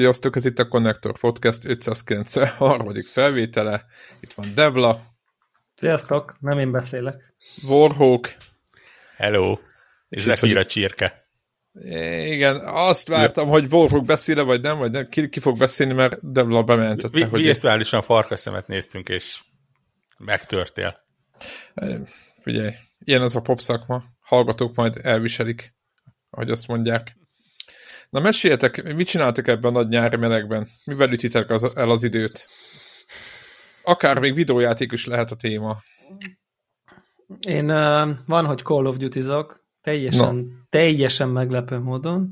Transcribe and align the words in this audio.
Sziasztok, 0.00 0.36
ez 0.36 0.44
itt 0.44 0.58
a 0.58 0.68
Connector 0.68 1.18
Podcast 1.18 1.64
593. 1.64 2.92
felvétele. 3.12 3.84
Itt 4.20 4.32
van 4.32 4.46
Devla. 4.54 5.00
Sziasztok, 5.74 6.36
nem 6.40 6.58
én 6.58 6.70
beszélek. 6.70 7.34
Warhawk. 7.68 8.36
Hello. 9.16 9.58
És 10.08 10.22
Zephyr 10.22 10.56
a 10.56 10.64
csirke. 10.64 11.28
Igen, 12.24 12.60
azt 12.64 13.08
vártam, 13.08 13.48
hogy 13.48 13.72
Warhawk 13.72 14.04
beszéle, 14.04 14.42
vagy 14.42 14.60
nem, 14.60 14.78
vagy 14.78 14.90
nem. 14.90 15.08
Ki, 15.08 15.28
ki 15.28 15.40
fog 15.40 15.58
beszélni, 15.58 15.92
mert 15.92 16.32
Devla 16.32 16.62
bementette. 16.62 17.18
Vi- 17.18 17.22
hogy 17.22 17.42
virtuálisan 17.42 18.02
farkaszemet 18.02 18.66
néztünk, 18.66 19.08
és 19.08 19.40
megtörtél. 20.18 20.96
Figyelj, 22.42 22.70
ilyen 22.98 23.22
az 23.22 23.36
a 23.36 23.40
pop 23.40 23.60
szakma. 23.60 24.04
Hallgatók 24.20 24.74
majd 24.74 24.98
elviselik, 25.02 25.74
ahogy 26.30 26.50
azt 26.50 26.68
mondják. 26.68 27.18
Na 28.10 28.20
meséljetek, 28.20 28.94
mit 28.94 29.06
csináltak 29.06 29.48
ebben 29.48 29.74
a 29.74 29.78
nagy 29.78 29.88
nyári 29.88 30.16
melegben? 30.16 30.66
Mivel 30.84 31.12
ütitek 31.12 31.50
az, 31.50 31.76
el 31.76 31.90
az 31.90 32.02
időt? 32.02 32.46
Akár 33.82 34.18
még 34.18 34.34
videójáték 34.34 34.92
is 34.92 35.06
lehet 35.06 35.30
a 35.30 35.36
téma. 35.36 35.78
Én 37.46 37.70
uh, 37.70 38.08
van, 38.26 38.46
hogy 38.46 38.58
Call 38.58 38.86
of 38.86 38.96
Duty-zok, 38.96 39.64
teljesen, 39.80 40.66
teljesen 40.68 41.28
meglepő 41.28 41.78
módon. 41.78 42.30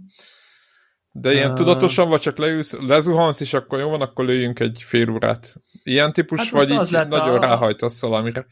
De 1.12 1.32
ilyen 1.32 1.50
uh, 1.50 1.56
tudatosan, 1.56 2.08
vagy 2.08 2.20
csak 2.20 2.38
leülsz, 2.38 2.78
lezuhansz, 2.80 3.40
és 3.40 3.54
akkor 3.54 3.78
jó 3.78 3.88
van, 3.88 4.00
akkor 4.00 4.24
lőjünk 4.24 4.60
egy 4.60 4.82
fél 4.84 5.10
órát. 5.10 5.54
Ilyen 5.82 6.12
típus, 6.12 6.38
hát 6.38 6.50
vagy 6.50 6.70
így 6.70 6.90
nagyon 7.08 7.36
a... 7.36 7.40
ráhajtasz 7.40 8.00
valamire? 8.00 8.46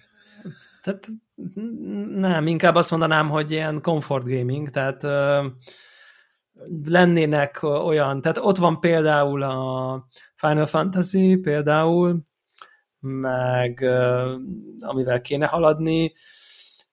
Tehát 0.83 1.07
nem, 2.15 2.47
inkább 2.47 2.75
azt 2.75 2.91
mondanám, 2.91 3.29
hogy 3.29 3.51
ilyen 3.51 3.81
comfort 3.83 4.25
gaming, 4.25 4.71
tehát 4.71 5.05
uh, 5.05 5.45
lennének 6.85 7.63
olyan, 7.63 8.21
tehát 8.21 8.39
ott 8.39 8.57
van 8.57 8.81
például 8.81 9.43
a 9.43 10.07
Final 10.35 10.67
Fantasy 10.67 11.37
például, 11.37 12.21
meg 13.01 13.85
amivel 14.79 15.21
kéne 15.21 15.47
haladni, 15.47 16.13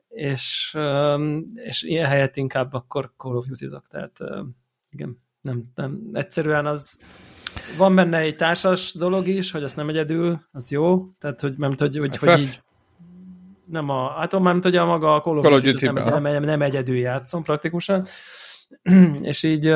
és, 0.08 0.78
és 1.54 1.84
ilyen 1.84 2.06
helyett 2.06 2.38
inkább 2.38 2.74
akkor 2.74 3.12
Call 3.18 3.36
of 3.36 3.46
duty 3.46 3.66
-zok. 3.68 3.88
tehát 3.88 4.20
igen, 4.90 5.22
nem, 5.42 5.72
nem, 5.76 6.10
egyszerűen 6.14 6.66
az 6.66 7.00
van 7.78 7.96
benne 7.96 8.18
egy 8.18 8.36
társas 8.36 8.94
dolog 8.94 9.28
is, 9.28 9.52
hogy 9.52 9.64
azt 9.64 9.76
nem 9.76 9.90
egyedül, 9.90 10.42
az 10.52 10.72
jó, 10.72 11.14
tehát 11.20 11.42
hogy 11.42 11.54
nem 11.58 11.74
hogy, 11.78 11.98
hogy, 11.98 12.18
hogy 12.18 12.40
így 12.40 12.62
nem 13.66 13.90
a, 13.90 14.10
hát 14.10 14.32
nem 14.32 14.62
hogy 14.62 14.76
a 14.76 14.86
maga 14.86 15.16
a 15.16 15.22
Call 15.22 15.38
of 15.38 15.62
Duty, 15.64 15.86
nem, 15.86 16.22
nem, 16.22 16.44
nem 16.44 16.62
egyedül 16.62 16.98
játszom 16.98 17.44
praktikusan, 17.44 18.08
és 19.22 19.44
így 19.44 19.74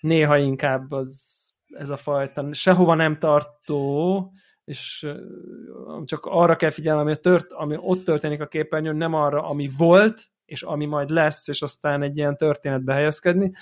néha 0.00 0.38
inkább 0.38 0.92
az, 0.92 1.36
ez 1.66 1.90
a 1.90 1.96
fajta 1.96 2.52
sehova 2.52 2.94
nem 2.94 3.18
tartó, 3.18 4.32
és 4.64 5.08
csak 6.04 6.26
arra 6.26 6.56
kell 6.56 6.70
figyelni, 6.70 7.00
ami, 7.00 7.16
tört, 7.16 7.52
ami 7.52 7.76
ott 7.78 8.04
történik 8.04 8.40
a 8.40 8.46
képernyőn, 8.46 8.96
nem 8.96 9.14
arra, 9.14 9.48
ami 9.48 9.70
volt, 9.78 10.26
és 10.48 10.62
ami 10.62 10.86
majd 10.86 11.10
lesz, 11.10 11.48
és 11.48 11.62
aztán 11.62 12.02
egy 12.02 12.16
ilyen 12.16 12.36
történetbe 12.36 12.92
helyezkedni. 12.92 13.52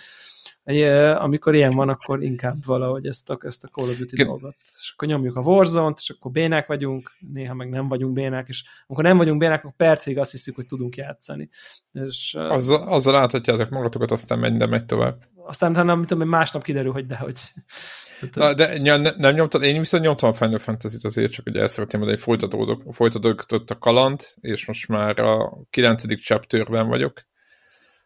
Amikor 1.19 1.55
ilyen 1.55 1.75
van, 1.75 1.89
akkor 1.89 2.23
inkább 2.23 2.55
valahogy 2.65 3.07
ezt 3.07 3.31
a, 3.31 3.39
ezt 3.41 3.65
a 3.65 3.69
Call 3.69 3.89
of 3.89 3.99
Duty 3.99 4.25
dolgot. 4.25 4.55
És 4.61 4.93
akkor 4.95 5.09
nyomjuk 5.09 5.37
a 5.37 5.41
Warzone-t, 5.41 5.99
és 5.99 6.11
akkor 6.11 6.31
bénák 6.31 6.67
vagyunk, 6.67 7.13
néha 7.33 7.55
meg 7.55 7.69
nem 7.69 7.89
vagyunk 7.89 8.13
bénák, 8.13 8.49
és 8.49 8.65
amikor 8.87 9.05
nem 9.05 9.17
vagyunk 9.17 9.39
bénák, 9.39 9.59
akkor 9.59 9.77
percig 9.77 10.19
azt 10.19 10.31
hiszük, 10.31 10.55
hogy 10.55 10.67
tudunk 10.67 10.97
játszani. 10.97 11.49
És, 11.93 12.35
azzal, 12.35 12.83
azzal 12.83 13.15
láthatjátok 13.15 13.71
magatokat, 13.71 14.11
aztán 14.11 14.39
megy, 14.39 14.57
de 14.57 14.67
megy 14.67 14.87
tovább. 14.87 15.25
Aztán 15.47 15.87
nem 15.87 16.05
tudom, 16.05 16.29
másnap 16.29 16.63
kiderül, 16.63 16.93
hogy 16.93 17.07
dehogy. 17.07 17.41
Na, 18.33 18.55
de 18.55 18.81
ne, 18.83 19.11
nem 19.17 19.35
nyomtad, 19.35 19.63
én 19.63 19.79
viszont 19.79 20.03
nyomtam 20.03 20.31
a 20.31 20.35
Final 20.35 20.59
Fantasy-t 20.59 21.05
azért, 21.05 21.33
csak 21.33 21.45
hogy 21.45 21.57
el 21.57 21.67
szeretném 21.67 22.01
hogy 22.01 22.21
folytatódott, 22.21 22.95
folytatódott 22.95 23.71
a 23.71 23.79
kaland, 23.79 24.21
és 24.41 24.67
most 24.67 24.89
már 24.89 25.21
a 25.21 25.59
9. 25.71 26.17
chapterben 26.17 26.89
vagyok. 26.89 27.23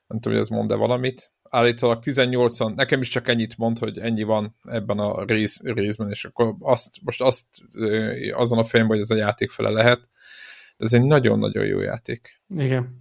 Nem 0.07 0.21
tudom, 0.21 0.39
hogy 0.39 0.47
ez 0.47 0.49
mond-e 0.49 0.75
valamit. 0.75 1.33
Állítólag 1.43 1.99
18-an, 2.03 2.75
nekem 2.75 3.01
is 3.01 3.09
csak 3.09 3.29
ennyit 3.29 3.57
mond, 3.57 3.79
hogy 3.79 3.99
ennyi 3.99 4.23
van 4.23 4.57
ebben 4.65 4.99
a 4.99 5.25
rész, 5.25 5.63
részben, 5.63 6.11
és 6.11 6.25
akkor 6.25 6.55
azt, 6.59 6.91
most 7.03 7.21
azt 7.23 7.47
azon 8.33 8.59
a 8.59 8.65
fejemben, 8.65 8.97
hogy 8.97 9.07
ez 9.11 9.17
a 9.17 9.21
játék 9.21 9.51
fele 9.51 9.71
lehet. 9.71 10.01
De 10.77 10.85
ez 10.85 10.93
egy 10.93 11.03
nagyon-nagyon 11.03 11.67
jó 11.67 11.81
játék. 11.81 12.41
Igen. 12.49 12.97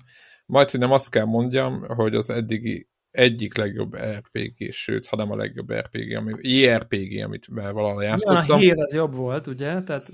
Majd, 0.46 0.72
hogy 0.72 0.80
nem 0.80 0.92
azt 0.92 1.12
kell 1.12 1.26
mondjam, 1.26 1.86
hogy 1.88 2.16
az 2.16 2.30
eddigi 2.30 2.90
egyik 3.20 3.58
legjobb 3.58 3.98
RPG, 3.98 4.72
sőt, 4.72 5.08
ha 5.08 5.16
nem 5.16 5.32
a 5.32 5.36
legjobb 5.36 5.74
RPG, 5.74 6.16
ami, 6.16 6.32
JRPG, 6.42 7.24
amit 7.24 7.46
valahol 7.52 8.04
játszottam. 8.04 8.46
Ja, 8.48 8.54
a 8.54 8.58
hír 8.58 8.80
az 8.80 8.94
jobb 8.94 9.16
volt, 9.16 9.48
ugye? 9.48 9.82
Tehát 9.82 10.10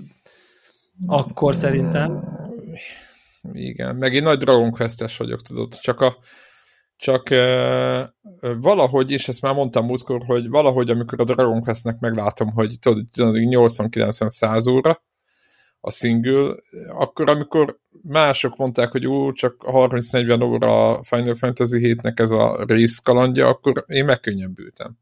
akkor 1.06 1.54
szerintem. 1.54 2.22
Igen, 3.52 3.96
meg 3.96 4.14
én 4.14 4.22
nagy 4.22 4.38
Dragon 4.38 4.70
Quest-es 4.70 5.16
vagyok, 5.16 5.42
tudod, 5.42 5.78
csak 5.78 6.00
a 6.00 6.16
csak 6.96 7.30
e, 7.30 8.14
valahogy, 8.40 9.10
és 9.10 9.28
ezt 9.28 9.42
már 9.42 9.54
mondtam 9.54 9.86
múltkor, 9.86 10.22
hogy 10.26 10.48
valahogy, 10.48 10.90
amikor 10.90 11.20
a 11.20 11.24
Dragon 11.24 11.60
Quest-nek 11.60 11.98
meglátom, 11.98 12.52
hogy 12.52 12.76
tudod, 12.80 13.04
80-90-100 13.12 14.70
óra, 14.70 15.02
a 15.86 15.90
single, 15.90 16.54
akkor 16.88 17.28
amikor 17.28 17.78
mások 18.02 18.56
mondták, 18.56 18.90
hogy 18.90 19.06
ú, 19.06 19.32
csak 19.32 19.64
30-40 19.66 20.44
óra 20.44 20.90
a 20.90 21.02
Final 21.02 21.34
Fantasy 21.34 21.78
7-nek 21.82 22.18
ez 22.18 22.30
a 22.30 22.64
részkalandja, 22.66 23.46
akkor 23.46 23.84
én 23.86 24.04
megkönnyebbültem. 24.04 24.98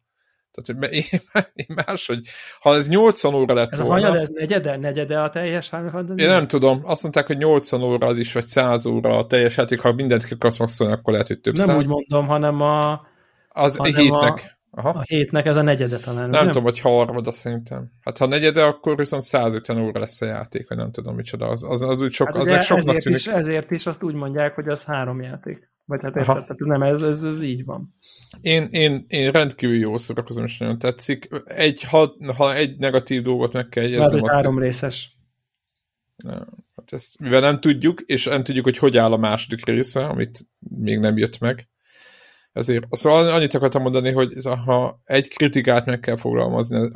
Tehát, 0.52 0.82
hogy 0.82 0.92
én, 0.94 1.20
én 1.66 1.76
más, 1.86 2.06
hogy 2.06 2.20
ha 2.60 2.74
ez 2.74 2.88
80 2.88 3.34
óra 3.34 3.54
lett 3.54 3.72
ez 3.72 3.80
volna... 3.80 3.96
Ez 3.96 4.02
a 4.02 4.06
hanyad, 4.06 4.20
ez 4.20 4.28
negyede? 4.28 4.76
Negyede 4.76 5.20
a 5.20 5.30
teljes 5.30 5.68
Final 5.68 5.90
Fantasy? 5.90 6.22
Én 6.22 6.28
nem 6.28 6.46
tudom. 6.46 6.80
Azt 6.84 7.02
mondták, 7.02 7.26
hogy 7.26 7.36
80 7.36 7.82
óra 7.82 8.06
az 8.06 8.18
is, 8.18 8.32
vagy 8.32 8.44
100 8.44 8.86
óra 8.86 9.18
a 9.18 9.26
teljes 9.26 9.56
játék. 9.56 9.80
Ha 9.80 9.92
mindent 9.92 10.24
ki 10.24 10.34
akarsz 10.34 10.58
maxolni, 10.58 10.92
akkor 10.92 11.12
lehet, 11.12 11.28
hogy 11.28 11.40
több 11.40 11.56
Nem 11.56 11.66
száz. 11.66 11.76
úgy 11.76 11.88
mondom, 11.88 12.26
hanem 12.26 12.60
a... 12.60 13.06
Az 13.48 13.76
hanem 13.76 13.94
hétnek. 13.94 14.53
Aha. 14.76 14.88
A 14.88 15.02
hétnek 15.02 15.46
ez 15.46 15.56
a 15.56 15.62
negyede 15.62 15.96
talán. 15.96 16.30
Nem, 16.30 16.30
nem 16.30 16.46
tudom, 16.46 16.62
hogy 16.62 16.80
harmada 16.80 17.32
szerintem. 17.32 17.90
Hát 18.00 18.18
ha 18.18 18.26
negyede, 18.26 18.64
akkor 18.64 18.96
viszont 18.96 19.22
150 19.22 19.78
óra 19.78 20.00
lesz 20.00 20.20
a 20.20 20.26
játék, 20.26 20.68
vagy 20.68 20.78
nem 20.78 20.90
tudom 20.90 21.14
micsoda. 21.14 21.48
Az, 21.48 21.64
az, 21.64 21.82
az 21.82 22.02
úgy 22.02 22.12
sok, 22.12 22.26
hát 22.26 22.36
az 22.36 22.48
meg 22.48 22.62
soknak 22.62 22.86
ezért 22.88 23.02
tűnik. 23.02 23.18
Is, 23.18 23.26
ezért 23.26 23.70
is 23.70 23.86
azt 23.86 24.02
úgy 24.02 24.14
mondják, 24.14 24.54
hogy 24.54 24.68
az 24.68 24.84
három 24.84 25.22
játék. 25.22 25.72
Vagy 25.84 26.02
hát 26.02 26.16
érted, 26.16 26.34
tehát 26.34 26.60
ez 26.60 26.66
nem, 26.66 26.82
ez, 26.82 27.02
ez, 27.02 27.22
ez 27.22 27.42
így 27.42 27.64
van. 27.64 27.94
Én, 28.40 28.68
én, 28.70 29.04
én 29.08 29.30
rendkívül 29.30 29.76
jó 29.76 29.96
szórakozom, 29.96 30.44
és 30.44 30.58
nagyon 30.58 30.78
tetszik. 30.78 31.28
Egy, 31.44 31.82
ha, 31.82 32.14
ha 32.36 32.54
egy 32.54 32.76
negatív 32.78 33.22
dolgot 33.22 33.52
meg 33.52 33.68
kell 33.68 33.84
jegyeznem, 33.84 34.22
azt... 34.22 34.34
három 34.34 34.58
részes. 34.58 35.18
Hát 36.76 36.92
ezt, 36.92 37.18
mivel 37.18 37.40
nem 37.40 37.60
tudjuk, 37.60 38.00
és 38.00 38.24
nem 38.24 38.42
tudjuk, 38.42 38.64
hogy 38.64 38.78
hogy 38.78 38.96
áll 38.96 39.12
a 39.12 39.16
második 39.16 39.66
része, 39.66 40.04
amit 40.04 40.46
még 40.58 40.98
nem 40.98 41.16
jött 41.16 41.38
meg, 41.38 41.68
ezért 42.54 42.84
szóval 42.91 43.28
annyit 43.28 43.54
akartam 43.54 43.82
mondani, 43.82 44.12
hogy 44.12 44.34
ha 44.64 45.00
egy 45.05 45.28
kritikát 45.28 45.87
meg 45.87 46.00
kell 46.00 46.17
fogalmazni, 46.17 46.90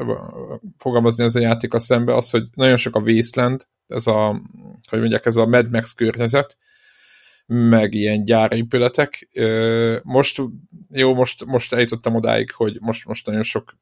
fogalmazni 0.77 1.25
ez 1.25 1.37
a 1.37 1.41
játék 1.41 1.75
a 1.75 1.79
szembe, 1.79 2.15
az, 2.15 2.31
hogy 2.31 2.43
nagyon 2.55 2.77
sok 2.77 2.97
a 2.97 3.01
Wasteland, 3.01 3.67
ez 3.89 4.07
a, 4.07 4.43
hogy 4.89 4.99
mondják, 4.99 5.27
ez 5.27 5.37
a 5.37 5.47
Mad 5.47 5.71
Max 5.71 5.93
környezet, 5.93 6.59
meg 7.47 7.95
ilyen 7.95 8.25
gyárépületek. 8.25 9.29
Most, 10.03 10.43
jó, 10.91 11.15
most, 11.15 11.45
most 11.45 11.73
eljutottam 11.73 12.15
odáig, 12.15 12.53
hogy 12.53 12.77
most, 12.81 13.07
most 13.07 13.27
nagyon 13.27 13.43
sok 13.43 13.77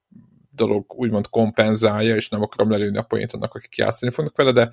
dolog 0.51 0.95
úgymond 0.95 1.29
kompenzálja, 1.29 2.17
és 2.17 2.29
nem 2.29 2.43
akarom 2.43 2.71
lelőni 2.71 2.99
a 2.99 3.03
poént 3.03 3.33
annak, 3.33 3.55
akik 3.55 3.77
játszani 3.77 4.13
fognak 4.13 4.37
vele, 4.37 4.53
de, 4.53 4.71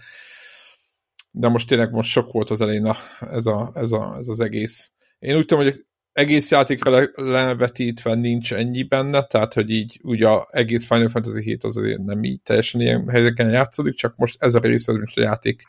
de 1.31 1.47
most 1.47 1.67
tényleg 1.67 1.91
most 1.91 2.09
sok 2.09 2.31
volt 2.31 2.49
az 2.49 2.61
elején 2.61 2.85
a, 2.85 2.95
ez, 3.19 3.45
a, 3.45 3.71
ez, 3.75 3.91
a, 3.91 4.15
ez 4.17 4.27
az 4.27 4.39
egész. 4.39 4.91
Én 5.19 5.35
úgy 5.35 5.45
tudom, 5.45 5.63
hogy 5.63 5.85
egész 6.13 6.51
játékra 6.51 7.09
levetítve 7.13 8.15
nincs 8.15 8.53
ennyi 8.53 8.83
benne, 8.83 9.23
tehát 9.23 9.53
hogy 9.53 9.69
így 9.69 9.99
ugye 10.03 10.27
egész 10.47 10.85
Final 10.85 11.09
Fantasy 11.09 11.41
7 11.41 11.63
az 11.63 11.77
azért 11.77 12.03
nem 12.03 12.23
így 12.23 12.41
teljesen 12.41 12.81
ilyen 12.81 13.09
helyeken 13.09 13.49
játszódik, 13.49 13.93
csak 13.93 14.15
most 14.15 14.35
ez 14.39 14.55
a 14.55 14.59
része, 14.59 14.93
most 14.93 15.17
a 15.17 15.21
játék 15.21 15.63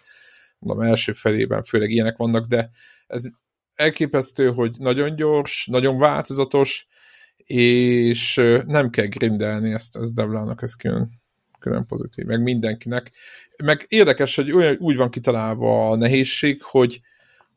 mondom, 0.58 0.86
első 0.86 1.12
felében 1.12 1.62
főleg 1.62 1.90
ilyenek 1.90 2.16
vannak, 2.16 2.46
de 2.46 2.70
ez 3.06 3.22
elképesztő, 3.74 4.50
hogy 4.50 4.76
nagyon 4.78 5.16
gyors, 5.16 5.66
nagyon 5.70 5.98
változatos, 5.98 6.86
és 7.46 8.34
nem 8.66 8.90
kell 8.90 9.06
grindelni 9.06 9.72
ezt, 9.72 9.96
ez 9.96 10.12
Devlának, 10.12 10.62
ez 10.62 10.74
külön, 10.74 11.10
külön 11.58 11.86
pozitív, 11.86 12.24
meg 12.24 12.42
mindenkinek. 12.42 13.10
Meg 13.64 13.86
érdekes, 13.88 14.36
hogy 14.36 14.52
olyan, 14.52 14.76
úgy 14.78 14.96
van 14.96 15.10
kitalálva 15.10 15.88
a 15.88 15.96
nehézség, 15.96 16.62
hogy 16.62 17.00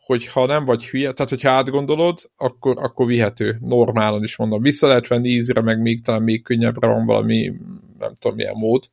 hogyha 0.07 0.45
nem 0.45 0.65
vagy 0.65 0.85
hülye, 0.85 1.11
tehát 1.11 1.29
hogyha 1.29 1.49
átgondolod, 1.49 2.19
akkor, 2.35 2.77
akkor 2.79 3.05
vihető, 3.05 3.57
normálon 3.59 4.23
is 4.23 4.35
mondom. 4.35 4.61
Vissza 4.61 4.87
lehet 4.87 5.07
venni 5.07 5.29
ízre, 5.29 5.61
meg 5.61 5.81
még 5.81 6.01
talán 6.01 6.21
még 6.21 6.43
könnyebbre 6.43 6.87
van 6.87 7.05
valami, 7.05 7.51
nem 7.97 8.13
tudom 8.15 8.37
milyen 8.37 8.55
mód, 8.57 8.83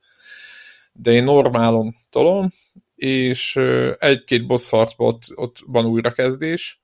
de 0.93 1.11
én 1.11 1.25
normálon 1.25 1.94
tolom, 2.11 2.49
és 2.94 3.56
egy-két 3.99 4.46
boss 4.46 4.69
harcban 4.69 5.06
ott, 5.06 5.22
ott 5.34 5.56
van 5.66 5.87
újrakezdés, 5.87 6.82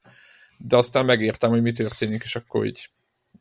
de 0.59 0.76
aztán 0.76 1.05
megértem, 1.05 1.50
hogy 1.50 1.62
mi 1.62 1.73
történik, 1.73 2.23
és 2.23 2.37
akkor 2.37 2.67
így, 2.67 2.91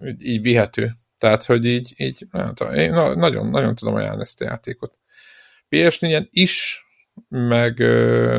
így, 0.06 0.26
így 0.26 0.42
vihető. 0.42 0.92
Tehát, 1.18 1.44
hogy 1.44 1.66
így, 1.66 1.94
így 1.98 2.28
tudom, 2.54 2.74
én 2.74 2.92
nagyon, 2.94 3.50
nagyon 3.50 3.76
tudom 3.76 3.96
ajánlani 3.96 4.22
ezt 4.22 4.42
a 4.42 4.46
játékot. 4.46 5.00
PS4-en 5.70 6.28
is, 6.30 6.86
meg, 7.28 7.74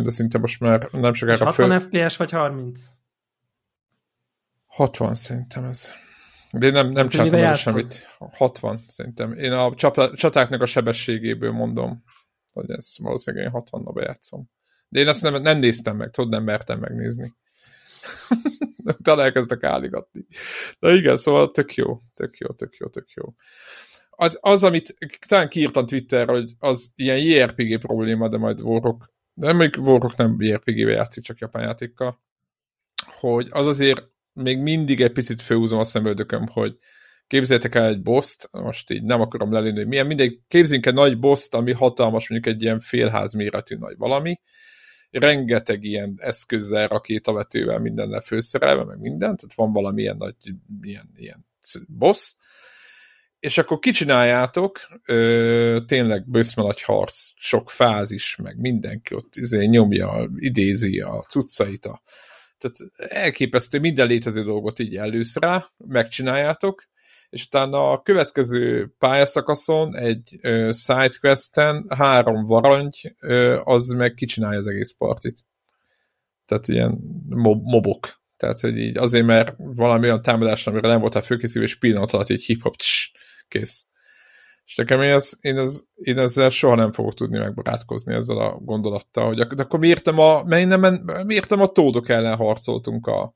de 0.02 0.10
szinte 0.10 0.38
most 0.38 0.60
már 0.60 0.88
nem 0.92 1.14
sokára 1.14 1.44
60 1.44 1.80
föl... 1.80 1.80
FPS 1.80 2.16
vagy 2.16 2.30
30? 2.30 2.80
60 4.66 5.14
szerintem 5.14 5.64
ez. 5.64 5.92
De 6.52 6.66
én 6.66 6.72
nem, 6.72 6.88
nem 6.90 7.08
csináltam 7.08 7.40
el 7.40 7.54
semmit. 7.54 8.08
60 8.18 8.80
szerintem. 8.86 9.32
Én 9.32 9.52
a 9.52 9.74
csatáknak 10.14 10.62
a 10.62 10.66
sebességéből 10.66 11.52
mondom, 11.52 12.04
hogy 12.52 12.70
ez 12.70 12.94
valószínűleg 12.98 13.46
én 13.46 13.52
60 13.52 13.84
ba 13.84 14.02
játszom. 14.02 14.50
De 14.88 15.00
én 15.00 15.08
ezt 15.08 15.22
nem, 15.22 15.42
nem 15.42 15.58
néztem 15.58 15.96
meg, 15.96 16.10
tudod, 16.10 16.30
nem 16.30 16.42
mertem 16.42 16.78
megnézni. 16.78 17.34
Utána 18.98 19.22
elkezdtek 19.22 19.62
álligatni. 19.62 20.26
De 20.78 20.92
igen, 20.92 21.16
szóval 21.16 21.50
tök 21.50 21.74
jó, 21.74 21.98
tök 22.14 22.36
jó, 22.36 22.48
tök 22.48 22.74
jó, 22.74 22.88
tök 22.88 23.08
jó. 23.10 23.34
Az, 24.22 24.38
az 24.40 24.64
amit 24.64 24.96
talán 25.26 25.48
kiírtam 25.48 25.86
Twitterre, 25.86 26.32
hogy 26.32 26.52
az 26.58 26.92
ilyen 26.94 27.18
JRPG 27.18 27.78
probléma, 27.78 28.28
de 28.28 28.36
majd 28.36 28.60
Warrock, 28.60 29.12
de 29.34 29.52
még 29.52 29.74
Warrock 29.78 30.16
nem 30.16 30.36
JRPG-vel 30.38 30.94
játszik, 30.94 31.24
csak 31.24 31.38
japán 31.38 31.62
játékkal, 31.62 32.20
hogy 33.06 33.48
az 33.50 33.66
azért 33.66 34.02
még 34.32 34.58
mindig 34.58 35.00
egy 35.00 35.12
picit 35.12 35.42
főhúzom 35.42 35.78
a 35.78 35.84
szemöldököm, 35.84 36.46
hogy 36.46 36.78
képzeljétek 37.26 37.74
el 37.74 37.86
egy 37.86 38.02
boszt, 38.02 38.48
most 38.52 38.90
így 38.90 39.02
nem 39.02 39.20
akarom 39.20 39.52
lelőni, 39.52 39.76
hogy 39.76 39.86
milyen, 39.86 40.06
mindegy, 40.06 40.40
képzünk 40.48 40.86
egy 40.86 40.94
nagy 40.94 41.18
boszt, 41.18 41.54
ami 41.54 41.72
hatalmas, 41.72 42.28
mondjuk 42.28 42.54
egy 42.54 42.62
ilyen 42.62 42.80
félház 42.80 43.32
méretű 43.32 43.76
nagy 43.76 43.96
valami, 43.96 44.40
rengeteg 45.10 45.84
ilyen 45.84 46.14
eszközzel, 46.18 46.88
rakétavetővel, 46.88 47.78
mindennel 47.78 48.20
főszerelve, 48.20 48.84
meg 48.84 48.98
minden, 48.98 49.36
tehát 49.36 49.54
van 49.54 49.72
valamilyen 49.72 50.16
nagy, 50.16 50.34
ilyen, 50.82 51.10
ilyen 51.16 51.46
boss, 51.88 52.34
és 53.40 53.58
akkor 53.58 53.78
kicsináljátok, 53.78 54.80
ö, 55.04 55.78
tényleg 55.86 56.28
bőszme 56.28 56.62
nagy 56.62 56.82
harc, 56.82 57.30
sok 57.34 57.70
fázis, 57.70 58.36
meg 58.36 58.58
mindenki 58.58 59.14
ott 59.14 59.36
izé 59.36 59.64
nyomja, 59.64 60.30
idézi 60.36 61.00
a 61.00 61.22
cuccait, 61.22 61.86
a, 61.86 62.02
tehát 62.58 62.76
elképesztő 63.12 63.78
minden 63.78 64.06
létező 64.06 64.42
dolgot 64.42 64.78
így 64.78 64.96
elősz 64.96 65.36
rá, 65.36 65.70
megcsináljátok, 65.76 66.82
és 67.30 67.44
utána 67.44 67.90
a 67.90 68.02
következő 68.02 68.94
pályaszakaszon 68.98 69.96
egy 69.96 70.40
sidequesten 70.70 71.86
három 71.88 72.44
varangy, 72.44 73.14
ö, 73.20 73.60
az 73.64 73.88
meg 73.88 74.14
kicsinálja 74.14 74.58
az 74.58 74.66
egész 74.66 74.94
partit. 74.98 75.46
Tehát 76.46 76.68
ilyen 76.68 76.98
mob 77.28 77.62
mobok. 77.62 78.18
Tehát, 78.36 78.60
hogy 78.60 78.78
így 78.78 78.96
azért, 78.96 79.26
mert 79.26 79.54
valami 79.56 80.06
olyan 80.06 80.22
támadás, 80.22 80.66
amire 80.66 80.88
nem 80.88 81.00
voltál 81.00 81.22
főkészülő, 81.22 81.64
és 81.64 81.78
pillanat 81.78 82.12
alatt 82.12 82.28
így 82.28 82.44
hip-hop, 82.44 82.74
kész. 83.50 83.84
És 84.64 84.76
nekem 84.76 85.02
én, 85.02 85.10
ez, 85.12 85.32
én, 85.40 85.58
ez, 85.58 85.82
én 85.94 86.18
ezzel 86.18 86.48
soha 86.48 86.74
nem 86.74 86.92
fogok 86.92 87.14
tudni 87.14 87.38
megbarátkozni 87.38 88.14
ezzel 88.14 88.38
a 88.38 88.58
gondolattal, 88.58 89.26
hogy 89.26 89.46
de 89.46 89.62
akkor 89.62 89.78
miért 89.78 90.04
nem 90.04 90.18
a, 90.18 90.42
nem, 90.42 91.02
miért 91.24 91.48
nem 91.48 91.60
a 91.60 91.68
tódok 91.68 92.08
ellen 92.08 92.36
harcoltunk 92.36 93.06
a, 93.06 93.34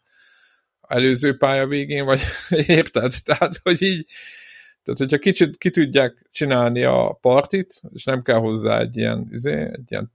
előző 0.89 1.37
pálya 1.37 1.67
végén, 1.67 2.05
vagy 2.05 2.21
érted? 2.67 3.15
Tehát, 3.25 3.61
hogy 3.63 3.83
így, 3.83 4.07
tehát, 4.83 4.99
hogyha 4.99 5.19
kicsit 5.19 5.57
ki 5.57 5.71
tudják 5.71 6.29
csinálni 6.31 6.85
a 6.85 7.19
partit, 7.21 7.81
és 7.93 8.05
nem 8.05 8.23
kell 8.23 8.39
hozzá 8.39 8.79
egy 8.79 8.97
ilyen, 8.97 9.29
izé, 9.31 9.53
egy 9.53 9.91
ilyen 9.91 10.13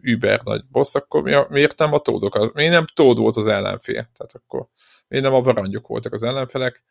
über 0.00 0.40
nagy 0.42 0.64
boss, 0.70 0.94
akkor 0.94 1.48
miért 1.50 1.78
nem 1.78 1.92
a 1.92 1.98
tódok? 1.98 2.54
Miért 2.54 2.72
nem 2.72 2.86
tód 2.94 3.18
volt 3.18 3.36
az 3.36 3.46
ellenfél? 3.46 4.10
Tehát 4.16 4.32
akkor 4.32 4.66
miért 5.08 5.24
nem 5.24 5.34
a 5.34 5.40
varangyok 5.40 5.86
voltak 5.86 6.12
az 6.12 6.22
ellenfelek? 6.22 6.84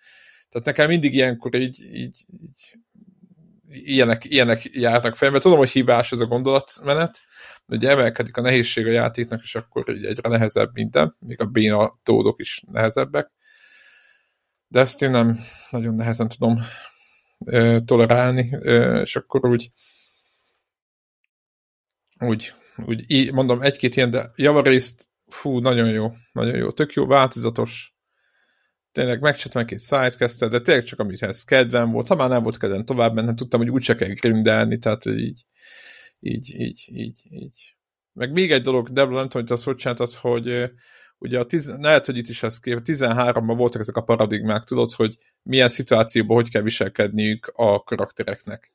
Tehát 0.50 0.68
nekem 0.68 0.88
mindig 0.88 1.14
ilyenkor 1.14 1.56
így, 1.56 1.82
így, 1.82 2.26
így 2.42 2.78
ilyenek, 3.70 4.26
ilyenek 4.26 4.64
járnak 4.64 5.16
fel, 5.16 5.30
mert 5.30 5.44
tudom, 5.44 5.58
hogy 5.58 5.70
hibás 5.70 6.12
ez 6.12 6.20
a 6.20 6.26
gondolatmenet, 6.26 7.22
ugye 7.68 7.90
emelkedik 7.90 8.38
a 8.38 8.42
nehézség 8.42 8.88
a 8.88 8.92
játéknak, 8.92 9.42
és 9.42 9.56
akkor 9.56 9.96
így 9.96 10.06
egyre 10.06 10.30
nehezebb 10.30 10.70
minden, 10.74 11.16
még 11.20 11.42
a 11.42 11.46
béna 11.46 12.00
tódok 12.04 12.40
is 12.40 12.64
nehezebbek. 12.72 13.32
De 14.68 14.80
ezt 14.80 15.02
én 15.02 15.10
nem 15.10 15.38
nagyon 15.70 15.96
nehezen 15.96 16.28
tudom 16.28 16.60
ö, 17.46 17.80
tolerálni, 17.86 18.50
ö, 18.62 19.02
és 19.02 19.16
akkor 19.16 19.46
úgy 19.46 19.72
úgy, 22.20 22.54
úgy 22.86 23.34
mondom, 23.34 23.62
egy-két 23.62 23.96
ilyen, 23.96 24.12
de 24.12 24.32
javarészt, 24.36 25.10
fú, 25.28 25.60
nagyon 25.60 25.90
jó, 25.90 26.10
nagyon 26.32 26.56
jó, 26.56 26.72
tök 26.72 26.94
jó, 26.94 27.06
változatos, 27.06 27.97
tényleg 28.98 29.22
megcsináltam 29.22 29.62
egy-két 29.62 29.80
sidequestet, 29.80 30.50
de 30.50 30.62
tényleg 30.62 30.84
csak 30.84 31.00
amihez 31.00 31.44
kedvem 31.44 31.92
volt, 31.92 32.08
ha 32.08 32.16
már 32.16 32.30
nem 32.30 32.44
volt 32.44 32.58
kedvem 32.58 32.86
tovább 32.86 33.14
menni, 33.14 33.34
tudtam, 33.34 33.60
hogy 33.60 33.70
úgyse 33.70 33.96
kell 33.96 34.08
grindelni, 34.08 34.78
tehát 34.80 35.06
így 35.06 35.46
így, 36.20 36.56
így, 36.60 36.90
így, 36.92 37.20
így. 37.30 37.76
Meg 38.14 38.32
még 38.32 38.52
egy 38.52 38.62
dolog, 38.62 38.90
Debla, 38.90 39.16
nem 39.16 39.30
tudom, 39.30 39.42
hogy 39.42 39.46
te 39.46 39.54
azt 39.54 39.64
hogy 39.64 39.76
csináltad, 39.76 40.14
hogy 40.14 40.72
ugye 41.18 41.40
a 41.40 41.46
tiz, 41.46 41.76
lehet, 41.78 42.06
hogy 42.06 42.18
itt 42.18 42.28
is 42.28 42.44
ez 42.44 42.60
kép, 42.60 42.80
13-ban 42.84 43.54
voltak 43.58 43.82
ezek 43.82 43.96
a 43.96 44.02
paradigmák, 44.02 44.64
tudod, 44.64 44.92
hogy 44.92 45.16
milyen 45.44 45.68
szituációban 45.68 46.36
hogy 46.36 46.50
kell 46.50 46.62
viselkedniük 46.62 47.52
a 47.56 47.84
karaktereknek. 47.84 48.72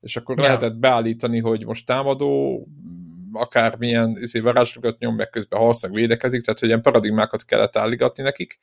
És 0.00 0.16
akkor 0.16 0.36
ja. 0.36 0.42
lehetett 0.42 0.76
beállítani, 0.76 1.40
hogy 1.40 1.64
most 1.64 1.86
támadó, 1.86 2.66
akármilyen 3.32 4.16
izé, 4.20 4.38
varázslókat 4.38 4.98
nyom, 4.98 5.14
meg 5.14 5.30
közben 5.30 5.60
harcnak 5.60 5.92
védekezik, 5.92 6.44
tehát 6.44 6.60
hogy 6.60 6.68
ilyen 6.68 6.82
paradigmákat 6.82 7.44
kellett 7.44 7.76
állítani 7.76 8.22
nekik, 8.22 8.58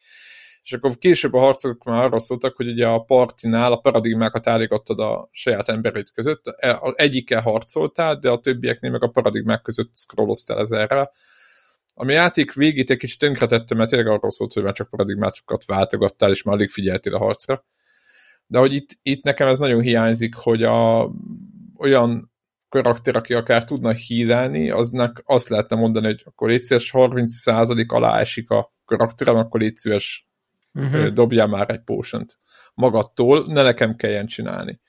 és 0.63 0.73
akkor 0.73 0.97
később 0.97 1.33
a 1.33 1.39
harcok 1.39 1.83
már 1.83 2.03
arra 2.03 2.19
szóltak, 2.19 2.55
hogy 2.55 2.67
ugye 2.67 2.87
a 2.87 2.99
partinál 2.99 3.71
a 3.71 3.79
paradigmákat 3.79 4.47
állítottad 4.47 4.99
a 4.99 5.30
saját 5.31 5.69
emberét 5.69 6.11
között, 6.11 6.47
e, 6.57 6.94
egyikkel 6.95 7.41
harcoltál, 7.41 8.19
de 8.19 8.30
a 8.30 8.39
többieknél 8.39 8.91
meg 8.91 9.03
a 9.03 9.07
paradigmák 9.07 9.61
között 9.61 9.91
scrolloztál 9.94 10.59
ezerrel. 10.59 11.11
Ami 11.94 12.13
játék 12.13 12.53
végét 12.53 12.89
egy 12.89 12.97
kicsit 12.97 13.19
tönkretette, 13.19 13.75
mert 13.75 13.89
tényleg 13.89 14.07
arról 14.07 14.31
szólt, 14.31 14.53
hogy 14.53 14.63
már 14.63 14.73
csak 14.73 14.89
paradigmákat 14.89 15.65
váltogattál, 15.65 16.31
és 16.31 16.44
már 16.44 16.56
alig 16.56 16.69
figyeltél 16.69 17.15
a 17.15 17.18
harcra. 17.18 17.65
De 18.45 18.59
hogy 18.59 18.73
itt, 18.73 18.89
itt 19.01 19.23
nekem 19.23 19.47
ez 19.47 19.59
nagyon 19.59 19.81
hiányzik, 19.81 20.35
hogy 20.35 20.63
a, 20.63 21.11
olyan 21.77 22.31
karakter, 22.69 23.15
aki 23.15 23.33
akár 23.33 23.63
tudna 23.63 23.91
hílelni, 23.91 24.69
aznak 24.69 25.21
azt 25.25 25.49
lehetne 25.49 25.75
mondani, 25.75 26.06
hogy 26.06 26.21
akkor 26.25 26.49
légy 26.49 26.59
szíves 26.59 26.91
30% 26.94 27.87
alá 27.87 28.19
esik 28.19 28.49
a 28.49 28.73
karakterem, 28.85 29.35
akkor 29.35 29.59
légy 29.59 29.75
szíves 29.75 30.30
uh-huh. 30.73 31.07
dobjál 31.07 31.47
már 31.47 31.69
egy 31.69 31.83
potion 31.83 32.25
magadtól, 32.73 33.45
ne 33.47 33.63
nekem 33.63 33.95
kelljen 33.95 34.25
csinálni. 34.25 34.80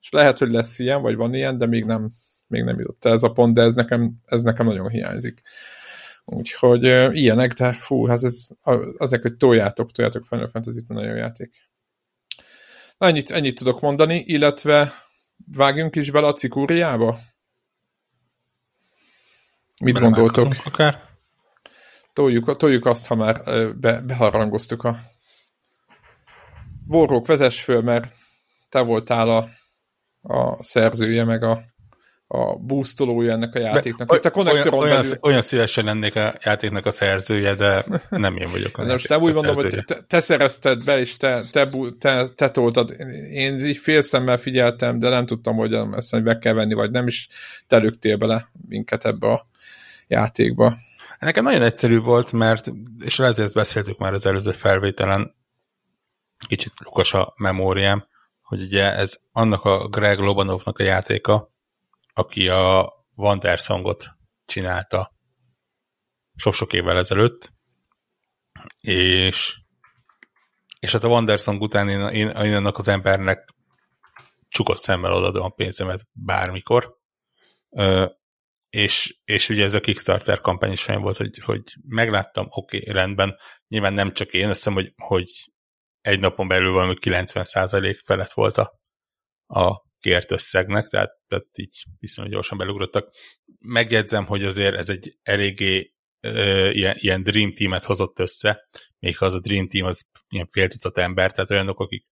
És 0.00 0.10
lehet, 0.10 0.38
hogy 0.38 0.50
lesz 0.50 0.78
ilyen, 0.78 1.02
vagy 1.02 1.16
van 1.16 1.34
ilyen, 1.34 1.58
de 1.58 1.66
még 1.66 1.84
nem, 1.84 2.10
még 2.46 2.62
nem 2.62 2.78
jutott 2.78 3.04
ez 3.04 3.22
a 3.22 3.32
pont, 3.32 3.54
de 3.54 3.62
ez 3.62 3.74
nekem, 3.74 4.12
ez 4.24 4.42
nekem 4.42 4.66
nagyon 4.66 4.88
hiányzik. 4.88 5.42
Úgyhogy 6.24 6.86
uh, 6.86 7.16
ilyenek, 7.16 7.52
de 7.52 7.72
fú, 7.72 8.06
hát 8.06 8.22
ez 8.22 8.48
azért, 8.96 9.22
hogy 9.22 9.36
toljátok, 9.36 9.90
toljátok 9.90 10.26
Final 10.26 10.48
fantasy 10.48 10.80
nagyon 10.88 11.10
jó 11.10 11.16
játék. 11.16 11.70
Na, 12.98 13.06
ennyit, 13.06 13.30
ennyit 13.30 13.58
tudok 13.58 13.80
mondani, 13.80 14.22
illetve 14.26 14.92
vágjunk 15.52 15.96
is 15.96 16.10
bele 16.10 16.26
a 16.26 16.32
cikúriába? 16.32 17.16
Mit 19.84 19.98
gondoltok? 19.98 20.54
Akár 20.64 21.11
toljuk, 22.12 22.56
toljuk 22.56 22.86
azt, 22.86 23.06
ha 23.06 23.14
már 23.14 23.42
be, 23.80 24.00
beharangoztuk 24.00 24.84
a 24.84 24.98
Vorrók, 26.86 27.26
vezess 27.26 27.62
föl, 27.62 27.80
mert 27.80 28.12
te 28.68 28.80
voltál 28.80 29.28
a, 29.28 29.48
a 30.34 30.62
szerzője, 30.62 31.24
meg 31.24 31.42
a, 31.42 31.62
a 32.26 32.56
boostolója 32.56 33.32
ennek 33.32 33.54
a 33.54 33.58
játéknak. 33.58 34.08
Be, 34.08 34.16
Itt 34.16 34.24
a 34.24 34.32
olyan, 34.34 34.68
olyan, 34.68 35.04
olyan 35.20 35.42
szívesen 35.42 35.84
lennék 35.84 36.16
a 36.16 36.34
játéknak 36.44 36.86
a 36.86 36.90
szerzője, 36.90 37.54
de 37.54 37.84
nem 38.10 38.36
én 38.36 38.50
vagyok 38.50 38.78
a 38.78 38.84
Most 38.84 39.08
nem 39.08 39.22
úgy 39.22 39.34
mondom, 39.34 39.54
hogy 39.54 39.84
te, 39.84 40.04
te 40.06 40.20
szerezted 40.20 40.84
be, 40.84 40.98
és 40.98 41.16
te, 41.16 41.42
te, 41.50 41.68
te, 41.98 42.28
te 42.34 42.50
toltad. 42.50 42.94
Én 43.30 43.66
így 43.66 43.76
félszemmel 43.76 44.36
figyeltem, 44.36 44.98
de 44.98 45.08
nem 45.08 45.26
tudtam, 45.26 45.56
hogy 45.56 45.74
ezt 45.96 46.22
be 46.22 46.38
kell 46.38 46.54
venni, 46.54 46.74
vagy 46.74 46.90
nem 46.90 47.06
is 47.06 47.28
te 47.66 47.76
lögtél 47.76 48.16
bele 48.16 48.48
minket 48.68 49.04
ebbe 49.04 49.26
a 49.26 49.46
játékba. 50.06 50.76
Nekem 51.22 51.44
nagyon 51.44 51.62
egyszerű 51.62 52.00
volt, 52.00 52.32
mert, 52.32 52.66
és 52.98 53.16
lehet, 53.16 53.34
hogy 53.34 53.44
ezt 53.44 53.54
beszéltük 53.54 53.98
már 53.98 54.12
az 54.12 54.26
előző 54.26 54.52
felvételen, 54.52 55.34
kicsit 56.46 56.72
lukas 56.84 57.14
a 57.14 57.34
memóriám, 57.36 58.06
hogy 58.42 58.60
ugye 58.60 58.94
ez 58.94 59.20
annak 59.32 59.64
a 59.64 59.88
Greg 59.88 60.18
Lobanovnak 60.18 60.78
a 60.78 60.82
játéka, 60.82 61.52
aki 62.14 62.48
a 62.48 62.92
Wandersongot 63.14 64.06
csinálta 64.44 65.14
sok-sok 66.34 66.72
évvel 66.72 66.98
ezelőtt, 66.98 67.52
és, 68.80 69.60
és 70.80 70.92
hát 70.92 71.04
a 71.04 71.08
Wandersong 71.08 71.62
után 71.62 71.88
én, 71.88 72.00
én, 72.00 72.28
én 72.28 72.54
annak 72.54 72.78
az 72.78 72.88
embernek 72.88 73.54
csukott 74.48 74.78
szemmel 74.78 75.12
odaadom 75.12 75.42
a 75.42 75.48
pénzemet 75.48 76.06
bármikor 76.12 76.96
és, 78.72 79.16
és 79.24 79.48
ugye 79.48 79.64
ez 79.64 79.74
a 79.74 79.80
Kickstarter 79.80 80.40
kampány 80.40 80.72
is 80.72 80.88
olyan 80.88 81.02
volt, 81.02 81.16
hogy, 81.16 81.38
hogy 81.44 81.62
megláttam, 81.88 82.46
oké, 82.48 82.78
okay, 82.78 82.92
rendben, 82.92 83.38
nyilván 83.68 83.92
nem 83.92 84.12
csak 84.12 84.32
én, 84.32 84.48
azt 84.48 84.56
hiszem, 84.56 84.72
hogy, 84.72 84.92
hogy 84.96 85.28
egy 86.00 86.20
napon 86.20 86.48
belül 86.48 86.72
valami 86.72 86.94
90% 87.00 88.00
felett 88.04 88.32
volt 88.32 88.56
a, 88.56 88.80
a 89.46 89.82
kért 90.00 90.30
összegnek, 90.30 90.86
tehát, 90.86 91.10
tehát 91.28 91.58
így 91.58 91.82
viszonylag 91.98 92.32
gyorsan 92.32 92.58
belugrottak. 92.58 93.12
Megjegyzem, 93.58 94.26
hogy 94.26 94.44
azért 94.44 94.76
ez 94.76 94.88
egy 94.88 95.18
eléggé 95.22 95.92
ö, 96.20 96.70
ilyen, 96.70 96.96
ilyen 96.98 97.22
Dream 97.22 97.54
Team-et 97.54 97.84
hozott 97.84 98.18
össze, 98.18 98.68
még 98.98 99.16
ha 99.16 99.24
az 99.24 99.34
a 99.34 99.40
Dream 99.40 99.68
Team 99.68 99.86
az 99.86 100.08
ilyen 100.28 100.48
fél 100.50 100.68
tucat 100.68 100.98
ember, 100.98 101.32
tehát 101.32 101.50
olyanok, 101.50 101.80
akik 101.80 102.06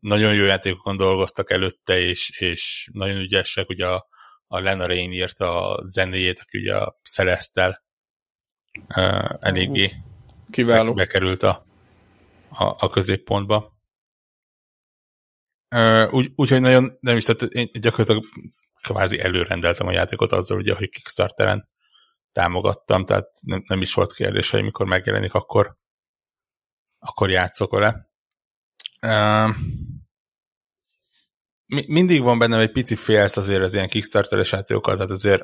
nagyon 0.00 0.34
jó 0.34 0.44
játékokon 0.44 0.96
dolgoztak 0.96 1.50
előtte, 1.50 1.98
és, 1.98 2.40
és 2.40 2.88
nagyon 2.92 3.20
ügyesek, 3.20 3.68
ugye 3.68 3.86
a, 3.86 4.08
a 4.52 4.60
Lena 4.60 4.86
Rain 4.86 5.12
írta 5.12 5.68
a 5.68 5.88
zenéjét, 5.88 6.40
aki 6.40 6.58
ugye 6.58 6.76
a 6.76 7.00
Celestel 7.02 7.84
uh, 8.96 9.36
eléggé 9.40 9.92
Kiváló. 10.50 10.94
bekerült 10.94 11.42
a, 11.42 11.66
a, 12.48 12.64
a 12.64 12.88
középpontba. 12.88 13.78
Uh, 15.76 16.14
úgy, 16.14 16.32
úgyhogy 16.36 16.60
nagyon 16.60 16.96
nem 17.00 17.16
is, 17.16 17.24
tehát 17.24 17.42
én 17.42 17.70
gyakorlatilag 17.72 18.24
kvázi 18.82 19.20
előrendeltem 19.20 19.86
a 19.86 19.92
játékot 19.92 20.32
azzal, 20.32 20.58
ugye, 20.58 20.74
hogy 20.74 20.88
Kickstarteren 20.88 21.68
támogattam, 22.32 23.04
tehát 23.06 23.28
nem, 23.40 23.62
nem 23.66 23.80
is 23.80 23.94
volt 23.94 24.12
kérdés, 24.12 24.50
hogy 24.50 24.62
mikor 24.62 24.86
megjelenik, 24.86 25.34
akkor, 25.34 25.76
akkor 26.98 27.30
játszok 27.30 27.70
vele. 27.70 28.10
Uh, 29.02 29.54
mindig 31.86 32.22
van 32.22 32.38
bennem 32.38 32.60
egy 32.60 32.72
pici 32.72 32.96
félsz 32.96 33.36
azért 33.36 33.62
az 33.62 33.74
ilyen 33.74 33.88
Kickstarteres 33.88 34.52
játékokkal, 34.52 34.94
tehát 34.94 35.10
azért, 35.10 35.42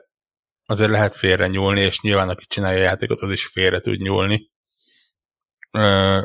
azért 0.66 0.90
lehet 0.90 1.14
félre 1.14 1.46
nyúlni, 1.46 1.80
és 1.80 2.00
nyilván 2.00 2.28
aki 2.28 2.46
csinálja 2.46 2.78
a 2.78 2.82
játékot, 2.82 3.20
az 3.20 3.32
is 3.32 3.46
félre 3.46 3.80
tud 3.80 4.00
nyúlni. 4.00 4.50
Uh, 5.72 6.22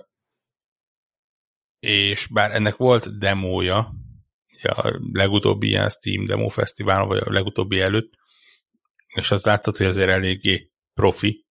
és 1.79 2.27
bár 2.27 2.51
ennek 2.51 2.75
volt 2.75 3.17
demója, 3.17 3.93
a 4.63 4.99
legutóbbi 5.11 5.67
ilyen 5.67 5.89
Steam 5.89 6.25
Demo 6.25 6.49
Fesztiválon, 6.49 7.07
vagy 7.07 7.21
a 7.25 7.31
legutóbbi 7.31 7.79
előtt, 7.79 8.11
és 9.15 9.31
az 9.31 9.45
látszott, 9.45 9.77
hogy 9.77 9.85
azért 9.85 10.09
eléggé 10.09 10.71
profi, 10.93 11.45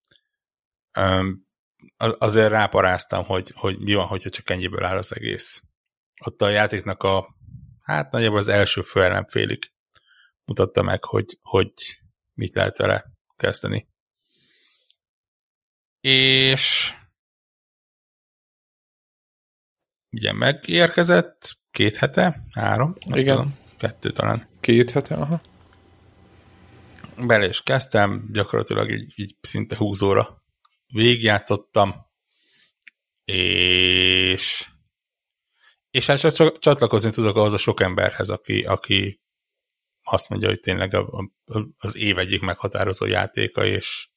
um, 0.98 1.48
azért 1.96 2.50
ráparáztam, 2.50 3.24
hogy, 3.24 3.52
hogy 3.54 3.78
mi 3.78 3.94
van, 3.94 4.06
hogyha 4.06 4.30
csak 4.30 4.50
ennyiből 4.50 4.84
áll 4.84 4.96
az 4.96 5.16
egész. 5.16 5.62
Ott 6.24 6.42
a 6.42 6.48
játéknak 6.48 7.02
a, 7.02 7.36
hát 7.90 8.10
nagyjából 8.10 8.38
az 8.38 8.48
első 8.48 8.82
fél 8.82 9.26
félig 9.28 9.72
mutatta 10.44 10.82
meg, 10.82 11.04
hogy, 11.04 11.38
hogy 11.42 11.72
mit 12.34 12.54
lehet 12.54 12.76
vele 12.76 13.04
kezdeni. 13.36 13.88
És 16.00 16.94
ugye 20.10 20.32
megérkezett 20.32 21.58
két 21.70 21.96
hete, 21.96 22.44
három, 22.54 22.94
Igen. 23.06 23.36
Tudom, 23.36 23.56
kettő 23.76 24.10
talán. 24.10 24.48
Két 24.60 24.90
hete, 24.90 25.14
aha. 25.14 25.40
Bele 27.26 27.46
is 27.46 27.62
kezdtem, 27.62 28.28
gyakorlatilag 28.32 28.90
így, 28.90 29.12
így 29.16 29.36
szinte 29.40 29.76
húzóra 29.76 30.42
végigjátszottam, 30.86 31.94
és 33.24 34.68
és 35.90 36.06
hát 36.06 36.34
csak 36.34 36.58
csatlakozni 36.58 37.10
tudok 37.10 37.36
ahhoz 37.36 37.52
a 37.52 37.56
sok 37.56 37.80
emberhez, 37.80 38.28
aki, 38.28 38.62
aki 38.62 39.20
azt 40.02 40.28
mondja, 40.28 40.48
hogy 40.48 40.60
tényleg 40.60 40.94
a, 40.94 41.30
a, 41.44 41.62
az 41.78 41.96
év 41.96 42.18
egyik 42.18 42.40
meghatározó 42.40 43.06
játéka, 43.06 43.64
és, 43.64 44.08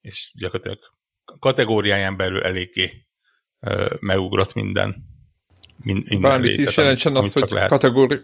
és 0.00 0.32
gyakorlatilag 0.38 0.78
kategóriáján 1.38 2.16
belül 2.16 2.42
eléggé 2.42 3.06
ö, 3.60 3.86
megugrott 4.00 4.54
minden, 4.54 5.04
minden 5.82 6.20
Bármit 6.20 6.50
részet, 6.50 6.70
is 6.70 6.76
jelentsen 6.76 7.16
az, 7.16 7.32
hogy 7.32 7.50
lehet. 7.50 7.68
kategóri... 7.68 8.20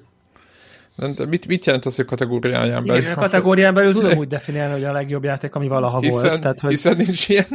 De 0.97 1.27
mit, 1.27 1.47
mit 1.47 1.67
jelent 1.67 1.85
az, 1.85 1.97
hogy 1.97 2.05
kategóriáján 2.05 2.85
belül? 2.85 3.03
Igen, 3.03 3.17
a 3.17 3.21
kategórián 3.21 3.75
belül 3.75 3.93
tudom 3.93 4.19
úgy 4.19 4.29
definiálni, 4.29 4.73
hogy 4.73 4.85
a 4.85 4.93
legjobb 4.93 5.25
játék, 5.25 5.55
ami 5.55 5.69
valaha 5.69 6.01
hiszen, 6.01 6.29
volt. 6.29 6.41
Tehát, 6.41 6.61
hogy 6.61 6.71
hiszen 6.71 6.97
nincs 6.97 7.29
ilyen. 7.29 7.47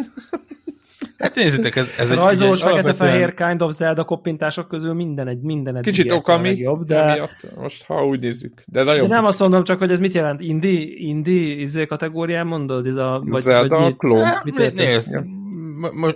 Hát 1.18 1.36
nézzétek, 1.36 1.76
ez, 1.76 1.92
ez 1.98 2.10
egy 2.10 2.18
rajzolós, 2.18 2.60
ilyen 2.62 2.72
fekete-fehér 2.72 3.34
kind 3.34 3.62
of 3.62 3.74
Zelda 3.74 4.04
koppintások 4.04 4.68
közül 4.68 4.94
minden 4.94 5.28
egy 5.28 5.42
minden 5.42 5.76
egy 5.76 5.84
Kicsit 5.84 6.12
okami, 6.12 6.48
legjobb, 6.48 6.84
de, 6.84 7.00
emiatt, 7.00 7.56
most 7.56 7.84
ha 7.84 8.06
úgy 8.06 8.20
nézzük. 8.20 8.64
De 8.66 8.84
nagyon 8.84 9.08
de 9.08 9.16
nem 9.16 9.26
azt 9.26 9.40
mondom 9.40 9.64
csak, 9.64 9.80
hogy 9.80 9.92
ez 9.92 10.00
mit 10.00 10.14
jelent, 10.14 10.42
indie, 10.42 10.86
indie 10.88 11.56
izé 11.56 11.86
kategórián 11.86 12.48
mondod? 12.48 12.88
Ez 12.88 12.96
a, 12.96 13.22
vagy, 13.26 13.42
Zelda, 13.42 13.76
vagy 13.76 13.86
mit, 13.86 13.98
klón. 13.98 14.28
mit 14.44 14.56
Né- 14.56 14.66
értesz? 14.66 15.08
Nézd, 15.08 15.24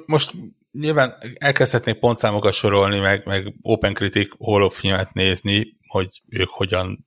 most 0.06 0.34
nyilván 0.72 1.14
elkezdhetnék 1.38 2.00
pontszámokat 2.00 2.54
sorolni, 2.54 3.00
meg, 3.00 3.26
meg 3.26 3.54
Open 3.62 3.94
Critic 3.94 4.30
Hall 4.40 4.62
of 4.62 4.80
Fame-et 4.80 5.14
nézni, 5.14 5.78
hogy 5.88 6.22
ők 6.30 6.50
hogyan 6.50 7.06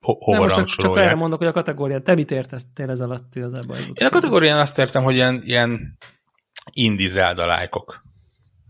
ho- 0.00 0.22
hova 0.22 0.46
nem, 0.46 0.60
most 0.60 0.78
csak, 0.78 0.96
erre 0.96 1.14
mondok, 1.14 1.38
hogy 1.38 1.46
a 1.48 1.52
kategórián. 1.52 2.04
Te 2.04 2.14
mit 2.14 2.30
érteztél 2.30 2.90
ez 2.90 3.00
alatt 3.00 3.34
igazából? 3.34 3.76
Én 3.76 4.06
a 4.06 4.10
kategórián 4.10 4.58
azt 4.58 4.78
értem, 4.78 5.02
hogy 5.02 5.14
ilyen, 5.14 5.40
ilyen 5.44 5.98
indie 6.72 7.08
Zelda 7.08 7.46
lájkok. 7.46 8.04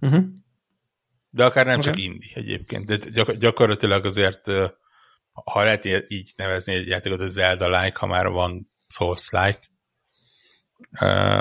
Uh-huh. 0.00 0.24
De 1.30 1.44
akár 1.44 1.66
nem 1.66 1.78
Oké. 1.78 1.84
csak 1.84 1.98
indie 1.98 2.30
egyébként. 2.34 2.86
De 2.86 2.96
gyak- 2.96 3.36
gyakorlatilag 3.38 4.04
azért, 4.04 4.50
ha 5.32 5.62
lehet 5.62 5.84
így 6.08 6.32
nevezni 6.36 6.74
egy 6.74 6.86
játékot, 6.86 7.18
hogy 7.20 7.28
Zelda-like, 7.28 7.98
ha 7.98 8.06
már 8.06 8.28
van 8.28 8.70
Souls-like. 8.86 9.60
Ö, 11.00 11.40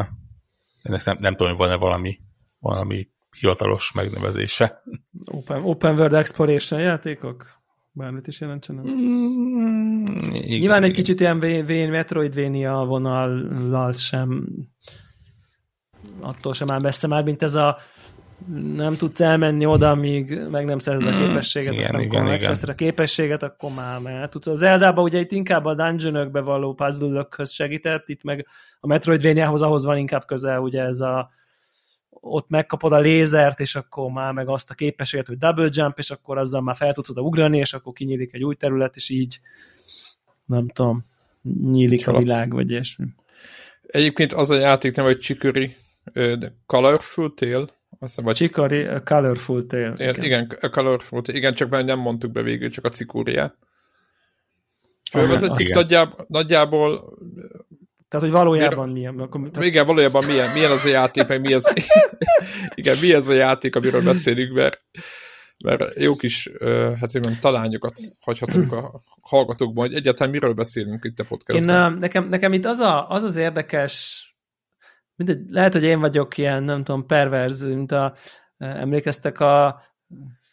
Ennek 0.81 1.05
nem, 1.05 1.17
nem 1.19 1.35
tudom, 1.35 1.47
hogy 1.47 1.57
van-e 1.65 1.75
valami, 1.75 2.19
valami 2.59 3.09
hivatalos 3.39 3.91
megnevezése. 3.91 4.83
Open, 5.25 5.63
open 5.63 5.93
World 5.97 6.13
Exploration 6.13 6.79
játékok? 6.79 7.61
Bármit 7.91 8.27
is 8.27 8.39
jelentsen 8.41 8.79
ez. 8.85 8.93
Mm, 8.93 10.05
igen, 10.33 10.59
Nyilván 10.59 10.83
egy 10.83 10.89
igen. 10.89 11.03
kicsit 11.03 11.19
ilyen 11.19 11.39
vén, 11.39 11.65
vén 11.65 11.89
Metroidvania 11.89 12.85
vonallal 12.85 13.93
sem 13.93 14.47
attól 16.23 16.53
sem 16.53 16.71
áll 16.71 16.79
messze 16.83 17.07
már, 17.07 17.23
mint 17.23 17.43
ez 17.43 17.55
a 17.55 17.77
nem 18.75 18.95
tudsz 18.95 19.21
elmenni 19.21 19.65
oda, 19.65 19.95
míg 19.95 20.39
meg 20.51 20.65
nem 20.65 20.79
szerzed 20.79 21.07
a 21.07 21.17
képességet, 21.17 21.73
igen, 21.73 21.85
aztán 21.85 22.01
igen, 22.01 22.15
amikor 22.15 22.29
megszerzed 22.29 22.69
a 22.69 22.75
képességet, 22.75 23.43
akkor 23.43 23.71
már 23.75 23.99
meg 23.99 24.29
tudsz. 24.29 24.47
Az 24.47 24.61
Eldába 24.61 25.01
ugye 25.01 25.19
itt 25.19 25.31
inkább 25.31 25.65
a 25.65 25.75
dungeonökbe 25.75 26.41
való 26.41 26.73
puzzle 26.73 27.27
segített, 27.45 28.09
itt 28.09 28.23
meg 28.23 28.47
a 28.79 28.87
Metroidvaniahoz 28.87 29.61
ahhoz 29.61 29.85
van 29.85 29.97
inkább 29.97 30.25
közel, 30.25 30.59
ugye 30.59 30.81
ez 30.81 30.99
a 30.99 31.29
ott 32.09 32.49
megkapod 32.49 32.91
a 32.91 32.99
lézert, 32.99 33.59
és 33.59 33.75
akkor 33.75 34.11
már 34.11 34.31
meg 34.33 34.49
azt 34.49 34.69
a 34.69 34.73
képességet, 34.73 35.27
hogy 35.27 35.37
double 35.37 35.69
jump, 35.71 35.97
és 35.97 36.11
akkor 36.11 36.37
azzal 36.37 36.61
már 36.61 36.75
fel 36.75 36.93
tudsz 36.93 37.09
oda 37.09 37.21
ugrani, 37.21 37.57
és 37.57 37.73
akkor 37.73 37.93
kinyílik 37.93 38.33
egy 38.33 38.43
új 38.43 38.55
terület, 38.55 38.95
és 38.95 39.09
így 39.09 39.39
nem 40.45 40.67
tudom, 40.67 41.05
nyílik 41.71 42.07
a 42.07 42.11
Haladsz. 42.11 42.23
világ, 42.23 42.53
vagy 42.53 42.71
ilyesmi. 42.71 43.05
Egyébként 43.81 44.33
az 44.33 44.49
a 44.49 44.59
játék 44.59 44.95
nem, 44.95 45.05
hogy 45.05 45.37
de 45.39 45.69
Colorful 46.65 47.33
Tale, 47.33 47.65
azt 47.99 47.99
hiszem, 47.99 48.23
vagy 48.23 48.35
Chikari, 48.35 48.85
a 48.85 49.03
Colorful 49.03 49.65
Tale. 49.65 49.93
igen, 49.93 50.23
igen, 50.23 50.57
a 50.61 50.69
Colorful 50.69 51.21
Tale, 51.21 51.37
igen, 51.37 51.53
csak 51.53 51.69
már 51.69 51.85
nem 51.85 51.99
mondtuk 51.99 52.31
be 52.31 52.41
végül, 52.41 52.69
csak 52.69 52.85
a 52.85 52.89
cikúriát. 52.89 53.57
Fölvezetjük 55.11 55.73
nagyjából, 55.73 56.25
nagyjából 56.27 57.17
Tehát, 58.09 58.25
hogy 58.25 58.31
valójában 58.31 58.89
milyen. 58.89 59.19
Akkor, 59.19 59.49
tehát, 59.49 59.67
igen, 59.67 59.85
valójában 59.85 60.25
milyen, 60.25 60.53
milyen 60.53 60.71
az 60.71 60.85
a 60.85 60.89
játék, 60.89 61.27
meg 61.27 61.41
mi 61.41 61.53
az, 61.53 61.71
igen, 62.75 62.97
mi 63.01 63.13
az 63.13 63.27
a 63.27 63.33
játék, 63.33 63.75
amiről 63.75 64.03
beszélünk, 64.03 64.53
mert, 64.53 64.81
mert 65.57 66.01
jó 66.01 66.15
kis, 66.15 66.49
hát 66.99 67.11
hogy 67.11 67.21
mondjam, 67.21 67.39
talányokat 67.39 67.93
hagyhatunk 68.19 68.71
a 68.71 69.01
hallgatókban, 69.21 69.85
hogy 69.87 69.95
egyáltalán 69.95 70.31
miről 70.31 70.53
beszélünk 70.53 71.03
itt 71.03 71.19
a 71.19 71.21
én, 71.21 71.27
podcastban. 71.29 71.93
ö, 71.93 71.99
nekem, 71.99 72.27
nekem 72.27 72.53
itt 72.53 72.65
az, 72.65 72.79
a, 72.79 73.09
az 73.09 73.23
az 73.23 73.35
érdekes, 73.35 74.27
mindegy, 75.15 75.39
lehet, 75.49 75.73
hogy 75.73 75.83
én 75.83 75.99
vagyok 75.99 76.37
ilyen, 76.37 76.63
nem 76.63 76.83
tudom, 76.83 77.05
perverz, 77.05 77.63
mint 77.63 77.91
a, 77.91 78.13
emlékeztek 78.57 79.39
a 79.39 79.81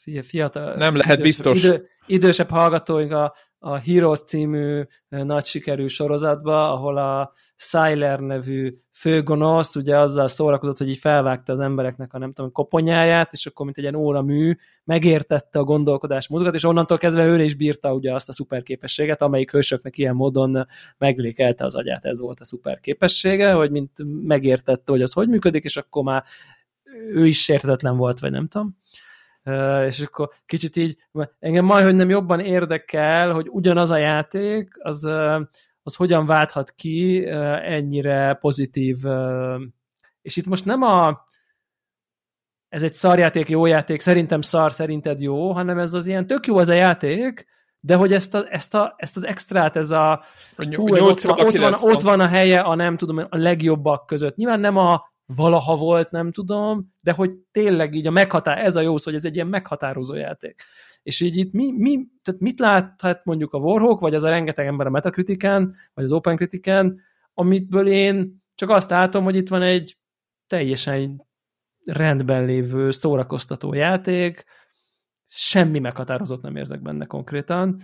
fi- 0.02 0.26
fiatal... 0.26 0.74
Nem 0.74 0.96
lehet 0.96 1.20
biztos. 1.20 1.64
Idő, 1.64 1.88
idősebb 2.06 2.48
hallgatóink 2.48 3.12
a, 3.12 3.34
a 3.62 3.78
Heroes 3.78 4.22
című 4.22 4.82
nagy 5.08 5.44
sikerű 5.44 5.86
sorozatba, 5.86 6.72
ahol 6.72 6.96
a 6.96 7.32
Syler 7.56 8.20
nevű 8.20 8.74
főgonosz 8.92 9.76
ugye 9.76 9.98
azzal 9.98 10.28
szórakozott, 10.28 10.76
hogy 10.76 10.88
így 10.88 10.98
felvágta 10.98 11.52
az 11.52 11.60
embereknek 11.60 12.14
a 12.14 12.18
nem 12.18 12.32
tudom, 12.32 12.52
koponyáját, 12.52 13.32
és 13.32 13.46
akkor 13.46 13.64
mint 13.64 13.78
egy 13.78 13.82
ilyen 13.82 13.94
óra 13.94 14.22
mű 14.22 14.56
megértette 14.84 15.58
a 15.58 15.64
gondolkodásmódokat, 15.64 16.54
és 16.54 16.64
onnantól 16.64 16.98
kezdve 16.98 17.26
ő 17.26 17.42
is 17.42 17.54
bírta 17.54 17.94
ugye 17.94 18.14
azt 18.14 18.28
a 18.28 18.32
szuperképességet, 18.32 19.22
amelyik 19.22 19.50
hősöknek 19.50 19.98
ilyen 19.98 20.14
módon 20.14 20.66
meglékelte 20.98 21.64
az 21.64 21.74
agyát, 21.74 22.04
ez 22.04 22.20
volt 22.20 22.40
a 22.40 22.44
szuperképessége, 22.44 23.52
hogy 23.52 23.70
mint 23.70 23.90
megértette, 24.22 24.92
hogy 24.92 25.02
az 25.02 25.12
hogy 25.12 25.28
működik, 25.28 25.64
és 25.64 25.76
akkor 25.76 26.02
már 26.02 26.24
ő 27.12 27.26
is 27.26 27.42
sértetlen 27.42 27.96
volt, 27.96 28.18
vagy 28.18 28.30
nem 28.30 28.48
tudom. 28.48 28.78
És 29.86 30.00
akkor 30.00 30.28
kicsit 30.46 30.76
így, 30.76 30.96
engem 31.38 31.64
majd, 31.64 31.84
hogy 31.84 31.94
nem 31.94 32.08
jobban 32.08 32.40
érdekel, 32.40 33.32
hogy 33.32 33.48
ugyanaz 33.48 33.90
a 33.90 33.96
játék, 33.96 34.74
az, 34.78 35.04
az 35.82 35.94
hogyan 35.94 36.26
válthat 36.26 36.70
ki 36.70 37.26
ennyire 37.64 38.34
pozitív, 38.34 38.96
és 40.22 40.36
itt 40.36 40.46
most 40.46 40.64
nem 40.64 40.82
a 40.82 41.24
ez 42.68 42.82
egy 42.82 42.92
szarjáték, 42.92 43.48
jó 43.48 43.66
játék, 43.66 44.00
szerintem 44.00 44.40
szar, 44.40 44.72
szerinted 44.72 45.20
jó, 45.20 45.52
hanem 45.52 45.78
ez 45.78 45.94
az 45.94 46.06
ilyen 46.06 46.26
tök 46.26 46.46
jó 46.46 46.56
az 46.56 46.68
a 46.68 46.72
játék, 46.72 47.46
de 47.80 47.94
hogy 47.94 48.12
ezt, 48.12 48.34
a, 48.34 48.46
ezt, 48.50 48.74
a, 48.74 48.94
ezt 48.96 49.16
az 49.16 49.26
extrát, 49.26 49.76
ez 49.76 49.90
a, 49.90 50.24
hú, 50.56 50.94
ez 50.94 51.04
ott, 51.04 51.20
van, 51.20 51.40
ott, 51.40 51.56
van, 51.56 51.74
ott 51.80 52.00
van 52.00 52.20
a 52.20 52.26
helye 52.26 52.60
a 52.60 52.74
nem 52.74 52.96
tudom, 52.96 53.18
a 53.18 53.36
legjobbak 53.36 54.06
között. 54.06 54.36
Nyilván 54.36 54.60
nem 54.60 54.76
a 54.76 55.09
valaha 55.34 55.76
volt, 55.76 56.10
nem 56.10 56.32
tudom, 56.32 56.94
de 57.00 57.12
hogy 57.12 57.30
tényleg 57.50 57.94
így 57.94 58.06
a 58.06 58.10
meghatár, 58.10 58.58
ez 58.58 58.76
a 58.76 58.80
jó 58.80 58.96
szó, 58.96 59.04
hogy 59.04 59.14
ez 59.14 59.24
egy 59.24 59.34
ilyen 59.34 59.46
meghatározó 59.46 60.14
játék. 60.14 60.62
És 61.02 61.20
így 61.20 61.36
itt 61.36 61.52
mi, 61.52 61.72
mi 61.76 62.06
tehát 62.22 62.40
mit 62.40 62.58
láthat 62.58 63.24
mondjuk 63.24 63.52
a 63.52 63.58
Warhawk, 63.58 64.00
vagy 64.00 64.14
az 64.14 64.22
a 64.22 64.28
rengeteg 64.28 64.66
ember 64.66 64.86
a 64.86 64.90
Metacritiken, 64.90 65.74
vagy 65.94 66.04
az 66.04 66.12
Open 66.12 66.36
Critiken, 66.36 67.00
amitből 67.34 67.86
én 67.86 68.42
csak 68.54 68.70
azt 68.70 68.90
látom, 68.90 69.24
hogy 69.24 69.36
itt 69.36 69.48
van 69.48 69.62
egy 69.62 69.98
teljesen 70.46 71.26
rendben 71.84 72.44
lévő, 72.44 72.90
szórakoztató 72.90 73.74
játék, 73.74 74.44
semmi 75.26 75.78
meghatározott 75.78 76.42
nem 76.42 76.56
érzek 76.56 76.82
benne 76.82 77.04
konkrétan. 77.04 77.82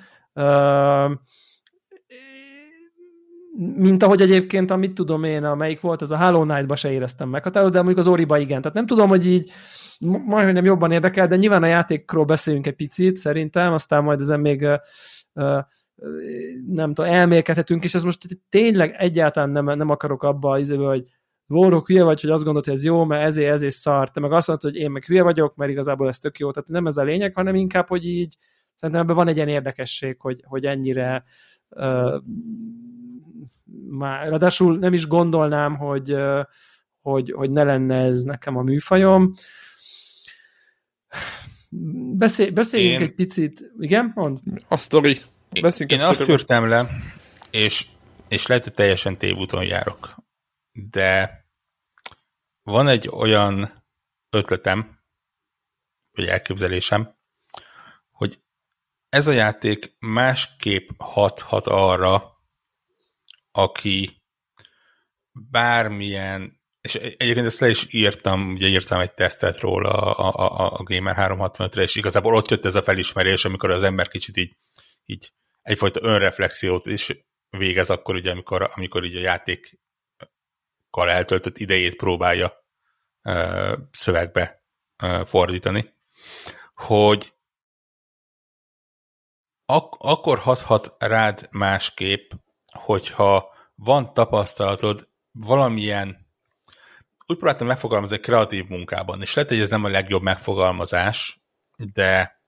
Mint 3.58 4.02
ahogy 4.02 4.20
egyébként, 4.20 4.70
amit 4.70 4.94
tudom 4.94 5.25
én, 5.25 5.44
amelyik 5.44 5.80
volt, 5.80 6.02
az 6.02 6.10
a 6.10 6.18
Hollow 6.18 6.42
Knight-ba 6.42 6.76
se 6.76 6.92
éreztem 6.92 7.28
meghatározott, 7.28 7.72
de 7.72 7.82
mondjuk 7.82 8.06
az 8.06 8.12
Oriba 8.12 8.38
igen. 8.38 8.60
Tehát 8.60 8.76
nem 8.76 8.86
tudom, 8.86 9.08
hogy 9.08 9.26
így 9.26 9.52
majd, 10.26 10.52
nem 10.52 10.64
jobban 10.64 10.92
érdekel, 10.92 11.26
de 11.26 11.36
nyilván 11.36 11.62
a 11.62 11.66
játékról 11.66 12.25
beszéljünk 12.25 12.66
egy 12.66 12.75
picit, 12.75 13.16
szerintem, 13.16 13.72
aztán 13.72 14.04
majd 14.04 14.20
ezen 14.20 14.40
még 14.40 14.66
nem 16.66 16.94
tudom, 16.94 17.12
elmélkedhetünk, 17.12 17.84
és 17.84 17.94
ez 17.94 18.02
most 18.02 18.26
tényleg 18.48 18.94
egyáltalán 18.98 19.50
nem, 19.50 19.64
nem 19.64 19.90
akarok 19.90 20.22
abba 20.22 20.50
az 20.50 20.70
hogy 20.70 21.04
Warhawk 21.48 21.86
hülye 21.86 22.04
vagy, 22.04 22.20
hogy 22.20 22.30
azt 22.30 22.42
gondolod, 22.42 22.64
hogy 22.64 22.75
ez 22.75 22.84
jó, 22.84 23.04
mert 23.04 23.25
ezért, 23.25 23.52
ezért 23.52 23.75
szar. 23.75 24.10
Te 24.10 24.20
meg 24.20 24.32
azt 24.32 24.48
mondod, 24.48 24.70
hogy 24.70 24.80
én 24.80 24.90
meg 24.90 25.04
hülye 25.04 25.22
vagyok, 25.22 25.54
mert 25.56 25.70
igazából 25.70 26.08
ez 26.08 26.18
tök 26.18 26.38
jó. 26.38 26.50
Tehát 26.50 26.68
nem 26.68 26.86
ez 26.86 26.96
a 26.96 27.02
lényeg, 27.02 27.34
hanem 27.34 27.54
inkább, 27.54 27.88
hogy 27.88 28.06
így 28.06 28.36
szerintem 28.75 29.04
ebben 29.04 29.16
van 29.16 29.28
egy 29.28 29.36
ilyen 29.36 29.48
érdekesség, 29.48 30.16
hogy, 30.20 30.42
hogy 30.46 30.66
ennyire 30.66 31.25
uh, 31.68 32.22
már, 33.88 34.28
ráadásul 34.28 34.78
nem 34.78 34.92
is 34.92 35.06
gondolnám, 35.06 35.76
hogy, 35.76 36.16
hogy, 37.00 37.33
hogy 37.37 37.50
ne 37.50 37.62
lenne 37.62 37.97
ez 37.97 38.23
nekem 38.23 38.56
a 38.56 38.62
műfajom. 38.62 39.35
Beszél, 42.16 42.50
beszéljünk 42.50 43.00
én... 43.00 43.06
egy 43.06 43.14
picit. 43.14 43.73
Igen, 43.78 44.12
mond? 44.14 44.38
A 44.68 44.76
sztori. 44.76 45.16
Beszéljünk 45.61 46.00
én 46.00 46.09
azt 46.09 46.23
szűrtem 46.23 46.68
le, 46.68 46.88
és, 47.50 47.87
és 48.28 48.47
lehet, 48.47 48.64
hogy 48.64 48.75
teljesen 48.75 49.18
tévúton 49.18 49.64
járok 49.64 50.25
de 50.76 51.45
van 52.62 52.88
egy 52.88 53.09
olyan 53.09 53.85
ötletem, 54.30 55.00
vagy 56.11 56.26
elképzelésem, 56.26 57.16
hogy 58.11 58.40
ez 59.09 59.26
a 59.26 59.33
játék 59.33 59.97
másképp 59.99 60.88
hathat 60.99 61.66
arra, 61.66 62.35
aki 63.56 64.23
bármilyen, 65.32 66.60
és 66.80 66.95
egyébként 66.95 67.47
ezt 67.47 67.60
le 67.60 67.69
is 67.69 67.92
írtam, 67.92 68.52
ugye 68.52 68.66
írtam 68.66 69.00
egy 69.00 69.14
tesztet 69.14 69.58
róla 69.58 69.90
a, 69.90 70.32
a, 70.34 70.78
a 70.78 70.82
Gamer 70.82 71.14
365-re, 71.19 71.82
és 71.82 71.95
igazából 71.95 72.34
ott 72.34 72.50
jött 72.50 72.64
ez 72.64 72.75
a 72.75 72.82
felismerés, 72.82 73.45
amikor 73.45 73.71
az 73.71 73.82
ember 73.82 74.08
kicsit 74.08 74.36
így, 74.36 74.56
így 75.04 75.32
egyfajta 75.62 76.00
önreflexiót 76.02 76.86
is 76.86 77.12
végez 77.50 77.90
akkor, 77.90 78.14
ugye, 78.14 78.30
amikor, 78.30 78.71
amikor 78.75 79.04
így 79.04 79.16
a 79.16 79.21
játék 79.21 79.80
eltöltött 80.90 81.58
idejét 81.58 81.97
próbálja 81.97 82.64
szövegbe 83.90 84.64
fordítani, 85.25 85.95
hogy 86.75 87.32
ak- 89.66 90.02
akkor 90.02 90.38
hathat 90.38 90.95
rád 90.99 91.49
másképp, 91.50 92.30
hogyha 92.82 93.54
van 93.75 94.15
tapasztalatod 94.15 95.08
valamilyen, 95.32 96.26
úgy 97.26 97.36
próbáltam 97.36 97.67
megfogalmazni 97.67 98.19
kreatív 98.19 98.69
munkában, 98.69 99.23
és 99.23 99.34
lehet, 99.34 99.50
hogy 99.50 99.60
ez 99.60 99.69
nem 99.69 99.84
a 99.84 99.89
legjobb 99.89 100.23
megfogalmazás, 100.23 101.41
de 101.76 102.41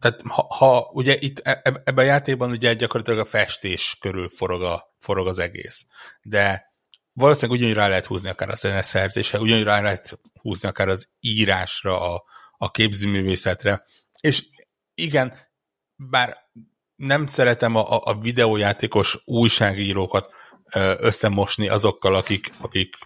tehát 0.00 0.20
ha, 0.28 0.46
ha 0.54 0.90
ugye 0.92 1.16
itt 1.18 1.38
e, 1.38 1.50
e, 1.50 1.82
ebben 1.84 2.04
a 2.04 2.08
játékban 2.08 2.50
ugye 2.50 2.74
gyakorlatilag 2.74 3.20
a 3.20 3.24
festés 3.24 3.96
körül 4.00 4.28
forog, 4.28 4.62
a, 4.62 4.94
forog 4.98 5.26
az 5.26 5.38
egész, 5.38 5.86
de 6.22 6.74
valószínűleg 7.12 7.58
ugyanúgy 7.58 7.76
rá 7.76 7.88
lehet 7.88 8.06
húzni 8.06 8.28
akár 8.28 8.48
a 8.48 8.54
zeneszerzésre, 8.54 9.38
ugyanúgy 9.38 9.64
rá 9.64 9.80
lehet 9.80 10.18
húzni 10.40 10.68
akár 10.68 10.88
az 10.88 11.08
írásra, 11.20 12.14
a, 12.14 12.24
a 12.56 12.70
képzőművészetre, 12.70 13.84
és 14.20 14.46
igen, 14.94 15.38
bár 15.96 16.36
nem 16.96 17.26
szeretem 17.26 17.76
a, 17.76 18.00
a 18.04 18.18
videójátékos 18.20 19.22
újságírókat 19.24 20.30
összemosni 20.98 21.68
azokkal, 21.68 22.14
akik, 22.14 22.50
akik 22.58 22.96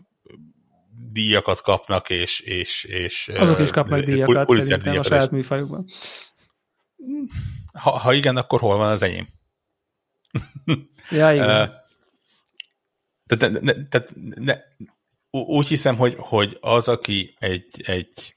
díjakat 1.12 1.60
kapnak, 1.60 2.10
és, 2.10 2.40
és, 2.40 2.84
és 2.84 3.28
azok 3.28 3.58
is 3.58 3.70
kapnak 3.70 4.00
díjakat 4.00 4.62
szerintem 4.62 4.98
a 4.98 5.02
saját 5.02 5.30
műfajukban. 5.30 5.84
Ha, 7.72 7.90
ha 7.90 8.12
igen, 8.12 8.36
akkor 8.36 8.60
hol 8.60 8.76
van 8.76 8.90
az 8.90 9.02
enyém? 9.02 9.28
Ja, 11.10 11.32
igen. 11.32 11.72
Tehát, 13.26 13.60
ne, 13.60 13.72
tehát 13.88 14.12
ne, 14.34 14.54
úgy 15.30 15.66
hiszem, 15.66 15.96
hogy, 15.96 16.14
hogy 16.18 16.58
az, 16.60 16.88
aki 16.88 17.34
egy, 17.38 17.82
egy 17.86 18.36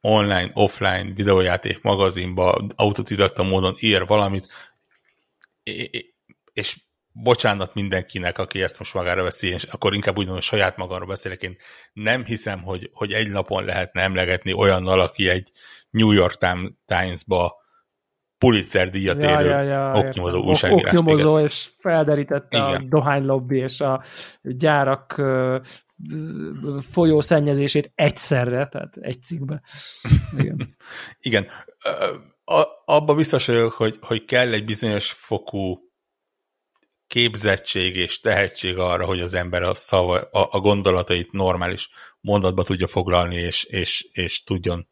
online, 0.00 0.50
offline 0.54 1.12
videójáték 1.14 1.82
magazinba 1.82 2.66
autodidakta 2.76 3.42
módon 3.42 3.74
ír 3.80 4.06
valamit, 4.06 4.48
és 6.52 6.76
bocsánat 7.12 7.74
mindenkinek, 7.74 8.38
aki 8.38 8.62
ezt 8.62 8.78
most 8.78 8.94
magára 8.94 9.22
veszi, 9.22 9.48
és 9.48 9.62
akkor 9.62 9.94
inkább 9.94 10.16
úgy 10.16 10.24
mondom, 10.24 10.42
saját 10.42 10.76
magamról 10.76 11.08
beszélek, 11.08 11.42
én 11.42 11.56
nem 11.92 12.24
hiszem, 12.24 12.62
hogy, 12.62 12.90
hogy 12.92 13.12
egy 13.12 13.30
napon 13.30 13.64
lehetne 13.64 14.00
emlegetni 14.00 14.52
olyannal, 14.52 15.00
aki 15.00 15.28
egy 15.28 15.52
New 15.90 16.10
York 16.10 16.38
Times-ba 16.86 17.60
Pulitzer 18.38 18.90
díjat 18.90 19.22
érő 19.22 19.44
ja, 19.44 19.60
ja, 19.60 19.92
oknyomozó 19.94 20.38
ja. 20.38 20.44
újságírás. 20.44 20.94
Oknyomozó, 20.94 21.38
és 21.38 21.70
felderítette 21.78 22.56
Igen. 22.56 22.74
a 22.74 22.84
dohánylobbi 22.84 23.56
és 23.56 23.80
a 23.80 24.02
gyárak 24.42 25.22
folyószennyezését 26.90 27.92
egyszerre, 27.94 28.66
tehát 28.66 28.96
egy 29.00 29.22
cikkbe. 29.22 29.62
Igen. 30.38 30.76
Igen. 31.20 31.46
Abba 32.84 33.14
biztos 33.14 33.46
vagyok, 33.46 33.72
hogy, 33.72 33.98
hogy 34.00 34.24
kell 34.24 34.52
egy 34.52 34.64
bizonyos 34.64 35.10
fokú 35.10 35.92
képzettség 37.06 37.96
és 37.96 38.20
tehetség 38.20 38.78
arra, 38.78 39.04
hogy 39.04 39.20
az 39.20 39.34
ember 39.34 39.62
a, 39.62 39.74
szava, 39.74 40.20
a, 40.20 40.48
a 40.50 40.60
gondolatait 40.60 41.32
normális 41.32 41.90
mondatba 42.20 42.64
tudja 42.64 42.86
foglalni, 42.86 43.34
és, 43.34 43.64
és, 43.64 44.08
és 44.12 44.42
tudjon 44.42 44.88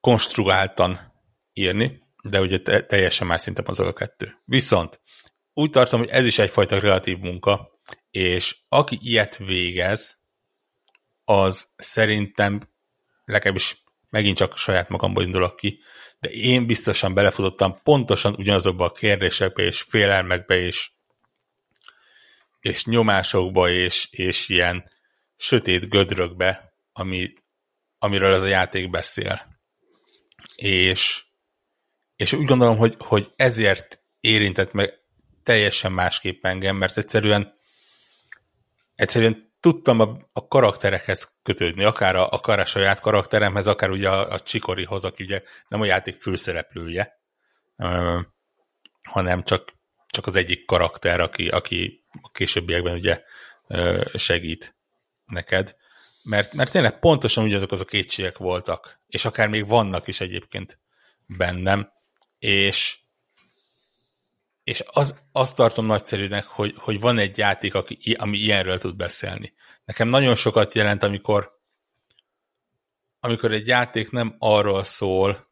konstruáltan 0.00 1.12
írni, 1.52 2.02
de 2.22 2.40
ugye 2.40 2.58
teljesen 2.82 3.26
más 3.26 3.40
szinten 3.40 3.64
mozog 3.66 3.86
a 3.86 3.92
kettő. 3.92 4.42
Viszont 4.44 5.00
úgy 5.52 5.70
tartom, 5.70 6.00
hogy 6.00 6.08
ez 6.08 6.26
is 6.26 6.38
egyfajta 6.38 6.78
kreatív 6.78 7.18
munka, 7.18 7.80
és 8.10 8.56
aki 8.68 8.98
ilyet 9.02 9.36
végez, 9.36 10.18
az 11.24 11.68
szerintem 11.76 12.70
legalábbis 13.24 13.84
megint 14.16 14.36
csak 14.36 14.56
saját 14.56 14.88
magamból 14.88 15.22
indulok 15.22 15.56
ki, 15.56 15.80
de 16.18 16.30
én 16.30 16.66
biztosan 16.66 17.14
belefutottam 17.14 17.80
pontosan 17.82 18.34
ugyanazokba 18.34 18.84
a 18.84 18.92
kérdésekbe 18.92 19.62
és 19.62 19.80
félelmekbe 19.80 20.56
és, 20.56 20.90
és 22.60 22.84
nyomásokba 22.84 23.70
és, 23.70 24.08
és 24.10 24.48
ilyen 24.48 24.90
sötét 25.36 25.88
gödrökbe, 25.88 26.72
ami, 26.92 27.28
amiről 27.98 28.34
ez 28.34 28.42
a 28.42 28.46
játék 28.46 28.90
beszél. 28.90 29.60
És 30.54 31.24
és 32.16 32.32
úgy 32.32 32.44
gondolom, 32.44 32.76
hogy, 32.76 32.94
hogy 32.98 33.32
ezért 33.36 34.00
érintett 34.20 34.72
meg 34.72 34.94
teljesen 35.42 35.92
másképp 35.92 36.44
engem, 36.44 36.76
mert 36.76 36.98
egyszerűen 36.98 37.54
egyszerűen 38.94 39.45
tudtam 39.72 40.00
a, 40.00 40.18
a 40.32 40.48
karakterekhez 40.48 41.32
kötődni, 41.42 41.84
akár 41.84 42.16
a, 42.16 42.28
akár 42.28 42.58
a 42.58 42.64
saját 42.64 43.00
karakteremhez, 43.00 43.66
akár 43.66 43.90
ugye 43.90 44.08
a, 44.08 44.32
a 44.32 44.40
Csikorihoz, 44.40 45.04
aki 45.04 45.24
ugye 45.24 45.42
nem 45.68 45.80
a 45.80 45.84
játék 45.84 46.20
főszereplője, 46.20 47.20
ö, 47.76 48.18
hanem 49.02 49.42
csak, 49.42 49.72
csak 50.06 50.26
az 50.26 50.36
egyik 50.36 50.64
karakter, 50.64 51.20
aki, 51.20 51.48
aki 51.48 52.04
a 52.22 52.30
későbbiekben 52.30 52.94
ugye 52.94 53.22
ö, 53.68 54.02
segít 54.14 54.76
neked. 55.24 55.76
Mert, 56.22 56.52
mert 56.52 56.72
tényleg 56.72 56.98
pontosan 56.98 57.44
ugyanazok 57.44 57.72
az 57.72 57.80
a 57.80 57.84
kétségek 57.84 58.38
voltak, 58.38 59.00
és 59.06 59.24
akár 59.24 59.48
még 59.48 59.66
vannak 59.66 60.08
is 60.08 60.20
egyébként 60.20 60.78
bennem, 61.26 61.92
és 62.38 62.98
és 64.66 64.82
az, 64.86 65.20
azt 65.32 65.56
tartom 65.56 65.86
nagyszerűnek, 65.86 66.44
hogy, 66.44 66.74
hogy 66.76 67.00
van 67.00 67.18
egy 67.18 67.38
játék, 67.38 67.74
aki, 67.74 68.14
ami 68.18 68.36
ilyenről 68.36 68.78
tud 68.78 68.96
beszélni. 68.96 69.54
Nekem 69.84 70.08
nagyon 70.08 70.34
sokat 70.34 70.74
jelent, 70.74 71.02
amikor 71.02 71.54
amikor 73.20 73.52
egy 73.52 73.66
játék 73.66 74.10
nem 74.10 74.36
arról 74.38 74.84
szól, 74.84 75.50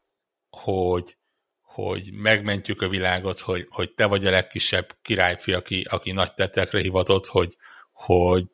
hogy, 0.49 1.17
hogy 1.61 2.09
megmentjük 2.13 2.81
a 2.81 2.89
világot, 2.89 3.39
hogy, 3.39 3.67
hogy 3.69 3.93
te 3.93 4.05
vagy 4.05 4.25
a 4.25 4.29
legkisebb 4.29 4.97
királyfi, 5.01 5.53
aki, 5.53 5.85
aki 5.89 6.11
nagy 6.11 6.33
tettekre 6.33 6.81
hivatott, 6.81 7.25
hogy, 7.25 7.57
hogy 7.91 8.49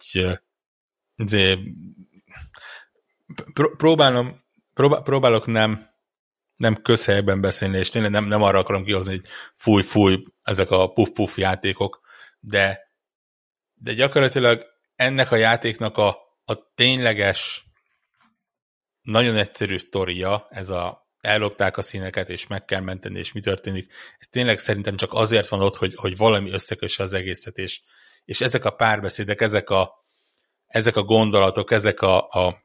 de, 1.15 1.58
próbálom, 3.78 4.43
próbál, 4.74 5.02
próbálok 5.02 5.45
nem, 5.45 5.90
nem 6.62 6.82
közhelyben 6.82 7.41
beszélni, 7.41 7.78
és 7.78 7.89
tényleg 7.89 8.12
nem, 8.12 8.26
nem 8.26 8.41
arra 8.41 8.60
akarom 8.60 8.84
kihozni, 8.84 9.12
hogy 9.12 9.26
fúj, 9.56 9.82
fúj, 9.82 10.24
ezek 10.43 10.71
a 10.71 10.88
puff-puff 10.88 11.38
játékok, 11.38 12.00
de, 12.39 12.80
de 13.74 13.93
gyakorlatilag 13.93 14.65
ennek 14.95 15.32
a 15.32 15.36
játéknak 15.36 15.97
a, 15.97 16.17
a 16.45 16.74
tényleges, 16.76 17.65
nagyon 19.02 19.36
egyszerű 19.36 19.78
sztoria, 19.78 20.47
ez 20.50 20.69
a 20.69 21.10
ellopták 21.21 21.78
a 21.78 21.82
színeket, 21.82 22.30
és 22.30 22.47
meg 22.47 22.65
kell 22.65 22.82
menteni, 22.82 23.19
és 23.19 23.32
mi 23.32 23.39
történik. 23.39 23.93
Ez 24.19 24.28
tényleg 24.30 24.60
szerintem 24.60 24.95
csak 24.95 25.13
azért 25.13 25.47
van 25.47 25.62
ott, 25.62 25.76
hogy, 25.76 25.95
hogy 25.95 26.17
valami 26.17 26.52
összekösse 26.52 27.04
az 27.04 27.13
egészet, 27.13 27.58
és, 27.58 27.82
és 28.26 28.41
ezek 28.41 28.65
a 28.65 28.69
párbeszédek, 28.69 29.41
ezek 29.41 29.69
a, 29.69 30.04
ezek 30.67 30.95
a 30.95 31.04
gondolatok, 31.04 31.71
ezek 31.71 32.02
a, 32.02 32.28
a, 32.28 32.63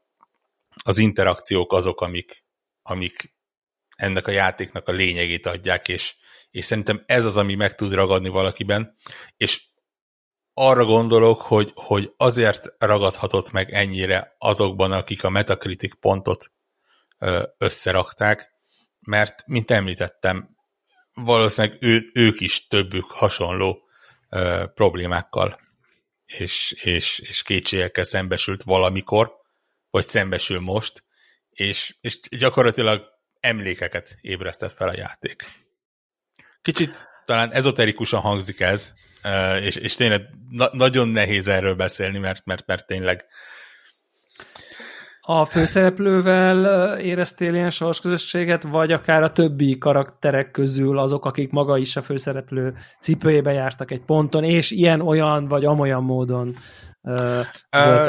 az 0.83 0.97
interakciók 0.97 1.73
azok, 1.73 2.01
amik, 2.01 2.45
amik 2.81 3.36
ennek 3.97 4.27
a 4.27 4.31
játéknak 4.31 4.87
a 4.87 4.91
lényegét 4.91 5.45
adják, 5.45 5.87
és, 5.87 6.15
és 6.51 6.65
szerintem 6.65 7.03
ez 7.05 7.25
az, 7.25 7.37
ami 7.37 7.55
meg 7.55 7.75
tud 7.75 7.93
ragadni 7.93 8.29
valakiben, 8.29 8.95
és 9.37 9.61
arra 10.53 10.85
gondolok, 10.85 11.41
hogy, 11.41 11.71
hogy 11.75 12.13
azért 12.17 12.73
ragadhatott 12.77 13.51
meg 13.51 13.73
ennyire 13.73 14.35
azokban, 14.37 14.91
akik 14.91 15.23
a 15.23 15.29
Metacritic 15.29 15.99
pontot 15.99 16.51
összerakták, 17.57 18.51
mert, 18.99 19.43
mint 19.47 19.71
említettem, 19.71 20.55
valószínűleg 21.13 21.77
ő, 21.81 22.09
ők 22.13 22.39
is 22.39 22.67
többük 22.67 23.11
hasonló 23.11 23.87
ö, 24.29 24.63
problémákkal 24.73 25.59
és, 26.25 26.71
és, 26.71 27.19
és 27.19 27.43
kétségekkel 27.43 28.03
szembesült 28.03 28.63
valamikor, 28.63 29.35
vagy 29.89 30.03
szembesül 30.03 30.59
most, 30.59 31.03
és, 31.49 31.95
és 32.01 32.19
gyakorlatilag 32.29 33.05
emlékeket 33.47 34.17
ébresztett 34.21 34.73
fel 34.73 34.89
a 34.89 34.95
játék. 34.95 35.43
Kicsit 36.61 37.07
talán 37.25 37.51
ezoterikusan 37.51 38.19
hangzik 38.19 38.59
ez, 38.59 38.93
és, 39.61 39.75
és 39.75 39.95
tényleg 39.95 40.21
na, 40.49 40.69
nagyon 40.71 41.07
nehéz 41.07 41.47
erről 41.47 41.75
beszélni, 41.75 42.17
mert, 42.17 42.45
mert, 42.45 42.65
mert 42.65 42.85
tényleg 42.85 43.25
a 45.29 45.45
főszereplővel 45.45 46.99
éreztél 46.99 47.53
ilyen 47.53 47.69
sorsközösséget, 47.69 48.63
vagy 48.63 48.91
akár 48.91 49.23
a 49.23 49.31
többi 49.31 49.77
karakterek 49.77 50.51
közül 50.51 50.99
azok, 50.99 51.25
akik 51.25 51.51
maga 51.51 51.77
is 51.77 51.95
a 51.95 52.01
főszereplő 52.01 52.73
cipőjébe 53.01 53.51
jártak 53.51 53.91
egy 53.91 54.01
ponton, 54.05 54.43
és 54.43 54.71
ilyen, 54.71 55.01
olyan 55.01 55.47
vagy 55.47 55.65
amolyan 55.65 56.03
módon 56.03 56.55
uh, 57.01 57.41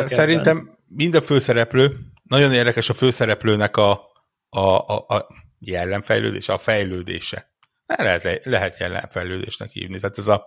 Szerintem 0.07 0.57
ebben. 0.57 0.79
mind 0.89 1.15
a 1.15 1.21
főszereplő, 1.21 1.97
nagyon 2.23 2.53
érdekes 2.53 2.89
a 2.89 2.95
főszereplőnek 2.95 3.77
a, 3.77 4.01
a, 4.49 4.61
a, 4.61 5.05
a 5.09 5.29
jellemfejlődése, 5.59 6.53
a 6.53 6.59
fejlődése. 6.59 7.53
Lehet, 7.87 8.45
lehet 8.45 8.79
jellemfejlődésnek 8.79 9.71
hívni. 9.71 9.99
Tehát 10.01 10.19
ez 10.19 10.29
a, 10.29 10.47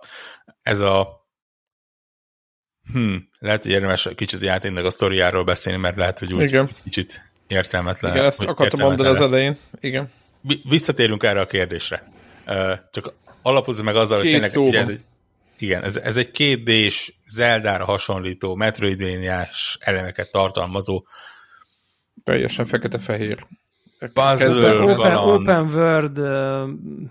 ez 0.60 0.80
a 0.80 1.20
Hmm, 2.92 3.28
lehet, 3.38 3.62
hogy 3.62 3.70
érdemes 3.70 4.08
kicsit 4.14 4.40
a 4.40 4.44
játéknak 4.44 4.84
a 4.84 4.90
sztoriáról 4.90 5.44
beszélni, 5.44 5.78
mert 5.78 5.96
lehet, 5.96 6.18
hogy 6.18 6.34
úgy 6.34 6.42
Igen. 6.42 6.68
kicsit 6.82 7.22
értelmetlen. 7.46 8.12
Igen, 8.12 8.24
ezt 8.24 8.42
akartam 8.42 8.80
mondani 8.80 9.08
az 9.08 9.20
elején. 9.20 9.56
Igen. 9.80 10.10
Visszatérünk 10.64 11.22
erre 11.22 11.40
a 11.40 11.46
kérdésre. 11.46 12.08
Csak 12.90 13.14
alapozza 13.42 13.82
meg 13.82 13.96
azzal, 13.96 14.20
Két 14.20 14.40
hogy 14.40 14.50
tényleg 14.50 14.74
ez 14.82 14.88
egy, 14.88 15.00
igen, 15.58 15.82
ez, 15.82 15.96
ez 15.96 16.16
egy 16.16 16.30
Zeldára 17.26 17.84
hasonlító, 17.84 18.54
Metroidvania-s 18.54 19.76
elemeket 19.80 20.30
tartalmazó 20.30 21.06
teljesen 22.24 22.66
fekete-fehér. 22.66 23.46
Puzzle, 24.12 24.80
open, 24.80 25.16
open 25.16 25.74
world 25.74 26.16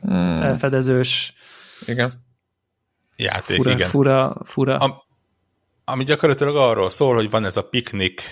hmm. 0.01 0.41
elfedezős 0.41 1.33
igen. 1.85 2.11
játék, 3.15 3.57
fura, 3.57 3.71
igen. 3.71 3.89
Fura, 3.89 4.35
fura. 4.43 4.77
Am, 4.77 4.93
ami 5.83 6.03
gyakorlatilag 6.03 6.55
arról 6.55 6.89
szól, 6.89 7.15
hogy 7.15 7.29
van 7.29 7.45
ez 7.45 7.57
a 7.57 7.67
Picnic 7.69 8.23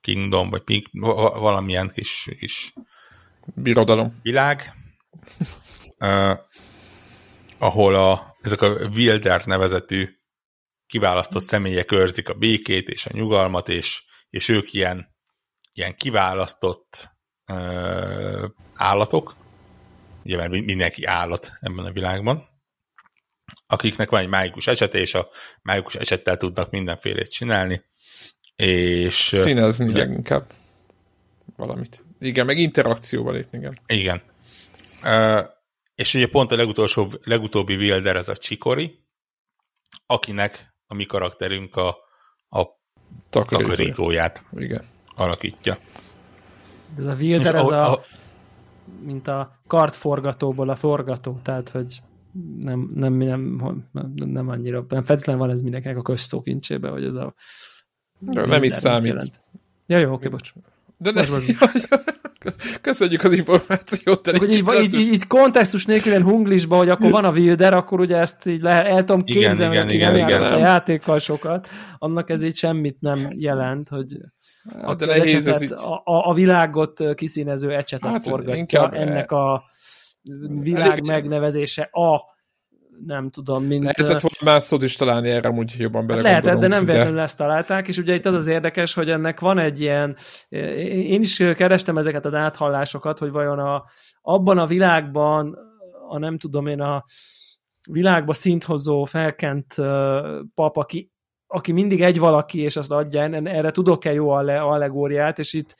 Kingdom, 0.00 0.50
vagy 0.50 0.62
pik, 0.62 0.88
valamilyen 0.92 1.90
kis, 1.94 2.28
kis 2.38 2.72
birodalom 3.54 4.18
világ, 4.22 4.72
uh, 6.00 6.38
ahol 7.58 7.94
a, 7.94 8.36
ezek 8.40 8.62
a 8.62 8.68
Wilder 8.94 9.46
nevezetű 9.46 10.08
kiválasztott 10.86 11.42
személyek 11.42 11.92
őrzik 11.92 12.28
a 12.28 12.34
békét 12.34 12.88
és 12.88 13.06
a 13.06 13.10
nyugalmat, 13.12 13.68
és, 13.68 14.04
és 14.30 14.48
ők 14.48 14.72
ilyen, 14.72 15.06
ilyen 15.72 15.94
kiválasztott 15.94 17.13
állatok, 18.74 19.34
ugye 20.24 20.36
mert 20.36 20.50
mindenki 20.50 21.04
állat 21.04 21.52
ebben 21.60 21.84
a 21.84 21.92
világban, 21.92 22.48
akiknek 23.66 24.10
van 24.10 24.20
egy 24.20 24.28
mágikus 24.28 24.66
esete, 24.66 24.98
és 24.98 25.14
a 25.14 25.28
mágikus 25.62 25.94
esettel 25.94 26.36
tudnak 26.36 26.70
mindenfélét 26.70 27.30
csinálni. 27.30 27.84
És, 28.56 29.14
Színezni 29.14 29.86
ugye, 29.86 29.98
leginkább 29.98 30.50
valamit. 31.56 32.04
Igen, 32.20 32.46
meg 32.46 32.58
interakcióba 32.58 33.30
lépni, 33.30 33.58
igen. 33.58 33.78
Igen. 33.86 34.22
Uh, 35.02 35.52
és 35.94 36.14
ugye 36.14 36.26
pont 36.26 36.52
a 36.52 36.56
legutolsó, 36.56 37.12
legutóbbi 37.22 37.76
Wilder 37.76 38.16
ez 38.16 38.28
a 38.28 38.36
Csikori, 38.36 39.04
akinek 40.06 40.74
a 40.86 40.94
mi 40.94 41.06
karakterünk 41.06 41.76
a, 41.76 41.88
a 42.48 42.66
takarítóját 43.30 44.44
igen. 44.56 44.84
alakítja. 45.14 45.78
Ez 46.98 47.04
a 47.04 47.14
Wilder, 47.20 47.54
ez 47.54 47.70
a, 47.70 47.92
a, 47.92 48.00
mint 49.04 49.28
a 49.28 49.58
kartforgatóból 49.66 50.68
a 50.68 50.74
forgató, 50.74 51.38
tehát 51.42 51.68
hogy 51.68 52.02
nem, 52.58 52.90
nem, 52.94 53.12
nem, 53.12 53.84
nem 54.14 54.48
annyira, 54.48 54.84
nem 54.88 55.02
feltétlenül 55.02 55.42
van 55.42 55.50
ez 55.50 55.60
mindenkinek 55.60 55.96
a 55.96 56.02
közszókincsébe, 56.02 56.88
hogy 56.88 57.04
ez 57.04 57.14
a 57.14 57.34
de 58.18 58.46
nem 58.46 58.62
is 58.62 58.72
számít. 58.72 59.06
Jelent. 59.06 59.42
Ja, 59.86 59.98
jó, 59.98 60.12
oké, 60.12 60.28
bocs. 60.28 60.52
De 60.96 61.10
ne, 61.10 61.26
bocs, 61.26 61.58
bocs. 61.58 61.82
Köszönjük 62.80 63.24
az 63.24 63.32
információt. 63.32 64.24
Csak, 64.24 64.36
hogy 64.36 64.52
így, 64.52 64.64
így, 64.82 64.94
így, 64.94 65.12
így, 65.12 65.26
kontextus 65.26 65.86
nélkül 65.86 66.22
hunglisba, 66.22 66.76
hogy 66.76 66.88
akkor 66.88 67.10
van 67.10 67.24
a 67.24 67.30
Wilder, 67.30 67.74
akkor 67.74 68.00
ugye 68.00 68.16
ezt 68.16 68.46
így 68.46 68.62
lehet, 68.62 68.86
el 68.86 69.04
tudom 69.04 69.22
képzelni, 69.22 69.74
igen, 69.74 69.90
igen, 69.90 70.14
igen, 70.14 70.28
igen, 70.28 70.42
a 70.42 70.58
játékkal 70.58 71.18
sokat, 71.18 71.68
annak 71.98 72.30
ez 72.30 72.42
így 72.42 72.56
semmit 72.56 73.00
nem 73.00 73.28
jelent, 73.36 73.88
hogy 73.88 74.16
hát, 74.82 74.96
de 74.96 75.06
nehéz 75.06 75.46
ecsetet, 75.46 75.62
így... 75.62 75.72
a, 75.72 76.02
a, 76.04 76.34
világot 76.34 77.14
kiszínező 77.14 77.74
ecsetet 77.74 78.10
hát, 78.10 78.26
forgatja 78.26 78.54
inkább, 78.54 78.94
ennek 78.94 79.32
a 79.32 79.62
világ 80.60 80.90
elég... 80.90 81.06
megnevezése 81.06 81.82
a 81.82 82.32
nem 83.06 83.30
tudom, 83.30 83.64
mint... 83.64 83.82
Lehetett 83.82 84.20
volna 84.20 84.52
más 84.52 84.62
szót 84.62 84.82
is 84.82 84.96
találni 84.96 85.30
erre, 85.30 85.48
amúgy 85.48 85.74
jobban 85.78 86.06
bele 86.06 86.22
Lehetett, 86.22 86.58
de 86.58 86.66
nem 86.66 86.84
véletlenül 86.84 87.14
de... 87.14 87.22
ezt 87.22 87.36
találták, 87.36 87.88
és 87.88 87.96
ugye 87.96 88.14
itt 88.14 88.26
az 88.26 88.34
az 88.34 88.46
érdekes, 88.46 88.94
hogy 88.94 89.10
ennek 89.10 89.40
van 89.40 89.58
egy 89.58 89.80
ilyen... 89.80 90.16
Én 90.48 91.20
is 91.20 91.36
kerestem 91.36 91.98
ezeket 91.98 92.24
az 92.24 92.34
áthallásokat, 92.34 93.18
hogy 93.18 93.30
vajon 93.30 93.58
a, 93.58 93.84
abban 94.22 94.58
a 94.58 94.66
világban, 94.66 95.58
a 96.08 96.18
nem 96.18 96.38
tudom 96.38 96.66
én, 96.66 96.80
a 96.80 97.04
világba 97.90 98.32
szinthozó, 98.32 99.04
felkent 99.04 99.74
pap, 100.54 100.76
aki, 100.76 101.12
aki 101.54 101.72
mindig 101.72 102.02
egy 102.02 102.18
valaki, 102.18 102.60
és 102.60 102.76
azt 102.76 102.92
adja, 102.92 103.22
erre 103.22 103.70
tudok-e 103.70 104.12
jó 104.12 104.30
allegóriát, 104.30 105.38
és 105.38 105.52
itt 105.52 105.76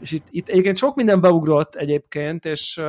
és 0.00 0.12
itt, 0.12 0.26
itt 0.30 0.48
egyébként 0.48 0.76
sok 0.76 0.94
minden 0.94 1.20
beugrott 1.20 1.74
egyébként, 1.74 2.44
és, 2.44 2.80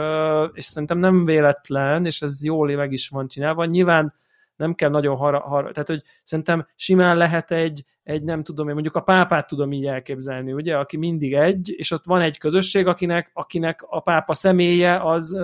és 0.54 0.66
szerintem 0.66 0.98
nem 0.98 1.26
véletlen, 1.26 2.06
és 2.06 2.22
ez 2.22 2.44
jól 2.44 2.76
meg 2.76 2.92
is 2.92 3.10
van 3.10 3.28
csinálva. 3.28 3.66
Nyilván 3.66 4.14
nem 4.60 4.74
kell 4.74 4.90
nagyon 4.90 5.16
har, 5.16 5.34
har 5.34 5.72
tehát 5.72 5.88
hogy 5.88 6.02
szerintem 6.24 6.68
simán 6.76 7.18
lehet 7.18 7.52
egy, 7.52 7.84
egy 8.04 8.24
nem 8.24 8.44
tudom 8.44 8.68
én, 8.68 8.74
mondjuk 8.74 8.96
a 8.96 9.02
pápát 9.02 9.48
tudom 9.48 9.72
így 9.72 9.86
elképzelni, 9.86 10.54
ugye, 10.54 10.78
aki 10.78 10.98
mindig 10.98 11.34
egy, 11.34 11.74
és 11.78 11.92
ott 11.92 12.06
van 12.06 12.22
egy 12.22 12.38
közösség, 12.38 12.88
akinek, 12.88 13.32
akinek 13.34 13.86
a 13.88 14.00
pápa 14.00 14.34
személye 14.34 15.00
az 15.04 15.38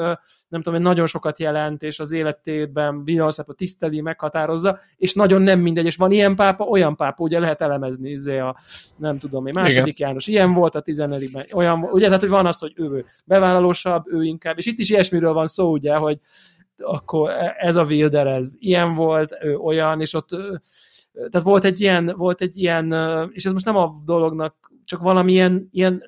nem 0.48 0.62
tudom, 0.62 0.82
nagyon 0.82 1.06
sokat 1.06 1.40
jelent, 1.40 1.84
és 1.84 2.00
az 2.00 2.12
életében 2.12 3.04
világszáp 3.04 3.56
tiszteli, 3.56 4.02
meghatározza, 4.02 4.80
és 4.98 5.14
nagyon 5.14 5.42
nem 5.42 5.60
mindegy, 5.60 5.86
és 5.86 5.96
van 5.96 6.12
ilyen 6.12 6.36
pápa, 6.36 6.64
olyan 6.64 6.96
pápa, 6.96 7.24
ugye 7.24 7.40
lehet 7.40 7.62
elemezni, 7.62 8.10
izé 8.10 8.38
a, 8.38 8.56
nem 8.98 9.20
tudom 9.20 9.46
én, 9.46 9.54
második 9.56 9.94
Igen. 9.94 10.08
János, 10.08 10.28
ilyen 10.28 10.54
volt 10.54 10.76
a 10.76 10.82
14-ben, 10.82 11.46
olyan, 11.54 11.84
ugye, 11.84 12.06
tehát, 12.06 12.20
hogy 12.20 12.30
van 12.30 12.46
az, 12.46 12.60
hogy 12.60 12.74
ő 12.76 13.06
bevállalósabb, 13.26 14.04
ő 14.08 14.24
inkább, 14.24 14.58
és 14.58 14.66
itt 14.66 14.80
is 14.80 14.90
ilyesmiről 14.90 15.34
van 15.34 15.46
szó, 15.46 15.72
ugye, 15.72 15.96
hogy 15.96 16.20
akkor 16.78 17.30
ez 17.58 17.76
a 17.76 17.84
Wilder, 17.84 18.28
ez 18.28 18.54
ilyen 18.58 18.94
volt, 18.94 19.38
ő 19.42 19.58
olyan, 19.58 20.02
és 20.02 20.14
ott 20.14 20.30
tehát 21.16 21.42
volt 21.42 21.64
egy 21.64 21.82
ilyen, 21.82 22.14
volt 22.18 22.42
egy 22.42 22.58
ilyen, 22.58 22.94
és 23.32 23.46
ez 23.46 23.52
most 23.52 23.66
nem 23.66 23.76
a 23.76 24.02
dolognak 24.06 24.72
csak 24.84 25.02
valamilyen 25.02 25.68
ilyen 25.72 26.04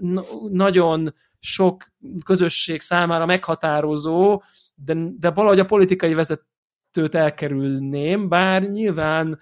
nagyon 0.52 1.14
sok 1.40 1.84
közösség 2.26 2.82
számára 2.82 3.26
meghatározó, 3.26 4.42
de, 4.76 4.96
de 5.20 5.32
valahogy 5.32 5.60
a 5.60 5.66
politikai 5.66 6.14
vezetőt 6.14 7.16
elkerülném, 7.16 8.30
bár 8.30 8.70
nyilván 8.70 9.40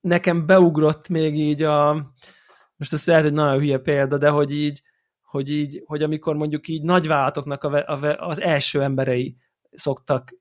nekem 0.00 0.46
beugrott 0.46 1.08
még 1.08 1.38
így 1.38 1.62
a, 1.62 1.92
most 2.76 2.92
ez 2.92 3.06
lehet, 3.06 3.22
hogy 3.22 3.32
nagyon 3.32 3.58
hülye 3.58 3.78
példa, 3.78 4.18
de 4.18 4.28
hogy 4.28 4.52
így, 4.52 4.82
hogy 5.22 5.50
így, 5.50 5.82
hogy 5.86 6.02
amikor 6.02 6.36
mondjuk 6.36 6.68
így 6.68 6.82
nagyvállalatoknak 6.82 7.64
a, 7.64 7.84
a, 7.86 8.26
az 8.28 8.40
első 8.40 8.82
emberei 8.82 9.36
szoktak 9.72 10.34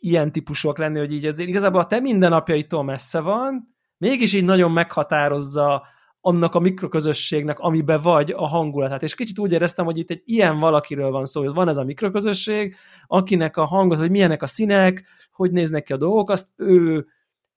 ilyen 0.00 0.32
típusúak 0.32 0.78
lenni, 0.78 0.98
hogy 0.98 1.12
így 1.12 1.26
azért 1.26 1.48
igazából 1.48 1.80
a 1.80 1.86
te 1.86 2.00
mindennapjaitól 2.00 2.84
messze 2.84 3.20
van, 3.20 3.76
mégis 3.96 4.32
így 4.32 4.44
nagyon 4.44 4.72
meghatározza 4.72 5.86
annak 6.20 6.54
a 6.54 6.58
mikroközösségnek, 6.58 7.58
amibe 7.58 7.96
vagy 7.96 8.30
a 8.36 8.46
hangulatát. 8.46 9.02
És 9.02 9.14
kicsit 9.14 9.38
úgy 9.38 9.52
éreztem, 9.52 9.84
hogy 9.84 9.98
itt 9.98 10.10
egy 10.10 10.22
ilyen 10.24 10.58
valakiről 10.58 11.10
van 11.10 11.24
szó, 11.24 11.44
hogy 11.44 11.54
van 11.54 11.68
ez 11.68 11.76
a 11.76 11.84
mikroközösség, 11.84 12.76
akinek 13.06 13.56
a 13.56 13.64
hangot, 13.64 13.98
hogy 13.98 14.10
milyenek 14.10 14.42
a 14.42 14.46
színek, 14.46 15.04
hogy 15.32 15.50
néznek 15.50 15.82
ki 15.82 15.92
a 15.92 15.96
dolgok, 15.96 16.30
azt 16.30 16.46
ő 16.56 17.06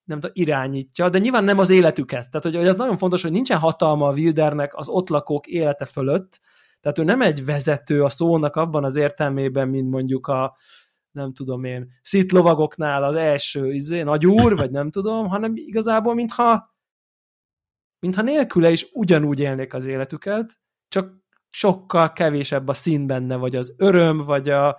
nem 0.03 0.19
tudom, 0.19 0.36
irányítja, 0.36 1.10
de 1.10 1.17
nyilván 1.17 1.43
nem 1.43 1.60
az 1.60 1.69
életüket. 1.69 2.29
Tehát, 2.29 2.43
hogy, 2.43 2.55
hogy 2.55 2.67
az 2.67 2.75
nagyon 2.75 2.97
fontos, 2.97 3.21
hogy 3.21 3.31
nincsen 3.31 3.60
hatalma 3.60 4.07
a 4.07 4.13
Wildernek 4.13 4.75
az 4.75 4.88
ott 4.88 5.10
lakók 5.10 5.47
élete 5.47 5.86
fölött, 5.86 6.39
tehát 6.81 6.97
ő 6.97 7.03
nem 7.03 7.21
egy 7.21 7.45
vezető 7.45 8.03
a 8.03 8.10
szónak 8.10 8.55
abban 8.55 8.84
az 8.84 8.95
értelmében, 8.95 9.67
mint 9.67 9.89
mondjuk 9.89 10.27
a, 10.27 10.55
nem 11.12 11.34
tudom 11.34 11.63
én, 11.63 11.91
szitlovagoknál 12.02 13.04
az 13.04 13.15
első 13.15 13.74
izé, 13.74 14.02
nagy 14.02 14.26
úr, 14.26 14.56
vagy 14.56 14.71
nem 14.71 14.89
tudom, 14.89 15.28
hanem 15.28 15.54
igazából 15.56 16.13
mintha 16.13 16.69
mintha 18.00 18.21
nélküle 18.21 18.71
is 18.71 18.89
ugyanúgy 18.93 19.39
élnék 19.39 19.74
az 19.74 19.86
életüket, 19.86 20.60
csak 20.88 21.13
sokkal 21.50 22.13
kevésebb 22.13 22.67
a 22.67 22.74
szín 22.74 23.08
benne, 23.08 23.36
vagy 23.36 23.56
az 23.56 23.74
öröm, 23.78 24.17
vagy 24.17 24.50
a 24.50 24.78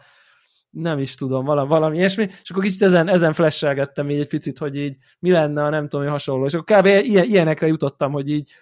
nem 0.71 0.99
is 0.99 1.15
tudom, 1.15 1.45
valami, 1.45 1.69
valami 1.69 1.97
ilyesmi, 1.97 2.29
és 2.43 2.51
akkor 2.51 2.63
kicsit 2.63 2.83
ezen, 2.83 3.09
ezen 3.09 3.33
flashelgettem 3.33 4.11
így 4.11 4.19
egy 4.19 4.29
picit, 4.29 4.59
hogy 4.59 4.77
így 4.77 4.97
mi 5.19 5.31
lenne, 5.31 5.65
a 5.65 5.69
nem 5.69 5.83
tudom, 5.83 6.01
hogy 6.01 6.11
hasonló, 6.11 6.45
és 6.45 6.55
akkor 6.55 6.79
kb. 6.79 6.87
Ilyen, 6.87 7.25
ilyenekre 7.25 7.67
jutottam, 7.67 8.13
hogy 8.13 8.29
így 8.29 8.53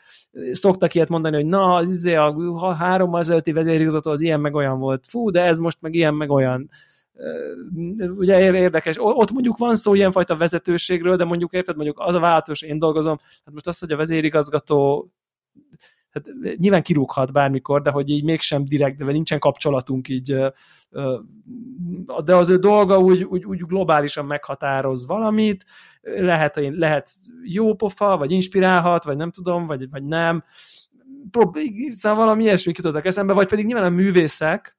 szoktak 0.53 0.95
ilyet 0.95 1.09
mondani, 1.09 1.37
hogy 1.37 1.47
na, 1.47 1.75
az 1.75 1.91
izé 1.91 2.15
a 2.15 2.75
három 2.75 3.15
ezelőtti 3.15 3.53
vezérigazgató 3.53 4.11
az 4.11 4.21
ilyen 4.21 4.41
meg 4.41 4.55
olyan 4.55 4.79
volt, 4.79 5.07
fú, 5.09 5.31
de 5.31 5.43
ez 5.43 5.59
most 5.59 5.81
meg 5.81 5.95
ilyen 5.95 6.15
meg 6.15 6.31
olyan 6.31 6.71
ugye 8.17 8.55
érdekes, 8.55 8.97
ott 8.99 9.31
mondjuk 9.31 9.59
van 9.59 9.77
szó 9.77 9.95
ilyenfajta 9.95 10.37
vezetőségről, 10.37 11.17
de 11.17 11.25
mondjuk 11.25 11.53
érted, 11.53 11.77
mondjuk 11.77 11.99
az 12.01 12.15
a 12.15 12.21
változás, 12.21 12.63
én 12.63 12.79
dolgozom, 12.79 13.19
hát 13.45 13.55
most 13.55 13.67
az, 13.67 13.79
hogy 13.79 13.93
a 13.93 13.97
vezérigazgató 13.97 15.11
hát 16.11 16.31
nyilván 16.57 16.83
kirúghat 16.83 17.33
bármikor, 17.33 17.83
de 17.83 17.91
hogy 17.91 18.11
így 18.11 18.25
mégsem 18.25 18.65
direkt, 18.65 18.97
de 18.97 19.05
nincsen 19.05 19.39
kapcsolatunk 19.39 20.09
így, 20.09 20.37
de 22.25 22.37
az 22.37 22.49
ő 22.49 22.57
dolga 22.57 22.99
úgy, 22.99 23.23
úgy, 23.25 23.45
úgy 23.45 23.59
globálisan 23.59 24.27
meghatároz 24.27 25.07
valamit, 25.07 25.65
lehet, 26.03 26.55
hogy 26.55 26.73
lehet 26.73 27.11
jó 27.45 27.75
pofa, 27.75 28.17
vagy 28.17 28.31
inspirálhat, 28.31 29.05
vagy 29.05 29.17
nem 29.17 29.31
tudom, 29.31 29.67
vagy, 29.67 29.91
vagy 29.91 30.05
nem, 30.05 30.45
szóval 31.91 32.19
valami 32.19 32.43
ilyesmi 32.43 32.73
jutottak 32.77 33.05
eszembe, 33.05 33.33
vagy 33.33 33.49
pedig 33.49 33.65
nyilván 33.67 33.85
a 33.85 33.97
művészek 33.97 34.79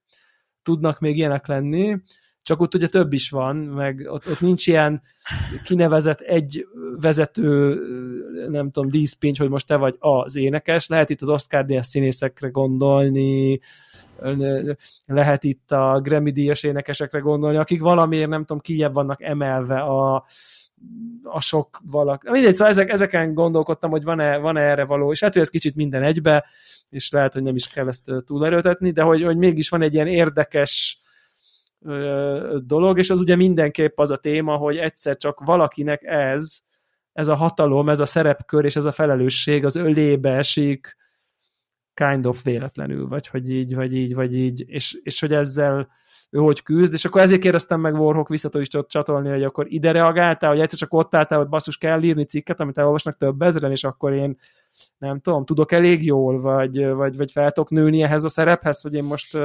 tudnak 0.64 1.00
még 1.00 1.18
ilyenek 1.18 1.48
lenni, 1.48 1.98
csak 2.44 2.62
ott 2.62 2.76
ugye 2.76 2.88
több 2.88 3.14
is 3.14 3.30
van, 3.30 3.56
meg 3.56 4.08
ott, 4.10 4.30
ott 4.30 4.40
nincs 4.40 4.68
ilyen 4.68 5.02
kinevezett 5.64 6.20
egy 6.20 6.68
vezető, 7.00 7.80
nem 8.50 8.72
tudom, 8.72 8.90
díszpincs, 8.90 9.40
hogy 9.40 9.50
most 9.50 9.68
te 9.68 9.76
vagy 9.76 9.96
az 10.00 10.36
énekes, 10.36 10.88
lehet 10.88 11.10
itt 11.10 11.22
az 11.22 11.30
Oscar 11.30 11.66
díjas 11.66 11.88
színészekre 11.88 12.48
gondolni, 12.48 13.60
lehet 15.06 15.44
itt 15.44 15.72
a 15.72 16.00
Grammy 16.04 16.32
díjas 16.32 16.64
énekesekre 16.64 17.20
gondolni, 17.20 17.58
akik 17.58 17.82
valamiért 17.82 18.30
nem 18.30 18.40
tudom, 18.42 18.60
kijebb 18.60 18.94
vannak 18.94 19.22
emelve 19.22 19.80
a, 19.80 20.26
a 21.24 21.42
sok 21.42 21.80
valak. 21.92 22.30
Mindegy, 22.30 22.56
szóval 22.56 22.72
ezek, 22.72 22.90
ezeken 22.90 23.34
gondolkodtam, 23.34 23.90
hogy 23.90 24.04
van-e, 24.04 24.38
van-e 24.38 24.62
erre 24.62 24.86
való, 24.86 25.12
és 25.12 25.20
hát, 25.20 25.34
hogy 25.34 25.42
ez 25.42 25.50
kicsit 25.50 25.76
minden 25.76 26.04
egybe, 26.04 26.46
és 26.90 27.12
lehet, 27.12 27.34
hogy 27.34 27.44
nem 27.44 27.56
is 27.56 27.68
kell 27.68 27.88
ezt 27.88 28.12
túlerőtetni, 28.26 28.92
de 28.92 29.02
hogy, 29.02 29.24
hogy 29.24 29.38
mégis 29.38 29.70
van 29.70 29.82
egy 29.82 29.94
ilyen 29.94 30.08
érdekes 30.08 31.01
dolog, 32.60 32.98
és 32.98 33.10
az 33.10 33.20
ugye 33.20 33.36
mindenképp 33.36 34.00
az 34.00 34.12
a 34.12 34.18
téma, 34.18 34.56
hogy 34.56 34.78
egyszer 34.78 35.18
csak 35.18 35.40
valakinek 35.40 36.04
ez, 36.04 36.60
ez 37.14 37.28
a 37.28 37.36
hatalom, 37.36 37.90
ez 37.90 38.00
a 38.00 38.06
szerepkör 38.06 38.66
és 38.66 38.76
ez 38.76 38.86
a 38.86 38.92
felelősség 38.92 39.66
az 39.66 39.76
ölébe 39.76 40.32
esik 40.36 40.98
kind 41.94 42.26
of 42.26 42.44
véletlenül, 42.44 43.08
vagy 43.08 43.28
hogy 43.28 43.50
így, 43.50 43.76
vagy 43.76 43.96
így, 43.96 44.14
vagy 44.14 44.36
így, 44.36 44.64
és, 44.68 45.00
és 45.04 45.20
hogy 45.20 45.34
ezzel 45.34 45.90
ő 46.32 46.40
hogy 46.40 46.64
küzd, 46.64 46.94
és 46.94 47.06
akkor 47.06 47.22
ezért 47.22 47.42
kérdeztem 47.42 47.80
meg 47.80 47.94
Warhawk 47.94 48.28
visszatól 48.28 48.62
is 48.62 48.68
tudott 48.68 48.90
csatolni, 48.90 49.30
hogy 49.30 49.44
akkor 49.44 49.66
ide 49.70 49.92
reagáltál, 49.92 50.50
hogy 50.50 50.60
egyszer 50.60 50.80
csak 50.80 50.94
ott 50.94 51.16
álltál, 51.16 51.38
hogy 51.38 51.48
basszus 51.48 51.78
kell 51.78 52.04
írni 52.04 52.26
cikket, 52.26 52.60
amit 52.60 52.78
elolvasnak 52.78 53.18
több 53.18 53.42
ezeren, 53.42 53.72
és 53.72 53.84
akkor 53.84 54.14
én 54.14 54.38
nem 54.98 55.20
tudom, 55.20 55.46
tudok 55.46 55.72
elég 55.72 56.06
jól, 56.06 56.42
vagy, 56.42 56.86
vagy, 56.86 57.18
vagy 57.18 57.32
fel 57.32 57.52
tudok 57.52 57.70
nőni 57.70 58.04
ehhez 58.04 58.24
a 58.24 58.30
szerephez, 58.30 58.82
hogy 58.82 58.94
én 58.94 59.04
most 59.04 59.38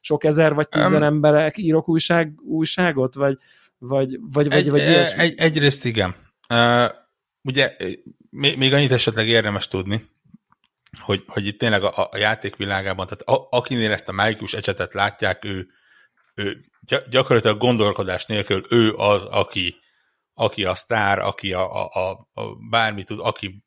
sok 0.00 0.24
ezer 0.24 0.54
vagy 0.54 0.68
tízen 0.68 0.94
um, 0.94 1.02
emberek 1.02 1.58
írok 1.58 1.88
újság, 1.88 2.32
újságot, 2.42 3.14
vagy, 3.14 3.38
vagy, 3.78 4.18
vagy, 4.30 4.52
egy, 4.52 4.70
vagy, 4.70 4.80
vagy 4.80 4.96
egy, 5.16 5.34
Egyrészt 5.36 5.84
igen. 5.84 6.14
Uh, 6.48 6.90
ugye 7.42 7.76
még, 8.30 8.58
még 8.58 8.72
annyit 8.72 8.92
esetleg 8.92 9.28
érdemes 9.28 9.68
tudni, 9.68 10.08
hogy, 11.00 11.24
hogy 11.26 11.46
itt 11.46 11.58
tényleg 11.58 11.82
a, 11.82 12.08
a 12.10 12.16
játékvilágában, 12.16 13.06
tehát 13.06 13.22
a, 13.22 13.56
akinél 13.56 13.92
ezt 13.92 14.08
a 14.08 14.12
mágikus 14.12 14.52
ecsetet 14.52 14.94
látják, 14.94 15.44
ő, 15.44 15.68
ő 16.34 16.64
gyakorlatilag 17.10 17.58
gondolkodás 17.58 18.26
nélkül 18.26 18.62
ő 18.70 18.92
az, 18.92 19.22
aki, 19.22 19.76
aki 20.34 20.64
a 20.64 20.74
sztár, 20.74 21.18
aki 21.18 21.52
a, 21.52 21.84
a, 21.84 21.88
a, 21.90 22.28
a 22.32 22.54
bármit 22.70 23.06
tud, 23.06 23.18
aki 23.20 23.64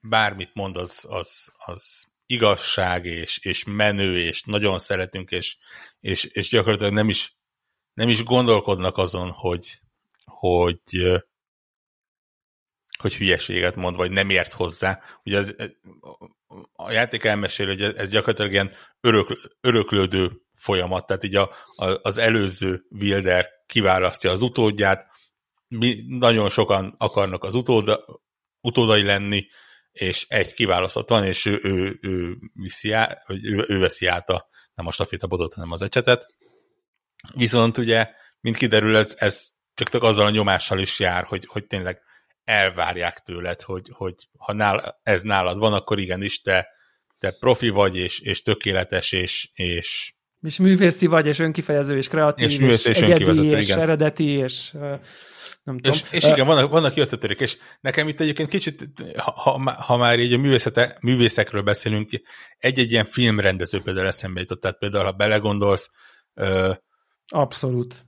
bármit 0.00 0.50
mond, 0.54 0.76
az, 0.76 1.04
az, 1.08 1.52
az 1.64 2.06
igazság, 2.26 3.04
és, 3.04 3.38
és 3.38 3.64
menő, 3.64 4.18
és 4.18 4.42
nagyon 4.42 4.78
szeretünk, 4.78 5.30
és, 5.30 5.56
és, 6.00 6.24
és 6.24 6.48
gyakorlatilag 6.48 6.92
nem 6.92 7.08
is, 7.08 7.36
nem 7.92 8.08
is 8.08 8.24
gondolkodnak 8.24 8.98
azon, 8.98 9.30
hogy, 9.30 9.80
hogy, 10.24 10.80
hogy 12.98 13.14
hülyeséget 13.14 13.76
mond, 13.76 13.96
vagy 13.96 14.10
nem 14.10 14.30
ért 14.30 14.52
hozzá. 14.52 15.00
Ugye 15.24 15.38
az, 15.38 15.56
a 16.72 16.90
játék 16.90 17.24
elmesél, 17.24 17.66
hogy 17.66 17.82
ez 17.82 18.10
gyakorlatilag 18.10 18.52
ilyen 18.52 18.72
örök, 19.00 19.56
öröklődő 19.60 20.42
folyamat, 20.60 21.06
tehát 21.06 21.24
így 21.24 21.36
a, 21.36 21.50
a, 21.76 21.98
az 22.02 22.18
előző 22.18 22.86
Wilder 22.90 23.48
kiválasztja 23.66 24.30
az 24.30 24.42
utódját, 24.42 25.06
mi, 25.68 26.04
nagyon 26.06 26.48
sokan 26.48 26.94
akarnak 26.98 27.44
az 27.44 27.54
utóda, 27.54 28.04
utódai 28.60 29.02
lenni, 29.02 29.46
és 29.92 30.26
egy 30.28 30.52
kiválasztott 30.52 31.08
van, 31.08 31.24
és 31.24 31.46
ő, 31.46 31.58
ő, 31.62 31.98
ő, 32.02 32.36
viszi 32.52 32.92
át, 32.92 33.26
vagy 33.26 33.44
ő, 33.44 33.64
ő 33.68 33.78
veszi 33.78 34.06
át 34.06 34.30
a, 34.30 34.48
nem 34.74 34.86
a 34.86 34.92
stafétabodot, 34.92 35.54
hanem 35.54 35.72
az 35.72 35.82
ecsetet. 35.82 36.26
Viszont 37.34 37.78
ugye, 37.78 38.10
mint 38.40 38.56
kiderül, 38.56 38.96
ez, 38.96 39.14
ez 39.18 39.48
csak 39.74 40.02
azzal 40.02 40.26
a 40.26 40.30
nyomással 40.30 40.78
is 40.78 40.98
jár, 40.98 41.24
hogy, 41.24 41.46
hogy 41.48 41.66
tényleg 41.66 42.02
elvárják 42.44 43.18
tőled, 43.18 43.62
hogy, 43.62 43.88
hogy 43.92 44.14
ha 44.38 44.52
nál, 44.52 45.00
ez 45.02 45.22
nálad 45.22 45.58
van, 45.58 45.72
akkor 45.72 45.98
igenis 45.98 46.40
te, 46.40 46.68
te 47.18 47.30
profi 47.30 47.68
vagy, 47.68 47.96
és, 47.96 48.18
és 48.18 48.42
tökéletes, 48.42 49.12
és, 49.12 49.50
és 49.52 50.14
és 50.42 50.58
művészi 50.58 51.06
vagy, 51.06 51.26
és 51.26 51.38
önkifejező, 51.38 51.96
és 51.96 52.08
kreatív, 52.08 52.46
és, 52.46 52.58
és, 52.58 52.84
és 52.84 53.00
egyedi, 53.00 53.46
és 53.46 53.66
igen. 53.66 53.78
eredeti, 53.78 54.28
és 54.28 54.70
nem 55.62 55.78
tudom. 55.78 55.92
És, 55.92 56.04
és 56.10 56.24
igen, 56.24 56.46
vannak, 56.46 56.70
vannak 56.70 56.96
összetörők, 56.96 57.40
és 57.40 57.56
nekem 57.80 58.08
itt 58.08 58.20
egyébként 58.20 58.48
kicsit, 58.48 58.84
ha, 59.16 59.72
ha 59.72 59.96
már 59.96 60.18
így 60.18 60.32
a 60.32 60.38
művészete, 60.38 60.96
művészekről 61.00 61.62
beszélünk, 61.62 62.10
egy-egy 62.56 62.90
ilyen 62.90 63.06
filmrendező 63.06 63.80
például 63.80 64.06
eszembe 64.06 64.40
jutott, 64.40 64.60
tehát 64.60 64.78
például, 64.78 65.04
ha 65.04 65.12
belegondolsz, 65.12 65.90
Abszolút. 67.26 68.06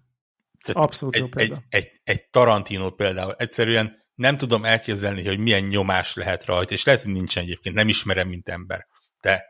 Abszolút 0.73 1.17
egy, 1.17 1.29
egy, 1.35 1.57
egy, 1.69 1.89
egy 2.05 2.29
Tarantino 2.31 2.91
például, 2.91 3.35
egyszerűen 3.39 4.05
nem 4.15 4.37
tudom 4.37 4.65
elképzelni, 4.65 5.27
hogy 5.27 5.39
milyen 5.39 5.65
nyomás 5.65 6.15
lehet 6.15 6.45
rajta, 6.45 6.75
és 6.75 6.85
lehet, 6.85 7.03
hogy 7.03 7.13
nincsen 7.13 7.43
egyébként, 7.43 7.75
nem 7.75 7.89
ismerem, 7.89 8.29
mint 8.29 8.49
ember. 8.49 8.87
De 9.21 9.45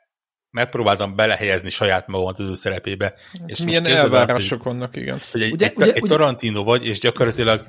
megpróbáltam 0.53 1.17
belehelyezni 1.17 1.71
saját 1.71 2.07
magamat 2.07 2.39
az 2.39 2.49
ő 2.49 2.55
szerepébe. 2.55 3.15
És 3.47 3.59
Milyen 3.59 3.87
elvárások 3.87 4.63
vannak, 4.63 4.97
igen. 4.97 5.21
Hogy 5.33 5.43
egy, 5.43 5.53
ugye, 5.53 5.67
egy, 5.67 5.77
ugye, 5.77 5.93
egy 5.93 6.03
Tarantino 6.03 6.65
vagy, 6.65 6.87
és 6.87 6.99
gyakorlatilag 6.99 7.67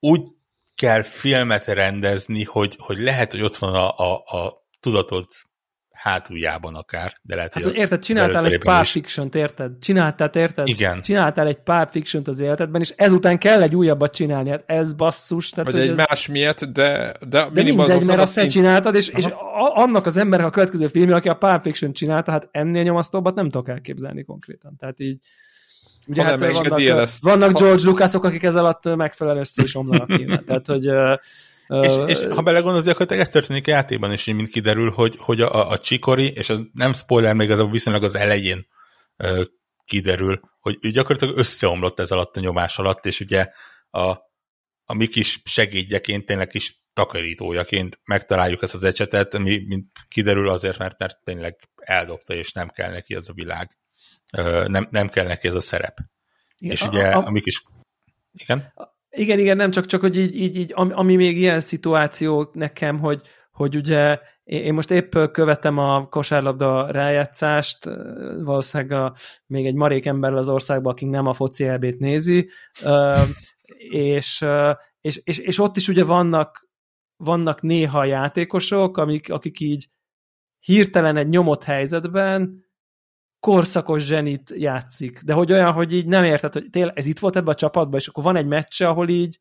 úgy 0.00 0.22
kell 0.74 1.02
filmet 1.02 1.64
rendezni, 1.64 2.44
hogy, 2.44 2.76
hogy 2.78 2.98
lehet, 2.98 3.30
hogy 3.30 3.42
ott 3.42 3.56
van 3.56 3.74
a, 3.74 3.96
a, 3.96 4.12
a 4.14 4.66
tudatod 4.80 5.26
hátuljában 6.02 6.74
akár, 6.74 7.12
de 7.22 7.34
lehet, 7.34 7.54
Hát, 7.54 7.62
hogy 7.62 7.74
érted, 7.74 7.98
csináltál 8.02 8.44
egy 8.46 8.58
Pulp 8.58 8.84
fiction 8.84 9.28
érted? 9.32 9.72
Csináltál, 9.80 10.30
érted? 10.34 10.68
Igen. 10.68 11.00
Csináltál 11.00 11.46
egy 11.46 11.56
Pulp 11.56 11.88
fiction 11.90 12.22
az 12.26 12.40
életedben, 12.40 12.80
és 12.80 12.92
ezután 12.96 13.38
kell 13.38 13.62
egy 13.62 13.76
újabbat 13.76 14.14
csinálni. 14.14 14.50
Hát 14.50 14.62
ez 14.66 14.92
basszus. 14.92 15.50
Tehát, 15.50 15.72
Vagy 15.72 15.80
egy 15.80 15.88
ez... 15.88 15.96
más 15.96 16.26
miatt, 16.28 16.64
de, 16.64 17.14
de, 17.28 17.48
De 17.52 17.62
mindegy, 17.62 17.90
az 17.90 18.06
mert 18.06 18.18
a 18.18 18.22
azt 18.22 18.32
szint- 18.32 18.50
csináltad, 18.50 18.94
és, 18.94 19.08
és 19.08 19.24
a, 19.24 19.72
annak 19.74 20.06
az 20.06 20.16
embernek 20.16 20.46
a 20.48 20.50
következő 20.50 20.86
filmje, 20.86 21.14
aki 21.14 21.28
a 21.28 21.34
Pulp 21.34 21.62
Fiction 21.62 21.92
csinálta, 21.92 22.30
hát 22.30 22.48
ennél 22.50 22.82
nyomasztóbbat 22.82 23.34
nem 23.34 23.50
tudok 23.50 23.68
elképzelni 23.68 24.24
konkrétan. 24.24 24.76
Tehát 24.78 25.00
így 25.00 25.18
Ugye 26.08 26.22
Ha 26.22 26.28
hát 26.28 26.38
nem 26.38 26.50
vannak, 26.68 27.08
vannak 27.20 27.50
Ha- 27.50 27.58
George 27.64 27.82
Lucasok, 27.84 28.24
akik 28.24 28.42
ez 28.42 28.54
alatt 28.54 28.96
megfelelően 28.96 29.42
össze 29.42 29.62
is 29.62 29.74
omlanak 29.74 30.18
innen. 30.18 30.44
Tehát, 30.44 30.66
hogy 30.66 30.86
És, 31.80 31.92
és 32.06 32.24
ha 32.34 32.42
belegondolsz, 32.42 32.86
akkor 32.86 33.12
ez 33.12 33.28
történik 33.28 33.66
a 33.66 33.70
játékban 33.70 34.12
is, 34.12 34.24
mint 34.24 34.48
kiderül, 34.48 34.90
hogy, 34.90 35.16
hogy 35.18 35.40
a, 35.40 35.70
a 35.70 35.78
Csikori, 35.78 36.32
és 36.32 36.48
az 36.48 36.62
nem 36.72 36.92
spoiler, 36.92 37.34
még 37.34 37.50
az 37.50 37.58
a 37.58 37.66
viszonylag 37.66 38.04
az 38.04 38.14
elején 38.14 38.66
kiderül, 39.84 40.40
hogy 40.60 40.78
gyakorlatilag 40.80 41.36
összeomlott 41.38 42.00
ez 42.00 42.10
alatt 42.10 42.36
a 42.36 42.40
nyomás 42.40 42.78
alatt, 42.78 43.06
és 43.06 43.20
ugye 43.20 43.46
a, 43.90 44.08
a 44.84 44.94
mi 44.94 45.06
kis 45.06 45.40
segédjeként, 45.44 46.26
tényleg 46.26 46.48
kis 46.48 46.80
takarítójaként 46.92 48.00
megtaláljuk 48.04 48.62
ezt 48.62 48.74
az 48.74 48.84
ecsetet, 48.84 49.34
ami 49.34 49.64
mint 49.66 49.86
kiderül 50.08 50.48
azért, 50.48 50.78
mert, 50.78 50.98
mert 50.98 51.18
tényleg 51.24 51.68
eldobta, 51.76 52.34
és 52.34 52.52
nem 52.52 52.68
kell 52.68 52.90
neki 52.90 53.14
ez 53.14 53.28
a 53.28 53.32
világ. 53.32 53.78
Nem, 54.66 54.88
nem 54.90 55.08
kell 55.08 55.26
neki 55.26 55.48
ez 55.48 55.54
a 55.54 55.60
szerep. 55.60 55.98
igen, 56.56 56.74
és 56.74 56.82
ugye 56.82 57.08
a- 57.08 57.18
a, 57.18 57.26
a 57.26 57.30
mi 57.30 57.40
kis... 57.40 57.62
Igen? 58.32 58.72
Igen, 59.16 59.38
igen, 59.38 59.56
nem 59.56 59.70
csak, 59.70 59.86
csak 59.86 60.00
hogy 60.00 60.18
így, 60.18 60.36
így, 60.36 60.56
így 60.56 60.72
ami, 60.74 60.92
ami 60.92 61.16
még 61.16 61.38
ilyen 61.38 61.60
szituáció 61.60 62.50
nekem, 62.52 62.98
hogy, 62.98 63.20
hogy 63.50 63.76
ugye 63.76 64.18
én 64.44 64.74
most 64.74 64.90
épp 64.90 65.16
követem 65.32 65.78
a 65.78 66.08
kosárlabda 66.08 66.90
rájátszást, 66.90 67.84
valószínűleg 68.42 69.00
a, 69.00 69.14
még 69.46 69.66
egy 69.66 69.74
marék 69.74 70.06
ember 70.06 70.32
az 70.32 70.48
országban, 70.48 70.92
aki 70.92 71.04
nem 71.04 71.26
a 71.26 71.32
foci 71.32 71.66
elbét 71.66 71.98
nézi, 71.98 72.48
és, 73.90 74.44
és, 75.00 75.20
és, 75.24 75.38
és 75.38 75.58
ott 75.58 75.76
is 75.76 75.88
ugye 75.88 76.04
vannak, 76.04 76.68
vannak 77.16 77.62
néha 77.62 78.04
játékosok, 78.04 78.96
amik, 78.96 79.32
akik 79.32 79.60
így 79.60 79.88
hirtelen 80.58 81.16
egy 81.16 81.28
nyomott 81.28 81.64
helyzetben 81.64 82.64
korszakos 83.42 84.02
zsenit 84.02 84.52
játszik, 84.56 85.20
de 85.20 85.32
hogy 85.32 85.52
olyan, 85.52 85.72
hogy 85.72 85.94
így 85.94 86.06
nem 86.06 86.24
érted, 86.24 86.52
hogy 86.52 86.70
tényleg 86.70 86.96
ez 86.96 87.06
itt 87.06 87.18
volt 87.18 87.36
ebbe 87.36 87.50
a 87.50 87.54
csapatban, 87.54 87.98
és 87.98 88.08
akkor 88.08 88.24
van 88.24 88.36
egy 88.36 88.46
meccse, 88.46 88.88
ahol 88.88 89.08
így 89.08 89.40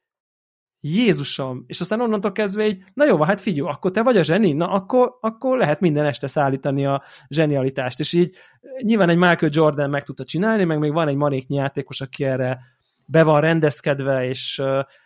Jézusom, 0.80 1.64
és 1.68 1.82
aztán 1.82 2.02
onnantól 2.02 2.32
kezdve 2.32 2.68
így, 2.68 2.84
na 2.94 3.06
jó, 3.06 3.22
hát 3.22 3.42
figyelj, 3.42 3.70
akkor 3.70 3.92
te 3.92 4.04
vagy 4.04 4.18
a 4.18 4.24
zseni, 4.24 4.52
na 4.52 4.70
akkor, 4.70 5.18
akkor 5.20 5.58
lehet 5.58 5.80
minden 5.80 6.06
este 6.06 6.28
szállítani 6.28 6.86
a 6.86 7.04
zsenialitást, 7.28 8.00
és 8.00 8.14
így 8.14 8.36
nyilván 8.82 9.10
egy 9.10 9.18
Michael 9.18 9.52
Jordan 9.54 9.90
meg 9.90 10.04
tudta 10.04 10.24
csinálni, 10.24 10.64
meg 10.64 10.80
még 10.80 10.94
van 10.94 11.08
egy 11.08 11.16
maréknyi 11.16 11.56
játékos, 11.56 12.02
aki 12.02 12.24
erre 12.24 12.60
be 13.06 13.24
van 13.24 13.42
rendezkedve, 13.42 14.28
és, 14.28 14.62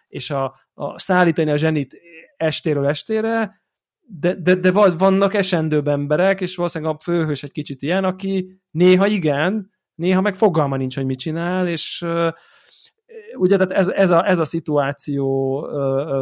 és 0.08 0.30
a, 0.30 0.56
a 0.74 1.00
szállítani 1.00 1.52
a 1.52 1.58
zsenit 1.58 1.98
estéről 2.38 2.88
estére, 2.88 3.62
de, 4.08 4.34
de, 4.34 4.56
de 4.56 4.72
van- 4.72 4.98
vannak 4.98 5.34
esendőbb 5.34 5.88
emberek, 5.88 6.42
és 6.42 6.56
valószínűleg 6.56 6.94
a 6.94 7.00
főhős 7.04 7.44
egy 7.44 7.52
kicsit 7.52 7.82
ilyen, 7.82 8.04
aki 8.04 8.62
néha 8.72 9.08
igen, 9.08 9.72
néha 9.96 10.22
meg 10.22 10.36
fogalma 10.36 10.76
nincs, 10.76 10.96
hogy 10.96 11.06
mit 11.06 11.20
csinál, 11.20 11.68
és 11.68 12.06
ugye 13.38 13.58
tehát 13.58 13.72
ez, 13.72 13.88
ez, 13.88 14.10
a, 14.10 14.28
ez 14.28 14.40
a 14.40 14.46
szituáció 14.46 15.60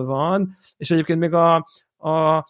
van, 0.05 0.55
és 0.77 0.91
egyébként 0.91 1.19
még 1.19 1.33
a, 1.33 1.55
a 1.97 2.45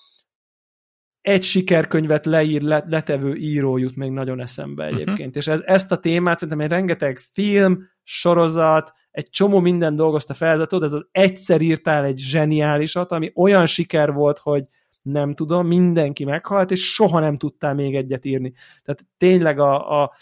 egy 1.21 1.43
sikerkönyvet 1.43 2.25
leír, 2.25 2.61
le, 2.61 2.83
letevő 2.87 3.35
író 3.35 3.77
jut 3.77 3.95
még 3.95 4.11
nagyon 4.11 4.41
eszembe 4.41 4.85
egyébként, 4.85 5.17
uh-huh. 5.17 5.35
és 5.35 5.47
ez, 5.47 5.61
ezt 5.65 5.91
a 5.91 5.97
témát 5.97 6.39
szerintem 6.39 6.65
egy 6.65 6.71
rengeteg 6.71 7.17
film, 7.31 7.89
sorozat, 8.03 8.93
egy 9.11 9.29
csomó 9.29 9.59
minden 9.59 9.95
dolgozta 9.95 10.33
fel, 10.33 10.61
ez 10.61 10.93
az 10.93 11.07
egyszer 11.11 11.61
írtál 11.61 12.03
egy 12.03 12.17
zseniálisat, 12.17 13.11
ami 13.11 13.31
olyan 13.35 13.65
siker 13.65 14.11
volt, 14.11 14.39
hogy 14.39 14.63
nem 15.03 15.33
tudom, 15.33 15.67
mindenki 15.67 16.23
meghalt, 16.23 16.71
és 16.71 16.93
soha 16.93 17.19
nem 17.19 17.37
tudtál 17.37 17.73
még 17.73 17.95
egyet 17.95 18.25
írni. 18.25 18.53
Tehát 18.83 19.05
tényleg 19.17 19.59
a, 19.59 20.01
a 20.01 20.13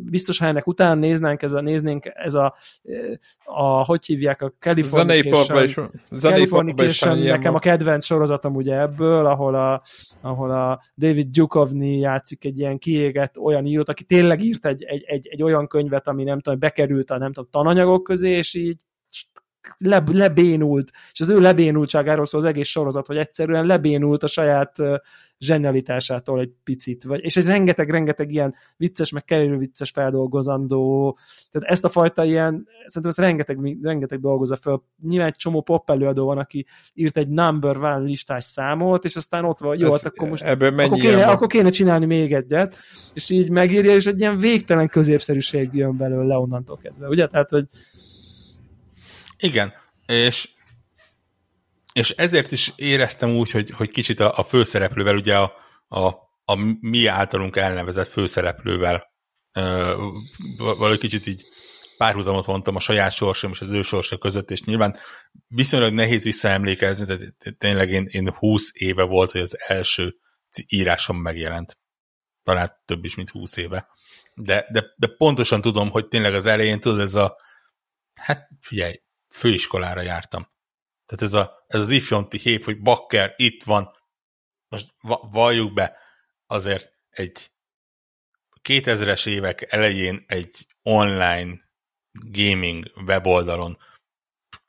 biztos, 0.00 0.38
ha 0.38 0.46
ennek 0.46 0.66
utána 0.66 0.94
néznánk, 0.94 1.42
ez 1.42 1.52
a, 1.52 1.60
néznénk 1.60 2.06
ez 2.14 2.34
a, 2.34 2.54
a 3.44 3.84
hogy 3.84 4.06
hívják, 4.06 4.42
a 4.42 4.52
Californication, 4.58 5.90
is 6.10 6.20
Californication 6.20 7.18
nekem 7.18 7.54
a 7.54 7.58
kedvenc 7.58 8.04
sorozatom 8.04 8.54
ugye 8.54 8.80
ebből, 8.80 9.26
ahol 9.26 9.54
a, 9.54 9.82
ahol 10.20 10.50
a 10.50 10.80
David 10.96 11.28
Duchovny 11.30 11.98
játszik 11.98 12.44
egy 12.44 12.58
ilyen 12.58 12.78
kiégett 12.78 13.38
olyan 13.38 13.66
írót, 13.66 13.88
aki 13.88 14.04
tényleg 14.04 14.42
írt 14.42 14.66
egy, 14.66 14.82
egy, 14.82 15.02
egy, 15.06 15.28
egy 15.28 15.42
olyan 15.42 15.66
könyvet, 15.66 16.08
ami 16.08 16.24
nem 16.24 16.40
tudom, 16.40 16.58
bekerült 16.58 17.10
a 17.10 17.18
nem 17.18 17.32
tudom, 17.32 17.50
tananyagok 17.50 18.02
közé, 18.02 18.30
és 18.30 18.54
így 18.54 18.80
le, 19.78 20.02
lebénult, 20.12 20.90
és 21.12 21.20
az 21.20 21.28
ő 21.28 21.40
lebénultságáról 21.40 22.24
szól 22.26 22.40
az 22.40 22.46
egész 22.46 22.68
sorozat, 22.68 23.06
hogy 23.06 23.16
egyszerűen 23.16 23.66
lebénult 23.66 24.22
a 24.22 24.26
saját 24.26 24.78
ö, 24.78 24.96
zsenialitásától 25.38 26.40
egy 26.40 26.50
picit, 26.64 27.04
vagy, 27.04 27.24
és 27.24 27.36
egy 27.36 27.44
rengeteg-rengeteg 27.44 28.32
ilyen 28.32 28.54
vicces, 28.76 29.10
meg 29.10 29.24
kerülő 29.24 29.56
vicces 29.56 29.90
feldolgozandó, 29.90 31.18
tehát 31.50 31.70
ezt 31.70 31.84
a 31.84 31.88
fajta 31.88 32.24
ilyen, 32.24 32.66
szerintem 32.86 33.10
ezt 33.10 33.18
rengeteg, 33.18 33.78
rengeteg 33.82 34.20
dolgozza 34.20 34.56
föl. 34.56 34.82
Nyilván 35.08 35.28
egy 35.28 35.36
csomó 35.36 35.62
pop 35.62 35.90
előadó 35.90 36.26
van, 36.26 36.38
aki 36.38 36.66
írt 36.94 37.16
egy 37.16 37.28
number 37.28 37.76
one 37.76 37.98
listás 37.98 38.44
számot, 38.44 39.04
és 39.04 39.16
aztán 39.16 39.44
ott 39.44 39.58
van, 39.58 39.78
jó, 39.78 39.86
Ez- 39.86 40.02
hát 40.02 40.12
akkor 40.12 40.28
most 40.28 40.42
Ebből 40.42 40.70
mennyi 40.70 40.88
akkor 40.88 41.00
kéne, 41.00 41.16
van? 41.24 41.28
akkor 41.28 41.46
kéne 41.46 41.70
csinálni 41.70 42.06
még 42.06 42.32
egyet, 42.32 42.76
és 43.14 43.30
így 43.30 43.50
megírja, 43.50 43.94
és 43.94 44.06
egy 44.06 44.20
ilyen 44.20 44.36
végtelen 44.36 44.88
középszerűség 44.88 45.68
jön 45.72 45.96
belőle 45.96 46.36
onnantól 46.36 46.76
kezdve, 46.76 47.08
ugye? 47.08 47.26
Tehát, 47.26 47.50
hogy 47.50 47.66
Igen, 49.38 49.74
és, 50.06 50.48
és 51.92 52.10
ezért 52.10 52.52
is 52.52 52.72
éreztem 52.76 53.30
úgy, 53.30 53.50
hogy, 53.50 53.70
hogy 53.70 53.90
kicsit 53.90 54.20
a, 54.20 54.38
a 54.38 54.44
főszereplővel, 54.44 55.16
ugye 55.16 55.36
a, 55.36 55.52
a, 55.88 56.06
a 56.44 56.54
mi 56.80 57.06
általunk 57.06 57.56
elnevezett 57.56 58.08
főszereplővel 58.08 59.12
ö, 59.52 59.94
valahogy 60.56 60.98
kicsit 60.98 61.26
így 61.26 61.44
párhuzamot 61.96 62.44
vontam 62.44 62.76
a 62.76 62.80
saját 62.80 63.12
sorsom 63.12 63.50
és 63.50 63.60
az 63.60 63.70
ő 63.70 63.82
sorsa 63.82 64.18
között, 64.18 64.50
és 64.50 64.62
nyilván 64.62 64.96
viszonylag 65.46 65.92
nehéz 65.92 66.22
visszaemlékezni, 66.22 67.06
tehát 67.06 67.34
tényleg 67.58 67.90
én, 67.90 68.06
én 68.10 68.30
20 68.30 68.70
éve 68.72 69.02
volt, 69.02 69.30
hogy 69.30 69.40
az 69.40 69.58
első 69.66 70.16
írásom 70.68 71.16
megjelent. 71.16 71.78
Talán 72.42 72.82
több 72.84 73.04
is, 73.04 73.14
mint 73.14 73.30
20 73.30 73.56
éve. 73.56 73.88
De, 74.34 74.66
de, 74.72 74.84
de 74.96 75.06
pontosan 75.16 75.60
tudom, 75.60 75.90
hogy 75.90 76.08
tényleg 76.08 76.34
az 76.34 76.46
elején, 76.46 76.80
tudod, 76.80 77.00
ez 77.00 77.14
a 77.14 77.36
hát 78.14 78.48
figyelj, 78.60 78.94
főiskolára 79.38 80.00
jártam. 80.00 80.42
Tehát 81.06 81.22
ez, 81.22 81.32
a, 81.32 81.64
ez 81.66 81.80
az 81.80 81.90
ifjonti 81.90 82.38
hív, 82.38 82.64
hogy 82.64 82.80
bakker, 82.80 83.34
itt 83.36 83.62
van, 83.62 83.90
most 84.68 84.94
va- 85.00 85.32
valljuk 85.32 85.72
be, 85.72 85.96
azért 86.46 86.92
egy 87.10 87.50
2000-es 88.68 89.26
évek 89.26 89.72
elején 89.72 90.24
egy 90.26 90.66
online 90.82 91.70
gaming 92.10 92.92
weboldalon 93.06 93.78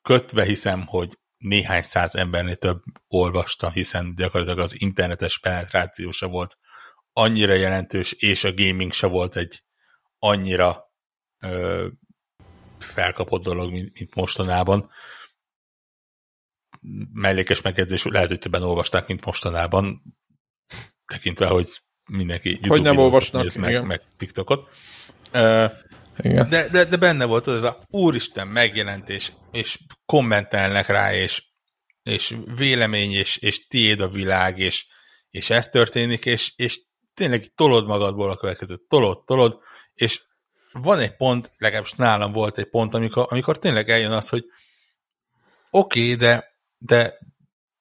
kötve 0.01 0.43
hiszem, 0.43 0.85
hogy 0.85 1.17
néhány 1.37 1.83
száz 1.83 2.15
embernél 2.15 2.55
több 2.55 2.83
olvastam, 3.07 3.71
hiszen 3.71 4.15
gyakorlatilag 4.15 4.59
az 4.59 4.81
internetes 4.81 5.39
penetráció 5.39 6.11
se 6.11 6.25
volt 6.25 6.57
annyira 7.13 7.53
jelentős, 7.53 8.11
és 8.11 8.43
a 8.43 8.53
gaming 8.53 8.91
se 8.91 9.07
volt 9.07 9.35
egy 9.35 9.63
annyira 10.19 10.93
ö, 11.39 11.87
felkapott 12.83 13.43
dolog, 13.43 13.71
mint, 13.71 13.99
mint 13.99 14.15
mostanában. 14.15 14.89
Mellékes 17.13 17.61
megjegyzés, 17.61 18.03
lehet, 18.03 18.27
hogy 18.27 18.39
többen 18.39 18.63
olvasták, 18.63 19.07
mint 19.07 19.25
mostanában, 19.25 20.01
tekintve, 21.05 21.47
hogy 21.47 21.81
mindenki 22.09 22.49
YouTube 22.49 22.73
Hogy 22.73 22.81
nem 22.81 22.97
olvasnak, 22.97 23.41
néz 23.41 23.55
meg, 23.55 23.69
igen. 23.69 23.85
meg 23.85 24.01
TikTokot. 24.17 24.69
Igen. 26.17 26.49
de, 26.49 26.69
de, 26.69 26.85
de 26.85 26.97
benne 26.97 27.25
volt 27.25 27.47
az 27.47 27.63
a 27.63 27.83
úristen 27.87 28.47
megjelent, 28.47 29.09
és, 29.09 29.31
és 29.51 29.79
kommentelnek 30.05 30.87
rá, 30.87 31.13
és, 31.13 31.43
és 32.03 32.35
vélemény, 32.55 33.11
és, 33.11 33.37
és 33.37 33.67
tiéd 33.67 34.01
a 34.01 34.09
világ, 34.09 34.59
és, 34.59 34.87
és 35.29 35.49
ez 35.49 35.67
történik, 35.67 36.25
és, 36.25 36.53
és 36.55 36.81
tényleg 37.13 37.51
tolod 37.55 37.85
magadból 37.85 38.29
a 38.29 38.37
következőt, 38.37 38.81
tolod, 38.87 39.23
tolod, 39.25 39.59
és 39.93 40.21
van 40.71 40.99
egy 40.99 41.15
pont, 41.15 41.51
legalábbis 41.57 41.93
nálam 41.93 42.31
volt 42.31 42.57
egy 42.57 42.69
pont, 42.69 42.93
amikor, 42.93 43.25
amikor 43.29 43.59
tényleg 43.59 43.89
eljön 43.89 44.11
az, 44.11 44.29
hogy 44.29 44.45
oké, 45.69 46.01
okay, 46.01 46.15
de, 46.15 46.47
de 46.77 47.17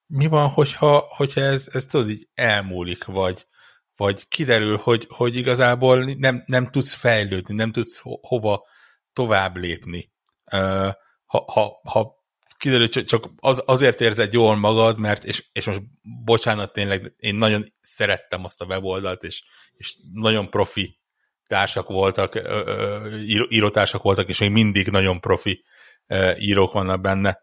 mi 0.06 0.26
van, 0.26 0.48
hogyha, 0.48 0.98
hogyha 0.98 1.40
ez, 1.40 1.68
ez 1.72 1.86
tudod, 1.86 2.10
így 2.10 2.28
elmúlik, 2.34 3.04
vagy, 3.04 3.46
vagy 3.96 4.28
kiderül, 4.28 4.76
hogy, 4.76 5.06
hogy 5.08 5.36
igazából 5.36 6.04
nem, 6.04 6.42
nem 6.46 6.70
tudsz 6.70 6.94
fejlődni, 6.94 7.54
nem 7.54 7.72
tudsz 7.72 7.98
ho- 7.98 8.20
hova 8.26 8.66
tovább 9.12 9.56
lépni. 9.56 10.12
Ha, 11.24 11.44
ha, 11.52 11.80
ha 11.82 12.16
kiderül, 12.56 12.88
csak 12.88 13.30
az, 13.36 13.62
azért 13.66 14.00
érzed 14.00 14.32
jól 14.32 14.56
magad, 14.56 14.98
mert, 14.98 15.24
és, 15.24 15.48
és 15.52 15.66
most 15.66 15.82
bocsánat, 16.24 16.72
tényleg 16.72 17.14
én 17.16 17.34
nagyon 17.34 17.74
szerettem 17.80 18.44
azt 18.44 18.60
a 18.60 18.64
weboldalt, 18.64 19.24
és, 19.24 19.44
és 19.72 19.96
nagyon 20.12 20.50
profi 20.50 20.98
társak 21.48 21.88
voltak, 21.88 22.40
írótársak 23.48 24.02
voltak, 24.02 24.28
és 24.28 24.38
még 24.38 24.50
mindig 24.50 24.88
nagyon 24.88 25.20
profi 25.20 25.64
írók 26.38 26.72
vannak 26.72 27.00
benne. 27.00 27.38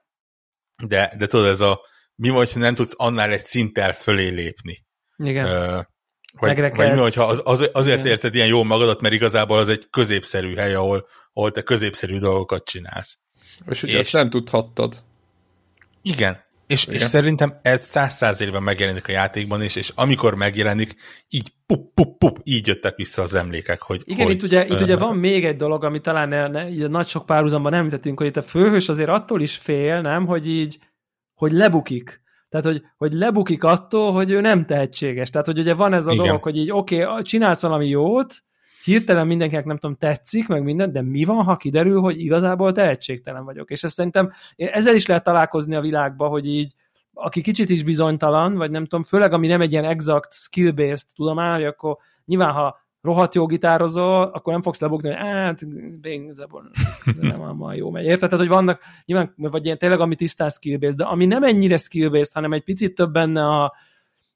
De, 0.84 1.14
de 1.18 1.28
tudod, 1.28 1.46
ez 1.46 1.62
a 1.62 1.82
mi 2.16 2.30
van, 2.30 2.46
ha 2.54 2.60
nem 2.60 2.76
tudsz 2.76 2.94
annál 2.98 3.32
egy 3.32 3.42
szinttel 3.42 3.94
fölé 3.94 4.28
lépni. 4.28 4.86
Igen. 5.18 5.46
Uh, 5.46 5.84
vagy, 6.40 6.76
vagy 6.76 6.94
mi, 6.94 7.00
hogyha 7.00 7.24
az, 7.24 7.42
az, 7.44 7.70
azért 7.74 8.00
Igen. 8.00 8.12
érzed 8.12 8.36
ilyen 8.36 8.48
jól 8.48 8.64
magadat, 8.64 9.02
mert 9.02 9.14
igazából 9.14 9.58
az 9.58 9.70
egy 9.70 9.90
középszerű 9.90 10.56
hely, 10.56 10.74
ahol, 10.74 11.08
ahol 11.34 11.52
te 11.52 11.62
középszerű 11.62 12.18
dolgokat 12.18 12.66
csinálsz. 12.66 13.18
És 13.70 13.84
ugye 13.84 13.94
és, 13.94 14.00
ezt 14.00 14.14
nem 14.14 14.30
tudhattad. 14.30 15.04
Igen. 16.02 16.45
És, 16.68 16.86
és 16.86 17.02
szerintem 17.02 17.60
ez 17.62 17.82
száz 17.82 18.14
száz 18.14 18.42
évben 18.42 18.64
megjelenik 18.64 19.08
a 19.08 19.12
játékban 19.12 19.64
is, 19.64 19.76
és 19.76 19.92
amikor 19.96 20.36
megjelenik, 20.36 20.96
így 21.30 21.54
pup, 21.66 21.94
pup, 21.94 22.18
pup, 22.18 22.40
így 22.44 22.68
jöttek 22.68 22.96
vissza 22.96 23.22
az 23.22 23.36
emlékek, 23.36 23.82
hogy... 23.82 24.02
Igen, 24.06 24.26
hogy, 24.26 24.36
itt, 24.36 24.44
ugye, 24.44 24.66
itt 24.66 24.82
ugye 24.82 24.98
van 24.98 25.16
még 25.18 25.46
egy 25.46 25.56
dolog, 25.56 25.84
ami 25.84 26.00
talán 26.00 26.30
ne, 26.30 26.48
ne, 26.48 26.88
nagy 26.88 27.08
sok 27.08 27.26
párhuzamban 27.26 27.72
nem 27.72 27.90
tettünk, 27.90 28.18
hogy 28.18 28.28
itt 28.28 28.38
a 28.38 28.42
főhős 28.42 28.90
azért 28.90 29.10
attól 29.10 29.42
is 29.42 29.56
fél, 29.56 30.02
nem, 30.02 30.26
hogy 30.26 30.50
így, 30.50 30.80
hogy 31.34 31.52
lebukik. 31.52 32.24
Tehát, 32.50 32.66
hogy, 32.66 32.82
hogy 32.98 33.14
lebukik 33.14 33.64
attól, 33.64 34.12
hogy 34.12 34.32
ő 34.32 34.42
nem 34.42 34.66
tehetséges. 34.66 35.30
Tehát, 35.30 35.48
hogy 35.48 35.60
ugye 35.60 35.74
van 35.74 35.94
ez 35.94 36.08
a 36.08 36.12
Igen. 36.12 36.26
dolog, 36.26 36.44
hogy 36.44 36.58
így 36.58 36.72
oké, 36.72 37.04
okay, 37.04 37.22
csinálsz 37.22 37.62
valami 37.62 37.88
jót, 37.88 38.44
hirtelen 38.86 39.28
mindenkinek 39.28 39.66
nem 39.66 39.78
tudom, 39.78 39.96
tetszik, 39.96 40.48
meg 40.48 40.64
minden, 40.64 40.92
de 40.92 41.02
mi 41.02 41.24
van, 41.24 41.44
ha 41.44 41.56
kiderül, 41.56 42.02
hogy 42.02 42.20
igazából 42.20 42.72
tehetségtelen 42.72 43.46
vagyok? 43.46 43.72
És 43.72 43.84
ezt 43.84 43.94
szerintem 43.94 44.32
ezzel 44.56 44.96
is 44.96 45.06
lehet 45.06 45.24
találkozni 45.24 45.76
a 45.76 45.82
világban, 45.82 46.30
hogy 46.30 46.48
így 46.48 46.74
aki 47.14 47.42
kicsit 47.42 47.70
is 47.70 47.84
bizonytalan, 47.84 48.56
vagy 48.56 48.72
nem 48.72 48.84
tudom, 48.84 49.04
főleg 49.04 49.34
ami 49.34 49.48
nem 49.48 49.62
egy 49.62 49.72
ilyen 49.72 49.86
exact 49.86 50.34
skill-based 50.34 51.08
tudomány, 51.16 51.66
akkor 51.66 51.98
nyilván, 52.26 52.52
ha 52.52 52.84
rohadt 53.02 53.36
jó 53.36 53.46
gitározol, 53.46 54.24
akkor 54.24 54.54
nem 54.54 54.62
fogsz 54.62 54.80
lebukni, 54.80 55.10
hogy 55.10 55.18
hát, 55.18 55.62
igazából 56.02 56.72
nem 57.22 57.64
a 57.64 57.74
jó 57.74 57.90
megy. 57.90 58.04
Érted? 58.06 58.30
Tehát, 58.30 58.46
hogy 58.46 58.56
vannak, 58.56 58.82
nyilván, 59.06 59.34
vagy 59.36 59.66
ilyen 59.66 59.78
tényleg, 59.78 60.00
ami 60.00 60.16
tisztán 60.16 60.50
skill 60.50 60.78
de 60.78 61.04
ami 61.04 61.26
nem 61.26 61.44
ennyire 61.44 61.78
skill 61.78 62.24
hanem 62.34 62.54
egy 62.54 62.64
picit 62.64 62.96
több 62.96 63.12
benne 63.12 63.48
a, 63.48 63.74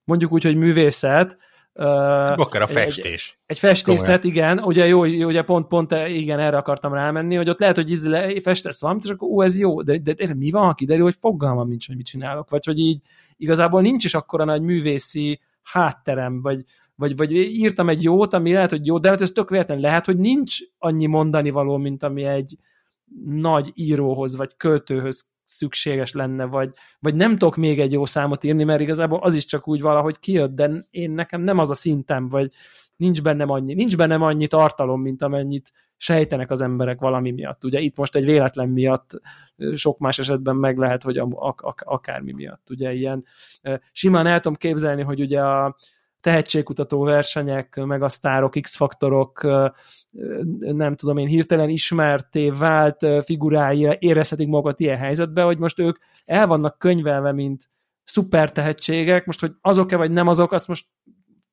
mondjuk 0.04 0.32
úgy, 0.32 0.44
hogy 0.44 0.56
művészet, 0.56 1.38
Akár 1.74 2.62
a 2.62 2.68
festés. 2.68 3.40
Egy, 3.40 3.46
egy 3.46 3.60
festészet, 3.60 4.24
igen, 4.24 4.60
ugye 4.60 4.88
jó, 4.88 5.06
ugye 5.06 5.42
pont, 5.42 5.68
pont 5.68 5.92
igen, 6.08 6.40
erre 6.40 6.58
akartam 6.58 6.94
rámenni, 6.94 7.36
hogy 7.36 7.50
ott 7.50 7.60
lehet, 7.60 7.76
hogy 7.76 7.92
íz, 7.92 8.06
le, 8.06 8.42
festesz 8.42 8.82
valamit, 8.82 9.04
és 9.04 9.10
akkor 9.10 9.30
ó, 9.30 9.42
ez 9.42 9.60
jó, 9.60 9.82
de, 9.82 9.98
de, 9.98 10.14
de 10.14 10.34
mi 10.34 10.52
van, 10.52 10.66
ha 10.66 10.74
kiderül, 10.74 11.04
hogy 11.04 11.18
fogalmam 11.20 11.68
nincs, 11.68 11.88
hogy 11.88 11.96
mit 11.96 12.06
csinálok, 12.06 12.50
vagy 12.50 12.66
hogy 12.66 12.80
így 12.80 13.02
igazából 13.38 13.82
nincs 13.82 14.04
is 14.04 14.14
akkora 14.14 14.44
nagy 14.44 14.62
művészi 14.62 15.40
hátterem, 15.64 16.42
vagy, 16.42 16.64
vagy, 16.96 17.16
vagy 17.16 17.32
írtam 17.32 17.90
egy 17.90 18.04
jót, 18.04 18.34
ami 18.34 18.54
lehet, 18.54 18.70
hogy 18.70 18.86
jó, 18.86 18.98
de 18.98 19.10
hát 19.10 19.22
ez 19.22 19.32
tök 19.32 19.50
véletlen. 19.50 19.80
Lehet, 19.80 20.06
hogy 20.06 20.18
nincs 20.18 20.58
annyi 20.78 21.06
mondani 21.06 21.50
való, 21.50 21.78
mint 21.78 22.04
ami 22.04 22.24
egy 22.24 22.58
nagy 23.26 23.72
íróhoz, 23.74 24.36
vagy 24.36 24.52
költőhöz 24.58 25.26
szükséges 25.50 26.12
lenne, 26.12 26.46
vagy, 26.46 26.72
vagy 27.00 27.16
nem 27.16 27.32
tudok 27.32 27.56
még 27.56 27.80
egy 27.80 27.92
jó 27.92 28.06
számot 28.06 28.44
írni, 28.44 28.64
mert 28.64 28.82
igazából 28.82 29.20
az 29.20 29.34
is 29.34 29.46
csak 29.46 29.68
úgy 29.68 29.82
valahogy 29.82 30.20
kijött, 30.20 30.56
de 30.56 30.72
én 30.90 31.12
nekem 31.12 31.42
nem 31.42 31.58
az 31.58 31.70
a 31.70 31.76
szintem, 31.76 32.30
vagy 32.30 32.52
nincs 32.96 33.22
bennem 33.22 33.50
annyi, 33.50 33.74
nincs 33.74 33.98
bennem 33.98 34.22
annyi 34.22 34.48
tartalom, 34.48 35.02
mint 35.02 35.22
amennyit 35.22 35.72
sejtenek 35.98 36.52
az 36.52 36.62
emberek 36.62 37.00
valami 37.00 37.32
miatt. 37.32 37.64
Ugye 37.64 37.80
itt 37.80 37.98
most 37.98 38.16
egy 38.16 38.26
véletlen 38.26 38.70
miatt, 38.70 39.22
sok 39.76 39.98
más 39.98 40.20
esetben 40.20 40.56
meg 40.56 40.78
lehet, 40.78 41.04
hogy 41.04 41.22
akármi 41.76 42.32
miatt. 42.36 42.70
Ugye 42.70 42.94
ilyen 42.94 43.24
simán 43.92 44.28
el 44.28 44.40
tudom 44.40 44.58
képzelni, 44.58 45.02
hogy 45.02 45.20
ugye 45.20 45.42
a, 45.42 45.76
tehetségkutató 46.22 47.04
versenyek, 47.04 47.76
meg 47.86 48.04
a 48.04 48.10
sztárok, 48.10 48.56
X-faktorok, 48.62 49.48
nem 50.60 50.96
tudom 50.96 51.18
én, 51.18 51.28
hirtelen 51.28 51.70
ismerté 51.70 52.50
vált 52.50 53.08
figurái 53.24 53.96
érezhetik 54.00 54.48
magukat 54.48 54.80
ilyen 54.80 54.98
helyzetbe, 54.98 55.42
hogy 55.42 55.58
most 55.58 55.80
ők 55.80 55.98
el 56.26 56.48
vannak 56.48 56.78
könyvelve, 56.78 57.32
mint 57.32 57.70
szuper 58.04 58.52
tehetségek, 58.52 59.26
most, 59.26 59.40
hogy 59.40 59.52
azok-e 59.62 59.96
vagy 59.96 60.12
nem 60.12 60.28
azok, 60.28 60.52
azt 60.52 60.68
most 60.68 60.86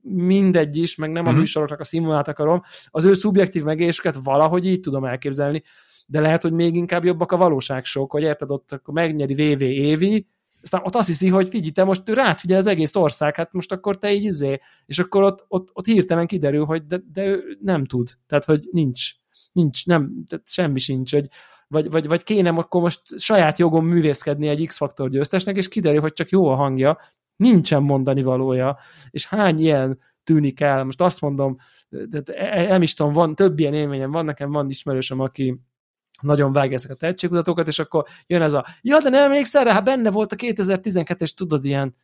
mindegy 0.08 0.76
is, 0.76 0.96
meg 0.96 1.10
nem 1.10 1.26
a 1.26 1.30
mhm. 1.30 1.38
műsoroknak 1.38 1.80
a 1.80 1.84
színvonalát 1.84 2.28
akarom, 2.28 2.62
az 2.86 3.04
ő 3.04 3.14
szubjektív 3.14 3.62
megélésüket 3.62 4.18
valahogy 4.22 4.66
így 4.66 4.80
tudom 4.80 5.04
elképzelni, 5.04 5.62
de 6.06 6.20
lehet, 6.20 6.42
hogy 6.42 6.52
még 6.52 6.74
inkább 6.74 7.04
jobbak 7.04 7.32
a 7.32 7.36
valóság 7.36 7.84
sok, 7.84 8.10
hogy 8.10 8.22
érted, 8.22 8.50
ott 8.50 8.72
akkor 8.72 8.94
megnyeri 8.94 9.34
VV 9.34 9.62
Évi, 9.62 10.26
aztán 10.66 10.82
ott 10.84 10.94
azt 10.94 11.06
hiszi, 11.06 11.28
hogy 11.28 11.48
figyelj, 11.48 11.70
te 11.70 11.84
most 11.84 12.08
rád 12.08 12.38
figyel 12.38 12.58
az 12.58 12.66
egész 12.66 12.94
ország, 12.94 13.36
hát 13.36 13.52
most 13.52 13.72
akkor 13.72 13.98
te 13.98 14.12
így 14.12 14.24
izé, 14.24 14.60
és 14.86 14.98
akkor 14.98 15.22
ott, 15.22 15.44
ott, 15.48 15.68
ott 15.72 15.84
hirtelen 15.84 16.26
kiderül, 16.26 16.64
hogy 16.64 16.86
de, 16.86 17.00
de 17.12 17.24
ő 17.24 17.58
nem 17.60 17.84
tud, 17.84 18.08
tehát 18.26 18.44
hogy 18.44 18.68
nincs, 18.70 19.10
nincs, 19.52 19.86
nem, 19.86 20.24
tehát 20.28 20.48
semmi 20.48 20.78
sincs, 20.78 21.12
hogy 21.12 21.26
vagy, 21.68 21.90
vagy, 21.90 22.06
vagy 22.06 22.22
kéne 22.22 22.50
akkor 22.50 22.80
most 22.80 23.18
saját 23.18 23.58
jogon 23.58 23.84
művészkedni 23.84 24.48
egy 24.48 24.66
X-faktor 24.66 25.10
győztesnek, 25.10 25.56
és 25.56 25.68
kiderül, 25.68 26.00
hogy 26.00 26.12
csak 26.12 26.30
jó 26.30 26.48
a 26.48 26.54
hangja, 26.54 26.98
nincsen 27.36 27.82
mondani 27.82 28.22
valója, 28.22 28.78
és 29.10 29.26
hány 29.26 29.58
ilyen 29.58 29.98
tűnik 30.24 30.60
el, 30.60 30.84
most 30.84 31.00
azt 31.00 31.20
mondom, 31.20 31.56
tehát 32.10 32.28
e, 32.28 32.68
nem 32.68 32.82
is 32.82 32.94
tudom, 32.94 33.12
van, 33.12 33.34
több 33.34 33.58
ilyen 33.58 33.74
élményem 33.74 34.10
van, 34.10 34.24
nekem 34.24 34.50
van 34.50 34.68
ismerősöm, 34.68 35.20
aki 35.20 35.60
nagyon 36.20 36.52
vágja 36.52 36.74
ezeket 36.74 36.96
a 36.96 37.00
tehetségkutatókat, 37.00 37.68
és 37.68 37.78
akkor 37.78 38.04
jön 38.26 38.42
ez 38.42 38.52
a, 38.52 38.66
ja, 38.80 39.00
de 39.00 39.08
nem 39.08 39.24
emlékszel 39.24 39.64
rá, 39.64 39.72
hát 39.72 39.84
benne 39.84 40.10
volt 40.10 40.32
a 40.32 40.36
2012-es, 40.36 41.30
tudod, 41.30 41.64
ilyen, 41.64 41.94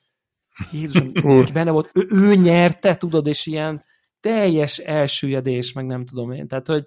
Jézusom, 0.73 1.13
benne 1.53 1.71
volt, 1.71 1.91
ő, 1.93 2.07
ő 2.11 2.35
nyerte, 2.35 2.95
tudod, 2.95 3.27
és 3.27 3.47
ilyen 3.47 3.83
teljes 4.21 4.79
elsüllyedés, 4.79 5.73
meg 5.73 5.87
nem 5.87 6.07
tudom 6.07 6.33
én, 6.33 6.49
tehát, 6.49 6.67
hogy 6.67 6.85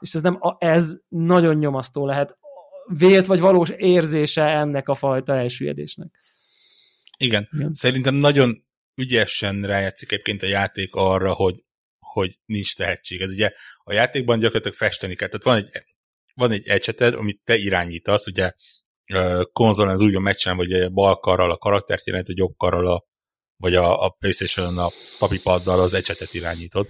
és 0.00 0.14
ez, 0.14 0.22
nem, 0.22 0.38
ez 0.58 0.96
nagyon 1.08 1.56
nyomasztó 1.56 2.06
lehet, 2.06 2.38
vélt 2.98 3.26
vagy 3.26 3.40
valós 3.40 3.68
érzése 3.76 4.44
ennek 4.44 4.88
a 4.88 4.94
fajta 4.94 5.34
elsüllyedésnek. 5.34 6.18
Igen. 7.18 7.48
Igen. 7.52 7.74
Szerintem 7.74 8.14
nagyon 8.14 8.64
ügyesen 8.94 9.62
rájátszik 9.62 10.12
egyébként 10.12 10.42
a 10.42 10.46
játék 10.46 10.94
arra, 10.94 11.32
hogy, 11.32 11.64
hogy 11.98 12.38
nincs 12.44 12.76
tehetség. 12.76 13.20
Ez 13.20 13.32
ugye 13.32 13.50
a 13.84 13.92
játékban 13.92 14.38
gyakorlatilag 14.38 14.76
festeni 14.76 15.14
kell. 15.14 15.28
Tehát 15.28 15.44
van 15.44 15.56
egy 15.56 15.84
van 16.40 16.50
egy 16.50 16.68
ecseted, 16.68 17.14
amit 17.14 17.40
te 17.44 17.56
irányítasz, 17.56 18.26
ugye 18.26 18.52
konzolon 19.52 19.92
az 19.92 20.00
úgy 20.00 20.12
van 20.12 20.22
megcsinálva, 20.22 20.64
hogy 20.66 20.92
bal 20.92 21.16
karral 21.18 21.50
a 21.50 21.56
karaktert 21.56 22.06
jelent, 22.06 22.28
a 22.28 22.32
jobb 22.34 22.56
karral 22.56 22.86
a, 22.86 23.04
vagy 23.56 23.74
a, 23.74 24.04
a 24.04 24.08
playstation 24.08 24.78
a 24.78 24.88
papipaddal 25.18 25.80
az 25.80 25.94
ecsetet 25.94 26.34
irányítod. 26.34 26.88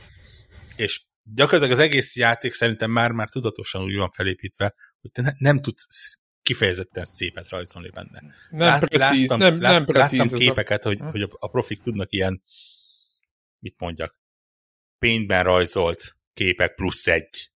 És 0.76 1.02
gyakorlatilag 1.22 1.78
az 1.78 1.84
egész 1.84 2.16
játék 2.16 2.52
szerintem 2.52 2.90
már-már 2.90 3.28
tudatosan 3.28 3.82
úgy 3.82 3.96
van 3.96 4.10
felépítve, 4.10 4.74
hogy 5.00 5.10
te 5.10 5.22
ne, 5.22 5.30
nem 5.38 5.60
tudsz 5.60 6.18
kifejezetten 6.42 7.04
szépet 7.04 7.48
rajzolni 7.48 7.90
benne. 7.90 8.22
Nem 8.50 8.60
Lát, 8.60 8.84
precíz, 8.84 9.28
láttam, 9.28 9.48
nem, 9.48 9.60
lát, 9.60 9.72
nem 9.72 9.84
precíz. 9.84 10.18
Láttam 10.18 10.38
képeket, 10.38 10.84
a... 10.84 10.88
hogy, 10.88 11.00
hogy 11.00 11.22
a, 11.22 11.28
a 11.30 11.48
profik 11.48 11.78
tudnak 11.78 12.12
ilyen, 12.12 12.42
mit 13.58 13.74
mondjak, 13.78 14.18
paintben 14.98 15.44
rajzolt 15.44 16.16
képek 16.34 16.74
plusz 16.74 17.06
egy 17.06 17.50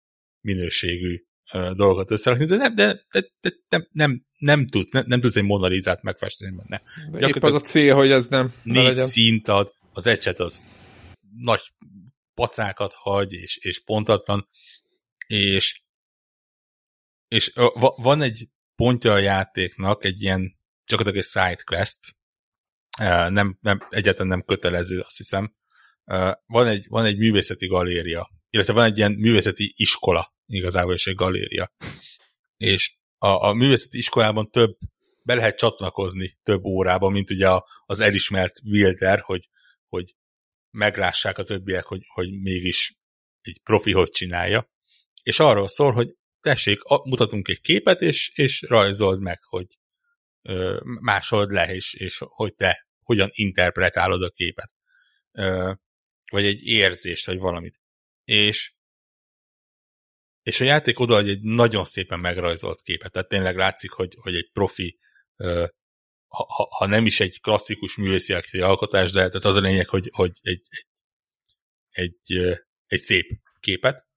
minőségű 0.42 1.24
dolgokat 1.52 2.12
összerakni, 2.12 2.46
de 2.46 2.56
nem, 2.56 2.76
de, 2.76 3.06
de, 3.12 3.22
de 3.42 3.50
nem, 3.70 3.88
nem, 3.92 4.26
nem, 4.38 4.68
tudsz, 4.68 4.92
nem, 4.92 5.04
nem 5.08 5.22
tudsz 5.22 5.36
egy 5.36 5.44
monalizát 5.44 6.02
megfesteni 6.02 6.56
benne. 6.56 6.82
Épp 7.28 7.44
az 7.44 7.54
a 7.54 7.60
cél, 7.60 7.96
hogy 7.96 8.12
ez 8.12 8.28
nem 8.28 8.54
Négy 8.64 8.84
legyen. 8.84 9.08
szint 9.08 9.48
ad, 9.48 9.74
az 9.94 10.06
ecset 10.06 10.40
az 10.40 10.64
nagy 11.38 11.62
pacákat 12.34 12.94
hagy, 12.94 13.34
és, 13.34 13.58
és 13.58 13.84
pontatlan, 13.84 14.48
és, 15.28 15.82
és 17.28 17.54
van 17.96 18.22
egy 18.22 18.50
pontja 18.76 19.14
a 19.14 19.18
játéknak, 19.18 20.06
egy 20.06 20.22
ilyen 20.22 20.60
gyakorlatilag 20.86 21.26
egy 21.26 21.32
side 21.32 21.64
quest, 21.64 22.16
nem, 23.34 23.58
nem, 23.62 23.80
egyáltalán 23.90 24.28
nem 24.28 24.44
kötelező, 24.44 25.00
azt 25.00 25.18
hiszem. 25.18 25.56
Van 26.46 26.68
egy, 26.68 26.86
van 26.88 27.06
egy 27.06 27.18
művészeti 27.18 27.68
galéria, 27.68 28.30
illetve 28.50 28.74
van 28.74 28.86
egy 28.86 28.98
ilyen 28.98 29.12
művészeti 29.12 29.74
iskola, 29.76 30.34
igazából 30.54 30.94
is 30.94 31.08
egy 31.08 31.16
galéria. 31.16 31.72
És 32.58 32.96
a, 33.18 33.28
a 33.28 33.54
művészeti 33.54 33.98
iskolában 33.98 34.50
több, 34.50 34.78
be 35.24 35.34
lehet 35.34 35.58
csatlakozni 35.58 36.40
több 36.44 36.64
órában, 36.64 37.12
mint 37.12 37.30
ugye 37.30 37.48
az 37.86 38.00
elismert 38.00 38.60
Wilder, 38.64 39.20
hogy, 39.20 39.50
hogy 39.88 40.16
meglássák 40.70 41.38
a 41.38 41.44
többiek, 41.44 41.86
hogy, 41.86 42.02
hogy 42.08 42.42
mégis 42.42 43.00
egy 43.42 43.60
profi 43.64 43.92
hogy 43.92 44.10
csinálja. 44.10 44.70
És 45.24 45.40
arról 45.40 45.68
szól, 45.68 45.92
hogy 45.92 46.16
tessék, 46.42 46.80
mutatunk 47.04 47.48
egy 47.48 47.62
képet, 47.62 48.02
és, 48.02 48.32
és 48.36 48.62
rajzold 48.62 49.20
meg, 49.20 49.44
hogy 49.44 49.66
ö, 50.42 50.80
másold 51.02 51.52
le, 51.52 51.74
és, 51.74 51.94
és 51.94 52.24
hogy 52.26 52.56
te 52.56 52.88
hogyan 53.04 53.30
interpretálod 53.32 54.24
a 54.24 54.30
képet. 54.30 54.72
Ö, 55.32 55.72
vagy 56.32 56.46
egy 56.46 56.64
érzést, 56.64 57.26
vagy 57.26 57.38
valamit. 57.38 57.80
És 58.24 58.74
és 60.44 60.62
a 60.62 60.64
játék 60.64 61.00
odaadja 61.00 61.32
egy 61.32 61.42
nagyon 61.42 61.86
szépen 61.86 62.20
megrajzolt 62.20 62.82
képet, 62.82 63.12
tehát 63.12 63.28
tényleg 63.28 63.56
látszik, 63.56 63.92
hogy, 63.92 64.16
hogy 64.20 64.36
egy 64.36 64.50
profi, 64.54 65.00
ha, 66.28 66.68
ha 66.78 66.86
nem 66.86 67.06
is 67.06 67.20
egy 67.20 67.42
klasszikus 67.42 67.98
művészi 67.98 68.34
alkotás, 68.62 69.12
de 69.12 69.18
tehát 69.18 69.46
az 69.46 69.56
a 69.56 69.60
lényeg, 69.60 69.88
hogy, 69.88 70.10
hogy 70.14 70.32
egy, 70.42 70.62
egy, 70.70 70.88
egy, 71.90 72.60
egy 72.86 73.00
szép 73.00 73.40
képet, 73.60 74.08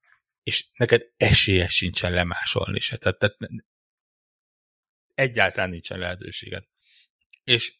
és 0.42 0.66
neked 0.78 1.02
esélye 1.16 1.68
sincsen 1.68 2.12
lemásolni 2.12 2.80
se. 2.80 2.96
Tehát, 2.96 3.18
tehát 3.18 3.36
egyáltalán 5.14 5.68
nincsen 5.68 5.98
lehetőséged. 5.98 6.64
És 7.44 7.78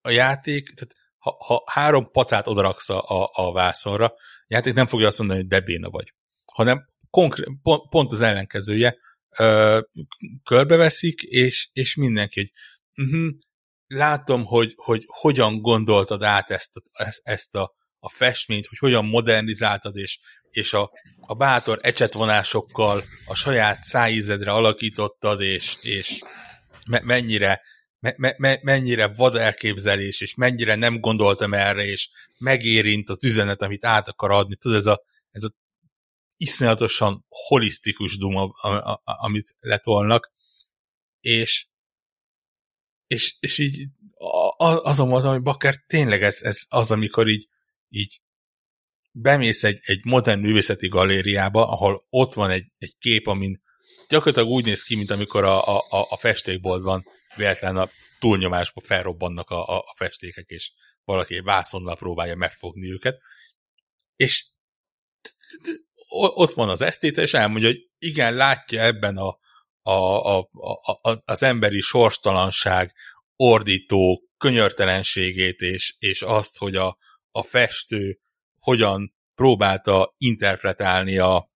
a 0.00 0.10
játék, 0.10 0.74
tehát 0.74 0.94
ha, 1.16 1.44
ha 1.44 1.64
három 1.66 2.10
pacát 2.10 2.46
odaraksz 2.46 2.88
a, 2.88 3.30
a 3.32 3.52
vászonra, 3.52 4.06
a 4.06 4.46
játék 4.46 4.74
nem 4.74 4.86
fogja 4.86 5.06
azt 5.06 5.18
mondani, 5.18 5.40
hogy 5.40 5.48
debéna 5.48 5.90
vagy, 5.90 6.14
hanem 6.52 6.86
konkrét, 7.12 7.46
pont, 7.62 7.88
pont 7.88 8.12
az 8.12 8.20
ellenkezője, 8.20 8.96
ö, 9.38 9.80
körbeveszik, 10.44 11.22
és, 11.22 11.68
és 11.72 11.94
mindenki, 11.94 12.40
hogy 12.40 12.50
uh-huh, 13.06 13.30
látom, 13.86 14.44
hogy, 14.44 14.72
hogy 14.76 15.04
hogyan 15.06 15.60
gondoltad 15.60 16.22
át 16.22 16.50
ezt, 16.50 16.70
ezt 17.22 17.54
a, 17.54 17.74
a 17.98 18.10
festményt, 18.10 18.66
hogy 18.66 18.78
hogyan 18.78 19.04
modernizáltad, 19.04 19.96
és, 19.96 20.18
és 20.50 20.72
a, 20.72 20.90
a 21.20 21.34
bátor 21.34 21.78
ecsetvonásokkal 21.82 23.04
a 23.26 23.34
saját 23.34 23.78
szájízedre 23.78 24.50
alakítottad, 24.50 25.40
és, 25.40 25.76
és 25.80 26.22
me, 26.90 27.00
mennyire 27.04 27.60
me, 28.16 28.34
me, 28.38 28.58
mennyire 28.62 29.08
vad 29.08 29.36
elképzelés, 29.36 30.20
és 30.20 30.34
mennyire 30.34 30.74
nem 30.74 31.00
gondoltam 31.00 31.54
erre, 31.54 31.84
és 31.84 32.08
megérint 32.38 33.10
az 33.10 33.24
üzenet, 33.24 33.62
amit 33.62 33.84
át 33.84 34.08
akar 34.08 34.30
adni. 34.30 34.56
Tudod, 34.56 34.76
ez 34.76 34.86
a, 34.86 35.02
ez 35.30 35.42
a 35.42 35.50
iszonyatosan 36.42 37.24
holisztikus 37.28 38.18
duma, 38.18 38.52
amit 39.02 39.56
letolnak, 39.58 40.32
és, 41.20 41.68
és, 43.06 43.36
és 43.40 43.58
így 43.58 43.86
azon 44.56 45.08
voltam, 45.08 45.32
hogy 45.32 45.42
bakker, 45.42 45.74
tényleg 45.86 46.22
ez, 46.22 46.40
ez 46.40 46.62
az, 46.68 46.90
amikor 46.90 47.28
így, 47.28 47.48
így 47.88 48.20
bemész 49.10 49.64
egy, 49.64 49.78
egy 49.82 50.04
modern 50.04 50.40
művészeti 50.40 50.88
galériába, 50.88 51.68
ahol 51.68 52.06
ott 52.10 52.34
van 52.34 52.50
egy, 52.50 52.72
egy 52.78 52.94
kép, 52.98 53.26
amin 53.26 53.62
gyakorlatilag 54.08 54.48
úgy 54.48 54.64
néz 54.64 54.82
ki, 54.82 54.96
mint 54.96 55.10
amikor 55.10 55.44
a, 55.44 55.78
a, 55.78 56.06
a 56.08 56.16
festékboltban 56.16 57.06
véletlen 57.36 57.76
a 57.76 57.90
túlnyomásba 58.18 58.80
felrobbannak 58.80 59.50
a, 59.50 59.68
a, 59.68 59.78
a 59.78 59.94
festékek, 59.96 60.48
és 60.48 60.72
valaki 61.04 61.40
vászonnal 61.40 61.96
próbálja 61.96 62.36
megfogni 62.36 62.92
őket. 62.92 63.20
És 64.16 64.46
ott 66.14 66.52
van 66.52 66.68
az 66.68 66.80
esztéte, 66.80 67.22
és 67.22 67.34
elmondja, 67.34 67.68
hogy 67.68 67.88
igen, 67.98 68.34
látja 68.34 68.80
ebben 68.80 69.16
a, 69.16 69.38
a, 69.82 69.92
a, 70.36 70.48
a, 71.02 71.22
az 71.24 71.42
emberi 71.42 71.80
sorstalanság, 71.80 72.92
ordító 73.36 74.28
könyörtelenségét, 74.36 75.60
és, 75.60 75.94
és 75.98 76.22
azt, 76.22 76.58
hogy 76.58 76.76
a, 76.76 76.98
a 77.30 77.42
festő 77.42 78.18
hogyan 78.58 79.14
próbálta 79.34 80.14
interpretálni 80.16 81.18
a, 81.18 81.50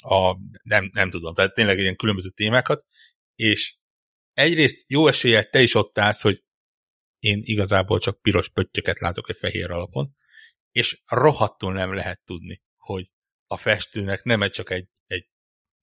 a 0.00 0.36
nem, 0.62 0.90
nem 0.92 1.10
tudom, 1.10 1.34
tehát 1.34 1.54
tényleg 1.54 1.78
ilyen 1.78 1.96
különböző 1.96 2.28
témákat, 2.28 2.84
és 3.34 3.76
egyrészt 4.32 4.84
jó 4.86 5.06
eséllyel 5.06 5.44
te 5.44 5.62
is 5.62 5.74
ott 5.74 5.98
állsz, 5.98 6.22
hogy 6.22 6.44
én 7.18 7.40
igazából 7.42 7.98
csak 7.98 8.20
piros 8.20 8.48
pöttyöket 8.48 8.98
látok 8.98 9.28
egy 9.28 9.36
fehér 9.36 9.70
alapon, 9.70 10.14
és 10.70 11.02
rohadtul 11.06 11.72
nem 11.72 11.94
lehet 11.94 12.20
tudni, 12.24 12.62
hogy 12.76 13.12
a 13.54 13.56
festőnek 13.56 14.22
nem 14.22 14.50
csak 14.50 14.70
egy, 14.70 14.88
egy 15.06 15.26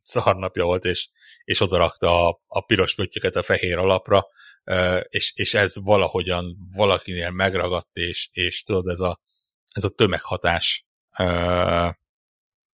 szarnapja 0.01 0.63
volt, 0.65 0.85
és, 0.85 1.09
és 1.43 1.61
odarakta 1.61 2.27
a, 2.27 2.41
a 2.47 2.61
piros 2.61 2.95
pöttyöket 2.95 3.35
a 3.35 3.43
fehér 3.43 3.77
alapra, 3.77 4.27
és, 5.01 5.33
és 5.35 5.53
ez 5.53 5.75
valahogyan 5.75 6.57
valakinél 6.75 7.29
megragadt, 7.29 7.95
és, 7.97 8.29
és 8.31 8.63
tudod, 8.63 8.87
ez 8.87 8.99
a, 8.99 9.21
ez 9.71 9.83
a 9.83 9.89
tömeghatás 9.89 10.85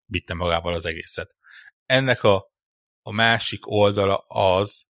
vitte 0.04 0.34
magával 0.34 0.74
az 0.74 0.86
egészet. 0.86 1.34
Ennek 1.86 2.22
a, 2.22 2.52
a 3.02 3.12
másik 3.12 3.70
oldala 3.70 4.16
az, 4.16 4.84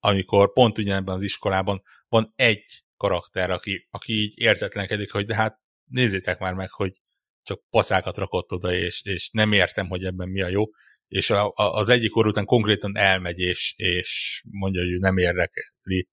amikor 0.00 0.52
pont 0.52 0.78
ugyanebben 0.78 1.14
az 1.14 1.22
iskolában 1.22 1.82
van 2.08 2.32
egy 2.36 2.84
karakter, 2.96 3.50
aki, 3.50 3.88
aki 3.90 4.12
így 4.12 4.38
értetlenkedik, 4.38 5.12
hogy 5.12 5.26
de 5.26 5.34
hát 5.34 5.60
nézzétek 5.84 6.38
már 6.38 6.54
meg, 6.54 6.70
hogy 6.70 7.00
csak 7.42 7.60
pacákat 7.70 8.16
rakott 8.16 8.52
oda, 8.52 8.72
és, 8.72 9.02
és 9.04 9.30
nem 9.32 9.52
értem, 9.52 9.88
hogy 9.88 10.04
ebben 10.04 10.28
mi 10.28 10.42
a 10.42 10.48
jó, 10.48 10.64
és 11.08 11.30
a, 11.30 11.46
a, 11.46 11.52
az 11.62 11.88
egyik 11.88 12.16
orr 12.16 12.26
után 12.26 12.44
konkrétan 12.44 12.96
elmegy, 12.96 13.38
és, 13.38 13.74
és 13.76 14.42
mondja, 14.50 14.80
hogy 14.80 14.90
ő 14.90 14.98
nem 14.98 15.16
érdekli 15.16 16.08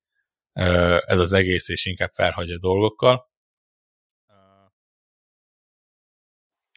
ez 1.06 1.20
az 1.20 1.34
egész, 1.34 1.68
és 1.68 1.86
inkább 1.86 2.12
felhagyja 2.12 2.60
dolgokkal. 2.60 3.30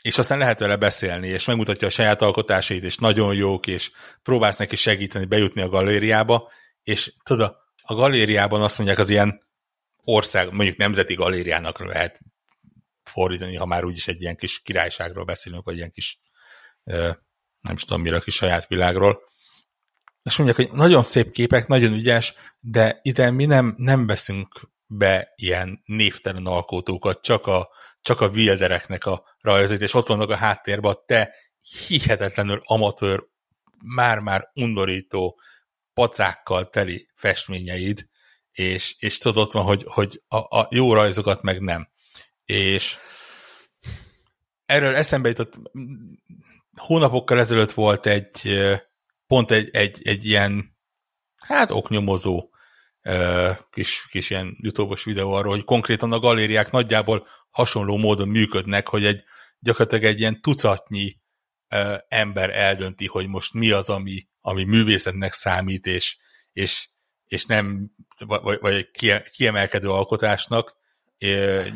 és 0.03 0.19
aztán 0.19 0.39
lehet 0.39 0.59
vele 0.59 0.77
beszélni, 0.77 1.29
és 1.29 1.45
megmutatja 1.45 1.87
a 1.87 1.91
saját 1.91 2.23
alkotásait, 2.23 2.85
és 2.85 2.97
nagyon 2.97 3.35
jók, 3.35 3.67
és 3.67 3.91
próbálsz 4.23 4.57
neki 4.57 4.77
segíteni 4.77 5.25
bejutni 5.25 5.61
a 5.61 5.69
galériába, 5.69 6.51
és 6.83 7.13
tudod, 7.23 7.57
a 7.83 7.95
galériában 7.95 8.63
azt 8.63 8.79
mondják, 8.79 8.99
az 8.99 9.11
ilyen 9.11 9.43
ország, 10.05 10.53
mondjuk 10.53 10.77
nemzeti 10.77 11.15
galériának 11.15 11.79
lehet 11.79 12.21
fordítani, 13.05 13.57
ha 13.57 13.67
már 13.67 13.85
úgyis 13.85 14.09
egy 14.09 14.21
ilyen 14.21 14.37
kis 14.37 14.63
királyságról 14.63 15.25
beszélünk, 15.25 15.65
vagy 15.65 15.77
ilyen 15.77 15.91
kis, 15.91 16.21
nem 17.61 17.75
is 17.75 17.85
tudom 17.85 18.03
mire, 18.03 18.17
a 18.17 18.21
kis 18.21 18.35
saját 18.35 18.67
világról. 18.67 19.31
És 20.23 20.37
mondják, 20.37 20.69
hogy 20.69 20.79
nagyon 20.79 21.03
szép 21.03 21.31
képek, 21.31 21.67
nagyon 21.67 21.93
ügyes, 21.93 22.35
de 22.61 22.99
ide 23.03 23.31
mi 23.31 23.45
nem, 23.45 23.75
nem 23.77 24.07
veszünk 24.07 24.71
be 24.87 25.33
ilyen 25.35 25.83
névtelen 25.85 26.47
alkotókat, 26.47 27.23
csak 27.23 27.47
a, 27.47 27.69
csak 28.01 28.21
a 28.21 28.29
wildereknek 28.29 29.07
a 29.07 29.25
rajzait, 29.41 29.81
és 29.81 29.95
ott 29.95 30.07
vannak 30.07 30.31
a 30.31 30.37
háttérben 30.37 30.91
a 30.91 31.03
te 31.07 31.35
hihetetlenül 31.87 32.61
amatőr, 32.65 33.31
már-már 33.85 34.51
undorító 34.55 35.41
pacákkal 35.95 36.69
teli 36.69 37.09
festményeid, 37.15 38.09
és, 38.53 38.95
és 38.99 39.19
tudod, 39.19 39.45
ott 39.45 39.53
van, 39.53 39.65
hogy, 39.65 39.85
hogy 39.87 40.23
a, 40.29 40.37
a 40.37 40.69
jó 40.71 40.95
rajzokat 40.95 41.43
meg 41.43 41.61
nem. 41.61 41.92
És 42.45 42.97
erről 44.65 44.95
eszembe 44.95 45.29
jutott, 45.29 45.59
hónapokkal 46.77 47.39
ezelőtt 47.39 47.73
volt 47.73 48.07
egy, 48.07 48.61
pont 49.27 49.51
egy, 49.51 49.69
egy, 49.73 50.01
egy 50.03 50.25
ilyen, 50.25 50.77
hát 51.37 51.71
oknyomozó 51.71 52.51
kis, 53.71 54.07
kis 54.11 54.31
ilyen 54.31 54.57
youtube 54.61 54.97
videó 55.05 55.33
arról, 55.33 55.55
hogy 55.55 55.65
konkrétan 55.65 56.13
a 56.13 56.19
galériák 56.19 56.71
nagyjából 56.71 57.27
hasonló 57.51 57.97
módon 57.97 58.29
működnek, 58.29 58.89
hogy 58.89 59.05
egy 59.05 59.25
gyakorlatilag 59.59 60.05
egy 60.05 60.21
ilyen 60.21 60.41
tucatnyi 60.41 61.21
ember 62.09 62.51
eldönti, 62.51 63.07
hogy 63.07 63.29
most 63.29 63.53
mi 63.53 63.71
az, 63.71 63.91
ami, 63.91 64.29
ami 64.41 64.65
művészetnek 64.65 65.33
számít, 65.33 65.87
és, 65.87 66.17
és, 66.53 66.89
és 67.25 67.45
nem, 67.45 67.91
vagy, 68.27 68.59
vagy 68.61 68.91
kiemelkedő 69.31 69.91
alkotásnak, 69.91 70.77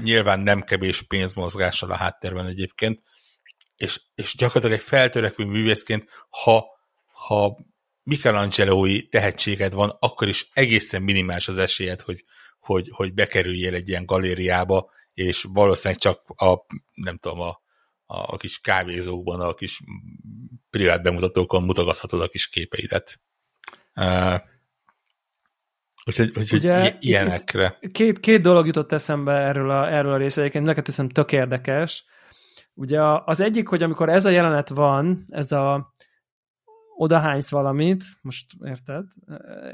nyilván 0.03 0.41
nem 0.41 0.63
kevés 0.63 1.03
pénzmozgással 1.03 1.91
a 1.91 1.97
háttérben 1.97 2.47
egyébként, 2.47 3.03
és, 3.77 4.01
és 4.15 4.35
gyakorlatilag 4.37 4.79
egy 4.79 4.85
feltörekvő 4.85 5.45
művészként, 5.45 6.09
ha, 6.29 6.67
ha 7.13 7.59
Michelangelo-i 8.03 9.09
tehetséged 9.09 9.73
van, 9.73 9.97
akkor 9.99 10.29
is 10.29 10.49
egészen 10.53 11.03
minimális 11.03 11.49
az 11.49 11.59
esélyed, 11.59 12.01
hogy, 12.01 12.25
hogy, 12.59 12.89
hogy 12.93 13.15
bekerüljél 13.15 13.75
egy 13.75 13.89
ilyen 13.89 14.07
galériába, 14.07 14.91
és 15.15 15.47
valószínűleg 15.53 16.01
csak 16.01 16.23
a, 16.29 16.67
nem 16.95 17.17
tudom, 17.17 17.41
a, 17.41 17.61
a 18.07 18.37
kis 18.37 18.59
kávézókban, 18.59 19.41
a 19.41 19.55
kis 19.55 19.81
privát 20.71 21.03
bemutatókon 21.03 21.63
mutogathatod 21.63 22.21
a 22.21 22.29
kis 22.29 22.49
képeidet. 22.49 23.21
Úgyhogy, 26.07 26.33
úgyhogy 26.39 26.59
Ugye, 26.59 26.97
ilyenekre. 27.01 27.79
Két, 27.93 28.21
két 28.21 28.41
dolog 28.41 28.67
jutott 28.67 28.93
eszembe 28.93 29.33
erről 29.33 29.71
a, 29.71 29.93
erről 29.93 30.13
a 30.13 30.17
részről, 30.17 30.45
egyébként 30.45 30.67
neked 30.67 30.87
hiszem 30.87 31.09
tök 31.09 31.33
érdekes. 31.33 32.05
Ugye 32.75 33.01
az 33.25 33.41
egyik, 33.41 33.69
hogy 33.69 33.83
amikor 33.83 34.09
ez 34.09 34.25
a 34.25 34.31
jelenet 34.31 34.69
van, 34.69 35.27
ez 35.29 35.53
a 35.53 35.95
odahánysz 36.97 37.51
valamit, 37.51 38.05
most 38.23 38.47
érted? 38.65 39.05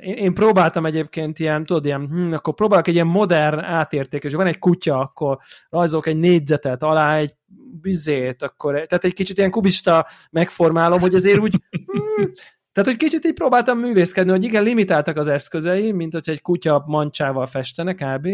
Én, 0.01 0.15
én 0.15 0.35
próbáltam 0.35 0.87
egyébként 0.87 1.39
ilyen, 1.39 1.67
tudod, 1.67 1.85
ilyen, 1.85 2.09
hm, 2.09 2.33
akkor 2.33 2.55
próbálok 2.55 2.87
egy 2.87 2.95
ilyen 2.95 3.07
modern 3.07 3.59
átértékes, 3.59 4.33
van 4.33 4.47
egy 4.47 4.59
kutya, 4.59 4.99
akkor 4.99 5.39
rajzolok 5.69 6.07
egy 6.07 6.17
négyzetet, 6.17 6.83
alá 6.83 7.17
egy 7.17 7.35
bizét, 7.81 8.43
akkor, 8.43 8.73
tehát 8.73 9.05
egy 9.05 9.15
kicsit 9.15 9.39
ilyen 9.39 9.51
kubista 9.51 10.07
megformálom, 10.31 11.01
hogy 11.01 11.15
azért 11.15 11.39
úgy, 11.39 11.55
hm, 11.71 12.25
tehát, 12.73 12.89
hogy 12.89 12.97
kicsit 12.97 13.25
így 13.25 13.35
próbáltam 13.35 13.79
művészkedni, 13.79 14.31
hogy 14.31 14.45
igen, 14.45 14.63
limitáltak 14.63 15.17
az 15.17 15.29
eszközei, 15.29 15.93
mint 15.93 16.13
hogyha 16.13 16.33
egy 16.33 16.43
kutya 16.43 16.85
mancsával 16.87 17.47
festene 17.47 17.95
kb., 17.95 18.29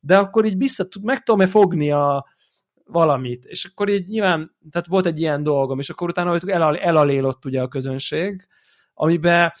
de 0.00 0.18
akkor 0.18 0.44
így 0.44 0.56
vissza, 0.56 0.86
meg 1.02 1.22
tudom-e 1.22 1.46
fogni 1.46 1.90
a, 1.90 2.26
valamit. 2.84 3.44
És 3.44 3.64
akkor 3.64 3.88
így 3.88 4.08
nyilván, 4.08 4.56
tehát 4.70 4.86
volt 4.86 5.06
egy 5.06 5.20
ilyen 5.20 5.42
dolgom, 5.42 5.78
és 5.78 5.90
akkor 5.90 6.08
utána 6.08 6.38
elal, 6.46 6.78
elalélott 6.78 7.44
ugye 7.44 7.60
a 7.60 7.68
közönség, 7.68 8.46
amiben 8.94 9.52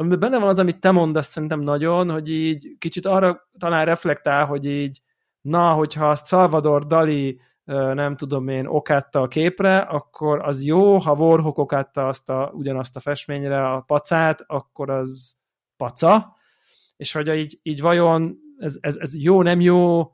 amiben 0.00 0.18
benne 0.18 0.38
van 0.38 0.48
az, 0.48 0.58
amit 0.58 0.80
te 0.80 0.90
mondasz 0.90 1.26
szerintem 1.26 1.60
nagyon, 1.60 2.10
hogy 2.10 2.30
így 2.30 2.76
kicsit 2.78 3.06
arra 3.06 3.48
talán 3.58 3.84
reflektál, 3.84 4.46
hogy 4.46 4.64
így 4.66 5.00
na, 5.40 5.72
hogyha 5.72 6.14
Salvador 6.14 6.86
Dali 6.86 7.40
nem 7.74 8.16
tudom 8.16 8.48
én, 8.48 8.66
okátta 8.66 9.20
a 9.20 9.28
képre, 9.28 9.78
akkor 9.78 10.40
az 10.40 10.64
jó, 10.64 10.96
ha 10.96 11.12
Warhawk 11.12 11.58
okátta 11.58 12.08
azt 12.08 12.28
a, 12.30 12.50
ugyanazt 12.54 12.96
a 12.96 13.00
festményre 13.00 13.68
a 13.70 13.80
pacát, 13.80 14.44
akkor 14.46 14.90
az 14.90 15.36
paca, 15.76 16.36
és 16.96 17.12
hogy 17.12 17.28
így, 17.36 17.58
így 17.62 17.80
vajon 17.80 18.38
ez, 18.58 18.76
ez, 18.80 18.96
ez 18.96 19.16
jó, 19.16 19.42
nem 19.42 19.60
jó, 19.60 20.10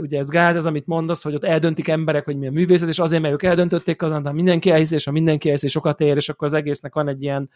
ugye 0.00 0.18
ez 0.18 0.28
gáz, 0.28 0.56
ez 0.56 0.66
amit 0.66 0.86
mondasz, 0.86 1.22
hogy 1.22 1.34
ott 1.34 1.44
eldöntik 1.44 1.88
emberek, 1.88 2.24
hogy 2.24 2.36
mi 2.36 2.46
a 2.46 2.50
művészet, 2.50 2.88
és 2.88 2.98
azért, 2.98 3.22
mert 3.22 3.34
ők 3.34 3.42
eldöntötték, 3.42 4.02
azon 4.02 4.34
mindenki 4.34 4.70
elhisz, 4.70 4.90
és 4.90 5.04
ha 5.04 5.10
mindenki 5.10 5.48
elhisz, 5.48 5.62
és 5.62 5.72
sokat 5.72 6.00
ér, 6.00 6.16
és 6.16 6.28
akkor 6.28 6.46
az 6.46 6.54
egésznek 6.54 6.94
van 6.94 7.08
egy 7.08 7.22
ilyen 7.22 7.50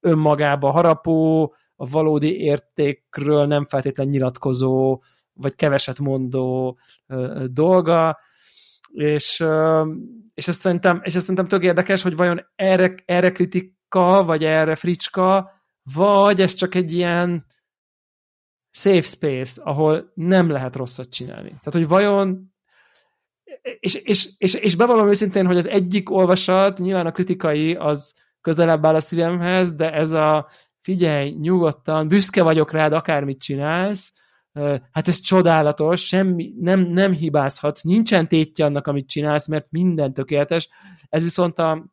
önmagába 0.00 0.70
harapó, 0.70 1.54
a 1.76 1.86
valódi 1.86 2.40
értékről 2.40 3.46
nem 3.46 3.64
feltétlen 3.64 4.06
nyilatkozó, 4.06 5.02
vagy 5.32 5.54
keveset 5.54 5.98
mondó 5.98 6.78
dolga, 7.46 8.18
és, 8.94 9.44
és 10.34 10.48
ezt 10.48 10.60
szerintem, 10.60 11.00
és 11.02 11.14
ezt 11.14 11.20
szerintem 11.20 11.46
tök 11.46 11.62
érdekes, 11.62 12.02
hogy 12.02 12.16
vajon 12.16 12.46
erre, 12.56 12.94
erre 13.04 13.32
kritika, 13.32 14.24
vagy 14.24 14.44
erre 14.44 14.74
fricska, 14.74 15.50
vagy 15.94 16.40
ez 16.40 16.54
csak 16.54 16.74
egy 16.74 16.92
ilyen 16.92 17.46
safe 18.70 19.00
space, 19.00 19.62
ahol 19.62 20.12
nem 20.14 20.50
lehet 20.50 20.76
rosszat 20.76 21.08
csinálni. 21.08 21.48
Tehát, 21.48 21.72
hogy 21.72 21.88
vajon 21.88 22.54
és, 23.80 23.94
és, 23.94 24.28
és, 24.38 24.54
és 24.54 24.76
bevallom 24.76 25.08
őszintén, 25.08 25.46
hogy 25.46 25.56
az 25.56 25.68
egyik 25.68 26.10
olvasat, 26.10 26.78
nyilván 26.78 27.06
a 27.06 27.12
kritikai 27.12 27.74
az 27.74 28.14
közelebb 28.40 28.86
áll 28.86 28.94
a 28.94 29.00
szívemhez, 29.00 29.74
de 29.74 29.92
ez 29.92 30.12
a 30.12 30.48
figyelj, 30.80 31.30
nyugodtan, 31.30 32.08
büszke 32.08 32.42
vagyok 32.42 32.72
rád, 32.72 32.92
akármit 32.92 33.40
csinálsz, 33.40 34.12
hát 34.92 35.08
ez 35.08 35.20
csodálatos, 35.20 36.06
semmi, 36.06 36.54
nem, 36.60 36.80
nem 36.80 37.12
hibázhatsz, 37.12 37.82
nincsen 37.82 38.28
tétje 38.28 38.64
annak, 38.64 38.86
amit 38.86 39.08
csinálsz, 39.08 39.46
mert 39.46 39.66
minden 39.70 40.12
tökéletes. 40.12 40.68
Ez 41.08 41.22
viszont 41.22 41.58
a, 41.58 41.84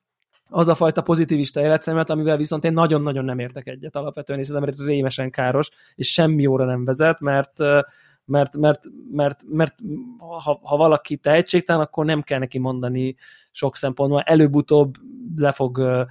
az 0.50 0.68
a 0.68 0.76
fajta 0.76 1.02
pozitivista 1.02 1.62
életszemet, 1.62 2.10
amivel 2.10 2.38
viszont 2.38 2.64
én 2.64 2.74
nagyon-nagyon 2.74 3.26
nem 3.26 3.40
értek 3.40 3.68
egyet 3.68 3.96
alapvetően, 3.96 4.40
és 4.40 4.48
szerintem 4.48 4.86
rémesen 4.86 5.32
káros, 5.32 5.70
és 5.96 6.12
semmi 6.12 6.46
óra 6.46 6.66
nem 6.66 6.86
vezet, 6.86 7.20
mert 7.20 7.54
mert, 8.26 8.58
mert, 8.58 8.84
mert, 9.12 9.44
mert 9.48 9.76
ha, 10.18 10.60
ha 10.64 10.78
valaki 10.78 11.18
tehetségtelen, 11.18 11.82
akkor 11.82 12.06
nem 12.06 12.22
kell 12.22 12.40
neki 12.40 12.60
mondani 12.60 13.16
sok 13.52 13.76
szempontból, 13.76 14.22
előbb-utóbb 14.22 14.96
le 15.36 15.52
fog 15.52 16.08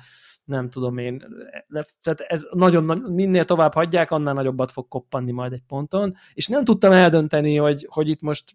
nem 0.51 0.71
tudom 0.71 0.99
én, 0.99 1.25
le, 1.67 1.85
tehát 2.03 2.21
ez 2.21 2.47
nagyon, 2.53 2.99
minél 2.99 3.45
tovább 3.45 3.75
hagyják, 3.75 4.11
annál 4.11 4.35
nagyobbat 4.35 4.71
fog 4.71 4.89
koppanni 4.89 5.33
majd 5.33 5.53
egy 5.53 5.63
ponton, 5.67 6.17
és 6.33 6.47
nem 6.47 6.65
tudtam 6.65 6.93
eldönteni, 6.93 7.57
hogy, 7.57 7.87
hogy 7.91 8.09
itt 8.09 8.21
most 8.21 8.55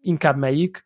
inkább 0.00 0.36
melyik, 0.36 0.84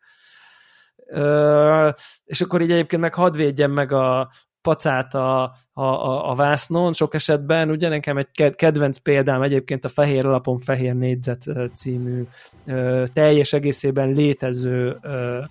Ö, 1.11 1.89
és 2.23 2.41
akkor 2.41 2.61
így 2.61 2.71
egyébként 2.71 3.01
meg 3.01 3.13
hadd 3.13 3.35
védjem 3.35 3.71
meg 3.71 3.91
a, 3.91 4.31
pacát 4.61 5.13
a, 5.13 5.43
a, 5.73 5.83
a, 5.83 6.29
a 6.29 6.35
vásznon, 6.35 6.93
sok 6.93 7.13
esetben, 7.13 7.69
ugye 7.69 7.89
nekem 7.89 8.17
egy 8.17 8.55
kedvenc 8.55 8.97
példám 8.97 9.41
egyébként 9.41 9.85
a 9.85 9.89
Fehér 9.89 10.25
alapon 10.25 10.59
Fehér 10.59 10.93
négyzet 10.93 11.45
című 11.73 12.23
teljes 13.13 13.53
egészében 13.53 14.11
létező 14.11 14.99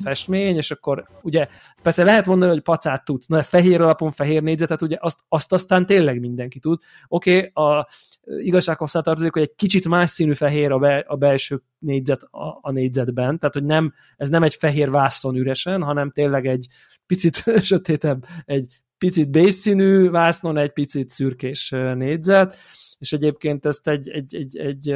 festmény, 0.02 0.56
és 0.56 0.70
akkor 0.70 1.04
ugye 1.22 1.48
persze 1.82 2.04
lehet 2.04 2.26
mondani, 2.26 2.50
hogy 2.50 2.60
pacát 2.60 3.04
tudsz, 3.04 3.26
na 3.26 3.42
fehér 3.42 3.80
alapon 3.80 4.10
fehér 4.10 4.42
négyzetet, 4.42 4.82
ugye 4.82 4.96
azt, 5.00 5.18
azt 5.28 5.52
aztán 5.52 5.86
tényleg 5.86 6.20
mindenki 6.20 6.58
tud. 6.58 6.80
Oké, 7.08 7.36
okay, 7.36 7.64
a 7.78 7.88
igazsághoz 8.36 8.90
tartozik, 8.90 9.32
hogy 9.32 9.42
egy 9.42 9.54
kicsit 9.54 9.88
más 9.88 10.10
színű 10.10 10.32
fehér 10.32 10.72
a, 10.72 10.78
be, 10.78 11.04
a 11.06 11.16
belső 11.16 11.62
négyzet 11.78 12.22
a, 12.22 12.58
a 12.60 12.70
négyzetben, 12.70 13.38
tehát 13.38 13.54
hogy 13.54 13.64
nem, 13.64 13.94
ez 14.16 14.28
nem 14.28 14.42
egy 14.42 14.54
fehér 14.54 14.90
vászon 14.90 15.36
üresen, 15.36 15.82
hanem 15.82 16.10
tényleg 16.10 16.46
egy 16.46 16.66
picit 17.06 17.44
sötétebb, 17.62 18.24
egy 18.44 18.80
picit 18.98 19.30
bészszínű 19.30 20.10
vásznon, 20.10 20.56
egy 20.56 20.72
picit 20.72 21.10
szürkés 21.10 21.70
négyzet, 21.94 22.56
és 22.98 23.12
egyébként 23.12 23.66
ezt 23.66 23.88
egy, 23.88 24.08
egy, 24.08 24.34
egy, 24.34 24.56
egy 24.56 24.94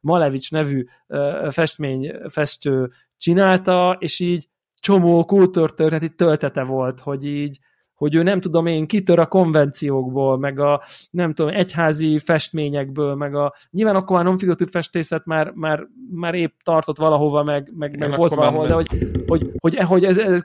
Malevics 0.00 0.50
nevű 0.50 0.84
festményfestő 1.50 2.90
csinálta, 3.16 3.96
és 4.00 4.20
így 4.20 4.48
csomó 4.74 5.24
kultúrtörténeti 5.24 6.14
töltete 6.14 6.62
volt, 6.62 7.00
hogy 7.00 7.24
így 7.24 7.58
hogy 8.04 8.14
ő 8.14 8.22
nem 8.22 8.40
tudom 8.40 8.66
én, 8.66 8.86
kitör 8.86 9.18
a 9.18 9.26
konvenciókból, 9.26 10.38
meg 10.38 10.58
a 10.58 10.82
nem 11.10 11.34
tudom, 11.34 11.54
egyházi 11.54 12.18
festményekből, 12.18 13.14
meg 13.14 13.34
a 13.34 13.54
nyilván 13.70 13.96
akkor 13.96 14.16
már 14.16 14.24
non-figuratív 14.24 14.68
festészet 14.68 15.24
már, 15.24 15.52
már, 15.54 15.86
már 16.10 16.34
épp 16.34 16.52
tartott 16.62 16.98
valahova, 16.98 17.42
meg, 17.42 17.72
meg, 17.76 17.98
meg 17.98 18.16
volt 18.16 18.34
valahol, 18.34 18.66
de 18.66 18.74
hogy, 18.74 18.88
hogy, 19.26 19.50
hogy, 19.58 19.76
hogy 19.76 20.04
ez, 20.04 20.18
ez 20.18 20.42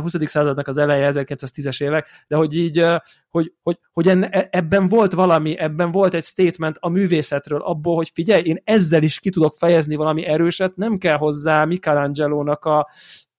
20. 0.00 0.14
századnak 0.24 0.68
az 0.68 0.78
eleje, 0.78 1.10
1910-es 1.14 1.82
évek, 1.82 2.06
de 2.28 2.36
hogy 2.36 2.56
így, 2.56 2.86
hogy, 3.28 3.52
hogy, 3.62 3.78
hogy 3.92 4.08
enne, 4.08 4.48
ebben 4.50 4.86
volt 4.86 5.12
valami, 5.12 5.58
ebben 5.58 5.90
volt 5.90 6.14
egy 6.14 6.24
statement 6.24 6.76
a 6.80 6.88
művészetről, 6.88 7.60
abból, 7.60 7.96
hogy 7.96 8.10
figyelj, 8.14 8.42
én 8.42 8.60
ezzel 8.64 9.02
is 9.02 9.20
ki 9.20 9.30
tudok 9.30 9.54
fejezni 9.54 9.94
valami 9.94 10.24
erőset, 10.24 10.76
nem 10.76 10.98
kell 10.98 11.16
hozzá 11.16 11.64
Michelangelo-nak 11.64 12.64
a 12.64 12.88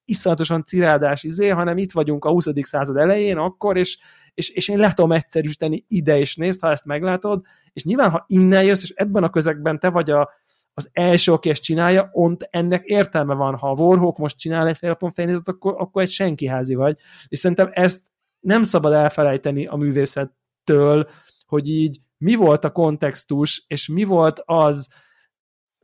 iszonyatosan 0.06 0.64
cirádás 0.64 1.24
izé, 1.24 1.47
hanem 1.47 1.78
itt 1.78 1.91
vagyunk 1.91 2.26
a 2.26 2.30
20. 2.30 2.47
század 2.62 2.97
elején 2.97 3.38
akkor, 3.38 3.78
és, 3.78 3.97
és, 4.34 4.49
és 4.49 4.68
én 4.68 4.78
le 4.78 4.93
tudom 4.93 5.12
egyszerűsíteni 5.12 5.86
ide, 5.88 6.20
és 6.20 6.36
nézd, 6.36 6.62
ha 6.62 6.72
ezt 6.72 6.86
meglátod, 6.86 7.45
és 7.74 7.84
nyilván, 7.84 8.10
ha 8.10 8.26
innen 8.28 8.64
jössz, 8.64 8.82
és 8.82 8.89
ebben 8.89 9.24
a 9.24 9.30
közegben 9.30 9.80
te 9.80 9.89
vagy 9.89 10.10
a, 10.10 10.30
az 10.74 10.89
első, 10.91 11.32
aki 11.32 11.49
ezt 11.49 11.62
csinálja, 11.62 12.10
ont 12.12 12.47
ennek 12.49 12.86
értelme 12.86 13.34
van. 13.34 13.58
Ha 13.58 13.70
a 13.70 13.82
Warhawk 13.82 14.18
most 14.18 14.38
csinál 14.38 14.68
egy 14.68 14.78
félapon 14.78 15.12
fejnézet, 15.12 15.47
akkor, 15.47 15.76
akkor 15.78 16.01
egy 16.01 16.10
senkiházi 16.10 16.76
vagy. 16.76 16.97
És 17.28 17.39
szerintem 17.39 17.70
ezt 17.74 18.06
nem 18.39 18.64
szabad 18.64 18.93
elfelejteni 18.93 19.66
a 19.66 19.76
művészettől, 19.76 21.10
hogy 21.45 21.70
így 21.70 21.99
mi 22.18 22.36
volt 22.36 22.64
a 22.64 22.72
kontextus, 22.72 23.64
és 23.68 23.88
mi 23.88 24.03
volt 24.03 24.41
az, 24.45 24.89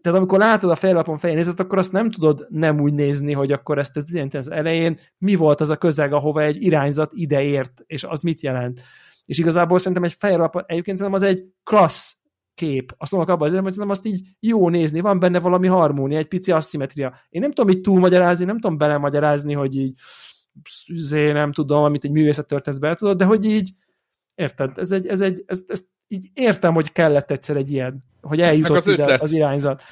tehát 0.02 0.18
amikor 0.18 0.40
látod 0.40 0.70
a 0.70 0.76
fejlapon 0.76 1.18
fejnézet, 1.18 1.60
akkor 1.60 1.78
azt 1.78 1.92
nem 1.92 2.12
tudod 2.12 2.48
nem 2.50 2.80
úgy 2.80 2.94
nézni, 2.94 3.34
hogy 3.34 3.52
akkor 3.52 3.78
ezt 3.78 3.98
ez 3.98 4.06
az 4.32 4.52
elején 4.52 5.00
mi 5.18 5.36
volt 5.36 5.62
az 5.62 5.70
a 5.70 5.78
közeg, 5.78 6.14
ahova 6.14 6.42
egy 6.42 6.64
irányzat 6.64 7.12
ideért, 7.14 7.84
és 7.86 8.04
az 8.04 8.22
mit 8.22 8.42
jelent. 8.42 8.82
És 9.26 9.38
igazából 9.38 9.78
szerintem 9.78 10.04
egy 10.04 10.14
fejlap, 10.14 10.64
egyébként 10.66 10.98
szerintem 10.98 11.22
az 11.22 11.36
egy 11.36 11.46
klassz 11.64 12.16
kép. 12.54 12.94
Azt 12.98 13.12
mondok 13.12 13.30
abban, 13.30 13.50
hogy 13.50 13.58
szerintem 13.58 13.90
azt 13.90 14.06
így 14.06 14.28
jó 14.40 14.70
nézni, 14.70 15.00
van 15.00 15.20
benne 15.20 15.40
valami 15.40 15.68
harmónia, 15.68 16.18
egy 16.18 16.28
pici 16.28 16.52
asszimetria. 16.52 17.14
Én 17.30 17.42
nem 17.42 17.52
tudom 17.52 17.70
így 17.70 17.82
túlmagyarázni, 17.82 18.46
nem 18.46 18.60
tudom 18.60 18.78
belemagyarázni, 18.78 19.54
hogy 19.54 19.76
így 19.76 19.94
zé, 20.94 21.32
nem 21.32 21.52
tudom, 21.52 21.84
amit 21.84 22.04
egy 22.04 22.12
művészet 22.12 22.48
történsz 22.48 22.78
be, 22.78 22.96
tudod, 22.96 23.18
de 23.18 23.26
hogy 23.26 23.46
így 23.46 23.72
érted, 24.36 24.78
ez 24.78 24.92
egy, 24.92 25.08
ez 25.08 25.22
egy, 25.22 25.44
ez, 25.46 25.64
ez 25.68 25.84
így 26.12 26.30
értem, 26.34 26.74
hogy 26.74 26.92
kellett 26.92 27.32
egyszer 27.32 27.56
egy 27.56 27.72
ilyen, 27.72 28.02
hogy 28.22 28.42
eljutott 28.42 28.78
az 28.78 28.88
ide 28.88 29.02
ötlet. 29.02 29.22
az 29.22 29.32
irányzat. 29.32 29.84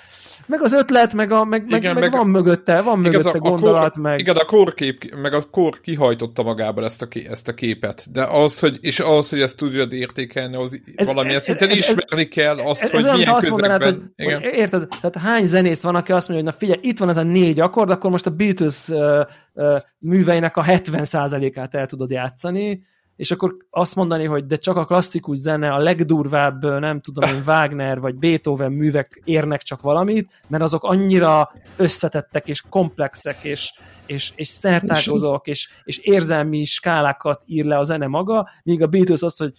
Meg 0.46 0.62
az 0.62 0.74
ötlet, 0.74 1.14
meg, 1.14 1.32
a, 1.32 1.44
meg, 1.46 1.64
igen, 1.68 1.94
meg, 1.94 2.04
meg 2.04 2.12
van 2.12 2.28
mögötte, 2.28 2.82
van 2.82 3.00
mögötte 3.00 3.30
a, 3.30 3.38
gondolat, 3.38 3.96
a 3.96 4.00
meg... 4.00 4.20
Igen, 4.20 4.36
a 4.36 4.46
kórkép, 4.46 5.16
meg 5.22 5.34
a 5.34 5.44
kor 5.52 5.82
kihajtotta 5.82 6.44
magából 6.44 6.86
ezt 6.86 7.02
a, 7.02 7.08
ezt 7.30 7.48
a 7.48 7.54
képet, 7.54 8.12
de 8.12 8.24
az, 8.24 8.60
hogy, 8.60 8.78
és 8.82 9.00
az, 9.00 9.30
hogy 9.30 9.42
ezt 9.42 9.58
tudjad 9.58 9.94
értékelni, 9.94 10.56
az 10.56 10.82
ez, 10.96 11.08
valamilyen 11.08 11.40
szinten 11.40 11.70
ismerni 11.70 12.28
kell 12.28 12.58
azt, 12.58 12.82
ez, 12.82 12.90
hogy 12.90 13.06
ez 13.06 13.16
milyen 13.16 13.34
azt 13.34 13.50
mondanád, 13.50 13.84
hogy, 13.84 14.02
igen. 14.16 14.42
hogy, 14.42 14.54
érted, 14.54 14.88
tehát 15.02 15.18
hány 15.18 15.46
zenész 15.46 15.82
van, 15.82 15.96
aki 15.96 16.12
azt 16.12 16.28
mondja, 16.28 16.46
hogy 16.46 16.54
na 16.54 16.66
figyelj, 16.66 16.90
itt 16.90 17.00
van 17.00 17.10
ez 17.10 17.18
a 17.18 17.24
négy 17.24 17.60
akkord, 17.60 17.90
akkor 17.90 18.12
most 18.12 18.26
a 18.26 18.30
Beatles 18.32 18.88
uh, 18.88 19.20
uh, 19.54 19.78
műveinek 20.00 20.58
a 20.58 20.64
70%-át 20.64 21.76
el 21.76 21.86
tudod 21.86 22.12
játszani, 22.12 22.82
és 23.20 23.32
akkor 23.32 23.56
azt 23.70 23.96
mondani, 23.96 24.26
hogy 24.26 24.46
de 24.46 24.56
csak 24.56 24.78
a 24.78 24.86
klasszikus 24.86 25.38
zene, 25.38 25.74
a 25.74 25.78
legdurvább, 25.78 26.64
nem 26.80 27.02
tudom 27.02 27.30
én, 27.30 27.42
Wagner 27.48 28.00
vagy 28.00 28.16
Beethoven 28.16 28.72
művek 28.72 29.22
érnek 29.24 29.62
csak 29.62 29.82
valamit, 29.82 30.32
mert 30.48 30.64
azok 30.64 30.84
annyira 30.84 31.52
összetettek 31.78 32.48
és 32.48 32.64
komplexek 32.70 33.44
és, 33.44 33.74
és, 34.06 34.32
és 34.36 34.48
szertágozók 34.48 35.48
és, 35.48 35.70
és 35.84 35.98
érzelmi 35.98 36.64
skálákat 36.64 37.44
ír 37.46 37.66
le 37.66 37.78
a 37.78 37.84
zene 37.84 38.08
maga, 38.08 38.50
míg 38.64 38.82
a 38.82 38.88
Beatles 38.88 39.22
az, 39.22 39.38
hogy 39.38 39.52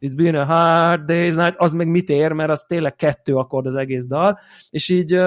It's 0.00 0.12
been 0.16 0.34
a 0.34 0.44
hard 0.44 1.02
day's 1.06 1.36
night, 1.36 1.54
az 1.56 1.72
meg 1.72 1.88
mit 1.88 2.08
ér, 2.08 2.32
mert 2.32 2.50
az 2.50 2.64
tényleg 2.68 2.94
kettő 2.94 3.34
akkord 3.36 3.66
az 3.66 3.76
egész 3.76 4.06
dal, 4.06 4.38
és 4.70 4.88
így 4.88 5.20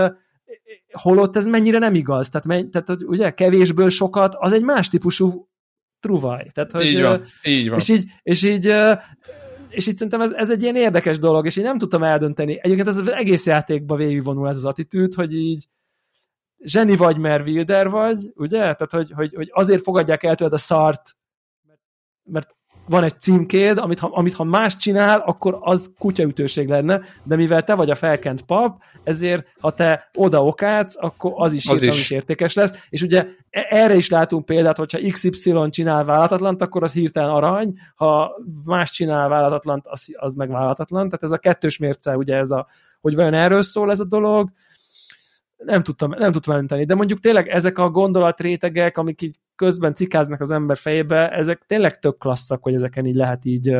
holott 0.91 1.35
ez 1.35 1.45
mennyire 1.45 1.77
nem 1.77 1.93
igaz. 1.93 2.29
Tehát, 2.29 2.69
tehát 2.69 3.03
ugye 3.03 3.31
kevésből 3.31 3.89
sokat, 3.89 4.35
az 4.37 4.51
egy 4.51 4.63
más 4.63 4.89
típusú 4.89 5.47
truvaj. 6.03 6.47
Tehát, 6.53 6.71
hogy, 6.71 6.85
így 6.85 7.01
van, 7.01 7.23
így 7.43 7.69
van. 7.69 7.77
És 7.77 7.89
így, 7.89 8.05
és 8.23 8.43
így, 8.43 8.65
és 9.69 9.87
így 9.87 9.93
szerintem 9.97 10.21
ez, 10.21 10.31
ez 10.31 10.51
egy 10.51 10.61
ilyen 10.61 10.75
érdekes 10.75 11.19
dolog, 11.19 11.45
és 11.45 11.57
én 11.57 11.63
nem 11.63 11.77
tudtam 11.77 12.03
eldönteni. 12.03 12.59
Egyébként 12.61 12.87
ez 12.87 12.97
az 12.97 13.07
egész 13.07 13.45
játékban 13.45 13.97
végigvonul 13.97 14.47
ez 14.47 14.55
az 14.55 14.65
attitűd, 14.65 15.13
hogy 15.13 15.33
így 15.33 15.67
zseni 16.63 16.95
vagy, 16.95 17.17
mert 17.17 17.47
Wilder 17.47 17.89
vagy, 17.89 18.31
ugye? 18.35 18.57
Tehát, 18.57 18.91
hogy, 18.91 19.11
hogy, 19.11 19.33
hogy 19.35 19.49
azért 19.53 19.83
fogadják 19.83 20.23
el 20.23 20.35
tőled 20.35 20.53
a 20.53 20.57
szart, 20.57 21.15
mert, 21.67 21.79
mert 22.23 22.55
van 22.87 23.03
egy 23.03 23.19
címkéd, 23.19 23.77
amit 23.77 23.99
ha, 23.99 24.07
amit 24.13 24.33
ha 24.33 24.43
más 24.43 24.77
csinál, 24.77 25.19
akkor 25.19 25.57
az 25.61 25.91
kutyaütőség 25.99 26.67
lenne, 26.67 27.01
de 27.23 27.35
mivel 27.35 27.63
te 27.63 27.75
vagy 27.75 27.89
a 27.89 27.95
felkent 27.95 28.41
pap, 28.41 28.81
ezért 29.03 29.45
ha 29.59 29.71
te 29.71 30.09
oda 30.13 30.45
okádsz, 30.45 30.95
akkor 30.99 31.31
az 31.35 31.53
is, 31.53 31.67
az 31.67 31.81
is. 31.81 31.99
is 31.99 32.09
értékes 32.09 32.53
lesz. 32.53 32.73
És 32.89 33.01
ugye 33.01 33.25
e, 33.49 33.67
erre 33.69 33.95
is 33.95 34.09
látunk 34.09 34.45
példát, 34.45 34.77
hogyha 34.77 34.99
XY 35.11 35.69
csinál 35.69 36.05
vállalatlant, 36.05 36.61
akkor 36.61 36.83
az 36.83 36.93
hirtelen 36.93 37.29
arany, 37.29 37.73
ha 37.95 38.31
más 38.63 38.91
csinál 38.91 39.29
vállalatlant, 39.29 39.87
az, 39.87 40.07
az 40.13 40.33
meg 40.33 40.49
vállalatlan. 40.49 41.05
Tehát 41.05 41.23
ez 41.23 41.31
a 41.31 41.37
kettős 41.37 41.77
mérce, 41.77 42.17
ugye 42.17 42.35
ez 42.35 42.51
a, 42.51 42.67
hogy 43.01 43.15
vajon 43.15 43.33
erről 43.33 43.61
szól 43.61 43.91
ez 43.91 43.99
a 43.99 44.05
dolog, 44.05 44.49
nem 45.57 45.83
tudtam, 45.83 46.09
nem 46.09 46.31
tudtam 46.31 46.55
menteni, 46.55 46.85
de 46.85 46.95
mondjuk 46.95 47.19
tényleg 47.19 47.47
ezek 47.47 47.77
a 47.77 47.89
gondolatrétegek, 47.89 48.97
amik 48.97 49.21
így 49.21 49.39
közben 49.55 49.93
cikáznak 49.93 50.41
az 50.41 50.51
ember 50.51 50.77
fejébe, 50.77 51.29
ezek 51.29 51.61
tényleg 51.67 51.99
tök 51.99 52.17
klasszak, 52.17 52.63
hogy 52.63 52.73
ezeken 52.73 53.05
így 53.05 53.15
lehet 53.15 53.45
így... 53.45 53.71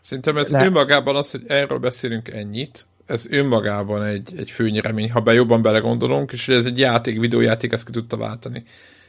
Szerintem 0.00 0.36
ez 0.36 0.52
le... 0.52 0.64
önmagában 0.64 1.16
az, 1.16 1.30
hogy 1.30 1.42
erről 1.46 1.78
beszélünk 1.78 2.28
ennyit, 2.28 2.86
ez 3.06 3.26
önmagában 3.30 4.04
egy, 4.04 4.32
egy 4.36 4.50
főnyeremény, 4.50 5.10
ha 5.10 5.20
be 5.20 5.32
jobban 5.32 5.62
belegondolunk, 5.62 6.32
és 6.32 6.48
ez 6.48 6.66
egy 6.66 6.78
játék, 6.78 7.18
videójáték 7.18 7.72
ezt 7.72 7.84
ki 7.84 7.92
tudta 7.92 8.16
váltani. 8.16 8.64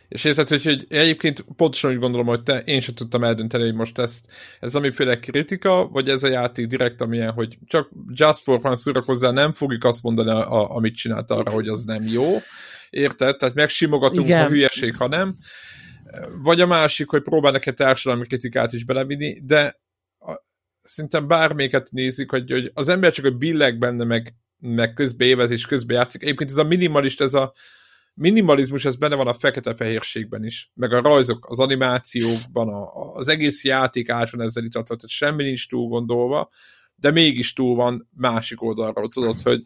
És 0.07 0.23
érted, 0.23 0.49
hogy, 0.49 0.63
hogy 0.63 0.85
egyébként 0.89 1.45
pontosan 1.55 1.91
úgy 1.91 1.99
gondolom, 1.99 2.27
hogy 2.27 2.43
te, 2.43 2.59
én 2.59 2.79
sem 2.79 2.95
tudtam 2.95 3.23
eldönteni, 3.23 3.63
hogy 3.63 3.73
most 3.73 3.99
ezt, 3.99 4.25
ez 4.59 4.75
amiféle 4.75 5.19
kritika, 5.19 5.87
vagy 5.91 6.09
ez 6.09 6.23
a 6.23 6.27
játék 6.27 6.67
direkt, 6.67 7.01
amilyen, 7.01 7.31
hogy 7.31 7.57
csak 7.65 7.89
just 8.13 8.43
for 8.43 8.59
fun 8.61 8.75
szórakozzá, 8.75 9.31
nem 9.31 9.53
fogjuk 9.53 9.83
azt 9.83 10.03
mondani, 10.03 10.29
a, 10.29 10.61
a, 10.61 10.75
amit 10.75 10.95
csinált 10.95 11.31
arra, 11.31 11.51
hogy 11.51 11.67
az 11.67 11.83
nem 11.83 12.07
jó. 12.07 12.37
Érted? 12.89 13.37
Tehát 13.37 13.55
megsimogatunk, 13.55 14.27
Igen. 14.27 14.45
a 14.45 14.47
hülyeség, 14.47 14.95
ha 14.95 15.07
nem. 15.07 15.37
Vagy 16.43 16.61
a 16.61 16.65
másik, 16.65 17.09
hogy 17.09 17.21
próbálnak 17.21 17.65
egy 17.65 17.73
társadalmi 17.73 18.25
kritikát 18.25 18.73
is 18.73 18.83
belevinni, 18.83 19.39
de 19.43 19.81
szinte 20.81 21.19
bármelyiket 21.19 21.91
nézik, 21.91 22.29
hogy, 22.29 22.51
hogy 22.51 22.71
az 22.73 22.89
ember 22.89 23.13
csak 23.13 23.25
a 23.25 23.31
billeg 23.31 23.77
benne, 23.77 24.03
meg, 24.03 24.33
meg 24.59 24.93
közbe 24.93 25.25
évez 25.25 25.51
és 25.51 25.65
közbe 25.65 25.93
játszik. 25.93 26.21
Egyébként 26.21 26.49
ez 26.49 26.57
a 26.57 26.63
minimalist, 26.63 27.21
ez 27.21 27.33
a, 27.33 27.53
minimalizmus, 28.13 28.85
ez 28.85 28.95
benne 28.95 29.15
van 29.15 29.27
a 29.27 29.33
fekete-fehérségben 29.33 30.45
is, 30.45 30.71
meg 30.73 30.93
a 30.93 31.01
rajzok, 31.01 31.49
az 31.49 31.59
animációkban, 31.59 32.67
a, 32.67 33.13
az 33.13 33.27
egész 33.27 33.63
játék 33.63 34.09
át 34.09 34.29
van 34.29 34.41
ezzel 34.41 34.63
itatva, 34.63 34.95
tehát 34.95 35.09
semmi 35.09 35.43
nincs 35.43 35.67
túl 35.67 35.87
gondolva, 35.87 36.49
de 36.95 37.11
mégis 37.11 37.53
túl 37.53 37.75
van 37.75 38.09
másik 38.15 38.61
oldalról, 38.61 39.09
tudod, 39.09 39.39
hogy, 39.39 39.63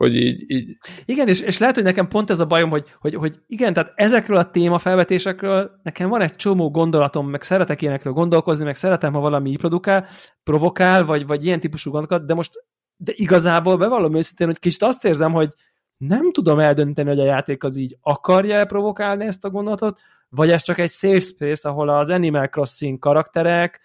hogy 0.00 0.16
így, 0.16 0.44
így... 0.46 0.76
Igen, 1.04 1.28
és, 1.28 1.40
és 1.40 1.58
lehet, 1.58 1.74
hogy 1.74 1.84
nekem 1.84 2.08
pont 2.08 2.30
ez 2.30 2.40
a 2.40 2.46
bajom, 2.46 2.70
hogy, 2.70 2.84
hogy, 2.98 3.14
hogy 3.14 3.38
igen, 3.46 3.72
tehát 3.72 3.92
ezekről 3.94 4.36
a 4.36 4.50
témafelvetésekről 4.50 5.70
nekem 5.82 6.08
van 6.08 6.20
egy 6.20 6.36
csomó 6.36 6.70
gondolatom, 6.70 7.30
meg 7.30 7.42
szeretek 7.42 7.82
ilyenekről 7.82 8.12
gondolkozni, 8.12 8.64
meg 8.64 8.76
szeretem, 8.76 9.12
ha 9.12 9.20
valami 9.20 9.56
produkál, 9.56 10.06
provokál, 10.42 11.04
vagy, 11.04 11.26
vagy 11.26 11.46
ilyen 11.46 11.60
típusú 11.60 11.90
gondokat, 11.90 12.26
de 12.26 12.34
most 12.34 12.64
de 12.96 13.12
igazából 13.16 13.76
bevallom 13.76 14.14
őszintén, 14.14 14.46
hogy 14.46 14.58
kicsit 14.58 14.82
azt 14.82 15.04
érzem, 15.04 15.32
hogy, 15.32 15.54
nem 15.96 16.32
tudom 16.32 16.58
eldönteni, 16.58 17.08
hogy 17.08 17.20
a 17.20 17.24
játék 17.24 17.64
az 17.64 17.76
így 17.76 17.96
akarja 18.00 18.56
elprovokálni 18.56 19.24
ezt 19.24 19.44
a 19.44 19.50
gondolatot, 19.50 20.00
vagy 20.28 20.50
ez 20.50 20.62
csak 20.62 20.78
egy 20.78 20.90
safe 20.90 21.20
space, 21.20 21.68
ahol 21.68 21.88
az 21.88 22.08
Animal 22.08 22.48
Crossing 22.48 22.98
karakterek 22.98 23.80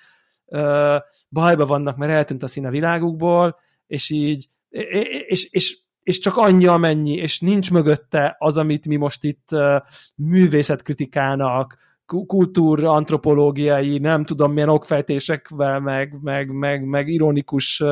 uh, 0.46 0.96
bajba 1.30 1.66
vannak, 1.66 1.98
mert 1.98 2.12
eltűnt 2.12 2.44
a 2.44 2.48
szín 2.48 2.66
a 2.66 2.70
világukból, 2.70 3.60
és 3.88 4.10
így, 4.10 4.48
és, 4.70 5.24
és, 5.28 5.50
és 5.52 5.85
csak 6.06 6.38
annyi 6.38 6.66
amennyi, 6.66 7.14
és 7.14 7.40
nincs 7.40 7.72
mögötte 7.72 8.36
az, 8.40 8.58
amit 8.58 8.88
mi 8.88 8.96
most 8.96 9.24
itt 9.24 9.50
uh, 9.52 9.82
művészetkritikának, 10.16 11.78
kultúrantropológiai, 12.06 13.98
nem 13.98 14.26
tudom 14.26 14.54
milyen 14.54 14.70
okfejtésekvel, 14.70 15.80
meg, 15.80 16.18
meg, 16.22 16.50
meg, 16.52 16.86
meg 16.86 17.08
ironikus, 17.08 17.84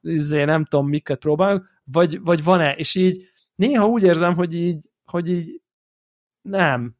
izé, 0.00 0.44
nem 0.44 0.64
tudom 0.64 0.88
miket 0.88 1.18
próbálunk, 1.18 1.66
vagy, 1.84 2.20
vagy 2.22 2.44
van-e, 2.44 2.72
és 2.72 2.94
így 2.94 3.28
néha 3.54 3.86
úgy 3.86 4.02
érzem, 4.02 4.34
hogy 4.34 4.54
így, 4.54 4.90
hogy 5.04 5.30
így 5.30 5.60
nem. 6.42 6.94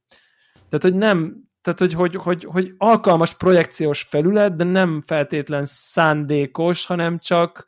Tehát, 0.68 0.82
hogy 0.82 0.94
nem, 0.94 1.42
tehát, 1.62 1.78
hogy, 1.78 1.92
hogy, 1.92 2.14
hogy, 2.14 2.44
hogy 2.44 2.74
alkalmas 2.78 3.34
projekciós 3.34 4.02
felület, 4.02 4.56
de 4.56 4.64
nem 4.64 5.02
feltétlen 5.06 5.64
szándékos, 5.64 6.86
hanem 6.86 7.18
csak 7.18 7.66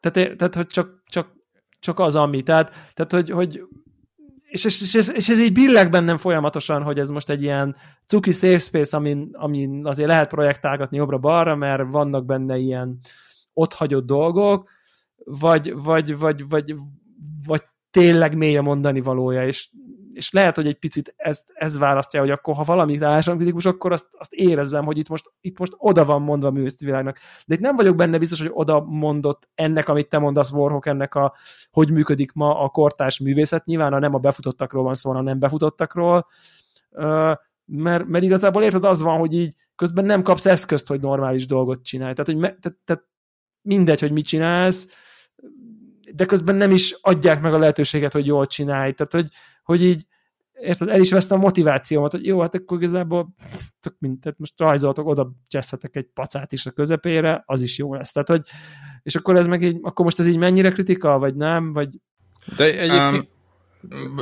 tehát, 0.00 0.36
tehát 0.36 0.54
hogy 0.54 0.66
csak, 0.66 0.97
csak, 1.78 1.98
az, 1.98 2.16
ami. 2.16 2.42
Tehát, 2.42 2.70
tehát 2.94 3.12
hogy, 3.12 3.30
hogy 3.30 3.62
és, 4.48 4.64
és, 4.64 4.80
és, 4.80 4.94
ez, 4.94 5.12
és 5.14 5.28
ez 5.28 5.40
így 5.40 5.52
billeg 5.52 5.90
bennem 5.90 6.16
folyamatosan, 6.16 6.82
hogy 6.82 6.98
ez 6.98 7.08
most 7.08 7.30
egy 7.30 7.42
ilyen 7.42 7.76
cuki 8.06 8.32
safe 8.32 8.58
space, 8.58 8.96
amin, 8.96 9.28
amin 9.32 9.86
azért 9.86 10.08
lehet 10.08 10.28
projektálgatni 10.28 10.96
jobbra-balra, 10.96 11.56
mert 11.56 11.82
vannak 11.90 12.24
benne 12.24 12.56
ilyen 12.56 12.98
otthagyott 13.52 14.06
dolgok, 14.06 14.70
vagy, 15.24 15.74
vagy, 15.82 16.18
vagy, 16.18 16.48
vagy, 16.48 16.74
vagy 17.46 17.62
tényleg 17.90 18.36
mély 18.36 18.56
a 18.56 18.62
mondani 18.62 19.00
valója, 19.00 19.46
és, 19.46 19.70
és 20.18 20.30
lehet, 20.30 20.56
hogy 20.56 20.66
egy 20.66 20.78
picit 20.78 21.14
ez, 21.16 21.44
ez 21.54 21.78
választja, 21.78 22.20
hogy 22.20 22.30
akkor 22.30 22.54
ha 22.54 22.64
valami 22.64 22.98
kritikus, 22.98 23.64
akkor 23.64 23.92
azt, 23.92 24.08
azt 24.12 24.32
érezzem, 24.32 24.84
hogy 24.84 24.98
itt 24.98 25.08
most, 25.08 25.32
itt 25.40 25.58
most 25.58 25.72
oda 25.76 26.04
van 26.04 26.22
mondva 26.22 26.48
a 26.48 26.50
művészeti 26.50 26.84
világnak. 26.84 27.18
De 27.46 27.54
itt 27.54 27.60
nem 27.60 27.76
vagyok 27.76 27.96
benne 27.96 28.18
biztos, 28.18 28.40
hogy 28.40 28.50
oda 28.52 28.80
mondott 28.80 29.48
ennek, 29.54 29.88
amit 29.88 30.08
te 30.08 30.18
mondasz, 30.18 30.50
Warhawk, 30.50 30.86
ennek 30.86 31.14
a, 31.14 31.34
hogy 31.70 31.90
működik 31.90 32.32
ma 32.32 32.60
a 32.60 32.68
kortárs 32.68 33.18
művészet. 33.18 33.64
Nyilván 33.64 33.92
a 33.92 33.98
nem 33.98 34.14
a 34.14 34.18
befutottakról 34.18 34.82
van 34.82 34.94
szó, 34.94 35.08
hanem 35.08 35.24
nem 35.24 35.38
befutottakról. 35.38 36.26
Mert, 37.64 38.06
mert 38.06 38.24
igazából 38.24 38.62
érted, 38.62 38.84
az 38.84 39.02
van, 39.02 39.18
hogy 39.18 39.34
így 39.34 39.54
közben 39.76 40.04
nem 40.04 40.22
kapsz 40.22 40.46
eszközt, 40.46 40.88
hogy 40.88 41.00
normális 41.00 41.46
dolgot 41.46 41.82
csinálj. 41.82 42.12
Tehát, 42.12 42.30
hogy 42.30 42.40
me, 42.40 42.56
tehát, 42.60 42.78
tehát 42.84 43.04
mindegy, 43.62 44.00
hogy 44.00 44.12
mit 44.12 44.26
csinálsz, 44.26 44.88
de 46.18 46.24
közben 46.24 46.56
nem 46.56 46.70
is 46.70 46.96
adják 47.00 47.40
meg 47.40 47.52
a 47.52 47.58
lehetőséget, 47.58 48.12
hogy 48.12 48.26
jól 48.26 48.46
csinálj. 48.46 48.92
Tehát, 48.92 49.12
hogy, 49.12 49.28
hogy 49.62 49.82
így, 49.82 50.06
érted, 50.52 50.88
el 50.88 51.00
is 51.00 51.10
vesztem 51.10 51.38
a 51.38 51.42
motivációmat, 51.42 52.12
hogy 52.12 52.26
jó, 52.26 52.40
hát 52.40 52.54
akkor 52.54 52.76
igazából 52.76 53.34
tök 53.80 53.94
mint, 53.98 54.20
tehát 54.20 54.38
most 54.38 54.52
rajzoltok, 54.56 55.06
oda 55.06 55.30
cseszhetek 55.48 55.96
egy 55.96 56.08
pacát 56.14 56.52
is 56.52 56.66
a 56.66 56.70
közepére, 56.70 57.42
az 57.46 57.62
is 57.62 57.78
jó 57.78 57.94
lesz. 57.94 58.12
Tehát, 58.12 58.28
hogy, 58.28 58.42
és 59.02 59.14
akkor 59.14 59.36
ez 59.36 59.46
meg 59.46 59.62
így, 59.62 59.78
akkor 59.82 60.04
most 60.04 60.18
ez 60.18 60.26
így 60.26 60.36
mennyire 60.36 60.70
kritika, 60.70 61.18
vagy 61.18 61.34
nem, 61.34 61.72
vagy... 61.72 62.00
De 62.56 62.64
egyébként... 62.64 63.28
Um, 63.90 64.20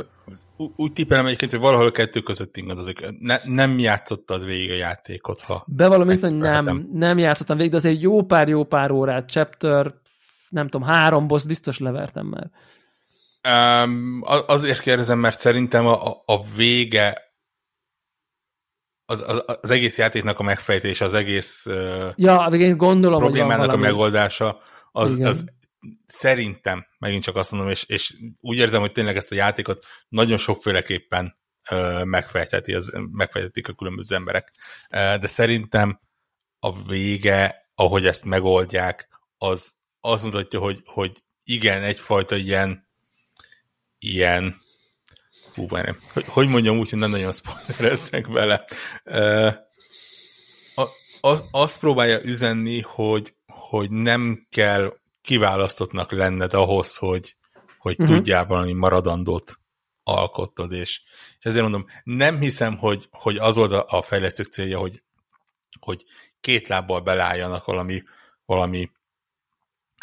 úgy 0.75 0.93
tippelem 0.93 1.25
egyébként, 1.25 1.51
hogy 1.51 1.59
valahol 1.59 1.87
a 1.87 1.91
kettő 1.91 2.19
között 2.19 2.57
ingadozik. 2.57 2.99
Ne, 3.19 3.37
nem 3.43 3.79
játszottad 3.79 4.45
végig 4.45 4.69
a 4.69 4.75
játékot, 4.75 5.41
ha... 5.41 5.63
Bevallom 5.67 6.07
hogy 6.07 6.37
nem, 6.37 6.89
nem 6.93 7.17
játszottam 7.17 7.57
végig, 7.57 7.71
de 7.71 7.77
azért 7.77 8.01
jó 8.01 8.25
pár, 8.25 8.47
jó 8.47 8.63
pár 8.63 8.91
órát, 8.91 9.29
chapter 9.29 9.93
nem 10.49 10.67
tudom, 10.67 10.87
három 10.87 11.27
boss 11.27 11.45
biztos 11.45 11.77
levertem 11.77 12.25
már. 12.25 12.51
Um, 13.47 14.21
azért 14.47 14.79
kérdezem, 14.79 15.19
mert 15.19 15.39
szerintem 15.39 15.87
a, 15.87 16.23
a 16.25 16.43
vége 16.55 17.27
az, 19.05 19.23
az, 19.27 19.43
az 19.61 19.71
egész 19.71 19.97
játéknak 19.97 20.39
a 20.39 20.43
megfejtése, 20.43 21.05
az 21.05 21.13
egész 21.13 21.65
uh, 21.65 22.09
ja, 22.15 22.45
én 22.45 22.77
gondolom, 22.77 23.19
problémának 23.19 23.71
a 23.71 23.77
megoldása, 23.77 24.59
az, 24.91 25.19
az 25.19 25.45
szerintem, 26.05 26.85
megint 26.99 27.23
csak 27.23 27.35
azt 27.35 27.51
mondom, 27.51 27.69
és, 27.69 27.83
és 27.83 28.15
úgy 28.39 28.57
érzem, 28.57 28.79
hogy 28.79 28.91
tényleg 28.91 29.15
ezt 29.15 29.31
a 29.31 29.35
játékot 29.35 29.85
nagyon 30.09 30.37
sokféleképpen 30.37 31.37
uh, 31.71 32.03
megfejteti, 32.03 32.73
az, 32.73 32.91
megfejtetik 33.11 33.67
a 33.67 33.73
különböző 33.73 34.15
emberek. 34.15 34.51
Uh, 34.89 35.15
de 35.15 35.27
szerintem 35.27 35.99
a 36.59 36.83
vége, 36.83 37.71
ahogy 37.75 38.05
ezt 38.05 38.25
megoldják, 38.25 39.07
az, 39.37 39.76
az 40.07 40.23
mutatja, 40.23 40.59
hogy, 40.59 40.81
hogy 40.85 41.23
igen, 41.43 41.83
egyfajta 41.83 42.35
ilyen 42.35 42.87
ilyen 43.99 44.61
hú, 45.53 45.65
már 45.69 45.95
hogy, 46.13 46.25
hogy 46.25 46.47
mondjam 46.47 46.77
úgy, 46.77 46.89
hogy 46.89 46.99
nem 46.99 47.09
nagyon 47.09 47.31
spoilerezzek 47.31 48.27
vele. 48.27 48.65
Uh, 49.05 49.53
az, 51.21 51.43
azt 51.51 51.79
próbálja 51.79 52.21
üzenni, 52.23 52.81
hogy, 52.81 53.35
hogy 53.45 53.91
nem 53.91 54.47
kell 54.49 54.93
kiválasztottnak 55.21 56.11
lenned 56.11 56.53
ahhoz, 56.53 56.95
hogy, 56.95 57.35
hogy 57.77 57.99
uh-huh. 57.99 58.15
tudjál 58.15 58.45
valami 58.45 58.73
maradandót 58.73 59.59
alkottad, 60.03 60.71
és, 60.71 61.01
és 61.39 61.45
ezért 61.45 61.63
mondom, 61.63 61.85
nem 62.03 62.39
hiszem, 62.39 62.77
hogy, 62.77 63.07
hogy 63.11 63.37
az 63.37 63.55
volt 63.55 63.71
a 63.71 64.01
fejlesztők 64.01 64.45
célja, 64.45 64.79
hogy, 64.79 65.03
hogy 65.79 66.03
két 66.41 66.67
lábbal 66.67 67.01
belálljanak 67.01 67.65
valami, 67.65 68.03
valami 68.45 68.91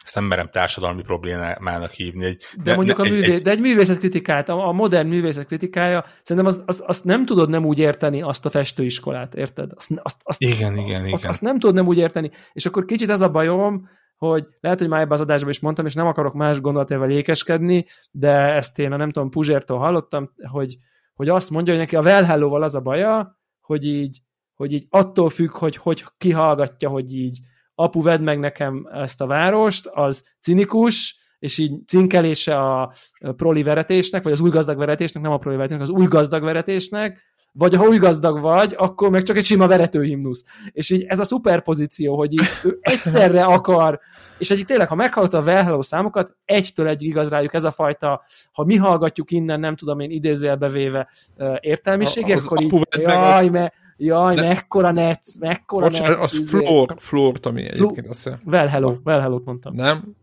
szemmerem 0.05 0.49
társadalmi 0.53 1.03
problémának 1.03 1.91
hívni. 1.91 2.25
Egy, 2.25 2.43
de 2.63 2.71
ne, 2.71 2.77
mondjuk 2.77 2.97
ne, 2.97 3.05
a 3.05 3.13
művész, 3.13 3.29
egy, 3.29 3.43
de 3.43 3.51
egy 3.51 3.61
művészetkritikát, 3.61 4.49
a, 4.49 4.69
a 4.69 4.73
modern 4.73 5.09
művészetkritikája, 5.09 6.05
szerintem 6.23 6.53
az, 6.53 6.63
az, 6.67 6.83
azt 6.87 7.05
nem 7.05 7.27
tudod 7.27 7.49
nem 7.49 7.65
úgy 7.65 7.79
érteni 7.79 8.23
azt 8.23 8.47
a 8.47 8.51
festőiskolát, 8.51 9.35
érted? 9.35 9.71
Azt, 9.75 9.91
azt, 10.03 10.21
azt, 10.23 10.43
igen, 10.43 10.77
igen, 10.79 11.01
azt, 11.01 11.09
igen. 11.09 11.31
Azt 11.31 11.43
nem 11.43 11.59
tudod 11.59 11.75
nem 11.75 11.87
úgy 11.87 11.99
érteni. 11.99 12.31
És 12.53 12.67
akkor 12.67 12.85
kicsit 12.85 13.11
ez 13.11 13.21
a 13.21 13.31
bajom, 13.31 13.89
hogy 14.17 14.47
lehet, 14.61 14.79
hogy 14.79 14.89
már 14.89 15.01
ebben 15.01 15.13
az 15.13 15.21
adásban 15.21 15.51
is 15.51 15.61
mondtam, 15.61 15.87
és 15.87 15.95
nem 15.95 16.07
akarok 16.07 16.35
más 16.35 16.61
gondolatával 16.61 17.11
ékeskedni, 17.11 17.87
de 18.11 18.33
ezt 18.55 18.79
én 18.79 18.93
a 18.93 18.97
nem 18.97 19.11
tudom, 19.11 19.31
Puzsértól 19.31 19.79
hallottam, 19.79 20.31
hogy, 20.51 20.77
hogy 21.15 21.29
azt 21.29 21.51
mondja, 21.51 21.73
hogy 21.73 21.83
neki 21.83 21.97
a 21.97 22.01
Well 22.01 22.25
Hello-val 22.25 22.63
az 22.63 22.75
a 22.75 22.81
baja, 22.81 23.39
hogy 23.61 23.85
így, 23.85 24.23
hogy 24.55 24.73
így 24.73 24.87
attól 24.89 25.29
függ, 25.29 25.51
hogy, 25.51 25.77
hogy 25.77 26.05
kihallgatja, 26.19 26.89
hogy 26.89 27.15
így 27.15 27.39
apu, 27.75 28.03
vedd 28.03 28.21
meg 28.21 28.39
nekem 28.39 28.89
ezt 28.93 29.21
a 29.21 29.27
várost, 29.27 29.87
az 29.87 30.25
cinikus, 30.41 31.23
és 31.39 31.59
így 31.59 31.87
cinkelése 31.87 32.59
a 32.59 32.95
proli 33.37 33.63
veretésnek, 33.63 34.23
vagy 34.23 34.33
az 34.33 34.41
új 34.41 34.51
gazdag 34.51 34.79
veretésnek, 34.79 35.23
nem 35.23 35.33
a 35.33 35.39
proli 35.39 35.57
veretésnek, 35.57 35.89
az 35.89 35.95
új 35.95 36.07
gazdag 36.07 36.43
veretésnek, 36.43 37.34
vagy 37.57 37.75
ha 37.75 37.89
új 37.89 37.97
gazdag 37.97 38.41
vagy, 38.41 38.75
akkor 38.79 39.11
meg 39.11 39.23
csak 39.23 39.37
egy 39.37 39.45
sima 39.45 39.67
veretőhimnusz. 39.67 40.45
És 40.73 40.91
így 40.91 41.05
ez 41.09 41.19
a 41.19 41.25
szuperpozíció, 41.25 42.17
hogy 42.17 42.33
így 42.33 42.45
ő 42.65 42.79
egyszerre 42.81 43.45
akar, 43.45 44.01
és 44.39 44.51
egyik 44.51 44.67
tényleg, 44.67 44.89
ha 44.89 44.95
meghallgatta 44.95 45.39
a 45.39 45.43
Well 45.43 45.83
számokat, 45.83 46.37
egytől 46.45 46.89
egy 46.89 47.03
igaz 47.03 47.29
rájuk 47.29 47.55
ez 47.55 47.65
a 47.65 47.71
fajta, 47.71 48.23
ha 48.53 48.65
mi 48.65 48.77
hallgatjuk 48.77 49.31
innen, 49.31 49.61
nem 49.61 49.77
tudom 49.77 50.01
én 50.01 50.11
idézőjelbe 50.11 50.69
véve 50.69 51.09
uh, 51.37 51.57
értelmiségért, 51.61 52.45
akkor 52.45 52.63
így, 52.63 52.73
jaj, 52.91 53.45
az... 53.45 53.51
me, 53.51 53.73
jaj, 53.97 54.35
de... 54.35 54.49
mekkora 54.49 54.91
netsz, 54.91 55.39
mekkora 55.39 55.87
Bocsánat, 55.87 56.19
netsz. 56.19 56.33
az 56.33 56.39
izé. 56.39 56.59
Floor, 56.59 56.95
Floor, 56.99 57.35
ami 57.43 57.63
egyébként 57.63 58.09
azt. 58.09 58.39
Well 58.45 58.67
hello, 58.67 58.97
well 59.05 59.21
hello 59.21 59.41
mondtam. 59.45 59.75
Nem? 59.75 60.15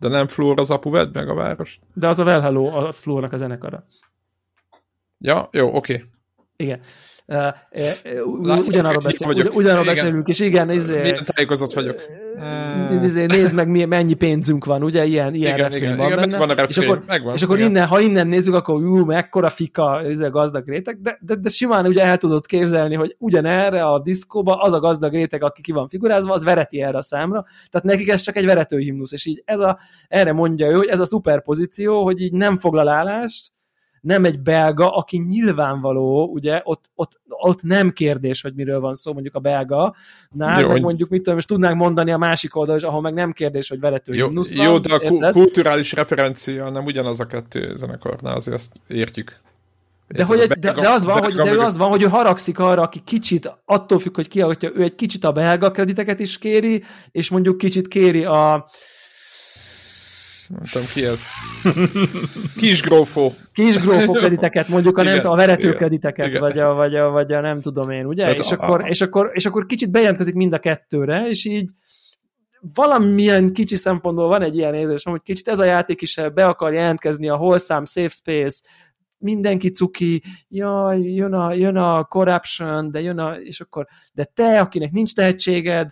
De 0.00 0.08
nem 0.08 0.26
Floor 0.26 0.60
az 0.60 0.70
apu 0.70 0.90
vedd 0.90 1.08
meg 1.12 1.28
a 1.28 1.34
város. 1.34 1.78
De 1.94 2.08
az 2.08 2.18
a 2.18 2.24
Well 2.24 2.40
Hello 2.40 2.66
a 2.66 2.92
Floornak 2.92 3.32
a 3.32 3.36
zenekara. 3.36 3.84
Ja, 5.24 5.48
jó, 5.52 5.74
oké. 5.74 5.92
Okay. 5.94 6.06
Igen. 6.56 6.80
Uh, 7.26 8.66
ugyanarra, 8.66 8.98
beszél, 8.98 9.28
ugyanarra 9.52 9.84
beszélünk, 9.84 10.28
és 10.28 10.40
igen, 10.40 10.70
izé, 10.70 11.00
milyen 11.00 11.24
tájékozott 11.24 11.72
vagyok. 11.72 12.00
Izé, 13.02 13.24
nézd 13.24 13.54
meg, 13.54 13.88
mennyi 13.88 14.14
pénzünk 14.14 14.64
van, 14.64 14.82
ugye, 14.82 15.04
ilyen, 15.04 15.34
ilyen 15.34 15.54
igen, 15.54 15.72
igen, 15.72 15.96
van 15.96 16.06
igen, 16.06 16.18
benne. 16.18 16.38
Van 16.38 16.50
a 16.50 16.62
és 16.62 16.78
akkor, 16.78 17.02
megvan, 17.06 17.34
és 17.34 17.42
akkor 17.42 17.58
innen, 17.58 17.86
ha 17.86 18.00
innen 18.00 18.26
nézzük, 18.26 18.54
akkor 18.54 18.74
ú, 18.74 19.04
mekkora 19.04 19.48
fika, 19.48 20.02
izé, 20.08 20.28
gazdag 20.28 20.68
réteg, 20.68 21.00
de, 21.00 21.18
de, 21.20 21.34
de 21.34 21.48
simán 21.48 21.86
ugye 21.86 22.02
el 22.02 22.16
tudod 22.16 22.46
képzelni, 22.46 22.94
hogy 22.94 23.16
ugyanerre 23.18 23.84
a 23.84 24.00
diszkóba 24.00 24.54
az 24.54 24.72
a 24.72 24.80
gazdag 24.80 25.12
réteg, 25.12 25.42
aki 25.42 25.60
ki 25.60 25.72
van 25.72 25.88
figurázva, 25.88 26.32
az 26.32 26.44
vereti 26.44 26.82
erre 26.82 26.96
a 26.96 27.02
számra, 27.02 27.44
tehát 27.70 27.86
nekik 27.86 28.08
ez 28.08 28.20
csak 28.20 28.36
egy 28.36 28.44
veretőhimnusz, 28.44 29.12
és 29.12 29.26
így 29.26 29.42
ez 29.44 29.60
a, 29.60 29.78
erre 30.08 30.32
mondja 30.32 30.66
ő, 30.66 30.72
hogy 30.72 30.88
ez 30.88 31.00
a 31.00 31.04
szuperpozíció, 31.04 32.04
hogy 32.04 32.20
így 32.20 32.32
nem 32.32 32.56
foglal 32.56 32.88
állást, 32.88 33.52
nem 34.02 34.24
egy 34.24 34.40
belga, 34.40 34.96
aki 34.96 35.18
nyilvánvaló, 35.18 36.26
ugye, 36.32 36.60
ott, 36.64 36.90
ott, 36.94 37.20
ott 37.28 37.62
nem 37.62 37.90
kérdés, 37.90 38.42
hogy 38.42 38.54
miről 38.54 38.80
van 38.80 38.94
szó, 38.94 39.12
mondjuk 39.12 39.34
a 39.34 39.40
belga, 39.40 39.94
nál, 40.30 40.60
jó, 40.60 40.68
meg 40.68 40.82
mondjuk 40.82 41.08
mit 41.08 41.22
tudom, 41.22 41.38
és 41.38 41.44
tudnánk 41.44 41.76
mondani 41.76 42.10
a 42.10 42.18
másik 42.18 42.56
oldal, 42.56 42.76
és 42.76 42.82
ahol 42.82 43.00
meg 43.00 43.14
nem 43.14 43.32
kérdés, 43.32 43.68
hogy 43.68 43.80
velető 43.80 44.14
jó, 44.14 44.30
van, 44.32 44.44
jó, 44.52 44.78
de 44.78 44.94
a 44.94 45.00
érted? 45.02 45.32
kulturális 45.32 45.92
referencia 45.92 46.70
nem 46.70 46.84
ugyanaz 46.84 47.20
a 47.20 47.26
kettő 47.26 47.74
zenekarnál, 47.74 48.34
azért 48.34 48.56
ezt 48.56 48.72
értjük. 48.86 49.40
De, 50.08 50.24
hogy 50.24 50.38
egy, 50.38 50.48
de, 50.48 50.72
de, 50.72 50.88
az 50.88 51.04
van, 51.04 51.22
hogy, 51.22 51.34
de 51.34 51.64
az 51.64 51.76
van, 51.76 51.88
hogy 51.88 52.02
ő 52.02 52.06
haragszik 52.06 52.58
arra, 52.58 52.82
aki 52.82 53.00
kicsit, 53.04 53.58
attól 53.64 53.98
függ, 53.98 54.14
hogy 54.14 54.28
ki, 54.28 54.40
hogyha 54.40 54.70
ő 54.74 54.82
egy 54.82 54.94
kicsit 54.94 55.24
a 55.24 55.32
belga 55.32 55.70
krediteket 55.70 56.20
is 56.20 56.38
kéri, 56.38 56.82
és 57.10 57.30
mondjuk 57.30 57.58
kicsit 57.58 57.88
kéri 57.88 58.24
a, 58.24 58.68
nem 60.52 60.62
tudom 60.70 60.86
ki 60.92 61.04
ez. 61.04 61.26
Kisgrófó. 62.56 63.32
Kisgrófó 63.52 64.12
krediteket, 64.22 64.68
mondjuk 64.68 64.98
a, 64.98 65.02
nem 65.02 65.16
igen, 65.16 65.26
a 65.26 65.36
verető 65.36 65.66
igen, 65.66 65.76
krediteket, 65.76 66.26
igen. 66.26 66.40
Vagy, 66.40 66.58
a, 66.58 66.72
vagy, 66.72 66.96
a, 66.96 67.10
vagy 67.10 67.32
a 67.32 67.40
nem 67.40 67.60
tudom 67.60 67.90
én, 67.90 68.04
ugye? 68.04 68.32
és, 68.32 68.52
a, 68.52 68.54
akkor, 68.54 68.80
a... 68.80 68.88
és, 68.88 69.00
akkor, 69.00 69.30
és 69.32 69.46
akkor 69.46 69.66
kicsit 69.66 69.90
bejelentkezik 69.90 70.34
mind 70.34 70.52
a 70.52 70.58
kettőre, 70.58 71.28
és 71.28 71.44
így 71.44 71.70
valamilyen 72.74 73.52
kicsi 73.52 73.76
szempontból 73.76 74.28
van 74.28 74.42
egy 74.42 74.56
ilyen 74.56 74.74
érzés, 74.74 75.02
hogy 75.02 75.22
kicsit 75.22 75.48
ez 75.48 75.58
a 75.58 75.64
játék 75.64 76.02
is 76.02 76.18
be 76.34 76.44
akar 76.44 76.72
jelentkezni 76.72 77.28
a 77.28 77.36
wholesome 77.36 77.86
safe 77.86 78.08
space, 78.08 78.62
mindenki 79.18 79.70
cuki, 79.70 80.22
jaj, 80.48 81.00
jön 81.00 81.32
a, 81.32 81.52
jön 81.52 81.76
a 81.76 82.04
corruption, 82.04 82.90
de 82.90 83.00
jön 83.00 83.18
a, 83.18 83.34
és 83.34 83.60
akkor, 83.60 83.86
de 84.12 84.24
te, 84.24 84.60
akinek 84.60 84.90
nincs 84.90 85.14
tehetséged, 85.14 85.90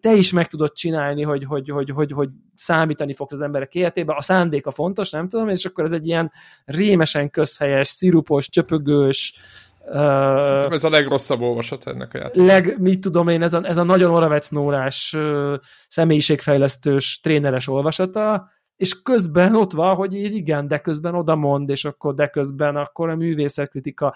te 0.00 0.12
is 0.12 0.32
meg 0.32 0.46
tudod 0.46 0.72
csinálni, 0.72 1.22
hogy, 1.22 1.44
hogy, 1.44 1.68
hogy, 1.68 1.90
hogy, 1.90 2.12
hogy 2.12 2.28
számítani 2.54 3.14
fogsz 3.14 3.32
az 3.32 3.42
emberek 3.42 3.74
életébe, 3.74 4.14
a 4.16 4.22
szándéka 4.22 4.70
fontos, 4.70 5.10
nem 5.10 5.28
tudom, 5.28 5.48
és 5.48 5.64
akkor 5.64 5.84
ez 5.84 5.92
egy 5.92 6.06
ilyen 6.06 6.32
rémesen 6.64 7.30
közhelyes, 7.30 7.88
szirupos, 7.88 8.48
csöpögős, 8.48 9.34
Uh, 9.88 10.72
ez 10.72 10.84
a 10.84 10.90
legrosszabb 10.90 11.40
olvasat 11.40 11.86
ennek 11.86 12.14
a 12.14 12.18
játéknak. 12.18 12.46
Leg, 12.46 12.80
mit 12.80 13.00
tudom 13.00 13.28
én, 13.28 13.42
ez 13.42 13.54
a, 13.54 13.60
ez 13.64 13.76
a 13.76 13.82
nagyon 13.82 14.10
oravecnórás, 14.10 15.12
uh, 15.16 15.54
személyiségfejlesztős, 15.88 17.20
tréneres 17.22 17.68
olvasata, 17.68 18.50
és 18.76 19.02
közben 19.02 19.54
ott 19.54 19.72
van, 19.72 19.94
hogy 19.94 20.14
így 20.14 20.34
igen, 20.34 20.68
de 20.68 20.78
közben 20.78 21.14
oda 21.14 21.36
mond, 21.36 21.68
és 21.68 21.84
akkor 21.84 22.14
de 22.14 22.26
közben 22.26 22.76
akkor 22.76 23.08
a 23.08 23.16
művészetkritika. 23.16 24.14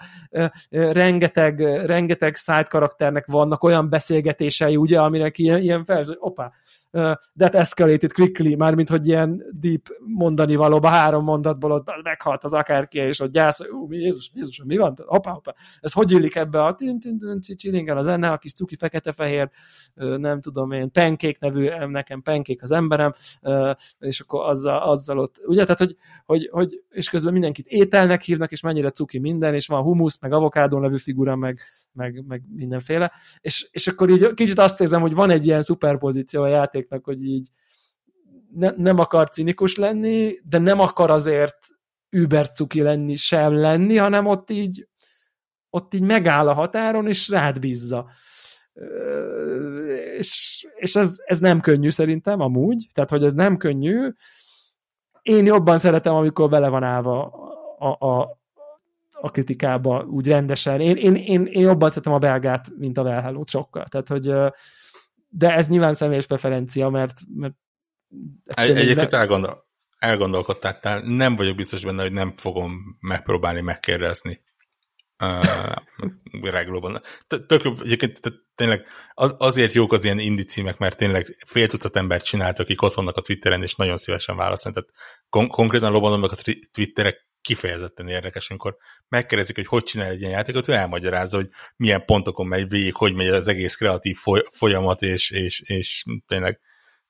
Rengeteg, 0.69 1.59
rengeteg 1.85 2.35
side 2.35 2.67
karakternek 2.69 3.25
vannak 3.25 3.63
olyan 3.63 3.89
beszélgetései, 3.89 4.75
ugye, 4.75 5.01
aminek 5.01 5.37
ilyen, 5.37 5.61
ilyen 5.61 5.85
fel, 5.85 6.03
hogy 6.03 6.17
opa, 6.91 7.19
that 7.37 7.55
escalated 7.55 8.11
quickly, 8.13 8.55
mármint, 8.55 8.89
hogy 8.89 9.07
ilyen 9.07 9.43
deep 9.51 9.87
mondani 10.05 10.55
valóba, 10.55 10.87
három 10.87 11.23
mondatból 11.23 11.71
ott 11.71 11.89
meghalt 12.03 12.43
az 12.43 12.53
akárki, 12.53 12.99
és 12.99 13.19
ott 13.19 13.31
gyász, 13.31 13.59
ú, 13.59 13.87
mi, 13.87 13.97
Jézus, 13.97 14.31
Jézus, 14.33 14.63
mi 14.65 14.77
van? 14.77 14.95
Hoppá, 15.05 15.31
hoppá. 15.31 15.53
Ez 15.79 15.91
hogy 15.91 16.11
illik 16.11 16.35
ebbe 16.35 16.63
a 16.63 16.75
tűn, 16.75 16.99
tűn, 16.99 17.17
tűn, 17.17 17.39
csilingen 17.39 17.97
a 17.97 18.01
zene, 18.01 18.31
a 18.31 18.37
kis 18.37 18.53
cuki 18.53 18.75
fekete-fehér, 18.75 19.49
nem 19.95 20.41
tudom 20.41 20.71
én, 20.71 20.91
penkék 20.91 21.39
nevű, 21.39 21.69
nekem 21.85 22.21
penkék 22.21 22.61
az 22.63 22.71
emberem, 22.71 23.11
és 23.99 24.19
akkor 24.19 24.49
azzal, 24.49 24.81
azzal 24.81 25.19
ott, 25.19 25.35
ugye, 25.45 25.61
tehát, 25.63 25.79
hogy, 25.79 25.95
hogy, 26.25 26.49
hogy, 26.51 26.83
és 26.89 27.09
közben 27.09 27.33
mindenkit 27.33 27.67
ételnek 27.67 28.21
hívnak, 28.21 28.51
és 28.51 28.61
mennyire 28.61 28.89
cuki 28.89 29.19
minden, 29.19 29.53
és 29.53 29.67
van 29.67 29.81
humusz, 29.81 30.19
meg 30.21 30.33
avokádó 30.33 30.79
nevű 30.79 30.97
figura, 30.97 31.35
meg, 31.35 31.59
meg, 31.93 32.23
meg 32.27 32.43
mindenféle, 32.55 33.11
és, 33.41 33.67
és 33.71 33.87
akkor 33.87 34.09
így 34.09 34.33
kicsit 34.33 34.59
azt 34.59 34.81
érzem, 34.81 35.01
hogy 35.01 35.13
van 35.13 35.29
egy 35.29 35.45
ilyen 35.45 35.61
szuperpozíció 35.61 36.41
a 36.41 36.47
játéknak, 36.81 37.05
hogy 37.05 37.23
így 37.23 37.49
ne, 38.53 38.71
nem 38.77 38.99
akar 38.99 39.29
cinikus 39.29 39.75
lenni, 39.75 40.39
de 40.43 40.57
nem 40.57 40.79
akar 40.79 41.09
azért 41.09 41.57
über 42.09 42.51
cuki 42.51 42.81
lenni 42.81 43.15
sem 43.15 43.53
lenni, 43.53 43.97
hanem 43.97 44.25
ott 44.25 44.49
így 44.49 44.87
ott 45.73 45.93
így 45.93 46.01
megáll 46.01 46.47
a 46.47 46.53
határon, 46.53 47.07
és 47.07 47.29
rád 47.29 47.59
bízza. 47.59 48.09
És, 50.17 50.65
és 50.75 50.95
ez, 50.95 51.15
ez 51.25 51.39
nem 51.39 51.59
könnyű 51.59 51.89
szerintem, 51.89 52.39
amúgy, 52.39 52.87
tehát 52.93 53.09
hogy 53.09 53.23
ez 53.23 53.33
nem 53.33 53.57
könnyű. 53.57 54.09
Én 55.21 55.45
jobban 55.45 55.77
szeretem, 55.77 56.13
amikor 56.13 56.49
bele 56.49 56.69
van 56.69 56.83
állva 56.83 57.25
a, 57.79 58.07
a, 58.07 58.39
a 59.11 59.31
kritikába 59.31 60.03
úgy 60.03 60.27
rendesen. 60.27 60.81
Én, 60.81 60.95
én, 60.95 61.15
én, 61.15 61.45
én 61.45 61.61
jobban 61.61 61.89
szeretem 61.89 62.13
a 62.13 62.17
belgát, 62.17 62.67
mint 62.77 62.97
a 62.97 63.03
Velhálót 63.03 63.49
sokkal. 63.49 63.85
Tehát, 63.85 64.07
hogy 64.07 64.33
de 65.33 65.53
ez 65.53 65.67
nyilván 65.67 65.93
személyes 65.93 66.25
preferencia, 66.25 66.89
mert, 66.89 67.19
mert 67.35 67.53
egy, 68.43 68.69
egyébként 68.69 69.11
le... 69.11 69.17
elgondol, 69.17 69.67
elgondolkodtál, 69.97 71.01
nem 71.01 71.35
vagyok 71.35 71.55
biztos 71.55 71.83
benne, 71.83 72.01
hogy 72.01 72.11
nem 72.11 72.33
fogom 72.37 72.97
megpróbálni 72.99 73.61
megkérdezni 73.61 74.41
uh, 75.23 76.51
reglóban. 76.57 77.01
Tök, 77.27 77.61
egyébként 77.83 78.19
tényleg 78.55 78.85
az, 79.13 79.35
azért 79.37 79.73
jók 79.73 79.93
az 79.93 80.03
ilyen 80.03 80.19
indi 80.19 80.43
címek, 80.43 80.77
mert 80.77 80.97
tényleg 80.97 81.37
fél 81.47 81.67
tucat 81.67 81.95
embert 81.95 82.25
csinált, 82.25 82.59
akik 82.59 82.81
ott 82.81 82.93
vannak 82.93 83.17
a 83.17 83.21
Twitteren, 83.21 83.61
és 83.61 83.75
nagyon 83.75 83.97
szívesen 83.97 84.35
válaszolnak. 84.35 84.83
Tehát 84.83 84.99
kon- 85.29 85.49
konkrétan 85.51 85.91
lobanomnak 85.91 86.31
a 86.31 86.53
Twitterek 86.71 87.29
kifejezetten 87.41 88.07
érdekes, 88.07 88.49
amikor 88.49 88.77
megkérdezik, 89.09 89.55
hogy 89.55 89.67
hogy 89.67 89.83
csinál 89.83 90.09
egy 90.09 90.19
ilyen 90.19 90.31
játékot, 90.31 90.67
ő 90.67 90.73
elmagyarázza, 90.73 91.37
hogy 91.37 91.49
milyen 91.75 92.05
pontokon 92.05 92.47
megy 92.47 92.69
végig, 92.69 92.95
hogy 92.95 93.13
megy 93.13 93.27
az 93.27 93.47
egész 93.47 93.75
kreatív 93.75 94.17
folyamat, 94.51 95.01
és, 95.01 95.31
és, 95.31 95.61
és 95.61 96.03
tényleg 96.27 96.59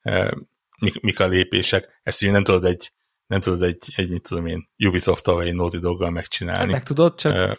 e, 0.02 0.34
mik, 0.80 1.02
mik 1.02 1.20
a 1.20 1.28
lépések. 1.28 2.00
Ezt 2.04 2.22
ugye 2.22 2.32
nem 2.32 2.44
tudod 2.44 2.66
egy, 2.66 2.92
nem 3.28 3.40
tudod 3.40 3.64
egy, 3.64 3.78
egy 3.96 4.10
mit 4.10 4.28
tudom 4.28 4.46
én, 4.46 4.70
Ubisoft-tal 4.78 5.36
vagy 5.36 5.48
egy 5.48 5.56
Naughty 5.56 5.78
Doggal 5.78 6.10
megcsinálni. 6.10 6.72
Meg 6.72 6.84
tudod, 6.84 7.16
csak, 7.16 7.36
e, 7.36 7.58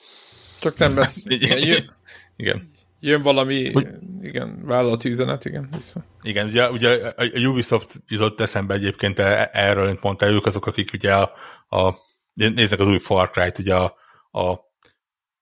csak 0.61 0.79
nem 0.79 0.97
lesz. 0.97 1.25
igen, 1.39 1.59
jön, 1.59 1.97
igen. 2.37 2.71
Jön 3.05 3.23
valami, 3.23 3.73
hogy, 3.73 3.89
igen, 4.21 4.65
vállalati 4.65 5.09
üzenet, 5.09 5.45
igen, 5.45 5.69
vissza. 5.77 6.05
Igen, 6.23 6.47
ugye, 6.47 6.71
ugye 6.71 7.13
a 7.17 7.47
Ubisoft 7.47 8.01
jutott 8.09 8.41
eszembe 8.41 8.75
egyébként 8.75 9.19
erről, 9.19 9.87
mint 9.87 10.03
mondta, 10.03 10.27
ők 10.27 10.47
azok, 10.47 10.67
akik 10.67 10.91
ugye 10.93 11.15
a, 11.15 11.33
a 11.69 11.95
nézzek 12.35 12.79
az 12.79 12.87
új 12.87 12.99
Far 12.99 13.31
Cry-t, 13.31 13.59
ugye 13.59 13.75
a, 13.75 13.97
a 14.31 14.59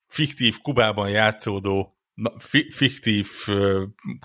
fiktív 0.07 0.59
Kubában 0.61 1.11
játszódó, 1.11 1.95
fiktív 2.71 3.29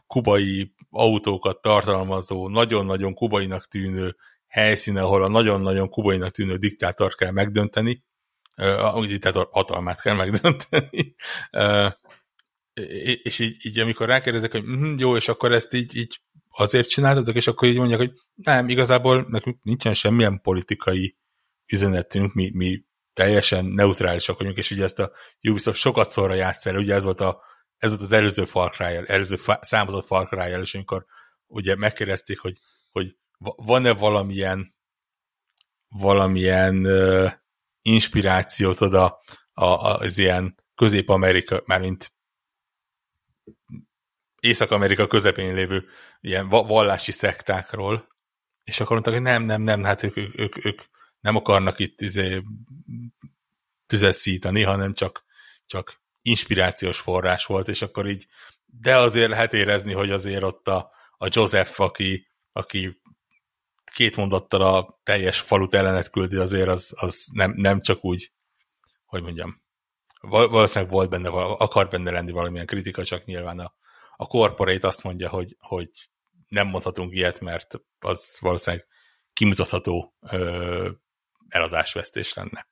kubai 0.07 0.73
autókat 0.89 1.61
tartalmazó, 1.61 2.49
nagyon-nagyon 2.49 3.13
kubainak 3.13 3.67
tűnő 3.67 4.15
helyszíne, 4.47 5.01
ahol 5.01 5.23
a 5.23 5.27
nagyon-nagyon 5.27 5.89
kubainak 5.89 6.31
tűnő 6.31 6.55
diktátor 6.55 7.15
kell 7.15 7.31
megdönteni, 7.31 8.03
a 8.81 9.05
diktátor 9.05 9.47
hatalmát 9.51 10.01
kell 10.01 10.15
megdönteni, 10.15 11.15
és 13.23 13.39
így, 13.39 13.65
így 13.65 13.79
amikor 13.79 14.07
rákérdezek, 14.07 14.51
hogy 14.51 14.63
mm, 14.63 14.95
jó, 14.97 15.15
és 15.15 15.27
akkor 15.27 15.51
ezt 15.51 15.73
így, 15.73 15.95
így 15.95 16.21
azért 16.49 16.89
csináltatok, 16.89 17.35
és 17.35 17.47
akkor 17.47 17.67
így 17.67 17.77
mondják, 17.77 17.99
hogy 17.99 18.13
nem, 18.35 18.69
igazából 18.69 19.25
nekünk 19.29 19.63
nincsen 19.63 19.93
semmilyen 19.93 20.41
politikai 20.41 21.15
üzenetünk, 21.73 22.33
mi, 22.33 22.51
mi 22.53 22.85
teljesen 23.13 23.65
neutrálisak 23.65 24.37
vagyunk, 24.37 24.57
és 24.57 24.71
ugye 24.71 24.83
ezt 24.83 24.99
a 24.99 25.11
Ubisoft 25.41 25.79
sokat 25.79 26.09
szorra 26.09 26.33
játsz 26.33 26.65
el, 26.65 26.75
ugye 26.75 26.93
ez 26.93 27.03
volt, 27.03 27.21
a, 27.21 27.41
ez 27.77 27.89
volt 27.89 28.01
az 28.01 28.11
előző 28.11 28.45
Far 28.45 28.71
Cry, 28.71 28.99
előző 29.05 29.35
számozott 29.61 30.05
Far 30.05 30.27
Cry 30.27 30.59
és 30.61 30.75
amikor 30.75 31.05
ugye 31.47 31.75
megkérdezték, 31.75 32.39
hogy, 32.39 32.57
hogy 32.91 33.17
van-e 33.55 33.93
valamilyen 33.93 34.75
valamilyen 35.87 36.85
uh, 36.85 37.31
inspirációt 37.81 38.81
oda 38.81 39.21
a, 39.53 39.65
az 39.65 40.17
ilyen 40.17 40.55
Közép-Amerika, 40.75 41.61
mármint 41.65 42.13
Észak-Amerika 44.39 45.07
közepén 45.07 45.53
lévő 45.53 45.85
ilyen 46.21 46.49
vallási 46.49 47.11
szektákról, 47.11 48.07
és 48.63 48.79
akkor 48.79 48.91
mondták, 48.91 49.13
hogy 49.13 49.23
nem, 49.23 49.43
nem, 49.43 49.61
nem, 49.61 49.83
hát 49.83 50.03
ők, 50.03 50.17
ők, 50.17 50.39
ők, 50.39 50.65
ők 50.65 50.81
nem 51.25 51.35
akarnak 51.35 51.79
itt 51.79 52.01
izé, 52.01 52.41
tüzet 53.87 54.13
szítani, 54.13 54.61
hanem 54.61 54.93
csak, 54.93 55.25
csak 55.65 56.01
inspirációs 56.21 56.99
forrás 56.99 57.45
volt, 57.45 57.67
és 57.67 57.81
akkor 57.81 58.07
így, 58.07 58.27
de 58.65 58.97
azért 58.97 59.29
lehet 59.29 59.53
érezni, 59.53 59.93
hogy 59.93 60.11
azért 60.11 60.43
ott 60.43 60.67
a, 60.67 60.91
a 61.17 61.27
Joseph, 61.29 61.81
aki, 61.81 62.27
aki 62.51 63.01
két 63.93 64.15
mondattal 64.15 64.61
a 64.61 64.99
teljes 65.03 65.39
falut 65.39 65.75
ellenet 65.75 66.09
küldi, 66.09 66.35
azért 66.35 66.67
az, 66.67 66.93
az 66.95 67.27
nem, 67.31 67.53
nem 67.55 67.81
csak 67.81 68.05
úgy, 68.05 68.31
hogy 69.05 69.21
mondjam, 69.21 69.63
valószínűleg 70.21 70.93
volt 70.93 71.09
benne, 71.09 71.29
akar 71.29 71.89
benne 71.89 72.11
lenni 72.11 72.31
valamilyen 72.31 72.65
kritika, 72.65 73.03
csak 73.03 73.25
nyilván 73.25 73.59
a, 73.59 73.75
a 74.15 74.27
corporate 74.27 74.87
azt 74.87 75.03
mondja, 75.03 75.29
hogy, 75.29 75.55
hogy 75.59 75.89
nem 76.47 76.67
mondhatunk 76.67 77.13
ilyet, 77.13 77.39
mert 77.39 77.75
az 77.99 78.37
valószínűleg 78.39 78.87
kimutatható 79.33 80.15
ö, 80.31 80.89
eladásvesztés 81.47 82.33
lenne. 82.33 82.67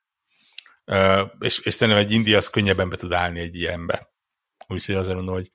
És, 1.38 1.58
és 1.58 1.74
szerintem 1.74 2.04
egy 2.04 2.12
India 2.12 2.36
az 2.36 2.50
könnyebben 2.50 2.88
be 2.88 2.96
tud 2.96 3.12
állni 3.12 3.40
egy 3.40 3.54
ilyenbe. 3.54 4.12
Úgyhogy 4.66 4.94
azért 4.94 5.14
mondom, 5.14 5.34
hogy 5.34 5.52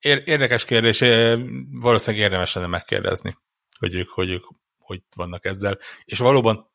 érdekes 0.00 0.64
kérdés, 0.64 0.98
valószínűleg 1.70 2.24
érdemes 2.24 2.54
lenne 2.54 2.66
megkérdezni, 2.66 3.38
hogy 3.78 3.94
ők, 3.94 4.08
hogy 4.08 4.30
ők 4.30 4.44
hogy 4.78 5.02
vannak 5.16 5.44
ezzel. 5.44 5.78
És 6.04 6.18
valóban 6.18 6.70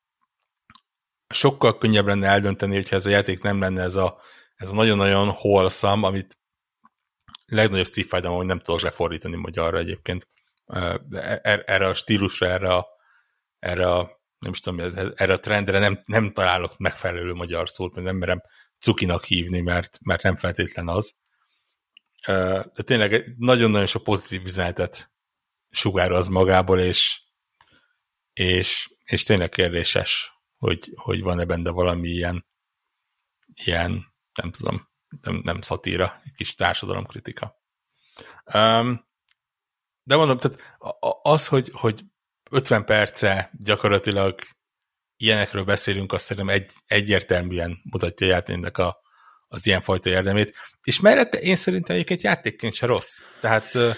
sokkal 1.33 1.77
könnyebb 1.77 2.05
lenne 2.05 2.27
eldönteni, 2.27 2.75
hogyha 2.75 2.95
ez 2.95 3.05
a 3.05 3.09
játék 3.09 3.41
nem 3.41 3.59
lenne 3.59 3.81
ez 3.81 3.95
a, 3.95 4.21
ez 4.55 4.69
a 4.69 4.73
nagyon-nagyon 4.73 5.29
holszam, 5.29 6.03
amit 6.03 6.37
legnagyobb 7.45 7.85
szívfájdalom, 7.85 8.37
hogy 8.37 8.45
nem 8.45 8.59
tudok 8.59 8.81
lefordítani 8.81 9.35
magyarra 9.35 9.77
egyébként. 9.77 10.27
Er, 11.41 11.63
erre 11.65 11.87
a 11.87 11.93
stílusra, 11.93 12.47
erre 12.47 12.73
a, 12.73 12.87
erre 13.59 13.91
a 13.91 14.22
nem 14.43 14.51
is 14.51 14.59
tudom, 14.59 14.79
erre 15.15 15.33
a 15.33 15.39
trendre 15.39 15.79
nem, 15.79 16.01
nem 16.05 16.31
találok 16.31 16.77
megfelelő 16.77 17.33
magyar 17.33 17.69
szót, 17.69 17.93
mert 17.93 18.05
nem 18.05 18.15
merem 18.15 18.41
cukinak 18.79 19.23
hívni, 19.23 19.59
mert, 19.59 19.99
mert 20.01 20.23
nem 20.23 20.35
feltétlen 20.35 20.87
az. 20.87 21.15
De 22.25 22.83
tényleg 22.83 23.35
nagyon-nagyon 23.37 23.87
sok 23.87 24.03
pozitív 24.03 24.45
üzenetet 24.45 25.11
sugároz 25.69 26.27
magából, 26.27 26.79
és, 26.79 27.21
és, 28.33 28.95
és 29.03 29.23
tényleg 29.23 29.49
kérdéses, 29.49 30.31
hogy, 30.57 30.91
hogy 30.95 31.21
van-e 31.21 31.45
benne 31.45 31.69
valami 31.69 32.07
ilyen, 32.07 32.47
ilyen 33.53 34.13
nem 34.33 34.51
tudom, 34.51 34.89
nem, 35.21 35.41
nem 35.43 35.61
szatíra, 35.61 36.21
egy 36.25 36.33
kis 36.33 36.55
társadalomkritika. 36.55 37.61
Um, 38.53 39.11
de 40.03 40.15
mondom, 40.15 40.37
tehát 40.37 40.77
az, 41.21 41.47
hogy, 41.47 41.69
hogy 41.73 42.03
50 42.53 42.85
perce 42.85 43.49
gyakorlatilag 43.53 44.39
ilyenekről 45.17 45.63
beszélünk, 45.63 46.13
azt 46.13 46.25
szerintem 46.25 46.55
egy, 46.55 46.71
egyértelműen 46.85 47.77
mutatja 47.91 48.27
a 48.27 48.29
játéknak 48.29 48.77
a, 48.77 48.97
az 49.47 49.67
ilyenfajta 49.67 50.09
érdemét. 50.09 50.55
És 50.83 50.99
mellette 50.99 51.39
én 51.39 51.55
szerintem 51.55 51.95
egyébként 51.95 52.21
játékként 52.21 52.73
se 52.73 52.85
rossz. 52.85 53.21
Tehát 53.41 53.75
uh, 53.75 53.95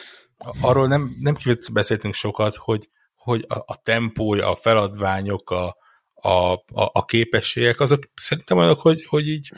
arról 0.61 0.87
nem, 0.87 1.15
nem 1.19 1.35
beszéltünk 1.73 2.13
sokat, 2.13 2.55
hogy, 2.55 2.89
hogy 3.15 3.45
a, 3.47 3.57
a 3.57 3.81
tempója, 3.83 4.51
a 4.51 4.55
feladványok, 4.55 5.49
a, 5.49 5.77
a, 6.13 6.53
a, 6.53 6.63
a 6.93 7.05
képességek, 7.05 7.79
azok 7.79 8.03
szerintem 8.13 8.57
olyanok, 8.57 8.79
hogy, 8.79 9.05
hogy 9.05 9.27
így 9.27 9.51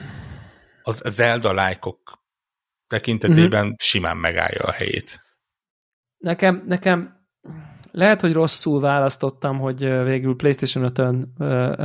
az 0.84 1.02
Zelda 1.06 1.54
lájkok 1.54 2.22
tekintetében 2.88 3.66
mm-hmm. 3.66 3.74
simán 3.78 4.18
megállja 4.18 4.62
a 4.64 4.72
helyét. 4.72 5.22
Nekem, 6.18 6.64
nekem 6.66 7.17
lehet, 7.98 8.22
hogy 8.22 8.34
rosszul 8.34 8.80
választottam, 8.80 9.60
hogy 9.60 9.80
végül 9.80 10.36
PlayStation 10.36 10.92
5-ön 10.94 11.34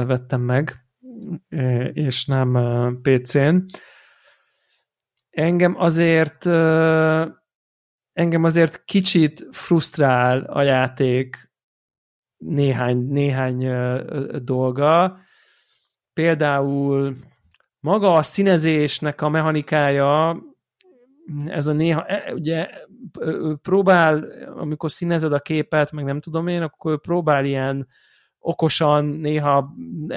vettem 0.06 0.40
meg, 0.40 0.76
és 1.92 2.26
nem 2.26 2.58
PC-n. 3.02 3.56
Engem 5.30 5.74
azért 5.76 6.46
engem 8.12 8.44
azért 8.44 8.84
kicsit 8.84 9.46
frusztrál 9.50 10.40
a 10.44 10.62
játék 10.62 11.52
néhány, 12.36 12.98
néhány 12.98 13.70
dolga. 14.44 15.18
Például 16.12 17.16
maga 17.80 18.12
a 18.12 18.22
színezésnek 18.22 19.20
a 19.20 19.28
mechanikája, 19.28 20.42
ez 21.46 21.66
a 21.66 21.72
néha, 21.72 22.06
e, 22.06 22.32
ugye 22.32 22.68
próbál, 23.62 24.24
amikor 24.56 24.90
színezed 24.90 25.32
a 25.32 25.38
képet, 25.38 25.92
meg 25.92 26.04
nem 26.04 26.20
tudom 26.20 26.46
én, 26.46 26.62
akkor 26.62 27.00
próbál 27.00 27.44
ilyen 27.44 27.86
okosan, 28.38 29.04
néha 29.04 29.74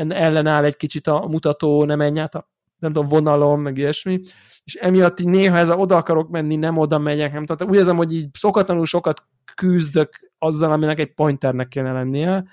ellenáll 0.10 0.64
egy 0.64 0.76
kicsit 0.76 1.08
a 1.08 1.28
mutató, 1.28 1.86
nem 1.86 1.98
menj 1.98 2.20
át 2.20 2.36
a 2.36 2.50
nem 2.80 2.94
tudom, 2.94 3.10
vonalom, 3.10 3.62
meg 3.62 3.78
ilyesmi, 3.78 4.20
és 4.64 4.76
emiatt 4.76 5.20
így 5.20 5.28
néha 5.28 5.58
ez 5.58 5.70
a 5.70 5.76
oda 5.76 5.96
akarok 5.96 6.30
menni, 6.30 6.56
nem 6.56 6.78
oda 6.78 7.00
megyek, 7.00 7.34
nem 7.34 7.46
tudom, 7.46 7.70
úgy 7.70 7.76
érzem, 7.76 7.98
hogy 7.98 8.14
így 8.14 8.30
szokatlanul 8.34 8.86
sokat 8.86 9.24
küzdök 9.56 10.32
azzal, 10.38 10.72
aminek 10.72 11.00
egy 11.00 11.14
pointernek 11.14 11.68
kéne 11.68 11.92
lennie, 11.92 12.46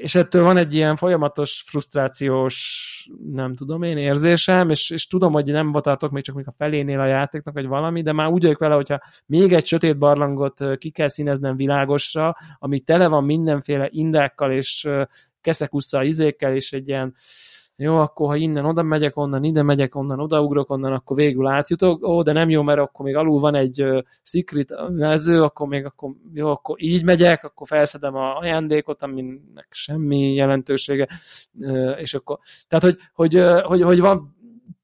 és 0.00 0.14
ettől 0.14 0.42
van 0.42 0.56
egy 0.56 0.74
ilyen 0.74 0.96
folyamatos 0.96 1.64
frusztrációs, 1.66 3.08
nem 3.32 3.54
tudom 3.54 3.82
én, 3.82 3.96
érzésem, 3.96 4.70
és, 4.70 4.90
és 4.90 5.06
tudom, 5.06 5.32
hogy 5.32 5.52
nem 5.52 5.72
tartok 5.72 6.10
még 6.10 6.24
csak 6.24 6.34
még 6.34 6.46
a 6.48 6.52
felénél 6.52 7.00
a 7.00 7.06
játéknak, 7.06 7.54
vagy 7.54 7.66
valami, 7.66 8.02
de 8.02 8.12
már 8.12 8.28
úgy 8.28 8.42
vagyok 8.42 8.58
vele, 8.58 8.74
hogyha 8.74 9.00
még 9.26 9.52
egy 9.52 9.66
sötét 9.66 9.98
barlangot 9.98 10.78
ki 10.78 10.90
kell 10.90 11.08
színeznem 11.08 11.56
világosra, 11.56 12.36
ami 12.58 12.80
tele 12.80 13.06
van 13.08 13.24
mindenféle 13.24 13.88
indákkal 13.90 14.52
és 14.52 14.88
keszekussza 15.40 16.02
izékkel, 16.02 16.54
és 16.54 16.72
egy 16.72 16.88
ilyen 16.88 17.14
jó, 17.78 17.94
akkor 17.94 18.26
ha 18.28 18.36
innen 18.36 18.64
oda 18.64 18.82
megyek, 18.82 19.16
onnan 19.16 19.44
ide 19.44 19.62
megyek, 19.62 19.94
onnan 19.94 20.20
odaugrok, 20.20 20.70
onnan 20.70 20.92
akkor 20.92 21.16
végül 21.16 21.46
átjutok, 21.46 22.06
ó, 22.06 22.22
de 22.22 22.32
nem 22.32 22.50
jó, 22.50 22.62
mert 22.62 22.78
akkor 22.78 23.04
még 23.04 23.16
alul 23.16 23.40
van 23.40 23.54
egy 23.54 23.82
uh, 23.82 24.02
secret 24.22 24.74
mező, 24.90 25.42
akkor 25.42 25.66
még 25.68 25.84
akkor, 25.84 26.10
jó, 26.32 26.50
akkor 26.50 26.82
így 26.82 27.04
megyek, 27.04 27.44
akkor 27.44 27.66
felszedem 27.66 28.14
a 28.14 28.38
ajándékot, 28.38 29.02
aminek 29.02 29.66
semmi 29.70 30.34
jelentősége, 30.34 31.08
uh, 31.52 32.00
és 32.00 32.14
akkor, 32.14 32.38
tehát, 32.68 32.84
hogy, 32.84 32.98
hogy, 33.12 33.36
uh, 33.36 33.60
hogy, 33.60 33.82
hogy 33.82 34.00
van, 34.00 34.36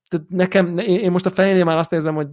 tehát 0.09 0.29
nekem, 0.29 0.79
én 0.79 1.11
most 1.11 1.27
a 1.27 1.31
fejénél 1.31 1.65
már 1.65 1.79
azt 1.79 1.93
érzem, 1.93 2.15
hogy 2.15 2.29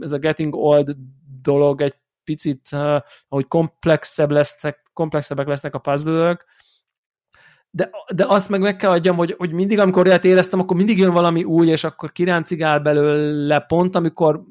ez 0.00 0.12
a 0.12 0.18
getting 0.18 0.54
old 0.54 0.96
dolog 1.42 1.80
egy 1.80 1.94
picit, 2.24 2.68
uh, 2.72 3.00
hogy 3.28 3.48
komplexebb 3.48 4.30
lesznek, 4.30 4.90
komplexebbek 4.92 5.46
lesznek 5.46 5.74
a 5.74 5.78
puzzle 5.78 6.38
de, 7.76 7.90
de 8.14 8.24
azt 8.28 8.48
meg 8.48 8.60
meg 8.60 8.76
kell 8.76 8.90
adjam, 8.90 9.16
hogy, 9.16 9.34
hogy 9.38 9.52
mindig, 9.52 9.78
amikor 9.78 10.06
olyat 10.06 10.24
éreztem, 10.24 10.60
akkor 10.60 10.76
mindig 10.76 10.98
jön 10.98 11.12
valami 11.12 11.44
új, 11.44 11.66
és 11.66 11.84
akkor 11.84 12.12
kiráncigál 12.12 12.80
belőle 12.80 13.60
pont, 13.60 13.96
amikor, 13.96 14.42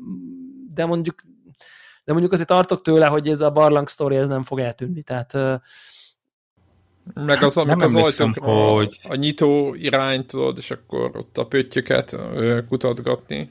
de 0.74 0.86
mondjuk 0.86 1.24
de 2.04 2.12
mondjuk 2.12 2.34
azért 2.34 2.48
tartok 2.48 2.82
tőle, 2.82 3.06
hogy 3.06 3.28
ez 3.28 3.42
a 3.42 3.52
barlang 3.52 3.90
sztori, 3.90 4.16
ez 4.16 4.28
nem 4.28 4.44
fog 4.44 4.60
eltűnni, 4.60 5.02
tehát 5.02 5.34
meg 7.14 7.44
az, 7.44 7.58
amikor 7.58 7.84
az 7.84 7.96
ajtók, 7.96 8.44
hogy... 8.44 9.00
a, 9.04 9.12
a 9.12 9.16
nyitó 9.16 9.74
irányt, 9.74 10.28
tudod, 10.28 10.58
és 10.58 10.72
akkor 10.72 11.12
ott 11.18 11.38
a 11.38 11.46
pöttyöket 11.46 12.18
kutatgatni, 12.70 13.50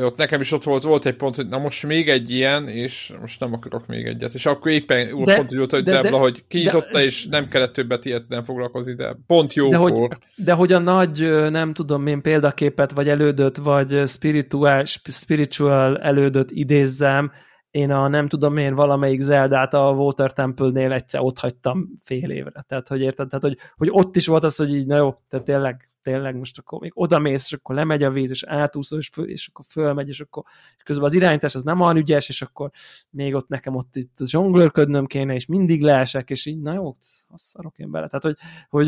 ott 0.00 0.16
nekem 0.16 0.40
is 0.40 0.52
ott 0.52 0.62
volt, 0.62 0.82
volt 0.82 1.06
egy 1.06 1.16
pont, 1.16 1.36
hogy 1.36 1.48
na 1.48 1.58
most 1.58 1.86
még 1.86 2.08
egy 2.08 2.30
ilyen, 2.30 2.68
és 2.68 3.12
most 3.20 3.40
nem 3.40 3.52
akarok 3.52 3.86
még 3.86 4.06
egyet. 4.06 4.34
És 4.34 4.46
akkor 4.46 4.70
éppen 4.70 5.12
úgy 5.12 5.24
de, 5.24 5.36
pont 5.36 5.52
úgy 5.54 5.70
hogy 5.70 5.82
de, 5.82 5.92
Debla, 5.92 6.10
de, 6.10 6.16
hogy 6.16 6.44
kinyitotta, 6.48 6.98
de, 6.98 7.04
és 7.04 7.26
nem 7.26 7.48
kellett 7.48 7.72
többet 7.72 8.04
ilyet 8.04 8.28
nem 8.28 8.42
foglalkozni, 8.42 8.94
de 8.94 9.16
pont 9.26 9.54
jó 9.54 9.68
de 9.68 9.76
hogy, 9.76 10.08
de 10.36 10.52
hogy 10.52 10.72
a 10.72 10.78
nagy, 10.78 11.20
nem 11.50 11.72
tudom 11.72 12.06
én, 12.06 12.22
példaképet, 12.22 12.92
vagy 12.92 13.08
elődött, 13.08 13.56
vagy 13.56 14.02
spiritual, 14.06 14.84
spiritual 15.08 15.98
elődött 15.98 16.50
idézzem, 16.50 17.32
én 17.74 17.90
a 17.90 18.08
nem 18.08 18.28
tudom 18.28 18.56
én 18.56 18.74
valamelyik 18.74 19.20
Zeldát 19.20 19.74
a 19.74 19.90
Water 19.90 20.32
Temple-nél 20.32 20.92
egyszer 20.92 21.20
ott 21.20 21.38
hagytam 21.38 21.90
fél 22.02 22.30
évre. 22.30 22.64
Tehát, 22.68 22.88
hogy 22.88 23.00
érted? 23.00 23.28
Tehát, 23.28 23.44
hogy, 23.44 23.58
hogy 23.76 23.88
ott 23.90 24.16
is 24.16 24.26
volt 24.26 24.44
az, 24.44 24.56
hogy 24.56 24.74
így, 24.74 24.86
na 24.86 24.96
jó, 24.96 25.14
tehát 25.28 25.44
tényleg, 25.44 25.90
tényleg 26.02 26.36
most 26.36 26.58
akkor 26.58 26.80
még 26.80 26.92
oda 26.94 27.18
mész, 27.18 27.44
és 27.44 27.52
akkor 27.52 27.74
lemegy 27.74 28.02
a 28.02 28.10
víz, 28.10 28.30
és 28.30 28.44
átúszol, 28.44 28.98
és, 28.98 29.08
föl, 29.08 29.28
és 29.28 29.48
akkor 29.48 29.64
fölmegy, 29.68 30.08
és 30.08 30.20
akkor 30.20 30.42
és 30.76 30.82
közben 30.82 31.04
az 31.04 31.14
irányítás 31.14 31.54
az 31.54 31.62
nem 31.62 31.80
olyan 31.80 31.96
ügyes, 31.96 32.28
és 32.28 32.42
akkor 32.42 32.70
még 33.10 33.34
ott 33.34 33.48
nekem 33.48 33.74
ott 33.74 33.96
itt 33.96 34.16
zsonglőrködnöm 34.24 35.06
kéne, 35.06 35.34
és 35.34 35.46
mindig 35.46 35.82
leesek, 35.82 36.30
és 36.30 36.46
így, 36.46 36.60
na 36.60 36.72
jó, 36.72 36.96
azt 37.28 37.44
szarok 37.44 37.78
én 37.78 37.90
bele. 37.90 38.06
Tehát, 38.06 38.24
hogy, 38.24 38.36
hogy 38.68 38.86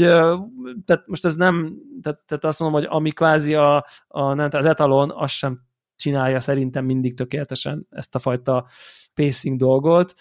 tehát 0.84 1.07
most 1.07 1.24
ez 1.24 1.37
nem, 1.37 1.76
tehát, 2.03 2.20
tehát 2.26 2.45
azt 2.45 2.61
mondom, 2.61 2.80
hogy 2.80 2.89
ami 2.91 3.11
kvázi 3.11 3.55
a, 3.55 3.87
a 4.09 4.34
nem, 4.34 4.49
az 4.53 4.66
etalon, 4.66 5.11
az 5.11 5.30
sem 5.30 5.65
csinálja 5.97 6.40
szerintem 6.40 6.84
mindig 6.84 7.16
tökéletesen 7.16 7.86
ezt 7.90 8.14
a 8.14 8.18
fajta 8.18 8.68
pacing 9.14 9.59
dolgot. 9.59 10.14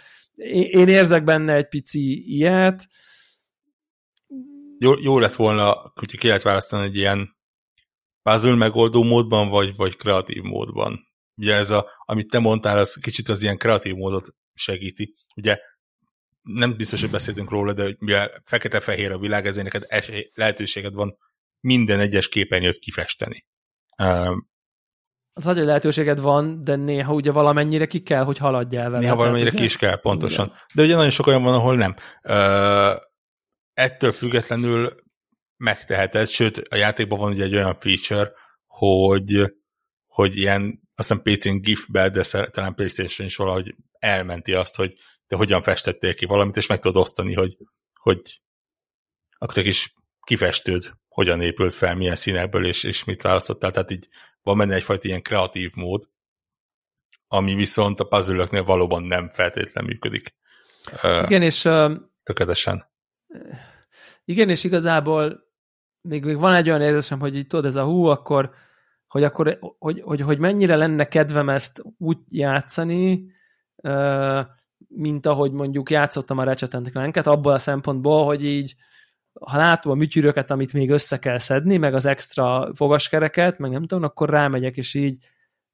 Én 0.52 0.88
érzek 0.88 1.24
benne 1.24 1.54
egy 1.54 1.68
pici 1.68 2.36
ilyet. 2.36 2.88
Jó, 4.80 4.94
jó 5.00 5.20
lett 5.20 5.36
volna, 5.36 5.92
hogy 5.96 6.18
ki 6.18 6.28
lehet 6.28 6.42
választani 6.42 6.86
egy 6.86 6.96
ilyen 6.96 7.38
puzzle 8.22 8.56
megoldó 8.56 9.04
módban, 9.04 9.50
vagy, 9.50 9.76
vagy 9.76 9.96
kreatív 9.96 10.42
módban. 10.42 11.00
Ugye 11.36 11.54
ez 11.54 11.70
a, 11.70 11.90
amit 12.06 12.30
te 12.30 12.40
mondtál, 12.40 12.78
az 12.78 12.94
kicsit 12.94 13.30
az 13.30 13.42
ilyen 13.42 13.58
kreatív 13.58 13.96
módot 13.96 14.36
segíti. 14.54 15.16
Ugye 15.36 15.58
nem 16.42 16.76
biztos, 16.78 17.02
hogy 17.02 17.10
beszéltünk 17.10 17.50
róla, 17.50 17.74
de 17.74 17.84
hogy 17.84 17.96
mivel 18.00 18.42
fekete-fehér 18.44 19.12
a 19.12 19.20
világ, 19.20 19.48
ezért 19.48 19.64
neked 19.64 19.86
esély, 19.88 20.30
lehetőséged 20.34 20.94
van 20.94 21.18
minden 21.60 22.00
egyes 22.00 22.30
képernyőt 22.30 22.78
kifesteni 22.78 23.46
az 25.38 25.44
nagy 25.44 25.58
lehetőséged 25.58 26.20
van, 26.20 26.64
de 26.64 26.76
néha 26.76 27.14
ugye 27.14 27.32
valamennyire 27.32 27.86
ki 27.86 28.02
kell, 28.02 28.24
hogy 28.24 28.38
haladjál 28.38 28.90
vele. 28.90 29.02
Néha 29.02 29.16
valamennyire 29.16 29.50
ki 29.50 29.64
is 29.64 29.78
kell, 29.78 29.96
pontosan. 29.96 30.46
Igen. 30.46 30.60
De 30.74 30.84
ugye 30.84 30.96
nagyon 30.96 31.10
sok 31.10 31.28
olyan 31.28 31.44
van, 31.44 31.54
ahol 31.54 31.76
nem. 31.76 31.96
Uh, 32.24 33.02
ettől 33.74 34.12
függetlenül 34.12 34.90
megteheted, 35.58 36.28
sőt 36.28 36.58
a 36.58 36.76
játékban 36.76 37.20
van 37.20 37.32
ugye 37.32 37.44
egy 37.44 37.56
olyan 37.56 37.80
feature, 37.80 38.32
hogy, 38.66 39.54
hogy 40.06 40.38
ilyen, 40.38 40.82
azt 40.96 41.08
hiszem 41.08 41.22
PC-n 41.22 41.62
GIF-be, 41.62 42.10
de 42.10 42.24
talán 42.52 42.74
PlayStation 42.74 43.28
is 43.28 43.36
valahogy 43.36 43.76
elmenti 44.00 44.54
azt, 44.54 44.76
hogy 44.76 44.96
te 45.28 45.36
hogyan 45.36 45.62
festettél 45.62 46.16
ki 46.16 46.26
valamit, 46.26 46.58
és 46.58 46.68
meg 46.68 46.80
tudod 46.80 47.02
osztani, 47.02 47.34
hogy, 47.34 47.58
hogy 47.94 48.42
akkor 49.38 49.66
is 49.66 49.94
kifestőd 50.24 50.94
hogyan 51.08 51.42
épült 51.42 51.74
fel, 51.74 51.96
milyen 51.96 52.16
színekből, 52.16 52.66
és, 52.66 52.84
és 52.84 53.04
mit 53.04 53.22
választottál. 53.22 53.72
Tehát 53.72 53.92
így 53.92 54.08
van 54.46 54.58
benne 54.58 54.74
egyfajta 54.74 55.08
ilyen 55.08 55.22
kreatív 55.22 55.72
mód, 55.76 56.10
ami 57.28 57.56
viszont 57.56 58.00
a 58.00 58.04
puzzle 58.04 58.62
valóban 58.62 59.04
nem 59.04 59.30
feltétlenül 59.30 59.90
működik. 59.90 60.36
Igen, 61.24 61.42
és... 61.42 61.66
Uh, 61.66 61.92
tökéletesen. 62.24 62.86
Igen, 64.26 64.50
és 64.50 64.64
igazából 64.64 65.44
még, 66.02 66.24
még 66.24 66.38
van 66.38 66.54
egy 66.54 66.70
olyan 66.70 66.82
érzésem, 66.82 67.20
hogy 67.20 67.36
így 67.36 67.48
tudod, 67.48 67.66
ez 67.66 67.76
a 67.76 67.84
hú, 67.84 68.06
akkor 68.06 68.54
hogy 69.08 69.24
akkor, 69.24 69.60
hogy, 69.80 70.02
hogy, 70.02 70.22
hogy 70.22 70.38
mennyire 70.38 70.76
lenne 70.76 71.06
kedvem 71.06 71.50
ezt 71.50 71.84
úgy 71.98 72.18
játszani, 72.28 73.32
mint 74.88 75.26
ahogy 75.26 75.52
mondjuk 75.52 75.90
játszottam 75.90 76.38
a 76.38 76.44
Ratchet 76.44 76.90
Clank-et, 76.92 77.28
abból 77.28 77.54
a 77.54 77.60
szempontból, 77.60 78.26
hogy 78.26 78.46
így 78.46 78.76
ha 79.42 79.58
látom 79.58 79.92
a 79.92 79.96
műtyűröket, 79.96 80.52
amit 80.52 80.74
még 80.74 80.90
össze 80.90 81.18
kell 81.18 81.38
szedni, 81.38 81.78
meg 81.78 81.94
az 81.94 82.06
extra 82.06 82.72
fogaskereket, 82.74 83.58
meg 83.58 83.72
nem 83.72 83.86
tudom, 83.86 84.04
akkor 84.04 84.30
rámegyek, 84.30 84.78
és 84.78 84.94
így 84.94 85.18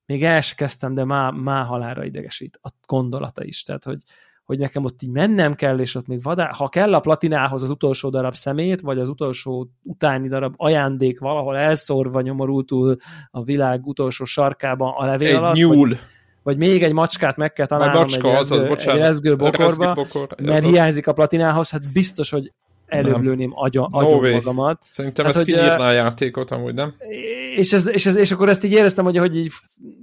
még 0.05 0.24
el 0.24 0.41
se 0.41 0.55
kezdtem, 0.55 0.93
de 0.93 1.03
már, 1.03 1.32
má 1.32 1.64
halára 1.64 2.05
idegesít 2.05 2.59
a 2.62 2.70
gondolata 2.86 3.43
is. 3.43 3.64
Tehát, 3.64 3.84
hogy, 3.84 3.97
hogy 4.43 4.59
nekem 4.59 4.84
ott 4.84 5.01
így 5.01 5.09
mennem 5.09 5.55
kell, 5.55 5.80
és 5.80 5.95
ott 5.95 6.07
még 6.07 6.22
vadá, 6.22 6.51
ha 6.53 6.68
kell 6.68 6.93
a 6.93 6.99
platinához 6.99 7.64
az 7.64 7.70
utolsó 7.70 8.09
darab 8.09 8.34
szemét, 8.34 8.82
vagy 8.82 8.99
az 8.99 9.09
utolsó 9.09 9.70
utáni 9.84 10.28
darab 10.28 10.53
ajándék 10.57 11.20
valahol 11.20 11.57
elszórva 11.57 12.22
nyomorultul 12.22 12.95
a 13.32 13.43
világ 13.43 13.86
utolsó 13.86 14.24
sarkában 14.24 14.93
a 14.95 15.05
levél 15.05 15.28
egy 15.28 15.36
alatt, 15.36 15.55
nyúl. 15.55 15.89
Vagy, 15.89 15.99
vagy 16.43 16.57
még 16.57 16.84
egy 16.84 16.93
macskát 16.93 17.38
meg 17.38 17.53
kell 17.53 17.66
találnom 17.66 18.01
macska, 18.01 18.30
egy, 18.30 18.36
azaz, 18.36 18.64
rezgő, 18.64 18.91
egy 18.91 18.97
rezgő 18.97 19.36
bokorba, 19.36 19.93
bokor, 19.93 20.28
mert 20.41 20.66
hiányzik 20.66 21.07
a 21.07 21.14
platinához, 21.14 21.70
hát 21.70 21.91
biztos, 21.91 22.30
hogy 22.30 22.51
előbb 22.92 23.22
lőném 23.22 23.52
agyon, 23.54 23.88
agyon 23.92 24.22
no 24.22 24.32
magamat. 24.32 24.84
Szerintem 24.89 25.26
hát, 25.26 25.36
ez 25.36 25.42
kinyírná 25.42 25.88
a 25.88 25.92
játékot 25.92 26.52
amúgy, 26.52 26.74
nem? 26.74 26.96
És, 27.56 27.74
ez, 27.74 27.88
és, 27.88 28.06
ez, 28.06 28.16
és 28.16 28.32
akkor 28.32 28.50
ezt 28.50 28.64
így 28.64 28.72
éreztem, 28.72 29.04
hogy, 29.04 29.18
hogy 29.18 29.38
így 29.38 29.52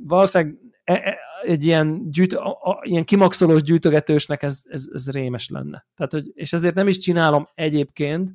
valószínűleg 0.07 0.59
e, 0.85 0.93
e, 0.93 1.19
egy 1.43 1.65
ilyen, 1.65 2.11
gyűjt, 2.11 2.33
a, 2.33 2.51
a, 2.51 2.81
ilyen 2.83 3.05
kimaxolós 3.05 3.63
gyűjtögetősnek 3.63 4.43
ez, 4.43 4.63
ez, 4.65 4.85
ez 4.93 5.11
rémes 5.11 5.49
lenne. 5.49 5.87
Tehát, 5.97 6.13
hogy, 6.13 6.31
és 6.35 6.53
ezért 6.53 6.75
nem 6.75 6.89
is 6.89 6.99
csinálom 6.99 7.49
egyébként. 7.55 8.31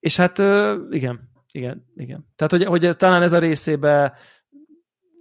És 0.00 0.16
hát 0.16 0.38
igen, 0.90 1.30
igen, 1.52 1.86
igen. 1.96 2.26
Tehát, 2.36 2.52
hogy, 2.52 2.64
hogy 2.64 2.96
talán 2.96 3.22
ez 3.22 3.32
a 3.32 3.38
részébe 3.38 4.12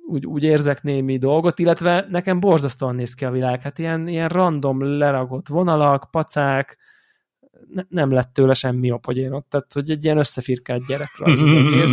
úgy, 0.08 0.26
úgy 0.26 0.44
érzek 0.44 0.84
némi 0.84 1.18
dolgot, 1.18 1.60
illetve 1.60 2.06
nekem 2.10 2.40
borzasztóan 2.40 2.96
néz 2.96 3.14
ki 3.14 3.26
a 3.26 3.32
világ. 3.32 3.62
Hát 3.62 3.80
ilyen, 3.80 4.08
ilyen 4.08 4.30
random 4.30 4.98
leragott 4.98 5.48
vonalak, 5.48 6.08
pacák, 6.12 6.78
ne, 7.74 7.84
nem 7.90 8.12
lett 8.12 8.34
tőle 8.34 8.54
semmi 8.54 8.88
jobb, 8.88 9.06
hogy 9.06 9.18
én 9.18 9.32
ott, 9.32 9.50
tehát 9.50 9.74
hogy 9.74 9.90
egy 9.90 10.04
ilyen 10.04 10.18
összefirkált 10.18 10.86
gyerekrajz 10.86 11.42
az 11.42 11.52
egész. 11.52 11.92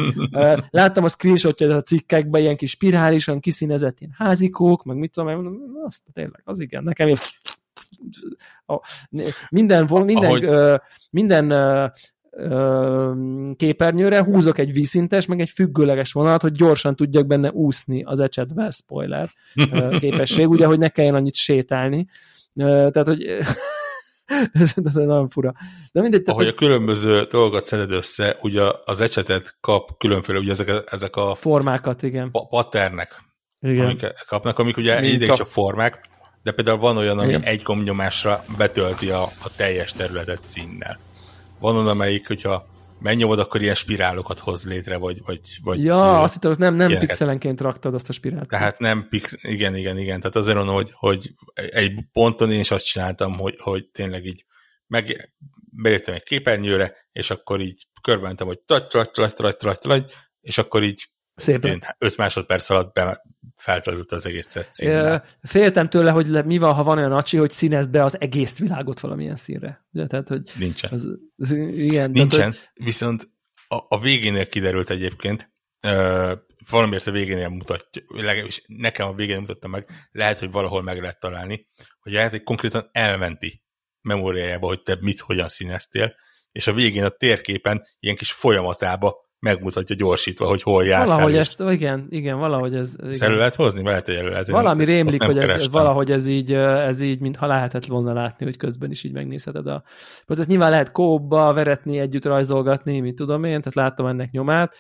Láttam 0.71 1.05
a 1.05 1.09
screenshotja 1.09 1.77
a 1.77 1.83
cikkekben, 1.83 2.41
ilyen 2.41 2.57
kis 2.57 2.71
spirálisan 2.71 3.41
kiszínezett 3.41 4.01
ilyen 4.01 4.15
házikók, 4.17 4.85
meg 4.85 4.97
mit 4.97 5.13
tudom, 5.13 5.35
mondom, 5.35 5.59
azt 5.85 6.03
tényleg, 6.13 6.43
az 6.45 6.61
igen, 6.61 6.83
nekem 6.83 7.13
minden, 9.51 9.89
minden, 10.05 10.25
Ahogy... 10.25 10.51
minden 11.11 11.53
képernyőre 13.57 14.23
húzok 14.25 14.59
egy 14.59 14.73
vízszintes, 14.73 15.27
meg 15.27 15.41
egy 15.41 15.51
függőleges 15.51 16.13
vonalat, 16.13 16.43
hogy 16.43 16.53
gyorsan 16.53 16.97
tudjak 16.97 17.27
benne 17.27 17.51
úszni 17.51 18.03
az 18.03 18.21
ecsetbe, 18.21 18.71
spoiler 18.71 19.31
képesség, 19.99 20.49
ugye, 20.49 20.67
hogy 20.67 20.79
ne 20.79 20.89
kelljen 20.89 21.15
annyit 21.15 21.35
sétálni. 21.35 22.07
Tehát, 22.55 23.07
hogy 23.07 23.27
ez, 24.53 24.73
ez 24.85 24.95
nagyon 24.95 25.29
fura. 25.29 25.55
De 25.93 26.01
mindegy, 26.01 26.23
tehát, 26.23 26.41
Ahogy 26.41 26.53
a 26.53 26.57
különböző 26.57 27.23
dolgokat 27.23 27.67
szeded 27.67 27.91
össze, 27.91 28.37
ugye 28.41 28.63
az 28.85 29.01
ecsetet 29.01 29.57
kap 29.61 29.99
különféle, 29.99 30.39
ugye 30.39 30.51
ezek 30.51 30.69
a, 30.69 30.83
ezek 30.87 31.17
a 31.17 31.35
formákat, 31.35 32.03
igen. 32.03 32.31
Pa 32.31 32.47
patternek, 32.47 33.23
igen. 33.61 33.85
amik 33.85 34.07
kapnak, 34.27 34.59
amik 34.59 34.77
ugye 34.77 35.03
idég 35.03 35.33
csak 35.33 35.47
formák, 35.47 36.01
de 36.43 36.53
például 36.53 36.79
van 36.79 36.97
olyan, 36.97 37.19
ami 37.19 37.29
igen. 37.29 37.43
egy 37.43 37.63
gombnyomásra 37.63 38.45
betölti 38.57 39.11
a, 39.11 39.23
a 39.23 39.51
teljes 39.57 39.93
területet 39.93 40.43
színnel. 40.43 40.99
Van 41.59 41.75
olyan, 41.75 41.89
amelyik, 41.89 42.27
hogyha 42.27 42.67
megnyomod, 43.01 43.39
akkor 43.39 43.63
ilyen 43.63 43.75
spirálokat 43.75 44.39
hoz 44.39 44.67
létre, 44.67 44.97
vagy... 44.97 45.21
vagy, 45.25 45.41
vagy 45.63 45.85
ja, 45.85 46.23
azt 46.23 46.33
hittem, 46.33 46.51
hogy 46.51 46.61
nem, 46.61 46.75
nem 46.75 46.99
pixelenként 46.99 47.61
raktad 47.61 47.95
azt 47.95 48.09
a 48.09 48.13
spirált. 48.13 48.49
Tehát 48.49 48.79
nem 48.79 49.07
pix, 49.09 49.35
igen, 49.43 49.77
igen, 49.77 49.99
igen. 49.99 50.21
Tehát 50.21 50.37
azért 50.37 50.57
mondom, 50.57 50.75
hogy, 50.75 50.91
hogy 50.93 51.35
egy 51.55 51.93
ponton 52.13 52.51
én 52.51 52.61
is 52.61 52.71
azt 52.71 52.87
csináltam, 52.87 53.39
hogy, 53.39 53.55
hogy 53.59 53.89
tényleg 53.89 54.25
így 54.25 54.45
meg, 54.87 55.35
beléptem 55.71 56.15
egy 56.15 56.23
képernyőre, 56.23 57.09
és 57.13 57.31
akkor 57.31 57.61
így 57.61 57.89
körbementem, 58.03 58.47
hogy 58.47 58.59
tagy, 58.59 58.87
tagy, 58.87 59.11
tagy, 59.11 59.33
tagy, 59.33 59.57
tagy, 59.57 59.79
tagy, 59.79 60.05
és 60.41 60.59
akkor 60.59 60.83
így 60.83 61.09
Szépen. 61.39 61.83
5 61.99 62.17
másodperc 62.17 62.71
alatt 62.71 62.93
be, 62.95 63.23
feltöltött 63.57 64.13
az 64.13 64.27
egész 64.27 64.47
szett 64.47 64.73
Féltem 65.43 65.89
tőle, 65.89 66.11
hogy 66.11 66.45
mi 66.45 66.59
van, 66.59 66.75
ha 66.75 66.83
van 66.83 66.99
olyan 66.99 67.13
acsi, 67.13 67.37
hogy 67.37 67.51
színezd 67.51 67.91
be 67.91 68.05
az 68.05 68.21
egész 68.21 68.59
világot 68.59 69.01
valamilyen 69.01 69.37
színre. 69.37 69.87
Ugye? 69.93 70.07
Tehát, 70.07 70.29
hogy 70.29 70.51
Nincsen. 70.59 70.93
Az, 70.93 71.07
az, 71.37 71.51
igen, 71.51 72.11
Nincsen, 72.11 72.29
tehát, 72.39 72.71
hogy... 72.75 72.85
viszont 72.85 73.29
a, 73.69 73.77
a 73.89 74.01
végénél 74.01 74.49
kiderült 74.49 74.91
egyébként, 74.91 75.53
uh, 75.87 76.33
valamiért 76.71 77.07
a 77.07 77.11
végénél 77.11 77.49
mutatja, 77.49 78.03
legalábbis 78.07 78.63
nekem 78.67 79.09
a 79.09 79.15
végénél 79.15 79.41
mutatta 79.41 79.69
meg, 79.69 79.89
lehet, 80.11 80.39
hogy 80.39 80.51
valahol 80.51 80.83
meg 80.83 81.01
lehet 81.01 81.21
találni, 81.21 81.69
hogy 82.01 82.15
a 82.15 82.19
játék 82.19 82.43
konkrétan 82.43 82.89
elmenti 82.93 83.63
memóriájába, 84.01 84.67
hogy 84.67 84.83
te 84.83 84.97
mit, 85.01 85.21
hogyan 85.21 85.49
színeztél, 85.49 86.15
és 86.53 86.67
a 86.67 86.73
végén 86.73 87.05
a 87.05 87.09
térképen 87.09 87.87
ilyen 87.99 88.17
kis 88.17 88.33
folyamatába 88.33 89.28
megmutatja 89.41 89.97
gyorsítva, 89.97 90.47
hogy 90.47 90.63
hol 90.63 90.85
jár. 90.85 91.07
Valahogy 91.07 91.37
ezt, 91.37 91.61
igen, 91.61 92.07
igen, 92.09 92.39
valahogy 92.39 92.75
ez... 92.75 92.95
Igen. 92.99 93.11
Ezt 93.11 93.23
elő 93.23 93.37
lehet 93.37 93.55
hozni? 93.55 93.83
Lehet, 93.83 94.07
hogy 94.07 94.15
elő 94.15 94.29
lehet. 94.29 94.49
Valami 94.49 94.85
rémlik, 94.85 95.23
hogy 95.23 95.39
ez, 95.39 95.49
ez, 95.49 95.69
valahogy 95.69 96.11
ez 96.11 96.27
így, 96.27 96.53
ez 96.53 97.01
így, 97.01 97.21
mintha 97.21 97.47
lehetett 97.47 97.87
volna 97.87 98.13
látni, 98.13 98.45
hogy 98.45 98.57
közben 98.57 98.91
is 98.91 99.05
így 99.05 99.13
megnézheted 99.13 99.67
a... 99.67 99.83
Ez 100.27 100.47
nyilván 100.47 100.71
lehet 100.71 100.91
kóba 100.91 101.53
veretni, 101.53 101.99
együtt 101.99 102.25
rajzolgatni, 102.25 103.01
mit 103.01 103.15
tudom 103.15 103.45
én, 103.45 103.59
tehát 103.59 103.75
láttam 103.75 104.07
ennek 104.07 104.31
nyomát. 104.31 104.77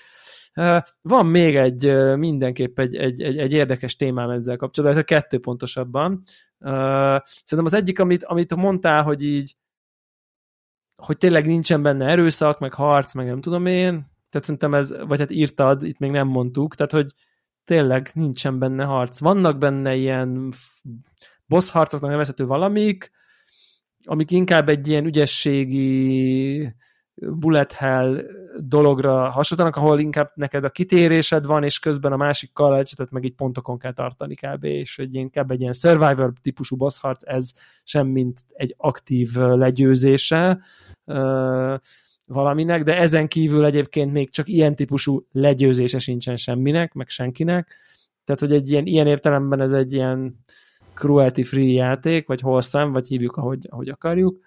Van 1.02 1.26
még 1.26 1.56
egy, 1.56 1.93
mindenképp 2.16 2.78
egy, 2.78 2.97
egy, 2.97 3.22
egy, 3.22 3.39
egy 3.39 3.52
érdekes 3.52 3.97
témám 3.97 4.30
ezzel 4.30 4.56
kapcsolatban, 4.56 4.98
ez 4.98 5.05
a 5.05 5.14
kettő 5.14 5.39
pontosabban. 5.39 6.22
Szerintem 6.59 7.64
az 7.64 7.74
egyik, 7.74 7.98
amit, 7.98 8.24
amit 8.24 8.55
mondtál, 8.55 9.02
hogy 9.02 9.22
így 9.22 9.56
hogy 10.97 11.16
tényleg 11.16 11.47
nincsen 11.47 11.82
benne 11.82 12.06
erőszak, 12.06 12.59
meg 12.59 12.74
harc, 12.74 13.14
meg 13.14 13.26
nem 13.26 13.40
tudom 13.40 13.66
én, 13.66 14.16
tehát 14.30 14.46
szerintem 14.46 14.74
ez, 14.74 14.94
vagy 15.06 15.18
hát 15.18 15.30
írtad, 15.30 15.82
itt 15.82 15.98
még 15.98 16.10
nem 16.10 16.26
mondtuk, 16.26 16.74
tehát 16.74 16.92
hogy 16.92 17.12
tényleg 17.64 18.10
nincsen 18.12 18.59
benne 18.59 18.84
harc. 18.84 19.20
Vannak 19.20 19.59
benne 19.59 19.94
ilyen 19.94 20.52
boss 21.46 21.70
harcoknak 21.70 22.10
nevezhető 22.10 22.46
valamik, 22.46 23.10
amik 24.05 24.30
inkább 24.30 24.68
egy 24.68 24.88
ilyen 24.88 25.05
ügyességi 25.05 26.74
bullet 27.14 27.72
hell 27.72 28.22
dologra 28.56 29.30
hasonlítanak, 29.30 29.76
ahol 29.76 29.98
inkább 29.98 30.30
neked 30.34 30.64
a 30.64 30.70
kitérésed 30.70 31.46
van, 31.46 31.64
és 31.64 31.78
közben 31.78 32.12
a 32.12 32.16
másik 32.16 32.52
kalacsetet 32.52 33.10
meg 33.10 33.24
így 33.24 33.34
pontokon 33.34 33.78
kell 33.78 33.92
tartani 33.92 34.34
kb. 34.34 34.64
És 34.64 34.98
egy, 34.98 35.14
inkább 35.14 35.50
egy 35.50 35.60
ilyen 35.60 35.72
survivor 35.72 36.32
típusú 36.40 36.76
boss 36.76 36.98
harc, 36.98 37.22
ez 37.26 37.52
sem 37.84 38.06
mint 38.06 38.40
egy 38.48 38.74
aktív 38.76 39.36
legyőzése 39.36 40.60
valaminek, 42.28 42.82
de 42.82 42.98
ezen 42.98 43.28
kívül 43.28 43.64
egyébként 43.64 44.12
még 44.12 44.30
csak 44.30 44.48
ilyen 44.48 44.76
típusú 44.76 45.26
legyőzése 45.32 45.98
sincsen 45.98 46.36
semminek, 46.36 46.92
meg 46.92 47.09
senkinek. 47.09 47.76
Tehát, 48.24 48.40
hogy 48.40 48.52
egy 48.52 48.70
ilyen, 48.70 48.86
ilyen 48.86 49.06
értelemben 49.06 49.60
ez 49.60 49.72
egy 49.72 49.92
ilyen 49.92 50.44
cruelty-free 50.94 51.72
játék, 51.72 52.26
vagy 52.26 52.42
wholesome, 52.42 52.92
vagy 52.92 53.06
hívjuk, 53.06 53.36
ahogy, 53.36 53.66
ahogy 53.70 53.88
akarjuk, 53.88 54.38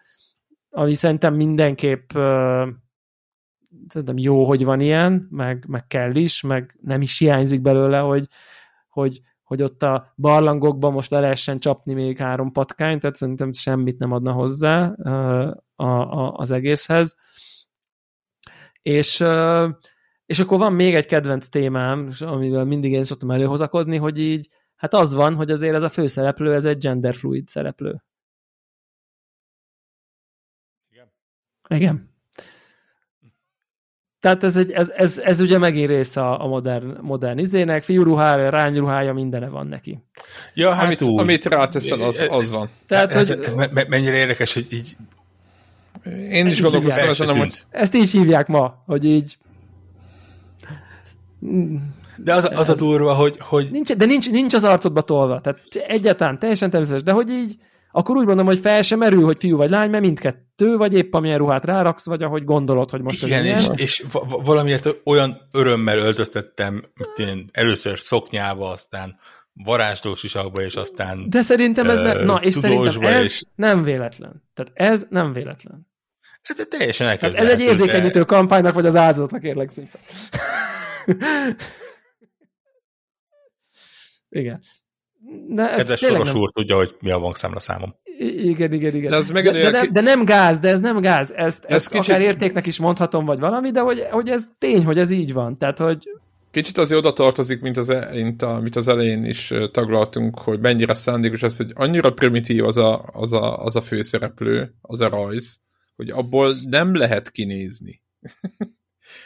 ami 0.70 0.94
szerintem 0.94 1.36
mindenképp 1.36 2.14
uh, 2.16 2.68
szerintem 3.88 4.18
jó, 4.18 4.44
hogy 4.44 4.64
van 4.64 4.80
ilyen, 4.80 5.28
meg, 5.30 5.66
meg 5.68 5.88
kell 5.88 6.16
is, 6.16 6.42
meg 6.42 6.78
nem 6.82 7.02
is 7.02 7.18
hiányzik 7.18 7.62
belőle, 7.62 8.00
hogy, 8.00 8.28
hogy, 8.90 9.22
hogy 9.44 9.62
ott 9.62 9.84
a 9.84 10.14
barlangokban 10.18 10.92
most 10.92 11.12
le 11.12 11.20
lehessen 11.20 11.60
csapni 11.60 11.94
még 11.94 12.18
három 12.18 12.52
patkányt, 12.52 13.02
tehát 13.02 13.16
szerintem 13.16 13.52
semmit 13.52 14.00
nem 14.00 14.12
adna 14.12 14.32
hozzá 14.32 14.94
uh, 14.98 15.52
a, 15.76 16.24
a, 16.26 16.34
az 16.34 16.52
egészhez. 16.52 17.16
És, 17.16 17.18
uh, 17.18 17.51
és 18.82 19.20
akkor 20.40 20.58
van 20.58 20.74
még 20.74 20.96
egy 20.96 21.06
kedvenc 21.06 21.48
témám, 21.48 22.10
amivel 22.20 22.66
mindig 22.66 22.92
én 22.92 23.04
szoktam 23.04 23.32
előhozakodni, 23.32 23.98
hogy 23.98 24.20
így 24.20 24.48
Hát 24.82 24.94
az 24.94 25.14
van, 25.14 25.36
hogy 25.36 25.52
azért 25.52 25.76
ez 25.76 25.84
a 25.84 25.90
főszereplő, 25.90 26.54
ez 26.54 26.66
egy 26.66 26.78
genderfluid 26.78 27.48
szereplő. 27.48 28.04
Igen. 30.92 31.12
Igen. 31.68 32.10
Tehát 34.20 34.44
ez, 34.44 34.58
egy, 34.58 34.72
ez, 34.72 34.90
ez, 34.90 35.18
ez 35.18 35.42
ugye 35.42 35.58
megint 35.58 35.90
része 35.90 36.22
a, 36.22 36.48
modern, 36.48 36.98
modern 37.02 37.38
izének, 37.38 37.84
fiúruhája, 37.84 38.50
rányruhája, 38.50 39.14
mindene 39.14 39.50
van 39.50 39.68
neki. 39.68 40.04
Ja, 40.54 40.74
hát 40.74 40.86
amit, 40.86 41.02
úgy. 41.02 41.20
amit 41.20 41.46
ráteszel, 41.46 42.02
az, 42.02 42.26
az 42.30 42.52
van. 42.52 42.70
Tehát, 42.88 43.12
ez, 43.12 43.28
hogy, 43.28 43.44
ez 43.44 43.56
mennyire 43.88 44.16
érdekes, 44.16 44.54
hogy 44.54 44.74
így 44.74 44.96
én 46.32 46.48
is 46.48 46.62
gondolkoztam 46.62 47.10
ezen, 47.10 47.36
hogy... 47.36 47.64
Ezt 47.70 47.96
így 47.96 48.10
hívják 48.10 48.48
ma, 48.48 48.84
hogy 48.86 49.06
így 49.06 49.38
de 52.18 52.34
az, 52.34 52.52
az 52.56 52.70
a 52.70 52.76
durva, 52.76 53.14
hogy... 53.14 53.38
hogy... 53.40 53.68
Nincs, 53.72 53.94
de 53.94 54.06
nincs, 54.06 54.30
nincs 54.30 54.54
az 54.54 54.64
arcodba 54.64 55.02
tolva. 55.02 55.42
Tehát 55.42 55.60
egyáltalán 55.88 56.40
teljesen 56.40 56.70
természetes, 56.70 57.04
de 57.04 57.12
hogy 57.12 57.30
így 57.30 57.58
akkor 57.92 58.16
úgy 58.16 58.26
mondom, 58.26 58.46
hogy 58.46 58.60
fel 58.60 58.82
sem 58.82 59.00
merül, 59.00 59.24
hogy 59.24 59.38
fiú 59.40 59.58
vagy 59.58 59.70
lány, 59.70 59.90
mert 59.90 60.04
mindkettő, 60.04 60.78
vagy 60.78 60.94
épp 60.94 61.14
amilyen 61.14 61.38
ruhát 61.38 61.66
ráraksz, 61.66 62.06
vagy 62.06 62.24
ahogy 62.24 62.44
gondolod, 62.44 62.90
hogy 62.90 63.02
most 63.02 63.26
Igen, 63.26 63.46
és, 63.46 63.68
és 63.76 64.04
valamiért 64.44 64.96
olyan 65.04 65.48
örömmel 65.52 65.98
öltöztettem 65.98 66.84
én 67.18 67.50
először 67.52 68.00
szoknyába, 68.00 68.70
aztán 68.70 69.18
varázslós 69.54 70.24
isakba, 70.24 70.62
és 70.62 70.76
aztán 70.76 71.30
De 71.30 71.42
szerintem 71.42 71.90
ez 71.90 72.00
nem, 72.00 72.26
na, 72.26 72.36
és 72.36 72.54
szerintem 72.54 73.02
ez 73.02 73.24
és... 73.24 73.44
nem 73.56 73.84
véletlen. 73.84 74.44
Tehát 74.54 74.72
ez 74.94 75.06
nem 75.10 75.34
véletlen. 75.34 75.90
Ez 76.42 76.66
teljesen 76.70 77.18
Ez 77.22 77.38
egy 77.38 77.60
érzékenyítő 77.60 78.20
de... 78.20 78.26
kampánynak, 78.26 78.74
vagy 78.74 78.86
az 78.86 78.96
áldozatnak, 78.96 79.42
kérlek 79.42 79.70
szépen. 79.70 80.02
Igen. 84.30 84.62
De 85.48 85.72
ez 85.72 85.78
Kedves 85.78 86.00
Soros 86.00 86.34
úr 86.34 86.52
tudja, 86.52 86.76
hogy 86.76 86.96
mi 87.00 87.12
a 87.12 87.20
bankszámla 87.20 87.60
számom. 87.60 87.96
Igen, 88.20 88.74
igen, 88.74 88.96
igen. 88.96 89.10
De, 89.10 89.16
az 89.16 89.32
de, 89.32 89.42
de, 89.42 89.70
nem, 89.70 89.92
de 89.92 90.02
nem 90.02 90.26
gáz, 90.26 90.60
de 90.60 90.70
ez 90.70 90.80
nem 90.80 91.02
gáz. 91.02 91.32
Ezt, 91.36 91.66
ez 91.66 91.76
ezt 91.76 91.90
kicsit... 91.90 92.10
akár 92.10 92.22
értéknek 92.22 92.66
is 92.66 92.80
mondhatom, 92.80 93.26
vagy 93.26 93.40
valami, 93.40 93.72
de 93.72 93.80
hogy, 93.80 94.08
hogy 94.12 94.30
ez 94.30 94.46
tény, 94.58 94.86
hogy 94.86 94.98
ez 94.98 95.12
így 95.12 95.34
van. 95.34 95.58
Tehát, 95.58 95.78
hogy 95.78 96.10
Kicsit 96.52 96.78
azért 96.78 97.00
oda 97.00 97.14
tartozik, 97.14 97.62
mint 97.62 97.78
az, 97.78 97.90
e- 97.90 98.10
mint 98.14 98.42
a, 98.42 98.56
amit 98.56 98.76
az 98.76 98.88
elején 98.88 99.26
is 99.26 99.54
taglaltunk, 99.72 100.40
hogy 100.40 100.60
mennyire 100.60 100.94
szándékos 100.94 101.44
ez, 101.44 101.58
hogy 101.58 101.72
annyira 101.76 102.12
primitív 102.14 102.66
az 102.66 102.78
a, 102.78 103.04
az 103.12 103.34
a, 103.34 103.64
az 103.64 103.76
a 103.76 103.82
főszereplő, 103.82 104.74
az 104.82 105.02
a 105.02 105.10
rajz, 105.10 105.60
hogy 106.02 106.10
abból 106.10 106.56
nem 106.66 106.96
lehet 106.96 107.32
kinézni. 107.32 108.02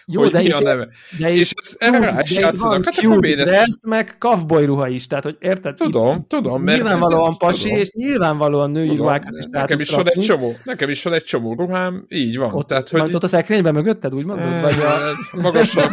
Jó, 0.06 0.22
hogy 0.22 0.32
de 0.32 0.38
mi 0.38 0.46
itt, 0.46 0.54
a 0.54 0.62
neve. 0.62 0.88
De 1.20 1.34
és 1.34 1.54
ez 1.56 1.76
erre 1.78 2.00
rá 2.00 2.22
is 2.22 2.32
játszanak. 2.32 2.86
Hát 2.86 2.98
akkor 2.98 3.20
miért? 3.20 3.48
ezt 3.48 3.86
meg 3.86 4.16
kavboly 4.18 4.66
ruha 4.66 4.88
is, 4.88 5.08
tehát 5.08 5.24
hogy 5.24 5.36
érted? 5.40 5.76
Tudom, 5.76 6.16
itt, 6.16 6.28
tudom. 6.28 6.64
Mert 6.64 6.78
nyilvánvalóan 6.78 7.38
pasi, 7.46 7.64
tudom. 7.64 7.80
és 7.80 7.92
nyilvánvalóan 7.92 8.72
női 8.72 8.88
tudom, 8.88 9.02
ruhákat 9.02 9.38
is 9.38 9.46
nekem 9.50 9.80
is 9.80 9.90
van 9.90 10.10
egy 10.10 10.24
csomó, 10.24 10.56
nekem 10.64 10.90
is 10.90 11.04
van 11.04 11.14
egy 11.14 11.24
csomó 11.24 11.54
ruhám, 11.54 12.06
így 12.10 12.38
van. 12.38 12.54
Ott, 12.54 12.68
tehát, 12.68 12.90
hogy... 12.90 13.16
ott 13.16 13.24
a 13.24 13.28
szekrényben 13.28 13.74
mögötted, 13.74 14.14
úgy 14.14 14.26
mondod? 14.26 14.62
Vagy 14.62 14.80
a... 14.80 15.38
Magasra 15.42 15.90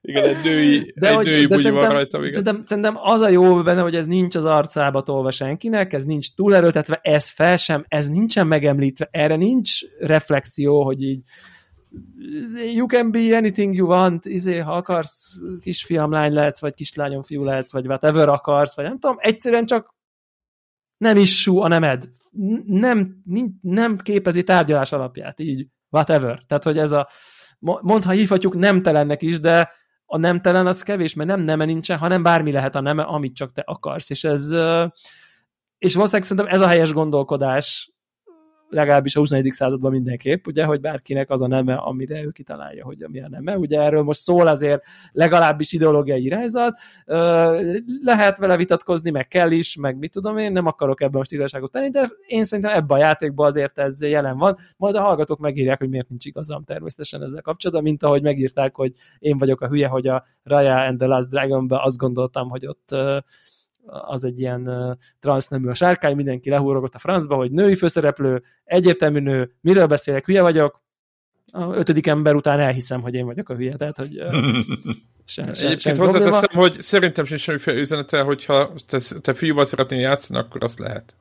Igen, 0.00 0.24
egy 0.24 0.36
női, 0.44 0.92
de 0.96 1.08
egy 1.08 1.14
hogy, 1.14 1.26
női 1.26 1.46
de 1.46 1.70
van 1.70 1.88
rajta. 1.88 2.18
Igen. 2.18 2.30
Szerintem, 2.30 2.62
szerintem 2.64 2.94
az 3.02 3.20
a 3.20 3.28
jó 3.28 3.62
benne, 3.62 3.80
hogy 3.80 3.94
ez 3.94 4.06
nincs 4.06 4.34
az 4.34 4.44
arcába 4.44 5.02
tolva 5.02 5.30
senkinek, 5.30 5.92
ez 5.92 6.04
nincs 6.04 6.34
túlerőltetve, 6.34 7.00
ez 7.02 7.28
fel 7.28 7.56
sem, 7.56 7.84
ez 7.88 8.08
nincsen 8.08 8.46
megemlítve, 8.46 9.08
erre 9.10 9.36
nincs 9.36 9.80
reflexió, 9.98 10.84
hogy 10.84 11.02
így 11.02 11.20
you 12.74 12.86
can 12.86 13.10
be 13.10 13.36
anything 13.36 13.74
you 13.74 13.88
want, 13.88 14.24
izé, 14.24 14.58
ha 14.58 14.72
akarsz 14.72 15.40
kisfiam 15.60 16.10
lány 16.10 16.32
lehetsz, 16.32 16.60
vagy 16.60 16.74
kislányom 16.74 17.22
fiú 17.22 17.44
lehetsz, 17.44 17.72
vagy 17.72 17.86
whatever 17.86 18.28
akarsz, 18.28 18.76
vagy 18.76 18.84
nem 18.84 18.98
tudom, 18.98 19.16
egyszerűen 19.18 19.66
csak 19.66 19.94
nem 20.96 21.16
is 21.16 21.40
sú 21.42 21.60
a 21.60 21.68
nemed. 21.68 22.08
Nem, 22.66 23.22
nem 23.60 23.96
képezi 23.96 24.42
tárgyalás 24.42 24.92
alapját, 24.92 25.40
így, 25.40 25.66
whatever. 25.90 26.42
Tehát, 26.46 26.64
hogy 26.64 26.78
ez 26.78 26.92
a, 26.92 27.08
mondha 27.60 28.10
hívhatjuk 28.10 28.54
nemtelennek 28.54 29.22
is, 29.22 29.40
de 29.40 29.70
a 30.04 30.16
nemtelen 30.16 30.66
az 30.66 30.82
kevés, 30.82 31.14
mert 31.14 31.28
nem 31.28 31.40
neme 31.40 31.64
nincsen, 31.64 31.98
hanem 31.98 32.22
bármi 32.22 32.52
lehet 32.52 32.74
a 32.74 32.80
neme, 32.80 33.02
amit 33.02 33.34
csak 33.34 33.52
te 33.52 33.62
akarsz. 33.66 34.10
És 34.10 34.24
ez, 34.24 34.50
és 35.78 35.94
valószínűleg 35.94 36.28
szerintem 36.28 36.46
ez 36.46 36.60
a 36.60 36.66
helyes 36.66 36.92
gondolkodás 36.92 37.92
legalábbis 38.68 39.16
a 39.16 39.18
21. 39.18 39.50
században 39.50 39.90
mindenképp, 39.90 40.46
ugye, 40.46 40.64
hogy 40.64 40.80
bárkinek 40.80 41.30
az 41.30 41.42
a 41.42 41.46
neme, 41.46 41.74
amire 41.74 42.22
ő 42.22 42.30
kitalálja, 42.30 42.84
hogy 42.84 43.04
mi 43.08 43.20
a 43.20 43.28
neme. 43.28 43.56
Ugye 43.56 43.80
erről 43.80 44.02
most 44.02 44.20
szól 44.20 44.46
azért 44.46 44.82
legalábbis 45.12 45.72
ideológiai 45.72 46.24
irányzat, 46.24 46.78
lehet 48.04 48.38
vele 48.38 48.56
vitatkozni, 48.56 49.10
meg 49.10 49.28
kell 49.28 49.50
is, 49.50 49.76
meg 49.76 49.98
mit 49.98 50.12
tudom 50.12 50.38
én, 50.38 50.52
nem 50.52 50.66
akarok 50.66 51.00
ebben 51.00 51.16
most 51.16 51.32
igazságot 51.32 51.70
tenni, 51.70 51.90
de 51.90 52.08
én 52.26 52.44
szerintem 52.44 52.76
ebben 52.76 52.96
a 52.96 53.00
játékban 53.00 53.46
azért 53.46 53.78
ez 53.78 54.02
jelen 54.02 54.38
van. 54.38 54.56
Majd 54.76 54.94
a 54.94 55.00
hallgatók 55.00 55.38
megírják, 55.38 55.78
hogy 55.78 55.88
miért 55.88 56.08
nincs 56.08 56.24
igazam 56.24 56.64
természetesen 56.64 57.22
ezzel 57.22 57.42
kapcsolatban, 57.42 57.84
mint 57.84 58.02
ahogy 58.02 58.22
megírták, 58.22 58.74
hogy 58.74 58.92
én 59.18 59.38
vagyok 59.38 59.60
a 59.60 59.68
hülye, 59.68 59.88
hogy 59.88 60.06
a 60.06 60.24
Raya 60.42 60.76
and 60.76 60.98
the 60.98 61.06
Last 61.06 61.30
Dragon-ben 61.30 61.78
azt 61.82 61.96
gondoltam, 61.96 62.48
hogy 62.48 62.66
ott 62.66 62.96
az 63.86 64.24
egy 64.24 64.40
ilyen 64.40 64.68
uh, 64.68 64.96
transznemű 65.20 65.68
a 65.68 65.74
sárkány, 65.74 66.16
mindenki 66.16 66.50
lehúrogott 66.50 66.94
a 66.94 66.98
francba, 66.98 67.36
hogy 67.36 67.50
női 67.50 67.74
főszereplő, 67.74 68.42
egyértelmű 68.64 69.20
nő, 69.20 69.52
miről 69.60 69.86
beszélek, 69.86 70.26
hülye 70.26 70.42
vagyok, 70.42 70.82
a 71.52 71.74
ötödik 71.74 72.06
ember 72.06 72.34
után 72.34 72.60
elhiszem, 72.60 73.00
hogy 73.00 73.14
én 73.14 73.26
vagyok 73.26 73.48
a 73.48 73.54
hülye, 73.54 73.76
tehát 73.76 73.96
hogy 73.96 74.10
sem, 75.24 75.54
sem, 75.54 75.66
Egyébként 75.66 75.96
hozzáteszem, 75.96 76.48
hogy 76.52 76.82
szerintem 76.82 77.24
sem 77.24 77.36
semmiféle 77.36 77.78
üzenete, 77.78 78.20
hogyha 78.20 78.72
te, 78.86 78.98
te 79.20 79.34
fiúval 79.34 79.64
szeretnél 79.64 80.00
játszani, 80.00 80.38
akkor 80.38 80.62
azt 80.62 80.78
lehet. 80.78 81.14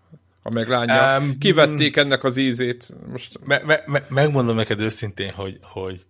Ha 0.43 0.49
meg 0.53 0.67
lánya. 0.67 1.19
Um, 1.19 1.37
Kivették 1.37 1.95
ennek 1.95 2.23
az 2.23 2.37
ízét. 2.37 2.93
Most... 3.11 3.39
Me, 3.45 3.61
me, 3.65 3.83
me, 3.85 4.05
megmondom 4.09 4.55
neked 4.55 4.79
őszintén, 4.79 5.31
hogy, 5.31 5.57
hogy 5.61 6.05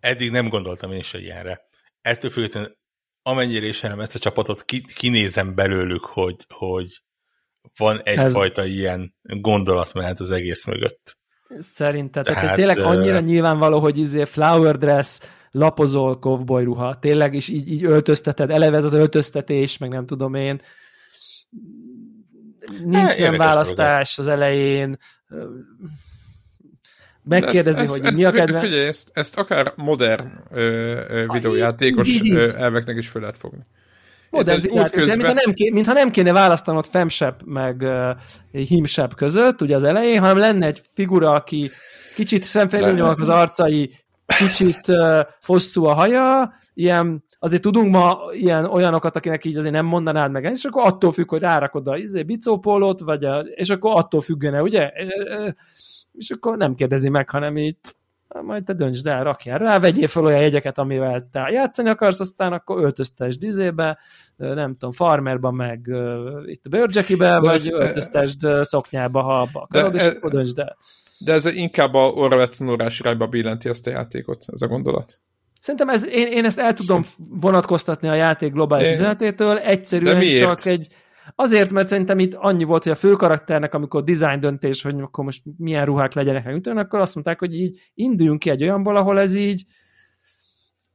eddig 0.00 0.30
nem 0.30 0.48
gondoltam 0.48 0.92
én 0.92 1.02
se 1.02 1.18
ilyenre. 1.18 1.60
Ettől 2.02 2.30
függetlenül 2.30 2.76
amennyire 3.28 3.66
ismerem 3.66 4.00
ezt 4.00 4.14
a 4.14 4.18
csapatot, 4.18 4.64
ki, 4.64 4.84
kinézem 4.94 5.54
belőlük, 5.54 6.04
hogy, 6.04 6.36
hogy 6.48 7.02
van 7.76 8.00
egyfajta 8.02 8.62
Ez... 8.62 8.68
ilyen 8.68 9.14
gondolatmenet 9.22 10.20
az 10.20 10.30
egész 10.30 10.64
mögött. 10.64 11.16
Szerinted, 11.58 12.24
tehát, 12.24 12.40
tehát 12.40 12.56
tényleg 12.56 12.78
annyira 12.78 13.20
nyilvánvaló, 13.20 13.78
hogy 13.78 13.98
izé 13.98 14.24
flower 14.24 14.78
dress, 14.78 15.18
lapozol, 15.50 16.18
cowboy 16.18 16.64
ruha, 16.64 16.98
tényleg 16.98 17.34
is 17.34 17.48
így, 17.48 17.70
így 17.70 17.84
öltözteted, 17.84 18.50
eleve 18.50 18.76
ez 18.76 18.84
az 18.84 18.92
öltöztetés, 18.92 19.78
meg 19.78 19.90
nem 19.90 20.06
tudom 20.06 20.34
én, 20.34 20.60
nincs 22.84 23.16
nem 23.16 23.36
választás 23.36 24.18
az 24.18 24.28
elején, 24.28 24.98
megkérdezi, 27.28 27.80
ezt, 27.80 27.96
hogy 27.96 28.06
ezt, 28.06 28.16
mi 28.18 28.24
a 28.24 28.30
kedve. 28.30 28.58
Figyelj, 28.58 28.86
ezt, 28.86 29.10
ezt 29.12 29.38
akár 29.38 29.72
modern 29.76 30.28
ö, 30.50 30.60
ö, 31.08 31.26
videójátékos 31.32 32.20
ö, 32.30 32.56
elveknek 32.56 32.96
is 32.96 33.08
fel 33.08 33.20
lehet 33.20 33.38
fogni. 33.38 33.66
Modern 34.30 34.60
videójátékos, 34.60 35.06
közben... 35.06 35.26
mintha, 35.26 35.42
nem 35.44 35.54
kéne, 35.54 35.74
mintha 35.74 35.92
nem 35.92 36.10
kéne 36.10 36.32
választanod 36.32 36.86
femsep 36.90 37.40
meg 37.44 37.80
uh, 37.80 38.66
himsep 38.66 39.14
között, 39.14 39.62
ugye 39.62 39.76
az 39.76 39.84
elején, 39.84 40.20
hanem 40.20 40.36
lenne 40.36 40.66
egy 40.66 40.82
figura, 40.94 41.30
aki 41.32 41.70
kicsit 42.14 42.42
szemfelülnyolak 42.42 43.20
az 43.20 43.28
arcai, 43.28 43.90
kicsit 44.26 44.88
uh, 44.88 45.20
hosszú 45.44 45.84
a 45.84 45.94
haja, 45.94 46.52
ilyen 46.74 47.24
azért 47.38 47.62
tudunk 47.62 47.90
ma 47.90 48.18
ilyen 48.32 48.64
olyanokat, 48.64 49.16
akinek 49.16 49.44
így 49.44 49.56
azért 49.56 49.74
nem 49.74 49.86
mondanád 49.86 50.30
meg, 50.30 50.44
és 50.44 50.64
akkor 50.64 50.86
attól 50.86 51.12
függ, 51.12 51.28
hogy 51.28 51.40
rárakod 51.40 51.88
a 51.88 51.96
izé, 51.96 52.22
bicópólót, 52.22 53.00
vagy 53.00 53.24
a, 53.24 53.38
és 53.38 53.68
akkor 53.68 53.92
attól 53.96 54.20
függene, 54.20 54.62
ugye? 54.62 54.90
És 56.18 56.30
akkor 56.30 56.56
nem 56.56 56.74
kérdezi 56.74 57.08
meg, 57.08 57.30
hanem 57.30 57.56
így 57.56 57.76
majd 58.42 58.64
te 58.64 58.72
döntsd 58.72 59.06
el, 59.06 59.24
rakjál 59.24 59.58
rá, 59.58 59.78
vegyél 59.78 60.06
fel 60.06 60.24
olyan 60.24 60.40
jegyeket, 60.40 60.78
amivel 60.78 61.28
te 61.32 61.48
játszani 61.50 61.88
akarsz, 61.88 62.20
aztán 62.20 62.52
akkor 62.52 62.82
öltöztesd 62.82 63.38
dizébe, 63.38 63.98
nem 64.36 64.72
tudom, 64.72 64.92
farmerba, 64.92 65.50
meg 65.50 65.80
uh, 65.86 66.42
itt 66.44 66.64
a 66.64 66.68
bőrcsekibe, 66.68 67.38
vagy 67.38 67.54
ez, 67.54 67.70
öltöztesd 67.70 68.46
szoknyába, 68.62 69.22
ha 69.22 69.40
abba 69.40 69.60
akarod, 69.60 69.94
és 69.94 70.06
akkor 70.06 70.30
döntsd 70.30 70.58
el. 70.58 70.76
De 71.18 71.32
ez 71.32 71.46
inkább 71.46 71.94
a 71.94 72.06
orrvetszonórás 72.06 73.00
irányba 73.00 73.26
billenti 73.26 73.68
ezt 73.68 73.86
a 73.86 73.90
játékot, 73.90 74.44
ez 74.52 74.62
a 74.62 74.66
gondolat. 74.66 75.20
Szerintem 75.60 75.88
ez, 75.88 76.06
én, 76.06 76.26
én 76.26 76.44
ezt 76.44 76.58
el 76.58 76.72
tudom 76.72 77.04
vonatkoztatni 77.16 78.08
a 78.08 78.14
játék 78.14 78.52
globális 78.52 78.90
üzenetétől, 78.90 79.58
egyszerűen 79.58 80.34
csak 80.34 80.64
egy, 80.64 80.88
Azért, 81.34 81.70
mert 81.70 81.88
szerintem 81.88 82.18
itt 82.18 82.34
annyi 82.34 82.64
volt, 82.64 82.82
hogy 82.82 82.92
a 82.92 82.96
főkarakternek, 82.96 83.74
amikor 83.74 84.04
design 84.04 84.40
döntés, 84.40 84.82
hogy 84.82 84.94
akkor 85.00 85.24
most 85.24 85.42
milyen 85.56 85.84
ruhák 85.84 86.12
legyenek, 86.12 86.44
meg 86.44 86.76
akkor 86.76 87.00
azt 87.00 87.14
mondták, 87.14 87.38
hogy 87.38 87.54
így 87.54 87.78
induljunk 87.94 88.38
ki 88.38 88.50
egy 88.50 88.62
olyanból, 88.62 88.96
ahol 88.96 89.20
ez 89.20 89.34
így 89.34 89.64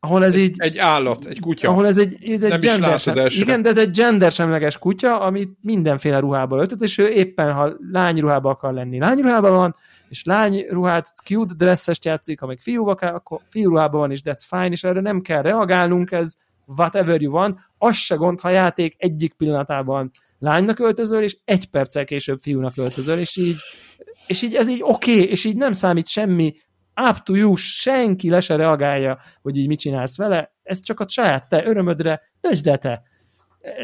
ahol 0.03 0.25
ez 0.25 0.35
így... 0.35 0.55
Egy 0.57 0.77
állat, 0.77 1.25
egy 1.25 1.39
kutya. 1.39 1.69
Ahol 1.69 1.87
ez 1.87 1.97
egy, 1.97 2.29
ez 2.29 2.43
egy 2.43 2.59
gender 2.59 2.99
sem, 2.99 3.25
Igen, 3.27 3.61
de 3.61 3.69
ez 3.69 3.77
egy 3.77 3.91
gendersemleges 3.91 4.77
kutya, 4.77 5.19
amit 5.19 5.57
mindenféle 5.61 6.19
ruhába 6.19 6.57
öltött, 6.57 6.81
és 6.81 6.97
ő 6.97 7.07
éppen, 7.07 7.53
ha 7.53 7.73
lányruhába 7.91 8.49
akar 8.49 8.73
lenni, 8.73 8.99
lányruhában 8.99 9.51
van, 9.51 9.75
és 10.09 10.23
lányruhát, 10.23 11.13
cute 11.23 11.53
dresszest 11.57 12.05
játszik, 12.05 12.39
ha 12.39 12.45
meg 12.45 12.59
fiúba 12.59 12.95
kell, 12.95 13.13
akkor 13.13 13.39
fiúruhában 13.49 13.99
van 13.99 14.11
is, 14.11 14.21
that's 14.23 14.43
fine, 14.47 14.69
és 14.69 14.83
erre 14.83 14.99
nem 15.01 15.21
kell 15.21 15.41
reagálnunk, 15.41 16.11
ez 16.11 16.35
whatever 16.65 17.21
you 17.21 17.33
want, 17.33 17.59
az 17.77 17.95
se 17.95 18.15
gond, 18.15 18.39
ha 18.39 18.49
játék 18.49 18.95
egyik 18.97 19.33
pillanatában 19.33 20.11
lánynak 20.39 20.79
öltözöl, 20.79 21.23
és 21.23 21.37
egy 21.45 21.65
perccel 21.69 22.05
később 22.05 22.39
fiúnak 22.39 22.77
öltözöl, 22.77 23.17
és 23.17 23.37
így, 23.37 23.55
és 24.27 24.41
így 24.41 24.55
ez 24.55 24.69
így 24.69 24.81
oké, 24.83 25.13
okay, 25.13 25.29
és 25.29 25.45
így 25.45 25.55
nem 25.55 25.71
számít 25.71 26.07
semmi, 26.07 26.53
up 27.09 27.17
to 27.23 27.35
you, 27.35 27.55
senki 27.55 28.29
le 28.29 28.41
se 28.41 28.55
reagálja, 28.55 29.19
hogy 29.41 29.57
így 29.57 29.67
mit 29.67 29.79
csinálsz 29.79 30.17
vele, 30.17 30.53
ez 30.63 30.79
csak 30.79 30.99
a 30.99 31.07
saját 31.07 31.49
te 31.49 31.65
örömödre, 31.65 32.21
döntsd 32.41 32.67
el 32.67 32.77
te. 32.77 33.03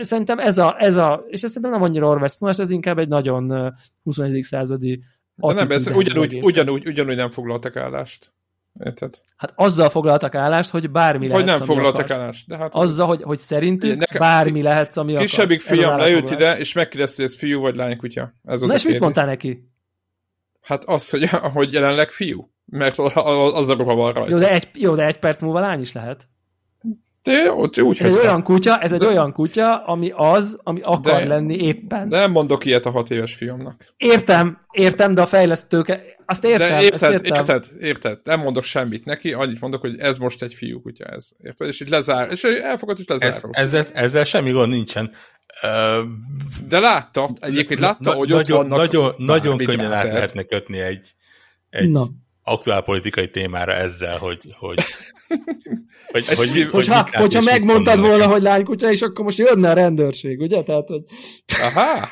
Szerintem 0.02 0.40
ez 0.40 0.58
a, 0.58 0.76
ez 0.80 0.96
a 0.96 1.26
és 1.28 1.44
ez 1.44 1.52
szerintem 1.52 1.72
nem 1.72 1.90
annyira 1.90 2.08
orvesztás, 2.08 2.60
ez 2.60 2.72
inkább 2.72 2.98
egy 2.98 3.08
nagyon 3.08 3.74
21. 4.04 4.44
századi 4.44 5.04
de 5.36 5.54
nem, 5.54 5.72
ez 5.72 5.88
ugyanúgy, 5.88 6.40
ugyanúgy, 6.42 6.88
ugyanúgy 6.88 7.16
nem 7.16 7.30
foglaltak 7.30 7.76
állást. 7.76 8.34
Érted? 8.84 9.14
Hát 9.38 9.54
azzal 9.56 9.90
foglaltak 9.90 10.36
állást, 10.36 10.70
hogy 10.70 10.92
bármi 10.92 11.28
lehet. 11.28 11.42
Hogy 11.42 11.52
nem 11.52 11.62
foglaltak 11.62 12.04
akarsz. 12.04 12.20
állást. 12.20 12.48
De 12.48 12.58
hát 12.58 12.76
azzal, 12.76 13.08
hogy, 13.08 13.22
hogy 13.22 13.40
szerintük 13.40 13.98
nekem, 13.98 14.20
bármi 14.20 14.62
lehet, 14.62 14.98
ami 14.98 15.14
akarsz. 15.14 15.30
Kisebbik 15.30 15.62
fiam 15.62 15.98
leült 15.98 16.30
ide, 16.30 16.58
és 16.58 16.74
megkérdezte, 16.74 17.22
hogy 17.22 17.32
ez 17.32 17.38
fiú 17.38 17.60
vagy 17.60 17.76
lánykutya. 17.76 18.34
Ez 18.44 18.62
Na 18.62 18.74
és 18.74 18.86
mit 18.86 19.00
mondtál 19.00 19.26
neki? 19.26 19.70
Hát 20.62 20.86
az, 20.86 21.10
hogy, 21.10 21.30
hogy 21.56 21.74
jelenleg 21.74 22.10
fiú. 22.10 22.52
Mert 22.66 22.98
az 22.98 23.70
a 23.70 23.74
ruha 23.74 23.96
van 23.96 24.14
rajta. 24.14 24.30
Jó 24.30 24.38
de, 24.38 24.52
egy, 24.52 24.70
jó, 24.74 24.96
de 24.96 25.06
egy 25.06 25.20
perc 25.20 25.42
múlva 25.42 25.60
lány 25.60 25.80
is 25.80 25.92
lehet. 25.92 26.28
De 27.24 27.52
ott 27.52 27.82
úgy 27.82 27.98
ez 28.00 28.06
egy 28.06 28.14
olyan 28.14 28.44
kutya, 28.44 28.80
ez 28.80 28.92
egy 28.92 29.00
de... 29.00 29.08
olyan 29.08 29.34
kutya, 29.34 29.78
ami 29.78 30.12
az, 30.16 30.60
ami 30.64 30.82
akar 30.82 31.22
de, 31.22 31.28
lenni 31.28 31.56
éppen. 31.56 32.10
De 32.10 32.18
nem 32.18 32.32
mondok 32.32 32.66
ilyet 32.66 32.86
a 32.86 32.92
hat 32.92 33.12
éves 33.12 33.36
fiamnak. 33.36 33.94
Értem, 33.98 34.66
értem, 34.72 35.14
de 35.14 35.22
a 35.22 35.26
fejlesztők, 35.26 36.18
azt 36.30 36.44
értem. 36.44 36.70
De 36.70 36.82
érted, 36.82 37.12
értem. 37.12 37.36
érted, 37.36 37.66
érted, 37.80 38.20
nem 38.24 38.40
mondok 38.40 38.64
semmit 38.64 39.06
neki, 39.06 39.34
annyit 39.34 39.60
mondok, 39.60 39.82
hogy 39.82 40.00
ez 40.00 40.18
most 40.18 40.42
egy 40.42 40.54
fiú 40.54 40.82
kutya, 40.82 41.06
ez. 41.06 41.30
Érted? 41.44 41.68
És 41.68 41.80
itt 41.80 41.90
lezár, 41.90 42.32
és 42.32 42.44
elfogad, 42.44 43.00
és 43.00 43.06
lezár. 43.08 43.30
Ez, 43.30 43.44
ezzel, 43.52 43.88
ezzel 43.94 44.24
semmi 44.24 44.52
gond 44.52 44.72
nincsen. 44.72 45.12
De 46.68 46.80
látta, 46.80 47.30
egyébként 47.40 47.80
látta, 47.80 48.10
na, 48.10 48.16
hogy 48.16 48.30
nagyon, 48.30 48.60
ott 48.60 48.68
vannak... 48.68 48.78
Nagyon, 48.78 49.14
nagyon 49.18 49.58
könnyen 49.58 49.92
át 49.92 50.12
lehetne 50.12 50.44
kötni 50.44 50.80
egy, 50.80 51.14
egy 51.70 51.90
Na. 51.90 52.08
aktuálpolitikai 52.44 53.30
témára 53.30 53.74
ezzel, 53.74 54.18
hogy, 54.18 54.56
hogy 54.58 54.80
hogy, 56.12 56.28
hogy, 56.28 56.38
hogy, 56.38 56.70
hogyha, 56.72 57.02
hogy 57.02 57.14
hogyha 57.14 57.42
megmondtad 57.42 58.00
volna, 58.00 58.16
nekem. 58.16 58.32
hogy 58.32 58.42
lánykutya, 58.42 58.92
és 58.92 59.02
akkor 59.02 59.26
most 59.26 59.38
jönne 59.38 59.70
a 59.70 59.74
rendőrség, 59.74 60.40
ugye? 60.40 60.64
Tehát, 60.64 60.88
hogy... 60.88 61.04
Aha! 61.62 62.10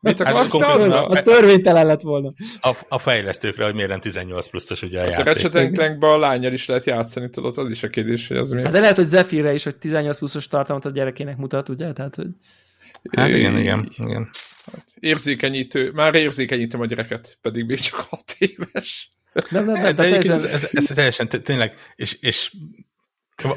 Mit 0.00 0.20
akarsz? 0.20 0.54
Az, 0.54 0.92
az 0.92 1.22
törvénytelen 1.22 1.86
lett 1.86 2.00
volna. 2.00 2.32
A, 2.60 2.72
a 2.88 2.98
fejlesztőkre, 2.98 3.64
hogy 3.64 3.74
miért 3.74 3.88
nem 3.88 4.00
18 4.00 4.48
pluszos 4.48 4.82
ugye 4.82 4.98
a 4.98 5.02
hát 5.02 5.10
játék. 5.10 5.26
A 5.26 5.32
Ratchet 5.32 5.72
Clankban 5.72 6.12
a 6.12 6.18
lányjal 6.18 6.52
is 6.52 6.66
lehet 6.66 6.84
játszani, 6.84 7.30
tudod, 7.30 7.58
az 7.58 7.70
is 7.70 7.82
a 7.82 7.88
kérdés, 7.88 8.28
hogy 8.28 8.36
az 8.36 8.50
miért. 8.50 8.64
Hát 8.64 8.74
de 8.74 8.80
lehet, 8.80 8.96
hogy 8.96 9.06
Zephyrre 9.06 9.52
is, 9.52 9.64
hogy 9.64 9.76
18 9.76 10.18
pluszos 10.18 10.48
tartalmat 10.48 10.84
a 10.84 10.90
gyerekének 10.90 11.36
mutat, 11.36 11.68
ugye? 11.68 11.92
Tehát, 11.92 12.14
hogy... 12.14 12.28
Hát 13.10 13.28
igen, 13.28 13.58
igen, 13.58 13.88
igen. 13.96 14.30
Hát 14.72 14.84
érzékenyítő, 15.00 15.90
már 15.92 16.14
érzékenyítem 16.14 16.80
a 16.80 16.86
gyereket, 16.86 17.38
pedig 17.40 17.66
még 17.66 17.80
csak 17.80 18.00
6 18.00 18.36
éves. 18.38 19.12
Nem, 19.50 19.64
nem, 19.64 19.74
nem, 19.74 19.82
de, 19.82 19.94
teljesen... 19.94 20.32
ez, 20.32 20.44
ez, 20.44 20.68
ez, 20.72 20.84
teljesen 20.84 21.28
tényleg, 21.28 21.74
és, 21.96 22.16
és 22.20 22.52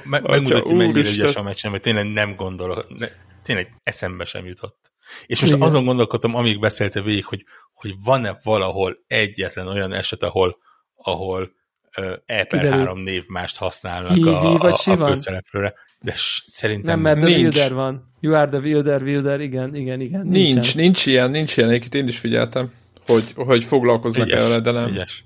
meg, 0.03 0.29
megmutatja, 0.29 0.75
mennyire 0.75 1.09
ügyes 1.09 1.35
a 1.35 1.43
meccsen, 1.43 1.71
hogy 1.71 1.81
tényleg 1.81 2.11
nem 2.11 2.35
gondolok, 2.35 2.97
ne, 2.97 3.07
tényleg 3.43 3.81
eszembe 3.83 4.25
sem 4.25 4.45
jutott. 4.45 4.90
És 5.25 5.41
most 5.41 5.53
Igen. 5.53 5.67
azon 5.67 5.85
gondolkodtam, 5.85 6.35
amíg 6.35 6.59
beszélte 6.59 7.01
végig, 7.01 7.25
hogy, 7.25 7.45
hogy 7.73 7.93
van-e 8.03 8.37
valahol 8.43 8.97
egyetlen 9.07 9.67
olyan 9.67 9.93
eset, 9.93 10.23
ahol, 10.23 10.57
ahol 10.95 11.51
uh, 11.97 12.13
E 12.25 12.43
per 12.43 12.69
3 12.69 12.99
névmást 12.99 13.57
használnak 13.57 14.13
hi, 14.13 14.23
a, 14.23 14.61
a, 14.61 14.73
a 14.85 14.97
főszereplőre, 14.97 15.73
de 15.99 16.13
szerintem 16.47 16.99
Nem, 16.99 16.99
mert 16.99 17.27
nincs. 17.27 17.53
the 17.53 17.61
Wilder 17.61 17.73
van. 17.73 18.13
You 18.19 18.33
are 18.33 18.49
the 18.49 18.59
Wilder, 18.59 19.01
Wilder, 19.01 19.41
igen, 19.41 19.75
igen, 19.75 20.01
igen. 20.01 20.27
Nincs, 20.27 20.53
nincs, 20.53 20.75
nincs 20.75 21.05
ilyen, 21.05 21.31
nincs 21.31 21.57
ilyen, 21.57 21.69
egyébként 21.69 21.95
én 21.95 22.07
is 22.07 22.17
figyeltem, 22.17 22.71
hogy, 23.05 23.23
hogy 23.35 23.63
foglalkoznak 23.63 24.29
el, 24.29 24.61
de 24.61 24.71
nem. 24.71 24.87
Ügyes. 24.87 25.23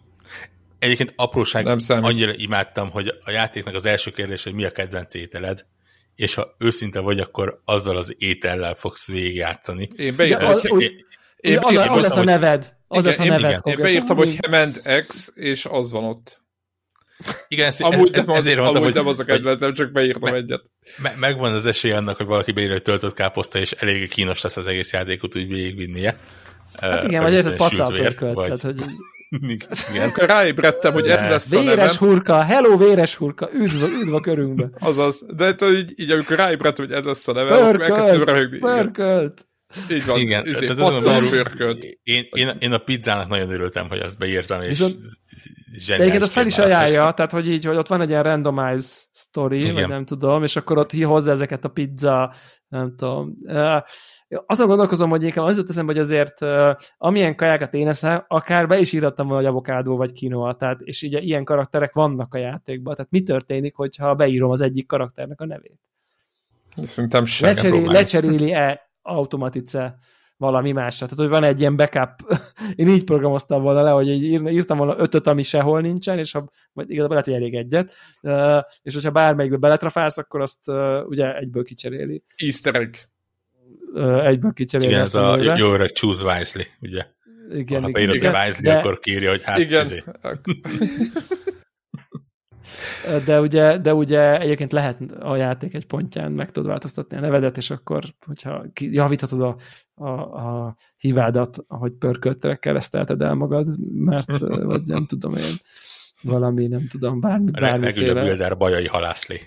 Egyébként 0.80 1.14
apróság, 1.16 1.66
nem 1.66 2.04
annyira 2.04 2.32
imádtam, 2.36 2.90
hogy 2.90 3.14
a 3.26 3.32
játéknak 3.32 3.76
az 3.76 3.86
első 3.86 4.12
kérdés, 4.12 4.44
hogy 4.44 4.54
mi 4.54 4.64
a 4.64 4.72
kedvenc 4.72 5.14
ételed, 5.14 5.66
és 6.16 6.34
ha 6.34 6.56
őszinte 6.58 7.00
vagy, 7.00 7.20
akkor 7.20 7.62
azzal 7.66 7.98
az 7.98 8.16
étellel 8.18 8.76
fogsz 8.76 9.08
végigjátszani. 9.08 9.90
Én 9.96 10.16
beírtam, 10.16 10.60
hogy... 10.62 10.82
Én, 10.82 11.52
én, 11.52 11.58
az, 11.62 11.76
az 11.76 12.02
lesz 12.02 12.16
a 12.16 12.24
neved. 12.24 12.74
Az 12.88 12.98
igen, 12.98 13.10
lesz 13.10 13.20
a 13.20 13.24
neved. 13.24 13.60
Igen, 13.66 13.78
én 13.78 13.84
beírtam, 13.84 14.18
hogy 14.18 14.38
Hemand 14.42 14.82
X, 15.08 15.32
és 15.36 15.66
az 15.66 15.92
van 15.92 16.04
ott. 16.04 16.44
Igen, 17.48 17.68
ez, 17.68 17.82
amúgy, 17.82 18.14
ez, 18.14 18.28
ezért 18.28 18.58
mondtam, 18.58 18.76
amúgy 18.76 18.94
hogy, 18.94 18.94
nem 18.94 19.08
az 19.08 19.20
a 19.20 19.24
kedvencem, 19.24 19.74
csak 19.74 19.92
beírtam 19.92 20.32
me, 20.32 20.38
egyet. 20.38 20.62
Me, 20.98 21.14
megvan 21.20 21.54
az 21.54 21.66
esély 21.66 21.92
annak, 21.92 22.18
hogy 22.18 22.26
valaki 22.26 22.52
beírja, 22.52 22.74
hogy 22.74 22.82
töltött 22.82 23.14
káposzta, 23.14 23.60
és 23.60 23.72
eléggé 23.72 24.08
kínos 24.08 24.42
lesz 24.42 24.58
az 24.58 24.66
egész 24.66 24.94
játékot 24.94 25.36
úgy 25.36 25.48
végigvinnie. 25.48 26.20
Hát 26.80 27.04
igen, 27.04 27.22
vagy 27.22 27.34
érted, 27.34 27.56
pacal 27.56 27.88
pörkölt. 27.88 28.34
Vagy... 28.34 28.46
Tehát, 28.46 28.62
hogy 28.62 28.86
igen. 29.30 30.10
Akkor 30.10 30.28
ráébredtem, 30.28 30.94
hogy 30.94 31.08
ez 31.08 31.28
lesz 31.30 31.52
véres 31.52 31.68
a 31.68 31.76
Véres 31.76 31.98
hurka, 31.98 32.44
hello 32.44 32.78
véres 32.78 33.16
hurka, 33.16 33.50
üdv, 33.54 33.84
üdv 33.84 34.14
a 34.14 34.20
körünkbe. 34.20 34.70
Azaz, 34.80 35.26
de 35.36 35.56
így, 35.72 35.94
így 35.96 36.12
amikor 36.12 36.36
ráébredtem, 36.36 36.86
hogy 36.86 36.94
ez 36.94 37.04
lesz 37.04 37.28
a 37.28 37.34
neve, 37.34 37.56
akkor 37.56 37.82
elkezdtem 37.82 38.24
röhögni. 38.24 38.58
Pörkölt. 38.58 39.48
Így 39.92 40.06
van, 40.06 40.20
igen, 40.20 40.48
izé, 40.48 40.66
tehát 40.66 41.84
én, 42.04 42.28
én, 42.30 42.56
én, 42.60 42.72
a 42.72 42.78
pizzának 42.78 43.28
nagyon 43.28 43.50
örültem, 43.50 43.90
hogy 43.90 44.00
azt 44.00 44.18
beírtam, 44.18 44.62
és 44.62 44.68
Viszont, 44.68 44.98
de 45.88 45.94
egyébként 45.94 46.22
azt 46.22 46.32
fel 46.32 46.46
is 46.46 46.58
ajánlja, 46.58 47.12
tehát 47.12 47.32
hogy 47.32 47.48
így, 47.48 47.66
hogy 47.66 47.78
ott 47.78 47.88
van 47.88 48.02
egy 48.02 48.10
ilyen 48.10 48.24
randomize 48.24 48.88
story, 49.12 49.60
igen. 49.60 49.74
vagy 49.74 49.88
nem 49.88 50.04
tudom, 50.04 50.44
és 50.44 50.56
akkor 50.56 50.78
ott 50.78 50.92
hozza 51.04 51.32
ezeket 51.32 51.66
a 51.66 51.70
pizza, 51.70 52.34
nem 52.68 52.96
tudom. 52.96 53.34
Azon 54.46 54.68
gondolkozom, 54.68 55.10
hogy 55.10 55.24
én 55.24 55.34
az 55.36 55.58
jut 55.58 55.70
eszembe, 55.70 55.94
hogy 55.94 56.02
azért 56.02 56.38
amilyen 56.98 57.36
kajákat 57.36 57.74
én 57.74 57.88
eszem, 57.88 58.26
akár 58.28 58.68
be 58.68 58.80
is 58.80 58.94
írhattam 58.94 59.28
volna, 59.28 59.42
hogy 59.42 59.52
avokádó 59.52 59.98
vagy 59.98 60.12
kinoa, 60.12 60.54
tehát, 60.54 60.80
és 60.82 61.02
így 61.02 61.24
ilyen 61.24 61.44
karakterek 61.44 61.94
vannak 61.94 62.34
a 62.34 62.38
játékban. 62.38 62.96
Tehát 62.96 63.12
mi 63.12 63.22
történik, 63.24 63.76
hogyha 63.76 64.16
beírom 64.16 64.52
az 64.52 64.62
egyik 64.62 64.88
karakternek 64.88 65.42
a 65.42 65.46
nevét? 65.46 65.80
Szerintem 66.84 67.26
sem. 67.26 67.50
Lecseréli, 67.50 67.92
lecseréli-e 67.92 68.90
automatice 69.02 69.98
valami 70.38 70.72
másra. 70.72 71.08
Tehát, 71.08 71.20
hogy 71.20 71.40
van 71.40 71.50
egy 71.50 71.60
ilyen 71.60 71.76
backup. 71.76 72.40
Én 72.76 72.88
így 72.88 73.04
programoztam 73.04 73.62
volna 73.62 73.82
le, 73.82 73.90
hogy 73.90 74.10
így 74.10 74.24
írtam 74.52 74.78
volna 74.78 74.96
ötöt, 74.98 75.28
ami 75.28 75.44
sehol 75.44 75.82
nincsen, 75.82 76.18
és 76.18 76.32
ha, 76.32 76.50
vagy 76.74 76.90
igazából 76.90 77.16
lehet, 77.16 77.26
hogy 77.26 77.36
elég 77.36 77.56
egyet, 77.56 77.96
és 78.82 78.94
hogyha 78.94 79.12
bármelyikbe 79.12 79.58
beletrafálsz, 79.58 80.18
akkor 80.18 80.42
azt 80.42 80.68
ugye 81.08 81.38
egyből 81.38 81.64
kicseréli. 81.64 82.24
Easter 82.38 82.76
egg 82.76 82.96
egyből 84.24 84.54
kicserélni. 84.54 84.94
Igen, 84.94 85.06
ez 85.06 85.16
a 85.16 85.56
jó 85.58 85.74
öreg 85.74 85.90
choose 85.90 86.24
wisely, 86.24 86.68
ugye? 86.82 87.06
Igen, 87.54 87.82
ha 87.82 87.90
igen, 87.90 88.14
igen. 88.14 88.36
Wisely, 88.36 88.62
de... 88.62 88.78
akkor 88.78 89.00
kírja, 89.00 89.30
hogy 89.30 89.44
hát 89.44 89.60
igen. 89.60 89.88
De 93.26 93.40
ugye, 93.42 93.78
de 93.78 93.94
ugye 93.94 94.40
egyébként 94.40 94.72
lehet 94.72 95.02
a 95.20 95.36
játék 95.36 95.74
egy 95.74 95.86
pontján 95.86 96.32
meg 96.32 96.52
tudod 96.52 96.70
változtatni 96.70 97.18
a 97.18 97.20
nevedet, 97.20 97.58
és 97.58 97.70
akkor, 97.70 98.04
hogyha 98.26 98.66
javíthatod 98.80 99.42
a, 99.42 99.56
a, 100.04 100.10
a 100.20 100.76
hívádat, 100.98 101.58
ahogy 101.68 101.92
pörköltre 101.92 102.56
keresztelted 102.56 103.22
el 103.22 103.34
magad, 103.34 103.68
mert, 103.94 104.40
vagy 104.72 104.82
nem 104.86 105.06
tudom 105.06 105.36
én, 105.36 105.54
valami, 106.22 106.68
nem 106.68 106.88
tudom, 106.90 107.20
bármi, 107.20 107.52
bármiféle. 107.52 108.14
Megülő 108.14 108.30
Bilder 108.30 108.58
bajai 108.58 108.88
halászlé. 108.88 109.40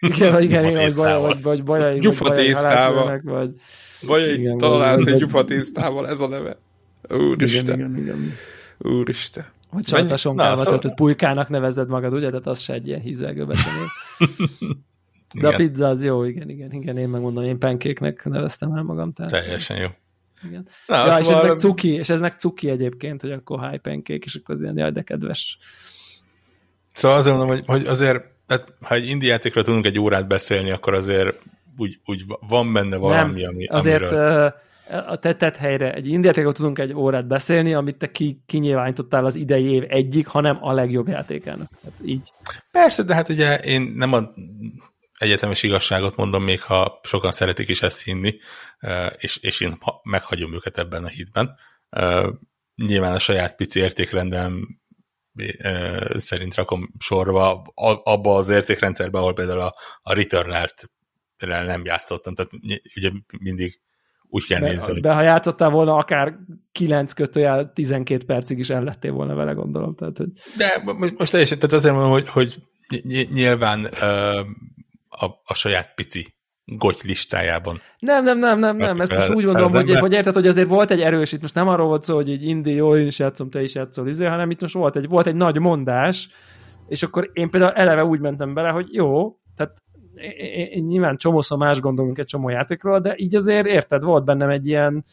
Igen, 0.00 0.42
igen, 0.42 0.64
igen, 0.64 0.90
vagy 0.94 1.20
vagy, 1.20 1.42
vagy 1.42 1.64
bajai, 1.64 1.92
vagy 1.92 2.00
Gyufatésztával. 2.00 2.92
bajai 2.92 3.04
halászlőnek, 3.04 3.22
vagy... 3.22 3.54
Vagy 4.08 4.38
Igen, 4.38 4.58
találsz 4.58 5.04
vagy- 5.04 5.12
egy 5.12 5.18
gyufatésztával, 5.18 6.08
ez 6.08 6.20
a 6.20 6.28
neve. 6.28 6.56
Úristen, 7.08 7.78
Igen, 7.78 7.96
igen, 7.96 8.02
igen. 8.02 8.32
úristen. 8.78 9.44
Vagy 9.70 9.82
Mennyi- 9.82 9.86
sajtasonkával 9.88 10.50
Na, 10.54 10.56
szóval- 10.56 10.78
töltött 10.78 10.98
pulykának 10.98 11.48
nevezed 11.48 11.88
magad, 11.88 12.12
ugye? 12.12 12.28
Tehát 12.28 12.46
az 12.46 12.58
se 12.60 12.72
egy 12.72 12.86
ilyen 12.86 13.00
hízelgő 13.00 13.44
beszélés. 13.46 13.88
De 15.40 15.46
a 15.46 15.52
Igen, 15.54 15.66
pizza 15.66 15.88
az 15.88 16.04
jó, 16.04 16.24
igen, 16.24 16.48
igen, 16.48 16.72
igen, 16.72 16.96
én 16.96 17.08
megmondom, 17.08 17.44
én 17.44 17.58
penkéknek 17.58 18.24
neveztem 18.24 18.72
el 18.72 18.82
magam. 18.82 19.12
Tehát, 19.12 19.32
teljesen 19.32 19.76
jó. 19.76 19.88
igen. 20.48 20.66
Na, 20.86 20.96
Ja, 20.96 21.06
és 21.06 21.12
ez 21.18 21.26
szóval, 21.26 21.42
meg 21.46 21.58
cuki, 21.58 21.92
és 21.92 22.08
ez 22.08 22.20
meg 22.20 22.32
cuki 22.38 22.68
egyébként, 22.68 23.20
hogy 23.20 23.32
akkor 23.32 23.60
high 23.70 23.80
pancake, 23.82 24.24
és 24.24 24.34
akkor 24.34 24.54
az 24.54 24.60
ilyen, 24.62 24.76
jaj, 24.76 24.90
de 24.90 25.02
kedves. 25.02 25.58
szóval 26.92 27.16
azért 27.18 27.36
mondom, 27.36 27.56
hogy, 27.56 27.64
hogy 27.66 27.86
azért, 27.86 28.24
tehát, 28.46 28.72
ha 28.80 28.94
egy 28.94 29.06
indie 29.08 29.28
játékról 29.30 29.64
tudunk 29.64 29.86
egy 29.86 29.98
órát 29.98 30.26
beszélni, 30.26 30.70
akkor 30.70 30.94
azért 30.94 31.40
úgy, 31.76 32.00
úgy 32.04 32.24
van 32.48 32.72
benne 32.72 32.96
valami, 32.96 33.44
ami, 33.44 33.66
Azért 33.66 34.02
amiről... 34.02 34.54
a 34.90 35.18
tettet 35.18 35.56
helyre 35.56 35.94
egy 35.94 36.08
indiátékról 36.08 36.52
tudunk 36.52 36.78
egy 36.78 36.92
órát 36.92 37.26
beszélni, 37.26 37.74
amit 37.74 37.96
te 37.96 38.10
ki, 38.10 38.42
kinyilvánítottál 38.46 39.24
az 39.24 39.34
idei 39.34 39.64
év 39.64 39.84
egyik, 39.88 40.26
hanem 40.26 40.58
a 40.60 40.72
legjobb 40.72 41.08
játékának. 41.08 41.70
Hát 41.84 41.92
így. 42.04 42.32
Persze, 42.70 43.02
de 43.02 43.14
hát 43.14 43.28
ugye 43.28 43.58
én 43.58 43.82
nem 43.82 44.12
a 44.12 44.32
egyetemes 45.18 45.62
igazságot 45.62 46.16
mondom, 46.16 46.44
még 46.44 46.60
ha 46.62 47.00
sokan 47.02 47.30
szeretik 47.30 47.68
is 47.68 47.82
ezt 47.82 48.02
hinni, 48.02 48.38
eh, 48.78 49.10
és, 49.18 49.36
és 49.36 49.60
én 49.60 49.76
ha- 49.80 50.00
meghagyom 50.04 50.54
őket 50.54 50.78
ebben 50.78 51.04
a 51.04 51.08
hitben. 51.08 51.56
Eh, 51.90 52.26
Nyilván 52.74 53.12
a 53.12 53.18
saját 53.18 53.56
pici 53.56 53.80
értékrendem 53.80 54.80
eh, 55.58 56.00
szerint 56.16 56.54
rakom 56.54 56.88
sorba 56.98 57.62
abba 58.04 58.36
az 58.36 58.48
értékrendszerbe, 58.48 59.18
ahol 59.18 59.32
például 59.32 59.60
a, 59.60 59.74
a 60.02 60.12
Returnal-t 60.12 60.90
nem 61.46 61.84
játszottam, 61.84 62.34
tehát 62.34 62.50
ugye 62.96 63.10
mindig 63.38 63.80
úgy 64.30 64.46
kell 64.46 64.60
nézni, 64.60 64.92
hogy 64.92 65.00
be, 65.00 65.12
ha 65.14 65.22
játszottál 65.22 65.70
volna 65.70 65.94
akár 65.94 66.34
9 66.72 67.12
kötőjel 67.12 67.72
12 67.72 68.24
percig 68.24 68.58
is 68.58 68.70
ellettél 68.70 69.12
volna 69.12 69.34
vele, 69.34 69.52
gondolom. 69.52 69.94
Tehát, 69.94 70.16
hogy 70.18 70.28
De 70.56 70.82
mo- 70.84 71.18
most 71.18 71.30
teljesen, 71.30 71.58
tehát 71.58 71.76
azért 71.76 71.94
mondom, 71.94 72.12
hogy, 72.12 72.28
hogy 72.28 72.56
ny- 73.02 73.32
nyilván 73.32 73.88
ö, 74.00 74.40
a, 75.08 75.26
a 75.44 75.54
saját 75.54 75.94
pici 75.94 76.34
goty 76.64 77.06
listájában. 77.06 77.80
Nem, 77.98 78.24
nem, 78.24 78.38
nem, 78.38 78.58
nem, 78.58 78.76
nem, 78.76 79.00
ezt 79.00 79.14
most 79.14 79.30
úgy 79.30 79.44
az 79.44 79.72
hogy, 79.72 79.94
hogy 79.94 80.12
érted, 80.12 80.34
hogy 80.34 80.46
azért 80.46 80.68
volt 80.68 80.90
egy 80.90 81.00
erős, 81.00 81.32
itt 81.32 81.40
most 81.40 81.54
nem 81.54 81.68
arról 81.68 81.86
volt 81.86 82.02
szó, 82.02 82.14
hogy 82.14 82.30
egy 82.30 82.44
indi, 82.44 82.72
jó, 82.72 82.96
én 82.96 83.06
is 83.06 83.18
játszom, 83.18 83.50
te 83.50 83.62
is 83.62 83.74
játszol, 83.74 84.08
izé, 84.08 84.24
hanem 84.24 84.50
itt 84.50 84.60
most 84.60 84.74
volt 84.74 84.96
egy, 84.96 85.08
volt 85.08 85.26
egy 85.26 85.34
nagy 85.34 85.58
mondás, 85.58 86.28
és 86.88 87.02
akkor 87.02 87.30
én 87.32 87.50
például 87.50 87.72
eleve 87.72 88.04
úgy 88.04 88.20
mentem 88.20 88.54
bele, 88.54 88.68
hogy 88.68 88.86
jó, 88.90 89.36
tehát 89.56 89.82
én, 90.36 90.84
nyilván 90.84 91.16
csomószor 91.16 91.58
más 91.58 91.80
gondolunk 91.80 92.18
egy 92.18 92.26
csomó 92.26 92.48
játékról, 92.48 93.00
de 93.00 93.14
így 93.16 93.34
azért 93.34 93.66
érted, 93.66 94.02
volt 94.02 94.24
bennem 94.24 94.50
egy 94.50 94.66
ilyen, 94.66 95.04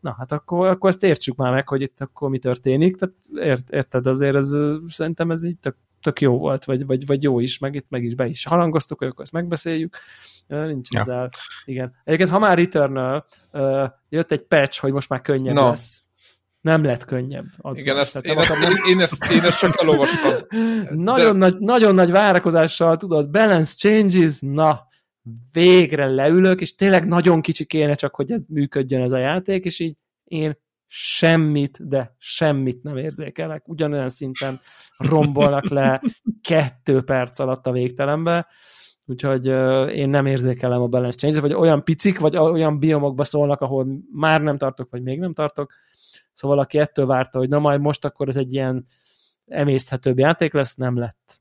na 0.00 0.14
hát 0.18 0.32
akkor, 0.32 0.68
akkor 0.68 0.90
ezt 0.90 1.02
értsük 1.02 1.36
már 1.36 1.52
meg, 1.52 1.68
hogy 1.68 1.82
itt 1.82 2.00
akkor 2.00 2.30
mi 2.30 2.38
történik, 2.38 2.96
tehát 2.96 3.14
ért, 3.34 3.70
érted, 3.70 4.06
azért 4.06 4.36
ez, 4.36 4.56
szerintem 4.86 5.30
ez 5.30 5.42
így 5.42 5.58
tök, 5.58 5.76
tök 6.00 6.20
jó 6.20 6.38
volt, 6.38 6.64
vagy, 6.64 6.86
vagy, 6.86 7.06
vagy 7.06 7.22
jó 7.22 7.40
is, 7.40 7.58
meg 7.58 7.74
itt 7.74 7.86
meg 7.88 8.04
is 8.04 8.14
be 8.14 8.26
is 8.26 8.44
harangoztuk, 8.44 8.98
hogy 8.98 9.08
akkor 9.08 9.22
ezt 9.22 9.32
megbeszéljük, 9.32 9.96
nincs 10.46 10.90
Ja. 10.90 11.00
ezzel, 11.00 11.30
igen. 11.64 11.94
Egyébként, 12.04 12.30
ha 12.30 12.38
már 12.38 12.58
Returnal 12.58 13.26
uh, 13.52 13.84
jött 14.08 14.30
egy 14.30 14.42
patch, 14.42 14.80
hogy 14.80 14.92
most 14.92 15.08
már 15.08 15.20
könnyebb 15.20 15.54
Na. 15.54 15.68
lesz. 15.68 16.05
Nem 16.66 16.84
lett 16.84 17.04
könnyebb. 17.04 17.44
Az 17.58 17.78
Igen, 17.80 17.96
most. 17.96 18.14
ezt, 18.14 18.26
én, 18.26 18.38
ezt, 18.38 18.62
én, 18.62 18.76
én, 18.88 19.00
ezt, 19.00 19.30
én 19.32 19.40
ezt 19.40 19.58
csak 19.58 19.80
elolvastam. 19.80 20.32
nagyon, 21.12 21.36
nagy, 21.36 21.56
nagyon 21.58 21.94
nagy 21.94 22.10
várakozással, 22.10 22.96
tudod, 22.96 23.30
balance 23.30 23.74
changes, 23.76 24.40
na, 24.40 24.88
végre 25.52 26.06
leülök, 26.06 26.60
és 26.60 26.74
tényleg 26.74 27.06
nagyon 27.06 27.40
kicsi 27.40 27.64
kéne 27.64 27.94
csak, 27.94 28.14
hogy 28.14 28.30
ez 28.30 28.44
működjön 28.48 29.02
ez 29.02 29.12
a 29.12 29.18
játék, 29.18 29.64
és 29.64 29.78
így 29.78 29.96
én 30.24 30.58
semmit, 30.86 31.88
de 31.88 32.14
semmit 32.18 32.82
nem 32.82 32.96
érzékelek. 32.96 33.68
Ugyanolyan 33.68 34.08
szinten 34.08 34.60
rombolnak 34.96 35.68
le 35.68 36.02
kettő 36.40 37.02
perc 37.02 37.38
alatt 37.38 37.66
a 37.66 37.72
végtelenbe, 37.72 38.46
úgyhogy 39.04 39.48
uh, 39.48 39.96
én 39.96 40.08
nem 40.08 40.26
érzékelem 40.26 40.82
a 40.82 40.86
balance 40.86 41.18
change 41.18 41.40
vagy 41.40 41.52
olyan 41.52 41.84
picik, 41.84 42.18
vagy 42.18 42.36
olyan 42.36 42.78
biomokba 42.78 43.24
szólnak, 43.24 43.60
ahol 43.60 43.86
már 44.12 44.42
nem 44.42 44.58
tartok, 44.58 44.90
vagy 44.90 45.02
még 45.02 45.18
nem 45.18 45.32
tartok. 45.32 45.72
Szóval 46.36 46.58
aki 46.58 46.78
ettől 46.78 47.06
várta, 47.06 47.38
hogy 47.38 47.48
na 47.48 47.58
majd 47.58 47.80
most 47.80 48.04
akkor 48.04 48.28
ez 48.28 48.36
egy 48.36 48.52
ilyen 48.52 48.84
emészthetőbb 49.46 50.18
játék 50.18 50.52
lesz, 50.52 50.74
nem 50.74 50.98
lett. 50.98 51.40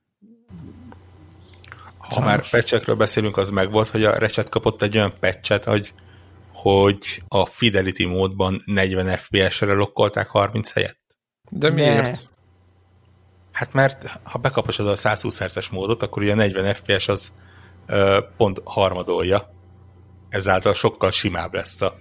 Ha 1.98 2.20
már 2.20 2.50
patchekről 2.50 2.96
beszélünk, 2.96 3.38
az 3.38 3.50
meg 3.50 3.72
volt, 3.72 3.90
hogy 3.90 4.04
a 4.04 4.18
Recset 4.18 4.50
kapott 4.50 4.82
egy 4.82 4.98
olyan 4.98 5.14
patchet, 5.20 5.64
hogy, 5.64 5.94
hogy 6.54 7.24
a 7.28 7.46
Fidelity 7.46 8.06
módban 8.06 8.62
40 8.66 9.18
FPS-re 9.18 9.74
lokkolták 9.74 10.28
30 10.28 10.72
helyet. 10.72 11.00
De 11.50 11.70
miért? 11.70 12.30
Hát 13.52 13.74
mert 13.74 14.20
ha 14.24 14.38
bekapcsolod 14.38 14.92
a 14.92 14.96
120 14.96 15.40
Hz-es 15.40 15.70
módot, 15.70 16.04
akkor 16.04 16.22
ugye 16.22 16.32
a 16.32 16.36
40 16.36 16.74
FPS 16.74 17.08
az 17.08 17.32
ö, 17.86 18.20
pont 18.38 18.62
harmadolja. 18.64 19.54
Ezáltal 20.30 20.74
sokkal 20.74 21.12
simább 21.12 21.54
lesz 21.54 21.82
a, 21.82 21.96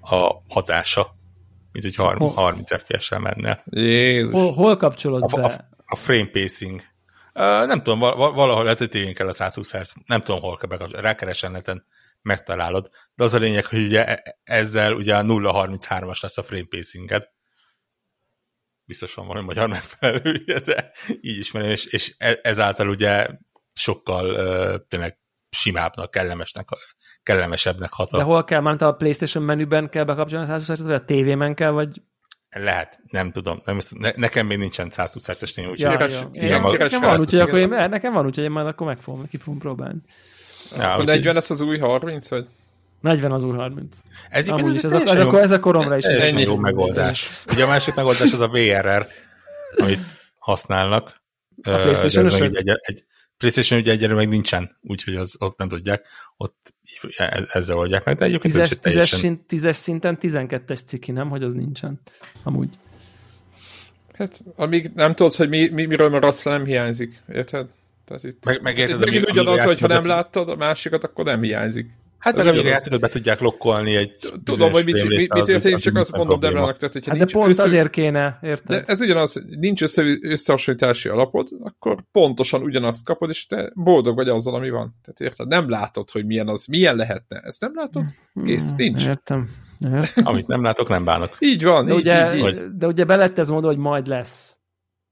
a 0.00 0.42
hatása, 0.48 1.14
mint 1.72 1.84
hogy 1.84 1.94
30, 1.94 2.34
30 2.34 2.74
FPS-sel 2.76 3.18
menne. 3.18 3.62
Jézus. 3.70 4.32
Hol, 4.32 4.52
hol 4.52 4.76
kapcsolod 4.76 5.22
A, 5.22 5.36
be? 5.36 5.42
a, 5.42 5.68
a 5.86 5.96
frame 5.96 6.26
pacing. 6.26 6.80
Uh, 7.34 7.66
nem 7.66 7.82
tudom, 7.82 7.98
val- 7.98 8.16
val- 8.16 8.34
valahol 8.34 8.62
lehet, 8.62 8.78
hogy 8.78 8.88
tévén 8.88 9.14
kell 9.14 9.28
a 9.28 9.32
120 9.32 9.72
Hz. 9.72 9.94
Nem 10.06 10.22
tudom, 10.22 10.40
hol 10.40 10.56
kell 10.56 10.68
bekapcsolni. 10.68 11.02
Rákeresen 11.04 11.50
neten 11.50 11.86
megtalálod. 12.22 12.88
De 13.14 13.24
az 13.24 13.34
a 13.34 13.38
lényeg, 13.38 13.66
hogy 13.66 13.78
ugye 13.78 14.06
e- 14.06 14.38
ezzel 14.44 14.92
ugye 14.92 15.16
a 15.16 15.22
0.33-as 15.22 16.22
lesz 16.22 16.38
a 16.38 16.42
frame 16.42 16.66
pacinged. 16.68 17.28
Biztos 18.84 19.14
van 19.14 19.26
valami 19.26 19.46
magyar 19.46 19.68
megfelelője, 19.68 20.58
de 20.58 20.92
így 21.20 21.38
ismerem, 21.38 21.70
és, 21.70 21.84
és 21.84 22.14
e- 22.18 22.40
ezáltal 22.42 22.88
ugye 22.88 23.28
sokkal 23.72 24.30
uh, 24.30 24.86
tényleg 24.88 25.18
simábbnak, 25.50 26.10
kellemesnek, 26.10 26.68
kellemesebbnek 27.22 27.92
hat 27.92 28.10
De 28.10 28.22
hol 28.22 28.44
kell, 28.44 28.60
már 28.60 28.82
a 28.82 28.92
PlayStation 28.92 29.44
menüben 29.44 29.88
kell 29.88 30.04
bekapcsolni 30.04 30.50
a 30.50 30.58
120 30.58 30.78
vagy 30.86 30.94
a 30.94 31.04
tévében 31.04 31.54
kell, 31.54 31.70
vagy... 31.70 32.02
Lehet, 32.50 32.98
nem 33.10 33.30
tudom. 33.32 33.60
Nem, 33.64 33.78
ne, 33.90 34.10
nekem 34.16 34.46
még 34.46 34.58
nincsen 34.58 34.90
120 34.90 35.26
Hz-es 35.30 35.52
tévé, 35.52 35.66
úgyhogy 35.66 35.90
Ja, 35.90 35.96
keres- 35.96 36.20
ja. 36.20 36.28
igen, 36.32 36.64
Én, 36.64 36.70
keres 36.70 36.78
nekem 36.78 37.00
fel, 37.00 37.10
van, 37.10 37.20
úgyhogy 37.20 37.40
akkor 37.40 37.58
én, 37.58 37.66
igen. 37.66 37.90
nekem 37.90 38.12
van, 38.12 38.26
úgyhogy 38.26 38.44
én 38.44 38.50
majd 38.50 38.66
akkor 38.66 38.86
meg 38.86 38.98
fogom, 38.98 39.28
ki 39.28 39.36
fogom 39.36 39.58
próbálni. 39.58 39.98
ja, 40.76 40.88
A 40.92 40.92
úgyhogy 40.92 41.06
40 41.06 41.34
lesz 41.34 41.50
az 41.50 41.60
új 41.60 41.78
30, 41.78 42.28
vagy? 42.28 42.46
40 43.00 43.32
az 43.32 43.42
új 43.42 43.56
30. 43.56 43.96
ez, 44.30 44.48
Amúgy 44.48 44.68
ez 44.70 44.76
is, 44.76 44.82
egy 44.82 44.92
ez, 44.92 44.92
a, 44.92 45.00
ez, 45.10 45.14
jó- 45.18 45.26
akkor, 45.26 45.40
ez 45.40 45.50
a 45.50 45.60
koromra 45.60 45.96
is. 45.96 46.04
Teljesen 46.04 46.34
Ennyi. 46.34 46.42
jó 46.42 46.56
megoldás. 46.56 47.30
Ugye 47.52 47.64
a 47.64 47.66
másik 47.66 47.94
megoldás 47.94 48.32
az 48.32 48.40
a 48.40 48.48
VRR, 48.48 49.06
amit 49.76 50.00
használnak. 50.38 51.22
A 51.62 51.70
PlayStation 51.70 52.26
ez 52.26 52.34
egy, 52.34 52.68
egy, 52.80 53.04
PlayStation 53.42 53.80
ugye 53.80 53.92
egyelőre 53.92 54.14
meg 54.14 54.28
nincsen, 54.28 54.76
úgyhogy 54.82 55.14
az, 55.14 55.36
ott 55.38 55.58
nem 55.58 55.68
tudják, 55.68 56.06
ott 56.36 56.74
e- 57.16 57.46
ezzel 57.52 57.76
oldják 57.76 58.04
meg, 58.04 58.16
de 58.16 58.24
egyébként 58.24 58.54
ez 58.56 58.68
Tízes, 58.68 58.70
is 58.70 58.82
tízes, 58.82 59.10
teljesen... 59.10 59.46
tízes 59.46 59.76
szinten 59.76 60.18
12-es 60.20 60.84
ciki, 60.84 61.12
nem? 61.12 61.28
Hogy 61.28 61.42
az 61.42 61.54
nincsen. 61.54 62.00
Amúgy. 62.42 62.68
Hát, 64.12 64.44
amíg 64.56 64.90
nem 64.94 65.14
tudod, 65.14 65.34
hogy 65.34 65.48
mi, 65.48 65.68
mi, 65.68 65.84
miről 65.84 66.08
maradsz, 66.08 66.44
nem 66.44 66.64
hiányzik. 66.64 67.22
Érted? 67.32 67.66
Tehát 68.04 68.24
itt, 68.24 68.44
Meg, 68.44 68.62
megérted, 68.62 69.00
itt 69.00 69.04
megint 69.04 69.30
ugyanaz, 69.30 69.62
hogy 69.62 69.80
ha 69.80 69.86
nem 69.86 70.06
láttad 70.06 70.48
a 70.48 70.56
másikat, 70.56 71.04
akkor 71.04 71.24
nem 71.24 71.42
hiányzik. 71.42 71.90
Hát 72.22 72.36
meg 72.36 72.46
amíg 72.46 72.68
átadod, 72.68 73.00
be 73.00 73.08
tudják 73.08 73.40
lokkolni 73.40 73.96
egy 73.96 74.16
Tudom, 74.44 74.72
hogy 74.72 74.84
mit, 74.84 75.08
mit, 75.08 75.34
mit 75.34 75.48
az 75.48 75.80
csak 75.80 75.96
azt 75.96 76.16
mondom. 76.16 76.40
Debrának, 76.40 76.76
tehát 76.76 76.92
hogyha 76.92 77.10
Hát 77.10 77.18
de 77.18 77.24
nincs 77.24 77.32
pont 77.32 77.48
össze, 77.48 77.62
azért 77.62 77.90
kéne, 77.90 78.38
érted? 78.42 78.66
De 78.66 78.84
ez 78.86 79.00
ugyanaz, 79.00 79.44
nincs 79.58 79.82
össze, 79.82 80.02
összehasonlítási 80.22 81.08
alapod, 81.08 81.48
akkor 81.62 82.04
pontosan 82.12 82.62
ugyanazt 82.62 83.04
kapod, 83.04 83.30
és 83.30 83.46
te 83.46 83.70
boldog 83.74 84.16
vagy 84.16 84.28
azzal, 84.28 84.54
ami 84.54 84.70
van. 84.70 84.94
Tehát 85.02 85.20
érted? 85.20 85.48
Nem 85.48 85.70
látod, 85.70 86.10
hogy 86.10 86.26
milyen 86.26 86.48
az, 86.48 86.66
milyen 86.66 86.96
lehetne. 86.96 87.40
Ezt 87.40 87.60
nem 87.60 87.72
látod? 87.74 88.04
Kész, 88.44 88.68
Hmm, 88.68 88.76
nincs. 88.76 89.06
Értem. 89.06 89.50
Értem. 89.92 90.26
Amit 90.26 90.46
nem 90.46 90.62
látok, 90.62 90.88
nem 90.88 91.04
bánok. 91.04 91.36
Így 91.38 91.64
van, 91.64 91.86
De 91.86 91.92
így, 91.92 91.98
ugye, 91.98 92.36
így, 92.36 92.46
így. 92.46 92.64
de 92.76 92.86
ugye 92.86 93.04
be 93.04 93.16
lett 93.16 93.38
ez 93.38 93.48
mondva, 93.48 93.68
hogy 93.68 93.78
majd 93.78 94.06
lesz. 94.06 94.56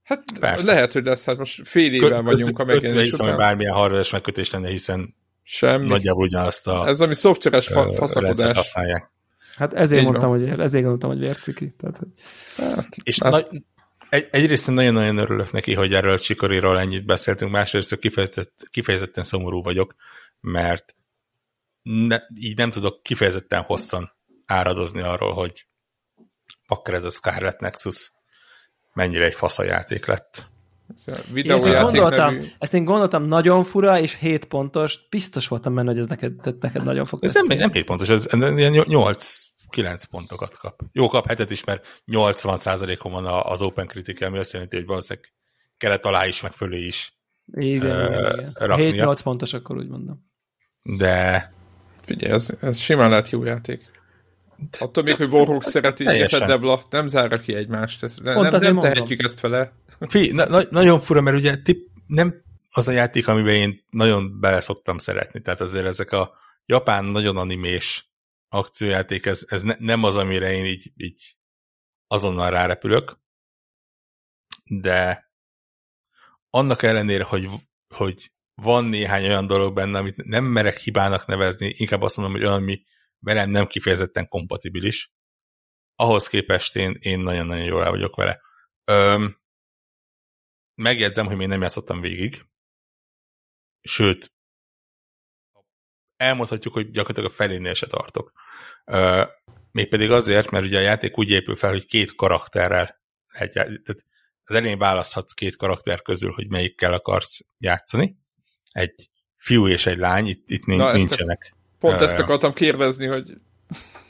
Hát 0.03 0.23
Persze. 0.41 0.73
lehet, 0.73 0.93
hogy 0.93 1.05
lesz, 1.05 1.25
hát 1.25 1.39
most 1.39 1.69
fél 1.69 1.93
éve 1.93 2.21
vagyunk 2.21 2.59
a 2.59 2.65
megjelenés 2.65 3.03
hiszem, 3.03 3.27
hogy 3.27 3.35
után. 3.35 3.47
bármilyen 3.47 3.75
hardware 3.75 4.05
megkötés 4.13 4.51
lenne, 4.51 4.69
hiszen 4.69 5.15
Semmi. 5.53 5.87
nagyjából 5.89 6.25
ugyanazt 6.25 6.67
a 6.67 6.87
Ez 6.89 7.01
ami 7.01 7.15
szoftveres 7.15 7.67
fa- 7.67 7.95
faszakodás. 7.97 8.57
használják. 8.57 9.11
Hát 9.57 9.73
ezért 9.75 10.01
Így 10.03 10.07
mondtam, 10.09 10.29
van. 10.31 10.39
hogy 10.39 10.49
ér, 10.49 10.61
ezért 10.61 10.85
gondoltam, 10.85 11.11
hogy 11.11 11.19
vérciki. 11.19 11.75
Tehát, 11.79 11.97
hogy 11.99 12.09
Hát, 12.57 12.89
És 13.03 13.19
hát, 13.23 13.33
nagy, 13.33 13.47
egy, 14.09 14.29
egyrészt 14.31 14.67
nagyon-nagyon 14.71 15.19
örülök 15.19 15.53
neki, 15.53 15.75
hogy 15.75 15.95
erről 15.95 16.19
Csikoriról 16.19 16.81
ennyit 16.81 17.05
beszéltünk, 17.07 17.51
másrészt 17.51 17.99
kifejezett, 17.99 18.69
kifejezetten 18.71 19.25
szomorú 19.25 19.63
vagyok, 19.63 19.95
mert 20.41 20.95
ne, 21.83 22.19
így 22.35 22.57
nem 22.57 22.71
tudok 22.71 23.03
kifejezetten 23.03 23.63
hosszan 23.63 24.13
áradozni 24.47 25.01
arról, 25.01 25.33
hogy 25.33 25.67
pakker 26.67 26.95
ez 26.95 27.05
a 27.05 27.11
Scarlet 27.11 27.61
Nexus 27.61 28.13
mennyire 28.93 29.25
egy 29.25 29.35
faszajáték 29.35 30.07
lett. 30.07 30.37
A 30.37 30.60
ezt, 30.97 31.09
én 31.09 31.35
videójáték 31.35 31.81
gondoltam, 31.81 32.35
nevű... 32.35 32.47
ezt 32.59 32.75
én 32.75 32.85
gondoltam 32.85 33.25
nagyon 33.25 33.65
fura, 33.65 34.01
és 34.01 34.15
7 34.19 34.45
pontos, 34.45 34.99
biztos 35.11 35.49
voltam 35.49 35.75
benne, 35.75 35.89
hogy 35.89 35.99
ez 35.99 36.07
neked, 36.07 36.33
neked 36.61 36.85
nagyon 36.85 37.05
fog 37.05 37.25
Ez 37.25 37.35
nem, 37.35 37.59
nem 37.59 37.73
7 37.73 37.85
pontos, 37.85 38.09
ez 38.09 38.27
ilyen 38.33 38.73
8-9 38.75 40.03
pontokat 40.11 40.57
kap. 40.57 40.81
Jó, 40.93 41.09
kap 41.09 41.27
hetet 41.27 41.51
is, 41.51 41.65
mert 41.65 42.03
80%-on 42.13 43.13
van 43.13 43.27
a- 43.27 43.45
az 43.51 43.63
Open 43.63 43.87
Critical, 43.87 44.29
ami 44.29 44.39
azt 44.39 44.53
jelenti, 44.53 44.77
hogy 44.77 44.87
valószínűleg 44.87 45.29
kellett 45.77 46.05
alá 46.05 46.27
is, 46.27 46.41
meg 46.41 46.53
fölé 46.53 46.87
is. 46.87 47.19
Igen, 47.53 47.97
Ö, 47.97 48.05
igen, 48.07 48.39
igen. 48.39 48.53
raknia. 48.57 49.15
7-8 49.15 49.19
pontos, 49.23 49.53
akkor 49.53 49.77
úgy 49.77 49.89
mondom. 49.89 50.29
De 50.83 51.53
Figyelj, 52.05 52.33
ez, 52.33 52.51
ez 52.61 52.79
simán 52.79 53.11
lehet 53.11 53.31
jó 53.31 53.45
játék. 53.45 53.85
Attól 54.79 55.03
még, 55.03 55.15
hogy 55.15 55.31
Warhawk 55.31 55.65
szereti, 55.65 56.05
Teljesen. 56.05 56.47
Debla, 56.47 56.83
nem 56.91 57.09
zárja 57.09 57.39
ki 57.39 57.55
egymást. 57.55 58.03
Ez, 58.03 58.17
nem, 58.19 58.35
Pont 58.35 58.51
nem, 58.51 58.63
mondom. 58.63 58.93
tehetjük 58.93 59.23
ezt 59.23 59.41
vele. 59.41 59.73
fi, 60.09 60.33
na, 60.33 60.47
na, 60.49 60.63
nagyon 60.71 61.01
fura, 61.01 61.21
mert 61.21 61.37
ugye 61.37 61.57
tip, 61.57 61.89
nem 62.07 62.43
az 62.73 62.89
a 62.89 62.93
játék, 62.93 63.29
amiben 63.29 63.55
én 63.55 63.85
nagyon 63.91 64.41
bele 64.41 64.61
szoktam 64.61 64.99
szeretni. 64.99 65.41
Tehát 65.41 65.61
azért 65.61 65.87
ezek 65.87 66.13
a 66.13 66.35
japán 66.67 67.05
nagyon 67.05 67.37
animés 67.37 68.13
akciójáték, 68.49 69.27
ez, 69.27 69.45
ez 69.47 69.63
ne, 69.63 69.75
nem 69.79 70.05
az, 70.05 70.17
amire 70.17 70.53
én 70.53 70.65
így, 70.65 70.93
így 70.97 71.37
azonnal 72.07 72.51
rárepülök, 72.51 73.19
de 74.67 75.31
annak 76.51 76.83
ellenére, 76.83 77.25
hogy, 77.25 77.49
hogy 77.95 78.33
van 78.55 78.85
néhány 78.85 79.25
olyan 79.25 79.47
dolog 79.47 79.75
benne, 79.75 79.99
amit 79.99 80.25
nem 80.25 80.45
merek 80.45 80.79
hibának 80.79 81.27
nevezni, 81.27 81.75
inkább 81.77 82.03
azt 82.03 82.17
mondom, 82.17 82.35
hogy 82.35 82.45
olyan, 82.45 82.61
ami 82.63 82.83
velem 83.21 83.51
nem 83.51 83.67
kifejezetten 83.67 84.29
kompatibilis, 84.29 85.13
ahhoz 85.95 86.27
képest 86.27 86.77
én, 86.77 86.97
én 87.01 87.19
nagyon-nagyon 87.19 87.65
jól 87.65 87.85
el 87.85 87.91
vagyok 87.91 88.17
vele. 88.17 88.41
Öm, 88.85 89.41
megjegyzem, 90.75 91.27
hogy 91.27 91.37
még 91.37 91.47
nem 91.47 91.61
játszottam 91.61 92.01
végig, 92.01 92.45
sőt, 93.81 94.33
elmondhatjuk, 96.17 96.75
hogy 96.75 96.91
gyakorlatilag 96.91 97.31
a 97.31 97.35
felénél 97.35 97.75
se 97.75 97.87
tartok. 97.87 98.33
Ö, 98.85 99.25
mégpedig 99.73 100.11
azért, 100.11 100.51
mert 100.51 100.65
ugye 100.65 100.79
a 100.79 100.83
játék 100.83 101.19
úgy 101.19 101.31
épül 101.31 101.57
fel, 101.57 101.71
hogy 101.71 101.87
két 101.87 102.15
karakterrel 102.15 103.01
lehet 103.33 103.55
játszani. 103.55 103.83
Tehát 103.83 104.05
az 104.45 104.55
elején 104.55 104.79
választhatsz 104.79 105.33
két 105.33 105.57
karakter 105.57 106.03
közül, 106.03 106.33
hogy 106.33 106.49
melyikkel 106.49 106.93
akarsz 106.93 107.41
játszani. 107.59 108.17
Egy 108.71 109.11
fiú 109.37 109.69
és 109.69 109.87
egy 109.87 109.99
lány, 109.99 110.27
itt, 110.27 110.51
itt 110.51 110.65
Na, 110.65 110.93
nincsenek. 110.93 111.55
Pont 111.81 112.01
Ö, 112.01 112.05
ezt 112.05 112.19
akartam 112.19 112.53
kérdezni, 112.53 113.07
hogy 113.07 113.33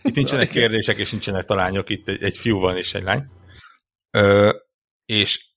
Itt 0.03 0.15
nincsenek 0.15 0.49
kérdések, 0.49 0.99
és 0.99 1.11
nincsenek 1.11 1.45
talányok, 1.45 1.89
itt 1.89 2.09
egy, 2.09 2.23
egy 2.23 2.39
fiú 2.39 2.59
van 2.59 2.77
és 2.77 2.95
egy 2.95 3.03
lány. 3.03 3.27
Ö, 4.11 4.55
és 5.07 5.49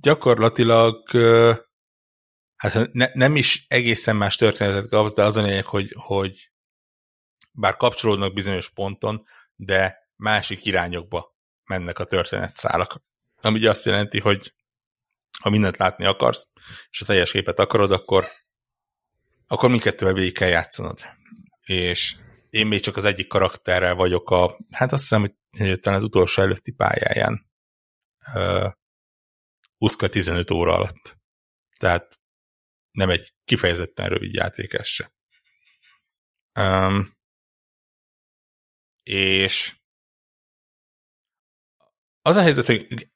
gyakorlatilag 0.00 1.14
ö, 1.14 1.52
hát 2.56 2.92
ne, 2.92 3.08
nem 3.12 3.36
is 3.36 3.64
egészen 3.68 4.16
más 4.16 4.36
történetet 4.36 4.88
kapsz, 4.88 5.14
de 5.14 5.22
az 5.22 5.36
a 5.36 5.42
lényeg, 5.42 5.64
hogy, 5.64 5.94
hogy 5.96 6.50
bár 7.52 7.76
kapcsolódnak 7.76 8.34
bizonyos 8.34 8.70
ponton, 8.70 9.24
de 9.56 10.10
másik 10.16 10.64
irányokba 10.64 11.36
mennek 11.64 11.98
a 11.98 12.04
történetszálak. 12.04 13.02
Ami 13.40 13.58
ugye 13.58 13.70
azt 13.70 13.84
jelenti, 13.84 14.20
hogy 14.20 14.54
ha 15.40 15.50
mindent 15.50 15.76
látni 15.76 16.04
akarsz, 16.04 16.48
és 16.90 17.00
a 17.00 17.04
teljes 17.04 17.30
képet 17.30 17.58
akarod, 17.58 17.92
akkor, 17.92 18.26
akkor 19.46 19.70
mindkettővel 19.70 20.14
végig 20.14 20.34
kell 20.34 20.48
játszanod. 20.48 21.17
És 21.68 22.16
én 22.50 22.66
még 22.66 22.80
csak 22.80 22.96
az 22.96 23.04
egyik 23.04 23.26
karakterrel 23.26 23.94
vagyok 23.94 24.30
a, 24.30 24.58
hát 24.70 24.92
azt 24.92 25.02
hiszem, 25.02 25.20
hogy 25.20 25.80
talán 25.80 25.98
az 25.98 26.04
utolsó 26.04 26.42
előtti 26.42 26.72
pályáján. 26.72 27.50
Uszka 29.78 30.08
15 30.08 30.50
óra 30.50 30.74
alatt. 30.74 31.18
Tehát 31.78 32.20
nem 32.90 33.10
egy 33.10 33.34
kifejezetten 33.44 34.08
rövid 34.08 34.34
játék 34.34 34.72
ez 34.72 34.86
se. 34.86 35.12
Um, 36.60 37.16
és 39.02 39.76
az 42.22 42.36
a 42.36 42.42
helyzet, 42.42 42.66
hogy 42.66 43.10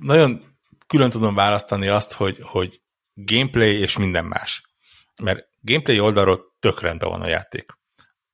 nagyon 0.00 0.58
külön 0.86 1.10
tudom 1.10 1.34
választani 1.34 1.88
azt, 1.88 2.12
hogy, 2.12 2.38
hogy 2.40 2.82
gameplay 3.12 3.76
és 3.78 3.96
minden 3.96 4.24
más. 4.24 4.73
Mert 5.22 5.48
gameplay 5.60 6.00
oldalról 6.00 6.56
tök 6.58 6.80
rendben 6.80 7.08
van 7.08 7.22
a 7.22 7.26
játék. 7.26 7.66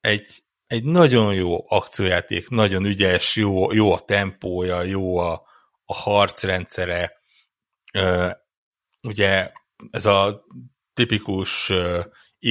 Egy, 0.01 0.45
egy 0.67 0.85
nagyon 0.85 1.35
jó 1.35 1.65
akciójáték, 1.69 2.49
nagyon 2.49 2.85
ügyes, 2.85 3.37
jó, 3.37 3.73
jó 3.73 3.93
a 3.93 3.99
tempója, 3.99 4.83
jó 4.83 5.17
a, 5.17 5.33
a 5.85 5.95
harcrendszere. 5.95 7.13
Ö, 7.93 8.31
ugye 9.03 9.53
ez 9.91 10.07
a 10.07 10.47
tipikus 10.95 11.73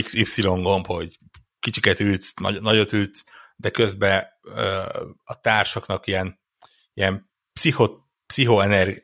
XY 0.03 0.41
gomb, 0.41 0.85
hogy 0.85 1.19
kicsiket 1.60 1.99
ütsz, 1.99 2.34
nagy, 2.34 2.61
nagyot 2.61 2.91
ütsz, 2.91 3.23
de 3.56 3.69
közben 3.69 4.27
a 5.23 5.39
társaknak 5.41 6.07
ilyen, 6.07 6.39
ilyen 6.93 7.31
pszicho, 7.53 7.97
pszichoener 8.26 9.01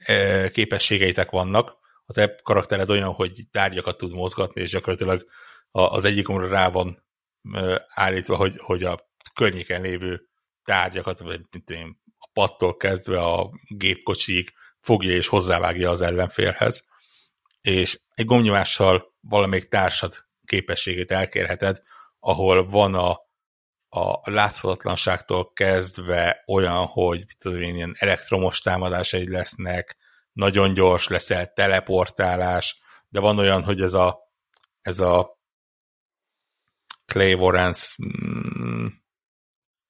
képességeitek 0.52 1.30
vannak. 1.30 1.77
A 2.06 2.14
te 2.14 2.36
karaktered 2.44 2.90
olyan, 2.90 3.14
hogy 3.14 3.44
tárgyakat 3.52 3.98
tud 3.98 4.14
mozgatni, 4.14 4.61
és 4.61 4.69
gyakorlatilag 4.69 5.26
az 5.72 6.06
egyik 6.06 6.27
rá 6.27 6.69
van 6.69 7.06
állítva, 7.88 8.36
hogy, 8.36 8.56
hogy 8.57 8.84
a 8.84 9.10
környéken 9.34 9.82
lévő 9.82 10.30
tárgyakat, 10.64 11.19
vagy 11.19 11.41
mint 11.52 11.69
én, 11.69 12.03
a 12.18 12.30
pattól 12.34 12.77
kezdve 12.77 13.19
a 13.19 13.49
gépkocsig 13.68 14.53
fogja 14.80 15.15
és 15.15 15.27
hozzávágja 15.27 15.90
az 15.90 16.02
ellenfélhez. 16.02 16.84
És 17.61 18.02
egy 18.14 18.26
gomnyomással 18.26 19.14
valamelyik 19.19 19.68
társad 19.68 20.26
képességét 20.45 21.11
elkérheted, 21.11 21.82
ahol 22.19 22.68
van 22.68 22.95
a, 22.95 23.10
a 23.90 24.32
láthatatlanságtól 24.32 25.53
kezdve 25.53 26.44
olyan, 26.48 26.86
hogy 26.86 27.18
mit 27.18 27.38
tudom 27.38 27.61
én, 27.61 27.76
ilyen 27.76 27.95
elektromos 27.98 28.60
támadásai 28.60 29.30
lesznek, 29.30 29.98
nagyon 30.35 30.73
gyors 30.73 31.07
leszel, 31.07 31.53
teleportálás, 31.53 32.79
de 33.09 33.19
van 33.19 33.37
olyan, 33.37 33.63
hogy 33.63 33.81
ez 33.81 33.93
a, 33.93 34.19
ez 34.81 34.99
a 34.99 35.39
Claymorance 37.05 37.95
mm, 38.05 38.87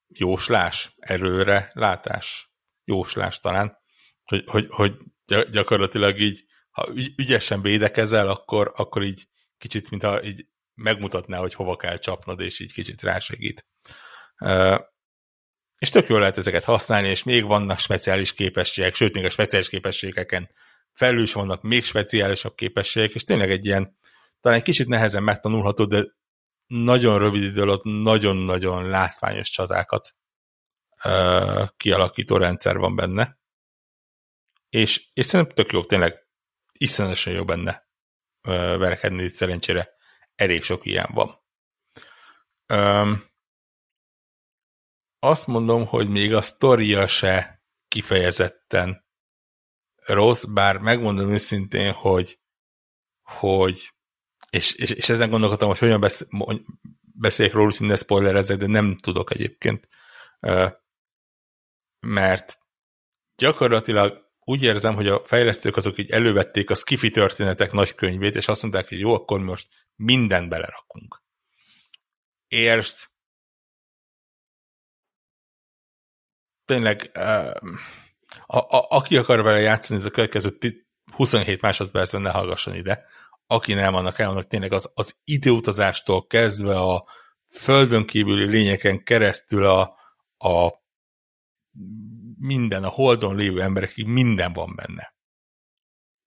jóslás, 0.07 0.95
erőre 0.99 1.71
látás, 1.73 2.53
jóslás 2.83 3.39
talán, 3.39 3.77
hogy, 4.23 4.43
hogy, 4.45 4.67
hogy 4.69 4.97
gyakorlatilag 5.51 6.19
így, 6.19 6.45
ha 6.69 6.87
ügy, 6.93 7.13
ügyesen 7.17 7.61
védekezel, 7.61 8.27
akkor, 8.27 8.71
akkor 8.75 9.03
így 9.03 9.27
kicsit, 9.57 9.89
mintha 9.89 10.23
így 10.23 10.47
megmutatná, 10.73 11.37
hogy 11.37 11.53
hova 11.53 11.75
kell 11.75 11.97
csapnod, 11.97 12.39
és 12.39 12.59
így 12.59 12.73
kicsit 12.73 13.01
rásegít. 13.01 13.67
És 15.77 15.89
tök 15.89 16.07
jól 16.07 16.19
lehet 16.19 16.37
ezeket 16.37 16.63
használni, 16.63 17.07
és 17.07 17.23
még 17.23 17.45
vannak 17.45 17.79
speciális 17.79 18.33
képességek, 18.33 18.95
sőt, 18.95 19.13
még 19.13 19.25
a 19.25 19.29
speciális 19.29 19.69
képességeken 19.69 20.49
felül 20.91 21.21
is 21.21 21.33
vannak 21.33 21.61
még 21.61 21.83
speciálisabb 21.83 22.55
képességek, 22.55 23.13
és 23.13 23.23
tényleg 23.23 23.51
egy 23.51 23.65
ilyen, 23.65 23.97
talán 24.39 24.57
egy 24.57 24.63
kicsit 24.63 24.87
nehezen 24.87 25.23
megtanulható, 25.23 25.85
de 25.85 26.03
nagyon 26.67 27.19
rövid 27.19 27.43
idő 27.43 27.61
alatt 27.61 27.83
nagyon-nagyon 27.83 28.89
látványos 28.89 29.49
csatákat 29.49 30.15
uh, 31.03 31.67
kialakító 31.77 32.37
rendszer 32.37 32.77
van 32.77 32.95
benne. 32.95 33.39
És, 34.69 35.09
és 35.13 35.25
szerintem 35.25 35.55
tök 35.55 35.71
jó, 35.71 35.83
tényleg 35.83 36.27
iszonyatosan 36.77 37.33
jó 37.33 37.45
benne 37.45 37.87
uh, 38.47 38.53
verekedni, 38.77 39.27
szerencsére 39.27 39.93
elég 40.35 40.63
sok 40.63 40.85
ilyen 40.85 41.09
van. 41.13 41.43
Um, 42.73 43.33
azt 45.29 45.47
mondom, 45.47 45.85
hogy 45.85 46.09
még 46.09 46.33
a 46.33 46.41
sztoria 46.41 47.07
se 47.07 47.63
kifejezetten 47.87 49.05
rossz, 49.95 50.43
bár 50.43 50.77
megmondom 50.77 51.31
őszintén, 51.31 51.91
hogy, 51.91 52.39
hogy 53.21 53.93
és, 54.49 54.73
és, 54.73 54.89
és 54.89 55.09
ezen 55.09 55.29
gondolkodtam, 55.29 55.67
hogy 55.67 55.77
hogyan 55.77 55.99
besz, 55.99 56.27
beszéljek 57.01 57.55
róla, 57.55 57.71
hogy 57.77 57.87
ne 57.87 57.95
spoilerezzek, 57.95 58.57
de 58.57 58.67
nem 58.67 58.97
tudok 58.97 59.33
egyébként. 59.33 59.87
Mert 61.99 62.59
gyakorlatilag 63.35 64.23
úgy 64.39 64.63
érzem, 64.63 64.95
hogy 64.95 65.07
a 65.07 65.23
fejlesztők 65.23 65.75
azok 65.75 65.97
így 65.97 66.11
elővették 66.11 66.69
a 66.69 66.75
skifi 66.75 67.09
történetek 67.09 67.71
nagy 67.71 67.95
könyvét, 67.95 68.35
és 68.35 68.47
azt 68.47 68.61
mondták, 68.61 68.89
hogy 68.89 68.99
jó, 68.99 69.13
akkor 69.13 69.39
most 69.39 69.67
mindent 69.95 70.49
belerakunk. 70.49 71.23
Értsd, 72.47 72.97
tényleg 76.65 77.11
a, 78.45 78.57
a, 78.57 78.85
aki 78.89 79.17
akar 79.17 79.41
vele 79.41 79.59
játszani, 79.59 79.99
ez 79.99 80.05
a 80.05 80.09
következő 80.09 80.57
27 81.11 81.61
másodpercben 81.61 82.21
ne 82.21 82.31
hallgasson 82.31 82.75
ide. 82.75 83.05
Aki 83.47 83.73
nem, 83.73 83.95
annak 83.95 84.19
elmondok 84.19 84.47
tényleg 84.47 84.71
az, 84.73 84.91
az 84.93 85.15
időutazástól 85.23 86.27
kezdve 86.27 86.79
a 86.79 87.05
földön 87.49 88.05
kívüli 88.05 88.45
lényeken 88.45 89.03
keresztül 89.03 89.65
a, 89.65 89.81
a 90.37 90.83
minden, 92.37 92.83
a 92.83 92.87
holdon 92.87 93.35
lévő 93.35 93.61
emberekig 93.61 94.05
minden 94.05 94.53
van 94.53 94.75
benne. 94.75 95.15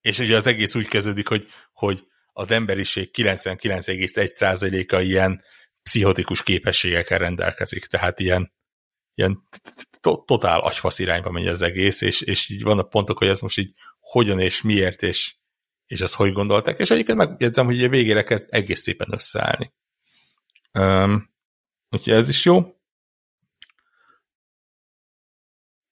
És 0.00 0.18
ugye 0.18 0.36
az 0.36 0.46
egész 0.46 0.74
úgy 0.74 0.88
kezdődik, 0.88 1.28
hogy, 1.28 1.46
hogy 1.72 2.06
az 2.32 2.50
emberiség 2.50 3.10
99,1%-a 3.12 4.96
ilyen 5.00 5.42
pszichotikus 5.82 6.42
képességekkel 6.42 7.18
rendelkezik, 7.18 7.86
tehát 7.86 8.20
ilyen, 8.20 8.52
ilyen 9.14 9.48
totál 10.00 10.60
agyfasz 10.60 10.98
irányba 10.98 11.30
megy 11.30 11.46
az 11.46 11.62
egész, 11.62 12.00
és, 12.00 12.20
és 12.20 12.48
így 12.48 12.62
vannak 12.62 12.88
pontok, 12.88 13.18
hogy 13.18 13.28
ez 13.28 13.40
most 13.40 13.58
így 13.58 13.74
hogyan 14.00 14.40
és 14.40 14.62
miért, 14.62 15.02
és, 15.02 15.36
és 15.86 16.00
ezt 16.00 16.14
hogy 16.14 16.32
gondolták, 16.32 16.78
és 16.78 16.90
egyébként 16.90 17.18
megjegyzem, 17.18 17.66
hogy 17.66 17.84
a 17.84 17.88
végére 17.88 18.24
kezd 18.24 18.46
egész 18.50 18.80
szépen 18.80 19.08
összeállni. 19.12 19.72
Um, 20.78 21.30
úgyhogy 21.90 22.12
ez 22.12 22.28
is 22.28 22.44
jó. 22.44 22.76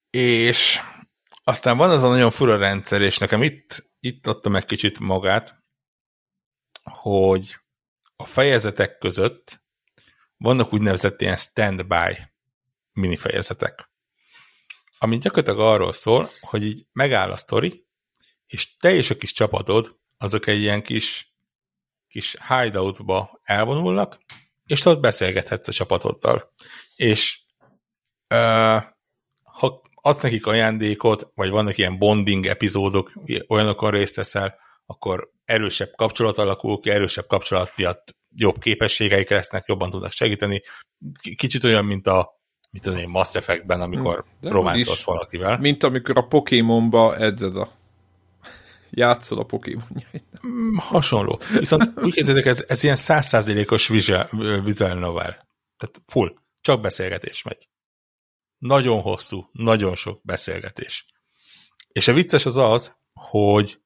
És 0.09 0.79
aztán 1.43 1.77
van 1.77 1.89
az 1.89 2.03
a 2.03 2.09
nagyon 2.09 2.31
fura 2.31 2.57
rendszer, 2.57 3.01
és 3.01 3.17
nekem 3.17 3.41
itt, 3.41 3.89
itt 3.99 4.27
adta 4.27 4.49
meg 4.49 4.65
kicsit 4.65 4.99
magát, 4.99 5.63
hogy 6.83 7.57
a 8.15 8.25
fejezetek 8.25 8.97
között 8.97 9.65
vannak 10.37 10.73
úgynevezett 10.73 11.21
ilyen 11.21 11.35
standby 11.35 12.17
mini 12.91 13.15
fejezetek, 13.15 13.89
ami 14.97 15.17
gyakorlatilag 15.17 15.59
arról 15.59 15.93
szól, 15.93 16.29
hogy 16.39 16.63
így 16.63 16.85
megáll 16.91 17.31
a 17.31 17.37
sztori, 17.37 17.85
és 18.45 18.77
te 18.77 18.93
és 18.93 19.09
a 19.09 19.15
kis 19.15 19.31
csapatod, 19.31 19.99
azok 20.17 20.47
egy 20.47 20.59
ilyen 20.59 20.83
kis, 20.83 21.35
kis 22.07 22.35
hideoutba 22.47 23.39
elvonulnak, 23.43 24.17
és 24.65 24.85
ott 24.85 24.99
beszélgethetsz 24.99 25.67
a 25.67 25.71
csapatoddal. 25.71 26.53
És 26.95 27.41
uh, 28.33 28.81
ha 29.43 29.81
adsz 29.93 30.21
nekik 30.21 30.45
ajándékot, 30.45 31.31
vagy 31.33 31.49
vannak 31.49 31.77
ilyen 31.77 31.97
bonding 31.97 32.45
epizódok, 32.45 33.13
olyanokon 33.47 33.91
részt 33.91 34.15
veszel, 34.15 34.59
akkor 34.85 35.31
erősebb 35.45 35.91
kapcsolat 35.95 36.37
alakul 36.37 36.79
ki, 36.79 36.89
erősebb 36.89 37.27
kapcsolat 37.27 37.73
miatt 37.75 38.15
jobb 38.35 38.59
képességeik 38.59 39.29
lesznek, 39.29 39.67
jobban 39.67 39.89
tudnak 39.89 40.11
segíteni. 40.11 40.61
Kicsit 41.35 41.63
olyan, 41.63 41.85
mint 41.85 42.07
a 42.07 42.36
mit 42.77 42.85
tudom 42.85 43.01
én, 43.01 43.09
Mass 43.09 43.35
Effect-ben, 43.35 43.81
amikor 43.81 44.25
hm, 44.41 44.47
románcolsz 44.47 45.03
valakivel. 45.03 45.57
Mint 45.57 45.83
amikor 45.83 46.17
a 46.17 46.21
Pokémonba 46.27 47.15
edzed 47.15 47.57
a 47.57 47.71
játszol 48.89 49.39
a 49.39 49.43
Pokémonjait. 49.43 50.23
Mm, 50.47 50.75
hasonló. 50.75 51.39
Viszont 51.59 51.91
úgy 51.95 52.13
kezdődök, 52.13 52.45
ez, 52.45 52.65
ez 52.67 52.83
ilyen 52.83 52.95
százszázalékos 52.95 53.87
visual 53.87 54.93
novel. 54.93 55.47
Tehát 55.77 56.01
full. 56.05 56.33
Csak 56.61 56.81
beszélgetés 56.81 57.41
megy. 57.43 57.69
Nagyon 58.57 59.01
hosszú, 59.01 59.49
nagyon 59.51 59.95
sok 59.95 60.21
beszélgetés. 60.23 61.05
És 61.91 62.07
a 62.07 62.13
vicces 62.13 62.45
az 62.45 62.55
az, 62.55 62.95
hogy 63.13 63.81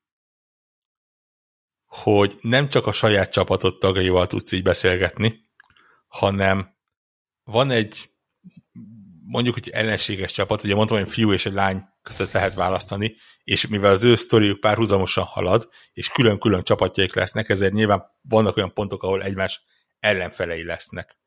hogy 1.85 2.37
nem 2.41 2.69
csak 2.69 2.87
a 2.87 2.91
saját 2.91 3.31
csapatod 3.31 3.77
tagjaival 3.77 4.27
tudsz 4.27 4.51
így 4.51 4.63
beszélgetni, 4.63 5.49
hanem 6.07 6.75
van 7.43 7.71
egy 7.71 8.10
mondjuk, 9.31 9.53
hogy 9.53 9.69
ellenséges 9.69 10.31
csapat, 10.31 10.63
ugye 10.63 10.75
mondtam, 10.75 10.97
hogy 10.97 11.09
fiú 11.09 11.33
és 11.33 11.45
egy 11.45 11.53
lány 11.53 11.83
között 12.01 12.31
lehet 12.31 12.53
választani, 12.53 13.15
és 13.43 13.67
mivel 13.67 13.91
az 13.91 14.03
ő 14.03 14.15
sztoriuk 14.15 14.59
párhuzamosan 14.59 15.23
halad, 15.23 15.69
és 15.93 16.09
külön-külön 16.09 16.63
csapatjaik 16.63 17.13
lesznek, 17.13 17.49
ezért 17.49 17.73
nyilván 17.73 18.03
vannak 18.21 18.57
olyan 18.57 18.73
pontok, 18.73 19.03
ahol 19.03 19.23
egymás 19.23 19.61
ellenfelei 19.99 20.63
lesznek. 20.63 21.17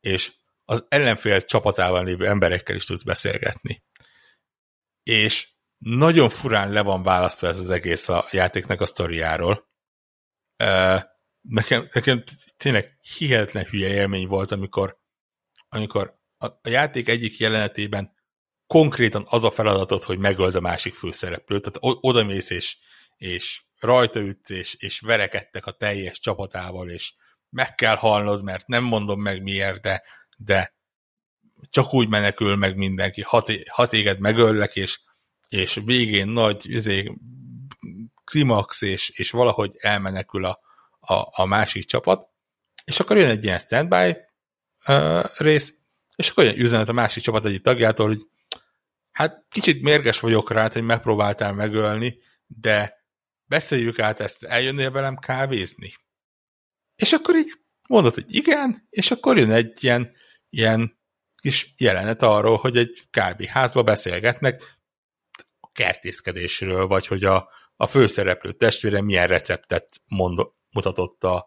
És 0.00 0.32
az 0.64 0.86
ellenfél 0.88 1.44
csapatával 1.44 2.04
lévő 2.04 2.26
emberekkel 2.26 2.76
is 2.76 2.84
tudsz 2.84 3.02
beszélgetni. 3.02 3.84
És 5.02 5.48
nagyon 5.78 6.30
furán 6.30 6.72
le 6.72 6.82
van 6.82 7.02
választva 7.02 7.46
ez 7.46 7.58
az 7.58 7.70
egész 7.70 8.08
a 8.08 8.26
játéknak 8.30 8.80
a 8.80 8.86
sztoriáról. 8.86 9.70
Nekem, 11.40 11.88
nekem 11.92 12.24
tényleg 12.56 12.98
hihetetlen 13.16 13.64
hülye 13.64 13.88
élmény 13.88 14.26
volt, 14.26 14.52
amikor, 14.52 15.00
amikor 15.68 16.20
a, 16.44 16.60
játék 16.62 17.08
egyik 17.08 17.38
jelenetében 17.38 18.12
konkrétan 18.66 19.24
az 19.28 19.44
a 19.44 19.50
feladatot, 19.50 20.04
hogy 20.04 20.18
megöld 20.18 20.54
a 20.54 20.60
másik 20.60 20.94
főszereplőt, 20.94 21.62
tehát 21.62 21.98
oda 22.00 22.24
mész 22.24 22.50
és, 22.50 22.76
és 23.16 23.62
rajta 23.80 24.20
ütsz, 24.20 24.50
és, 24.50 24.74
és 24.74 25.00
verekedtek 25.00 25.66
a 25.66 25.70
teljes 25.70 26.20
csapatával, 26.20 26.90
és 26.90 27.14
meg 27.50 27.74
kell 27.74 27.96
halnod, 27.96 28.42
mert 28.42 28.66
nem 28.66 28.84
mondom 28.84 29.20
meg 29.20 29.42
miért, 29.42 29.80
de, 29.80 30.02
de 30.38 30.74
csak 31.70 31.94
úgy 31.94 32.08
menekül 32.08 32.56
meg 32.56 32.76
mindenki, 32.76 33.22
hat, 33.22 33.52
hat 33.68 33.92
éget 33.92 34.18
megöllek, 34.18 34.76
és, 34.76 35.00
és 35.48 35.80
végén 35.84 36.28
nagy 36.28 36.70
izé, 36.70 37.12
klimax, 38.24 38.82
és, 38.82 39.08
és 39.08 39.30
valahogy 39.30 39.76
elmenekül 39.78 40.44
a, 40.44 40.60
a, 41.00 41.14
a 41.42 41.44
másik 41.44 41.84
csapat, 41.84 42.28
és 42.84 43.00
akkor 43.00 43.16
jön 43.16 43.30
egy 43.30 43.44
ilyen 43.44 43.58
standby 43.58 44.16
uh, 44.86 45.24
rész, 45.36 45.74
és 46.16 46.30
akkor 46.30 46.44
jön 46.44 46.60
üzenet 46.60 46.88
a 46.88 46.92
másik 46.92 47.22
csapat 47.22 47.46
egyik 47.46 47.62
tagjától, 47.62 48.06
hogy 48.06 48.26
hát 49.10 49.44
kicsit 49.48 49.82
mérges 49.82 50.20
vagyok 50.20 50.50
rá, 50.50 50.68
hogy 50.72 50.82
megpróbáltál 50.82 51.52
megölni, 51.52 52.18
de 52.46 53.04
beszéljük 53.44 53.98
át 53.98 54.20
ezt, 54.20 54.44
eljönnél 54.44 54.90
velem 54.90 55.16
kávézni? 55.16 55.94
És 56.96 57.12
akkor 57.12 57.36
így 57.36 57.52
mondod, 57.88 58.14
hogy 58.14 58.34
igen, 58.34 58.86
és 58.90 59.10
akkor 59.10 59.38
jön 59.38 59.50
egy 59.50 59.84
ilyen, 59.84 60.12
ilyen 60.50 61.00
kis 61.36 61.74
jelenet 61.76 62.22
arról, 62.22 62.56
hogy 62.56 62.76
egy 62.76 63.06
kávéházba 63.10 63.82
beszélgetnek 63.82 64.78
a 65.60 65.70
kertészkedésről, 65.72 66.86
vagy 66.86 67.06
hogy 67.06 67.24
a, 67.24 67.48
a 67.76 67.86
főszereplő 67.86 68.52
testvére 68.52 69.02
milyen 69.02 69.26
receptet 69.26 70.00
mondott, 70.06 70.56
mutatott 70.70 71.24
a, 71.24 71.46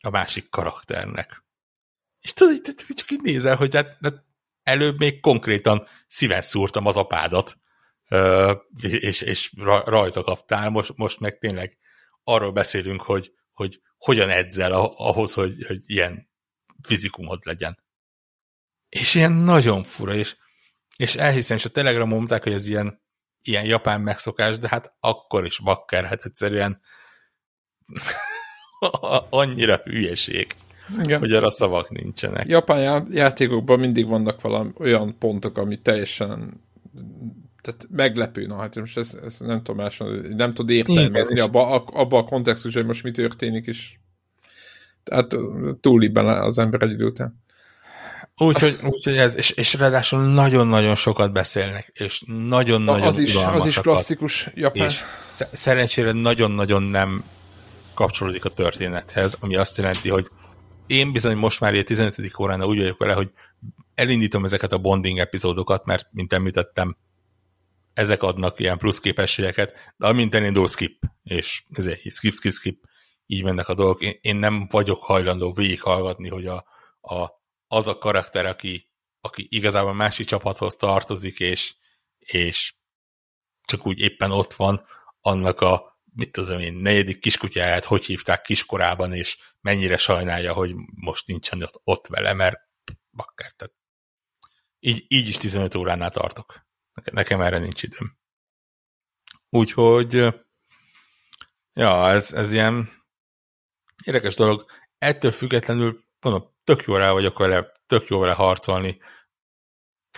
a 0.00 0.10
másik 0.10 0.50
karakternek. 0.50 1.44
És 2.20 2.32
tudod, 2.32 2.74
csak 2.94 3.10
így 3.10 3.22
nézel, 3.22 3.56
hogy 3.56 3.74
hát, 3.74 3.96
hát 4.02 4.24
előbb 4.62 4.98
még 4.98 5.20
konkrétan 5.20 5.86
szíven 6.06 6.42
szúrtam 6.42 6.86
az 6.86 6.96
apádat, 6.96 7.58
és, 8.80 9.20
és 9.20 9.52
rajta 9.84 10.22
kaptál, 10.22 10.70
most, 10.70 10.92
most 10.96 11.20
meg 11.20 11.38
tényleg 11.38 11.78
arról 12.24 12.52
beszélünk, 12.52 13.02
hogy, 13.02 13.32
hogy 13.52 13.80
hogyan 13.98 14.30
edzel 14.30 14.72
ahhoz, 14.72 15.32
hogy, 15.32 15.64
hogy 15.66 15.78
ilyen 15.86 16.30
fizikumod 16.86 17.40
legyen. 17.44 17.78
És 18.88 19.14
ilyen 19.14 19.32
nagyon 19.32 19.84
fura, 19.84 20.14
és, 20.14 20.36
és 20.96 21.14
elhiszem, 21.14 21.56
és 21.56 21.64
a 21.64 21.68
Telegramon 21.68 22.18
mondták, 22.18 22.42
hogy 22.42 22.52
ez 22.52 22.66
ilyen, 22.66 23.02
ilyen 23.42 23.64
japán 23.64 24.00
megszokás, 24.00 24.58
de 24.58 24.68
hát 24.68 24.96
akkor 25.00 25.44
is 25.44 25.58
bakker, 25.58 26.04
hát 26.04 26.24
egyszerűen 26.24 26.80
annyira 29.30 29.76
hülyeség. 29.76 30.56
Igen. 31.02 31.18
hogy 31.18 31.32
arra 31.32 31.50
szavak 31.50 31.90
nincsenek. 31.90 32.48
Japán 32.48 33.08
játékokban 33.10 33.78
mindig 33.78 34.06
vannak 34.06 34.40
valami 34.40 34.70
olyan 34.78 35.18
pontok, 35.18 35.58
ami 35.58 35.80
teljesen 35.80 36.66
tehát 37.62 37.86
meglepő, 37.90 38.46
na 38.46 38.56
hát 38.56 38.74
most 38.74 38.98
ezt, 38.98 39.18
ezt 39.24 39.40
nem 39.40 39.62
tudom 39.62 39.76
máson, 39.76 40.26
nem 40.36 40.52
tud 40.52 40.70
értelmezni 40.70 41.40
abba, 41.40 41.84
abba 41.84 42.18
a 42.18 42.24
kontextus, 42.24 42.74
hogy 42.74 42.86
most 42.86 43.02
mi 43.02 43.10
történik, 43.10 43.66
és 43.66 43.92
tehát 45.04 45.36
túlibben 45.80 46.26
az 46.26 46.58
ember 46.58 46.82
egy 46.82 46.90
idő 46.90 47.04
után. 47.06 47.42
Úgyhogy 48.36 48.78
úgy, 48.82 49.16
ez, 49.16 49.36
és, 49.36 49.50
és 49.50 49.74
ráadásul 49.74 50.32
nagyon-nagyon 50.32 50.94
sokat 50.94 51.32
beszélnek, 51.32 51.90
és 51.94 52.22
nagyon-nagyon 52.48 53.06
az 53.06 53.18
is, 53.18 53.34
az 53.34 53.66
is 53.66 53.80
klasszikus 53.80 54.50
japán. 54.54 54.86
És 54.86 55.02
szerencsére 55.52 56.12
nagyon-nagyon 56.12 56.82
nem 56.82 57.24
kapcsolódik 57.94 58.44
a 58.44 58.48
történethez, 58.48 59.36
ami 59.40 59.56
azt 59.56 59.76
jelenti, 59.76 60.08
hogy 60.08 60.30
én 60.88 61.12
bizony 61.12 61.36
most 61.36 61.60
már 61.60 61.72
ilyen 61.72 61.84
15. 61.84 62.38
órán 62.38 62.64
úgy 62.64 62.78
vagyok 62.78 62.98
vele, 62.98 63.14
hogy 63.14 63.32
elindítom 63.94 64.44
ezeket 64.44 64.72
a 64.72 64.78
bonding 64.78 65.18
epizódokat, 65.18 65.84
mert, 65.84 66.08
mint 66.10 66.32
említettem, 66.32 66.96
ezek 67.94 68.22
adnak 68.22 68.60
ilyen 68.60 68.78
plusz 68.78 69.00
képességeket, 69.00 69.94
de 69.96 70.06
amint 70.06 70.34
elindul 70.34 70.66
skip, 70.66 71.02
és 71.22 71.62
ezért 71.70 72.00
skip, 72.00 72.34
skip, 72.34 72.52
skip, 72.52 72.84
így 73.26 73.44
mennek 73.44 73.68
a 73.68 73.74
dolgok. 73.74 74.00
Én, 74.00 74.18
én 74.20 74.36
nem 74.36 74.66
vagyok 74.70 75.02
hajlandó 75.02 75.52
végighallgatni, 75.52 76.28
hogy 76.28 76.46
a, 76.46 76.64
a, 77.00 77.28
az 77.68 77.86
a 77.88 77.98
karakter, 77.98 78.46
aki, 78.46 78.90
aki 79.20 79.46
igazából 79.50 79.94
másik 79.94 80.26
csapathoz 80.26 80.76
tartozik, 80.76 81.40
és, 81.40 81.74
és 82.18 82.74
csak 83.64 83.86
úgy 83.86 83.98
éppen 83.98 84.30
ott 84.30 84.54
van, 84.54 84.84
annak 85.20 85.60
a 85.60 85.97
mit 86.18 86.32
tudom 86.32 86.58
én, 86.58 86.74
negyedik 86.74 87.20
kiskutyáját 87.20 87.84
hogy 87.84 88.04
hívták 88.04 88.42
kiskorában, 88.42 89.12
és 89.12 89.38
mennyire 89.60 89.96
sajnálja, 89.96 90.52
hogy 90.52 90.74
most 90.94 91.26
nincsen 91.26 91.62
ott, 91.62 91.80
ott 91.84 92.06
vele, 92.06 92.32
mert 92.32 92.56
bakker, 93.10 93.52
tehát 93.52 93.74
így, 94.78 95.04
így 95.08 95.28
is 95.28 95.36
15 95.36 95.74
óránál 95.74 96.10
tartok. 96.10 96.66
Nekem 97.04 97.40
erre 97.40 97.58
nincs 97.58 97.82
időm. 97.82 98.18
Úgyhogy 99.48 100.12
ja, 101.72 102.08
ez, 102.08 102.32
ez 102.32 102.52
ilyen 102.52 103.04
érdekes 104.04 104.34
dolog. 104.34 104.70
Ettől 104.98 105.32
függetlenül 105.32 106.04
mondom, 106.20 106.54
tök 106.64 106.82
jó 106.82 106.96
rá 106.96 107.12
vagyok 107.12 107.38
vele, 107.38 107.72
tök 107.86 108.06
jó 108.06 108.18
vele 108.18 108.32
harcolni. 108.32 109.00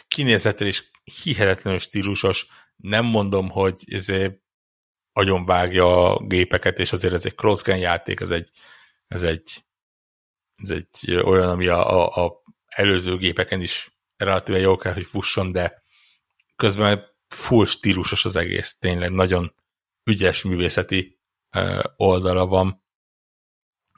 Kinézetre 0.08 0.66
is 0.66 0.90
hihetetlenül 1.22 1.78
stílusos. 1.78 2.46
Nem 2.76 3.04
mondom, 3.04 3.50
hogy 3.50 3.84
ezért 3.86 4.39
agyonvágja 5.20 6.14
a 6.14 6.26
gépeket, 6.26 6.78
és 6.78 6.92
azért 6.92 7.12
ez 7.12 7.24
egy 7.24 7.34
cross 7.34 7.62
játék, 7.66 8.20
ez 8.20 8.30
egy, 8.30 8.50
ez 9.06 9.22
egy, 9.22 9.64
ez 10.56 10.70
egy 10.70 11.14
olyan, 11.14 11.48
ami 11.48 11.66
a, 11.66 12.00
a, 12.00 12.24
a 12.24 12.42
előző 12.66 13.16
gépeken 13.16 13.60
is 13.60 13.92
relatíve 14.16 14.58
jól 14.58 14.76
kell, 14.76 14.92
hogy 14.92 15.04
fusson, 15.04 15.52
de 15.52 15.82
közben 16.56 17.04
full 17.28 17.66
stílusos 17.66 18.24
az 18.24 18.36
egész, 18.36 18.76
tényleg 18.78 19.10
nagyon 19.10 19.54
ügyes 20.04 20.42
művészeti 20.42 21.18
oldala 21.96 22.46
van. 22.46 22.84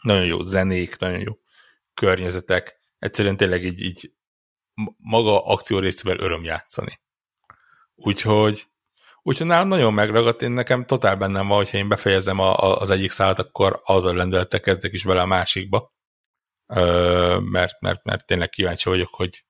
Nagyon 0.03 0.25
jó 0.25 0.43
zenék, 0.43 0.99
nagyon 0.99 1.21
jó 1.21 1.33
környezetek. 1.95 2.81
Egyszerűen 2.99 3.37
tényleg 3.37 3.65
így, 3.65 3.81
így 3.81 4.13
maga 4.97 5.45
akció 5.45 5.79
részével 5.79 6.19
öröm 6.19 6.45
játszani. 6.45 7.01
Úgyhogy, 7.95 8.67
úgyhogy 9.23 9.47
nálam 9.47 9.69
nagyon 9.69 9.95
megragadt, 9.95 10.43
én 10.43 10.51
nekem 10.51 10.87
totál 10.87 11.17
bennem 11.17 11.47
van, 11.47 11.57
hogyha 11.57 11.79
én 11.79 11.89
befejezem 11.89 12.39
a, 12.39 12.57
a, 12.57 12.77
az 12.77 12.91
egyik 12.91 13.11
szállat, 13.11 13.39
akkor 13.39 13.81
az 13.85 14.05
a 14.05 14.15
lendülettel 14.15 14.61
kezdek 14.61 14.93
is 14.93 15.05
bele 15.05 15.21
a 15.21 15.27
másikba. 15.27 15.95
Ö, 16.67 17.39
mert, 17.39 17.81
mert, 17.81 18.05
mert 18.05 18.27
tényleg 18.27 18.49
kíváncsi 18.49 18.89
vagyok, 18.89 19.15
hogy, 19.15 19.45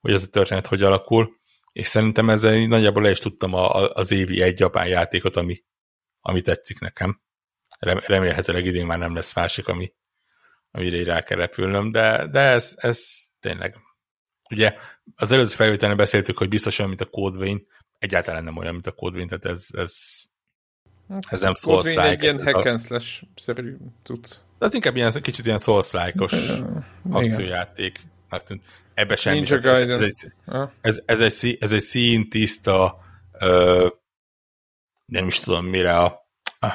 hogy 0.00 0.12
ez 0.12 0.22
a 0.22 0.30
történet 0.30 0.66
hogy 0.66 0.82
alakul, 0.82 1.38
és 1.72 1.86
szerintem 1.86 2.30
ezzel 2.30 2.66
nagyjából 2.66 3.02
le 3.02 3.10
is 3.10 3.18
tudtam 3.18 3.54
a, 3.54 3.74
a, 3.74 3.90
az 3.92 4.10
évi 4.10 4.42
egy 4.42 4.58
japán 4.58 4.86
játékot, 4.86 5.36
ami, 5.36 5.64
ami 6.20 6.40
tetszik 6.40 6.78
nekem. 6.78 7.22
Remélhetőleg 8.06 8.66
idén 8.66 8.86
már 8.86 8.98
nem 8.98 9.14
lesz 9.14 9.34
másik, 9.34 9.68
ami, 9.68 9.92
amire 10.70 10.96
így 10.96 11.04
rá 11.04 11.22
kell 11.22 11.36
repülnöm, 11.36 11.90
de, 11.90 12.26
de 12.26 12.40
ez, 12.40 12.74
ez 12.76 13.08
tényleg. 13.40 13.76
Ugye 14.50 14.74
az 15.14 15.32
előző 15.32 15.54
felvételen 15.54 15.96
beszéltük, 15.96 16.38
hogy 16.38 16.48
biztos 16.48 16.78
olyan, 16.78 16.90
mint 16.90 17.02
a 17.02 17.10
Code 17.10 17.38
Vein, 17.38 17.66
egyáltalán 18.00 18.44
nem 18.44 18.56
olyan, 18.56 18.72
mint 18.72 18.86
a 18.86 18.92
Code 18.92 19.16
Vein, 19.16 19.28
tehát 19.28 19.44
ez, 19.44 19.66
ez, 19.70 19.92
ez 21.28 21.40
nem 21.40 21.54
Souls 21.54 21.86
like. 21.86 22.08
egy 22.08 22.22
ilyen 22.22 22.42
hack 22.44 22.66
and 22.66 22.80
slash-szerű 22.80 23.76
tudsz. 24.02 24.42
Ez 24.58 24.74
inkább 24.74 24.96
ilyen, 24.96 25.12
kicsit 25.22 25.44
ilyen 25.44 25.58
Souls-like-os 25.58 26.32
akciójáték. 27.10 28.00
Tűnt. 28.44 28.62
Ebbe 28.94 29.16
semmi. 29.16 29.50
Ez, 29.50 29.64
ez, 29.64 30.00
egy, 30.00 30.32
ez, 30.80 31.02
ez, 31.04 31.20
egy, 31.20 31.56
ez 31.60 31.72
egy 31.72 31.80
szín 31.80 32.28
tiszta, 32.28 32.98
ö, 33.32 33.88
nem 35.06 35.26
is 35.26 35.40
tudom 35.40 35.66
mire, 35.66 35.98
a, 35.98 36.28
a, 36.58 36.66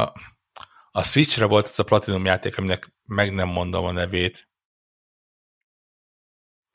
a, 0.00 0.12
a 0.90 1.02
Switchre 1.02 1.44
volt 1.44 1.66
ez 1.66 1.78
a 1.78 1.84
Platinum 1.84 2.24
játék, 2.24 2.58
aminek 2.58 2.92
meg 3.04 3.34
nem 3.34 3.48
mondom 3.48 3.84
a 3.84 3.92
nevét. 3.92 4.48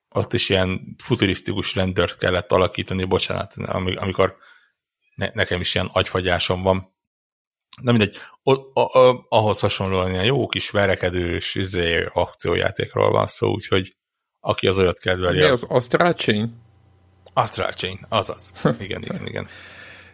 Ott 0.09 0.33
is 0.33 0.49
ilyen 0.49 0.95
futurisztikus 1.03 1.75
rendőrt 1.75 2.17
kellett 2.17 2.51
alakítani, 2.51 3.03
bocsánat, 3.03 3.53
amikor 3.95 4.37
ne, 5.15 5.29
nekem 5.33 5.59
is 5.59 5.75
ilyen 5.75 5.89
agyfagyásom 5.93 6.61
van. 6.61 6.97
Na 7.81 7.91
mindegy, 7.91 8.17
o, 8.43 8.51
a, 8.73 8.99
a, 8.99 9.25
ahhoz 9.29 9.59
hasonlóan 9.59 10.11
ilyen 10.11 10.25
jó 10.25 10.47
kis 10.47 10.69
verekedős 10.69 11.55
izé, 11.55 12.05
akciójátékról 12.13 13.11
van 13.11 13.27
szó, 13.27 13.51
úgyhogy 13.51 13.97
aki 14.39 14.67
az 14.67 14.77
olyat 14.77 14.99
kedveli. 14.99 15.39
Mi 15.39 15.43
az, 15.43 15.63
az 15.63 15.69
Astral 15.69 16.13
Chain? 16.13 16.61
Astral 17.33 17.71
Chain, 17.71 17.99
azaz. 18.09 18.51
Igen, 18.79 19.01
igen, 19.01 19.25
igen. 19.27 19.47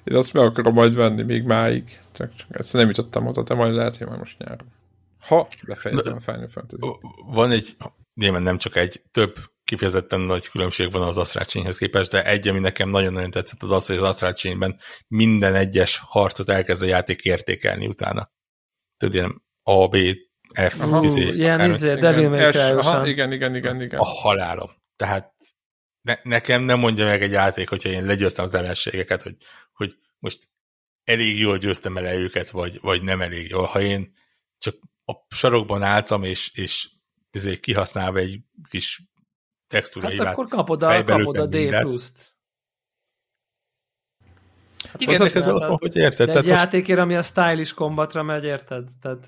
Én 0.03 0.15
azt 0.15 0.34
meg 0.34 0.43
akarom 0.43 0.73
majd 0.73 0.95
venni 0.95 1.23
még 1.23 1.43
máig, 1.43 1.99
csak, 2.11 2.35
csak 2.35 2.47
egyszer 2.51 2.80
nem 2.80 2.89
jutottam 2.89 3.27
oda, 3.27 3.43
de 3.43 3.53
majd 3.53 3.73
lehet, 3.73 3.97
hogy 3.97 4.07
majd 4.07 4.19
most 4.19 4.38
nyáron. 4.38 4.73
Ha 5.19 5.47
befejezem 5.67 6.15
a 6.15 6.19
Final 6.19 6.49
Fantasy. 6.49 6.85
Van 7.26 7.51
egy, 7.51 7.77
nyilván 8.13 8.41
nem 8.41 8.57
csak 8.57 8.76
egy, 8.76 9.01
több 9.11 9.35
kifejezetten 9.65 10.19
nagy 10.19 10.47
különbség 10.47 10.91
van 10.91 11.01
az 11.01 11.17
Astral 11.17 11.43
Chainhez 11.43 11.77
képest, 11.77 12.11
de 12.11 12.25
egy, 12.25 12.47
ami 12.47 12.59
nekem 12.59 12.89
nagyon-nagyon 12.89 13.31
tetszett, 13.31 13.63
az 13.63 13.71
az, 13.71 13.85
hogy 13.85 13.95
az 13.95 14.03
Astral 14.03 14.33
Chainben 14.33 14.79
minden 15.07 15.55
egyes 15.55 16.01
harcot 16.03 16.49
elkezd 16.49 16.81
a 16.81 16.85
játék 16.85 17.21
értékelni 17.21 17.87
utána. 17.87 18.31
Tudod, 18.97 19.15
ilyen 19.15 19.43
A, 19.63 19.87
B, 19.87 19.97
F, 20.53 20.79
Aha, 20.79 21.03
izé, 21.03 21.27
ilyen 21.27 21.71
izé, 21.71 21.95
Devil 21.95 22.29
May 22.29 22.51
Cry 22.51 23.09
igen, 23.09 23.31
igen, 23.31 23.55
igen, 23.55 23.81
igen. 23.81 23.99
A 23.99 24.05
halálom. 24.05 24.69
Tehát 24.95 25.33
ne, 26.01 26.15
nekem 26.23 26.61
nem 26.61 26.79
mondja 26.79 27.05
meg 27.05 27.21
egy 27.21 27.31
játék, 27.31 27.69
hogyha 27.69 27.89
én 27.89 28.05
legyőztem 28.05 28.45
az 28.45 28.53
ellenségeket, 28.53 29.21
hogy, 29.21 29.35
hogy 29.73 29.95
most 30.19 30.49
elég 31.03 31.39
jól 31.39 31.57
győztem 31.57 31.97
el 31.97 32.17
őket, 32.17 32.49
vagy, 32.49 32.79
vagy 32.81 33.03
nem 33.03 33.21
elég 33.21 33.49
jól. 33.49 33.63
Ha 33.63 33.81
én 33.81 34.13
csak 34.57 34.75
a 35.05 35.13
sarokban 35.35 35.83
álltam, 35.83 36.23
és, 36.23 36.51
és 36.53 36.89
ezért 37.31 37.59
kihasználva 37.59 38.17
egy 38.17 38.39
kis 38.69 39.01
textúra 39.76 40.07
Hát 40.07 40.19
akkor 40.19 40.47
kapod 40.47 40.84
a, 40.84 41.03
kapod 41.03 41.38
a 41.38 41.45
D 41.45 41.80
pluszt. 41.80 42.34
Hát 44.88 45.02
Igen, 45.02 45.22
az 45.22 45.35
ez 45.35 45.47
ott 45.47 45.65
hogy 45.65 45.95
érted? 45.95 46.27
De 46.27 46.38
egy 46.38 46.45
most... 46.45 46.60
játékért, 46.60 46.99
ami 46.99 47.15
a 47.15 47.23
stylish 47.23 47.73
kombatra 47.73 48.23
megy, 48.23 48.43
érted? 48.43 48.88
Tehát... 49.02 49.27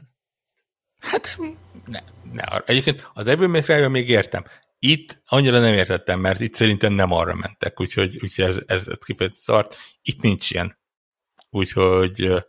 Hát 1.00 1.38
ne, 1.86 2.00
ne. 2.34 2.44
Egyébként 2.66 3.10
a 3.14 3.24
Devil 3.24 3.48
May 3.48 3.62
cry 3.62 3.88
még 3.88 4.10
értem. 4.10 4.46
Itt 4.80 5.22
annyira 5.26 5.60
nem 5.60 5.74
értettem, 5.74 6.20
mert 6.20 6.40
itt 6.40 6.54
szerintem 6.54 6.94
nem 6.94 7.12
arra 7.12 7.36
mentek, 7.36 7.80
úgyhogy, 7.80 8.18
úgyhogy 8.22 8.46
ez, 8.46 8.60
ez 8.66 8.88
kifejezett 9.06 9.40
szart. 9.40 9.78
Itt 10.02 10.22
nincs 10.22 10.52
ilyen. 10.52 10.80
Úgyhogy 11.50 12.46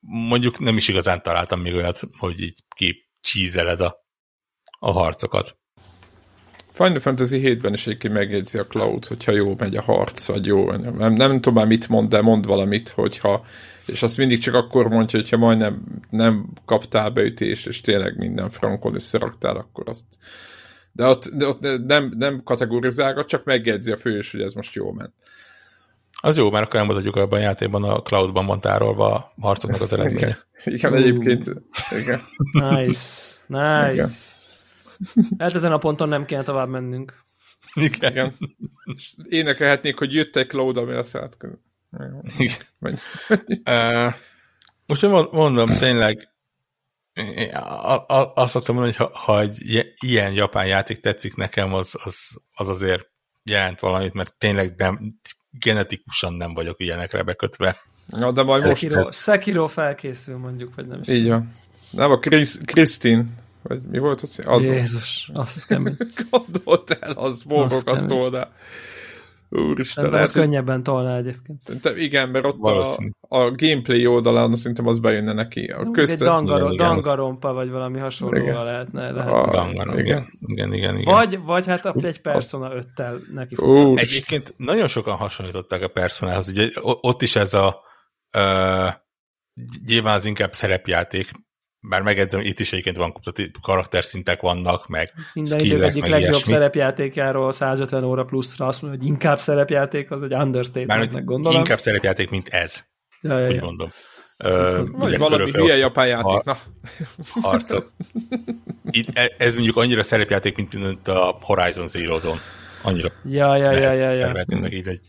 mondjuk 0.00 0.58
nem 0.58 0.76
is 0.76 0.88
igazán 0.88 1.22
találtam 1.22 1.60
még 1.60 1.74
olyat, 1.74 2.00
hogy 2.18 2.40
így 2.40 2.64
csízeled 3.20 3.80
a, 3.80 4.06
a 4.78 4.90
harcokat. 4.90 5.58
Final 6.76 7.00
Fantasy 7.00 7.40
7-ben 7.44 7.72
is 7.72 7.86
egyébként 7.86 8.14
megjegyzi 8.14 8.58
a 8.58 8.66
Cloud, 8.66 9.06
hogyha 9.06 9.32
jó 9.32 9.54
megy 9.58 9.76
a 9.76 9.82
harc, 9.82 10.26
vagy 10.26 10.46
jó. 10.46 10.70
Nem, 10.72 11.12
nem 11.12 11.34
tudom 11.34 11.54
már 11.54 11.66
mit 11.66 11.88
mond, 11.88 12.08
de 12.08 12.20
mond 12.20 12.46
valamit, 12.46 12.88
hogyha 12.88 13.44
és 13.86 14.02
azt 14.02 14.16
mindig 14.16 14.38
csak 14.38 14.54
akkor 14.54 14.88
mondja, 14.88 15.18
hogyha 15.18 15.36
majdnem 15.36 15.82
nem 16.10 16.46
kaptál 16.64 17.10
beütést, 17.10 17.66
és 17.66 17.80
tényleg 17.80 18.16
minden 18.16 18.50
frankon 18.50 18.94
összeraktál, 18.94 19.56
akkor 19.56 19.88
azt 19.88 20.04
de 20.92 21.04
ott, 21.04 21.28
de 21.34 21.46
ott 21.46 21.60
nem, 21.86 22.12
nem 22.18 22.42
kategorizálga, 22.44 23.24
csak 23.24 23.44
megjegyzi 23.44 23.92
a 23.92 23.96
fős, 23.96 24.30
hogy 24.30 24.40
ez 24.40 24.52
most 24.52 24.74
jó 24.74 24.92
ment. 24.92 25.12
Az 26.20 26.36
jó, 26.36 26.50
mert 26.50 26.66
akkor 26.66 26.80
elmutatjuk 26.80 27.16
abban 27.16 27.38
a 27.38 27.42
játékban, 27.42 27.84
a 27.84 28.02
cloudban 28.02 28.46
van 28.46 28.60
tárolva 28.60 29.14
a 29.14 29.32
harcoknak 29.40 29.80
az 29.80 29.92
eredménye. 29.92 30.38
Igen, 30.64 30.74
igen 30.74 30.94
egyébként. 30.94 31.52
Igen. 32.00 32.20
Nice, 32.52 33.36
nice. 33.46 33.92
Igen. 33.92 34.08
Hát 35.38 35.54
ezen 35.54 35.72
a 35.72 35.78
ponton 35.78 36.08
nem 36.08 36.24
kéne 36.24 36.42
tovább 36.42 36.68
mennünk. 36.68 37.24
Igen. 37.74 38.10
igen. 38.10 38.32
énekelhetnék, 39.28 39.98
hogy 39.98 40.12
jött 40.12 40.36
egy 40.36 40.48
cloud, 40.48 40.76
ami 40.76 40.92
azt 40.92 41.16
állt. 41.16 41.36
Igen. 42.38 42.62
uh, 43.64 44.14
most 44.86 45.02
mondom, 45.32 45.66
tényleg 45.66 46.28
azt 48.34 48.52
szoktam 48.52 48.74
mondani, 48.74 48.96
hogy 48.96 49.08
ha, 49.12 49.18
ha 49.18 49.40
egy 49.40 49.86
ilyen 50.04 50.32
japán 50.32 50.66
játék 50.66 51.00
tetszik 51.00 51.36
nekem, 51.36 51.74
az, 51.74 51.94
az, 52.04 52.16
az 52.54 52.68
azért 52.68 53.10
jelent 53.42 53.80
valamit, 53.80 54.12
mert 54.12 54.34
tényleg 54.38 54.74
nem, 54.76 55.20
genetikusan 55.50 56.32
nem 56.32 56.54
vagyok 56.54 56.80
ilyenekre 56.80 57.22
bekötve. 57.22 57.76
Ja, 58.08 58.30
de 58.30 58.42
majd 58.42 58.62
Sekiro, 58.62 58.96
most... 58.96 59.12
Sekiro 59.12 59.66
felkészül 59.66 60.36
mondjuk, 60.36 60.74
vagy 60.74 60.86
nem 60.86 61.00
is. 61.00 61.08
Így 61.08 61.28
van. 61.28 61.54
Nem, 61.90 62.10
a 62.10 62.18
Krisztin, 62.64 63.34
vagy 63.68 63.82
mi 63.82 63.98
volt 63.98 64.20
az? 64.20 64.40
az 64.46 64.66
Jézus, 64.66 65.30
az 65.34 65.64
kemény. 65.64 65.96
Gondolt 66.30 66.90
el, 67.00 67.12
az 67.12 67.42
borgok, 67.42 67.82
azt 67.88 68.10
oldal. 68.10 68.52
Úristen. 69.48 70.04
Szerintem 70.04 70.22
az 70.22 70.32
könnyebben 70.32 70.82
tolná 70.82 71.16
egyébként. 71.16 71.60
Szerintem 71.60 71.96
igen, 71.96 72.28
mert 72.28 72.46
ott 72.46 72.62
a, 72.62 72.86
a 73.28 73.50
gameplay 73.50 74.06
oldalán 74.06 74.54
szerintem 74.54 74.86
az 74.86 74.98
bejönne 74.98 75.32
neki. 75.32 75.64
A 75.64 75.90
közte... 75.90 76.24
Egy 76.24 76.30
dangaro, 76.30 76.70
igen, 76.70 76.86
dangarompa, 76.86 77.52
vagy 77.52 77.70
valami 77.70 77.98
hasonlóval 77.98 78.64
lehetne. 78.64 79.10
lehet. 79.10 79.32
A, 79.32 79.48
dangarom, 79.50 79.98
igen. 79.98 80.26
igen, 80.40 80.72
igen, 80.72 80.98
igen. 80.98 81.14
Vagy, 81.14 81.40
vagy 81.40 81.66
hát 81.66 82.04
egy 82.04 82.20
Persona 82.20 82.70
5-tel 82.74 83.18
neki 83.32 83.54
uh, 83.58 84.00
Egyébként 84.00 84.54
nagyon 84.56 84.88
sokan 84.88 85.16
hasonlították 85.16 85.82
a 85.82 85.88
Personához. 85.88 86.48
Ugye 86.48 86.68
ott 86.82 87.22
is 87.22 87.36
ez 87.36 87.54
a 87.54 87.80
uh, 88.36 88.92
nyilván 89.86 90.14
az 90.14 90.24
inkább 90.24 90.52
szerepjáték, 90.52 91.30
bár 91.88 92.02
megedzem, 92.02 92.40
itt 92.40 92.60
is 92.60 92.72
egyébként 92.72 92.96
van 92.96 93.14
karakterszintek 93.62 94.40
vannak, 94.40 94.88
meg 94.88 95.12
Minden 95.34 95.58
idők 95.60 95.82
egyik 95.82 96.00
meg 96.00 96.10
legjobb 96.10 96.30
ilyesmi. 96.30 96.52
szerepjátékáról 96.52 97.52
150 97.52 98.04
óra 98.04 98.24
pluszra 98.24 98.66
azt 98.66 98.82
mondja, 98.82 99.00
hogy 99.00 99.08
inkább 99.08 99.38
szerepjáték, 99.38 100.10
az 100.10 100.22
egy 100.22 100.34
understatement, 100.34 101.24
gondolom. 101.24 101.58
Inkább 101.58 101.78
szerepjáték, 101.78 102.30
mint 102.30 102.48
ez. 102.48 102.84
Ja, 103.20 103.38
ja, 103.38 103.48
úgy 103.48 103.54
ja. 103.54 103.62
mondom. 103.64 103.88
Uh, 104.44 104.88
vagy 104.90 105.18
valami 105.18 105.50
hülye 105.50 105.76
japán 105.76 106.06
játék, 106.06 106.42
na. 106.44 106.56
Itt, 108.90 109.18
e- 109.18 109.34
ez 109.38 109.54
mondjuk 109.54 109.76
annyira 109.76 110.02
szerepjáték, 110.02 110.56
mint, 110.56 110.74
mint 110.74 111.08
a 111.08 111.38
Horizon 111.40 111.86
Zero 111.86 112.18
Dawn. 112.18 112.38
Annyira 112.82 113.12
ja, 113.24 113.56
ja, 113.56 113.72
ja, 113.72 113.92
ja, 113.92 114.10
ja. 114.10 114.44
meg 114.48 114.72
így 114.72 114.88
egy 114.88 115.00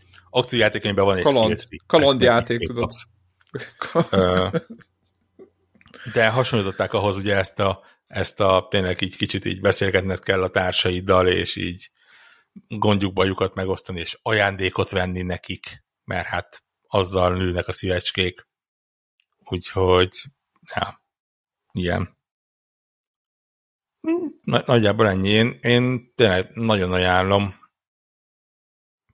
amiben 0.84 1.04
van 1.04 1.16
egy 1.16 1.22
Kaland, 1.22 1.66
kalandjáték, 1.86 2.66
tudod. 2.66 2.90
De 6.12 6.28
hasonlították 6.28 6.92
ahhoz 6.92 7.16
ugye 7.16 7.36
ezt 7.36 7.58
a, 7.60 7.84
ezt 8.06 8.40
a 8.40 8.66
tényleg 8.70 9.02
így 9.02 9.16
kicsit 9.16 9.44
így 9.44 9.60
beszélgetned 9.60 10.20
kell 10.20 10.42
a 10.42 10.48
társaiddal, 10.50 11.28
és 11.28 11.56
így 11.56 11.90
gondjuk 12.68 13.12
bajukat 13.12 13.54
megosztani, 13.54 14.00
és 14.00 14.18
ajándékot 14.22 14.90
venni 14.90 15.22
nekik, 15.22 15.84
mert 16.04 16.26
hát 16.26 16.64
azzal 16.88 17.36
nőnek 17.36 17.68
a 17.68 17.72
szívecskék. 17.72 18.46
úgyhogy 19.44 20.22
ja, 20.74 21.02
ilyen. 21.72 22.16
Nagy, 24.42 24.66
nagyjából 24.66 25.08
ennyi. 25.08 25.28
Én, 25.28 25.58
én 25.62 26.14
tényleg 26.14 26.50
nagyon 26.52 26.92
ajánlom, 26.92 27.54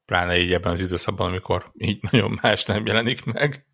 pláne 0.04 0.36
így 0.38 0.52
ebben 0.52 0.72
az 0.72 0.80
időszakban, 0.80 1.28
amikor 1.28 1.72
így 1.74 2.02
nagyon 2.10 2.38
más 2.42 2.64
nem 2.64 2.86
jelenik 2.86 3.24
meg. 3.24 3.66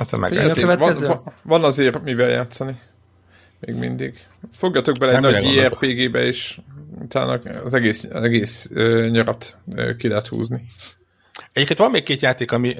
Aztán 0.00 0.20
meg 0.20 0.32
azért, 0.32 0.78
van, 1.06 1.22
van, 1.42 1.64
azért 1.64 2.02
mivel 2.02 2.28
játszani. 2.28 2.78
Még 3.60 3.74
mindig. 3.74 4.18
Fogjatok 4.52 4.98
bele 4.98 5.14
egy 5.14 5.20
nagy 5.20 5.54
JRPG-be, 5.54 6.24
és 6.24 6.60
utána 7.00 7.32
az 7.64 7.74
egész, 7.74 8.04
az 8.04 8.22
egész 8.22 8.68
uh, 8.74 9.08
nyarat 9.08 9.58
uh, 9.66 9.96
ki 9.96 10.08
lehet 10.08 10.26
húzni. 10.26 10.62
Egyébként 11.52 11.78
van 11.78 11.90
még 11.90 12.02
két 12.02 12.20
játék, 12.20 12.52
ami, 12.52 12.76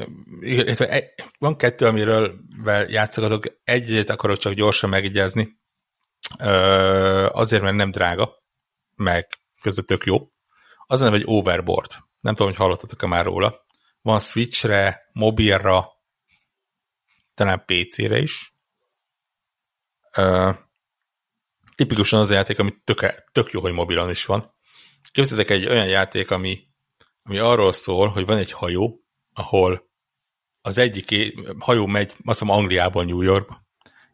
van 1.39 1.57
kettő, 1.57 1.87
amiről 1.87 2.35
játszogatok. 2.89 3.45
Egyet 3.65 4.11
akarok 4.11 4.39
csak 4.39 4.53
gyorsan 4.53 4.91
megjegyezni. 4.91 5.59
Azért, 7.29 7.63
mert 7.63 7.77
nem 7.77 7.91
drága, 7.91 8.31
meg 8.97 9.27
közben 9.63 9.85
tök 9.85 10.05
jó. 10.05 10.17
Az 10.87 11.01
nem 11.01 11.15
egy 11.15 11.23
overboard. 11.25 11.91
Nem 12.21 12.35
tudom, 12.35 12.53
hogy 12.53 12.61
hallottatok-e 12.61 13.07
már 13.07 13.25
róla. 13.25 13.65
Van 14.03 14.19
Switchre, 14.19 15.01
mobilra, 15.13 15.87
talán 17.41 17.65
PC-re 17.67 18.19
is. 18.19 18.55
tipikusan 21.75 22.21
az 22.21 22.31
a 22.31 22.35
játék, 22.35 22.59
ami 22.59 22.71
tök, 22.85 23.25
tök 23.33 23.51
jó, 23.51 23.61
hogy 23.61 23.73
mobilon 23.73 24.11
is 24.11 24.27
van. 24.27 24.55
Képzeljétek 25.13 25.57
egy 25.57 25.67
olyan 25.67 25.87
játék, 25.87 26.31
ami 26.31 26.69
ami 27.23 27.39
arról 27.39 27.73
szól, 27.73 28.09
hogy 28.09 28.27
van 28.27 28.37
egy 28.39 28.53
hajó, 28.53 29.05
ahol 29.33 29.91
az 30.61 30.79
egyik 30.79 31.35
hajó 31.59 31.87
megy, 31.87 32.09
azt 32.09 32.39
hiszem 32.39 32.51
Angliából 32.51 33.05
New 33.05 33.21
Yorkba, 33.21 33.67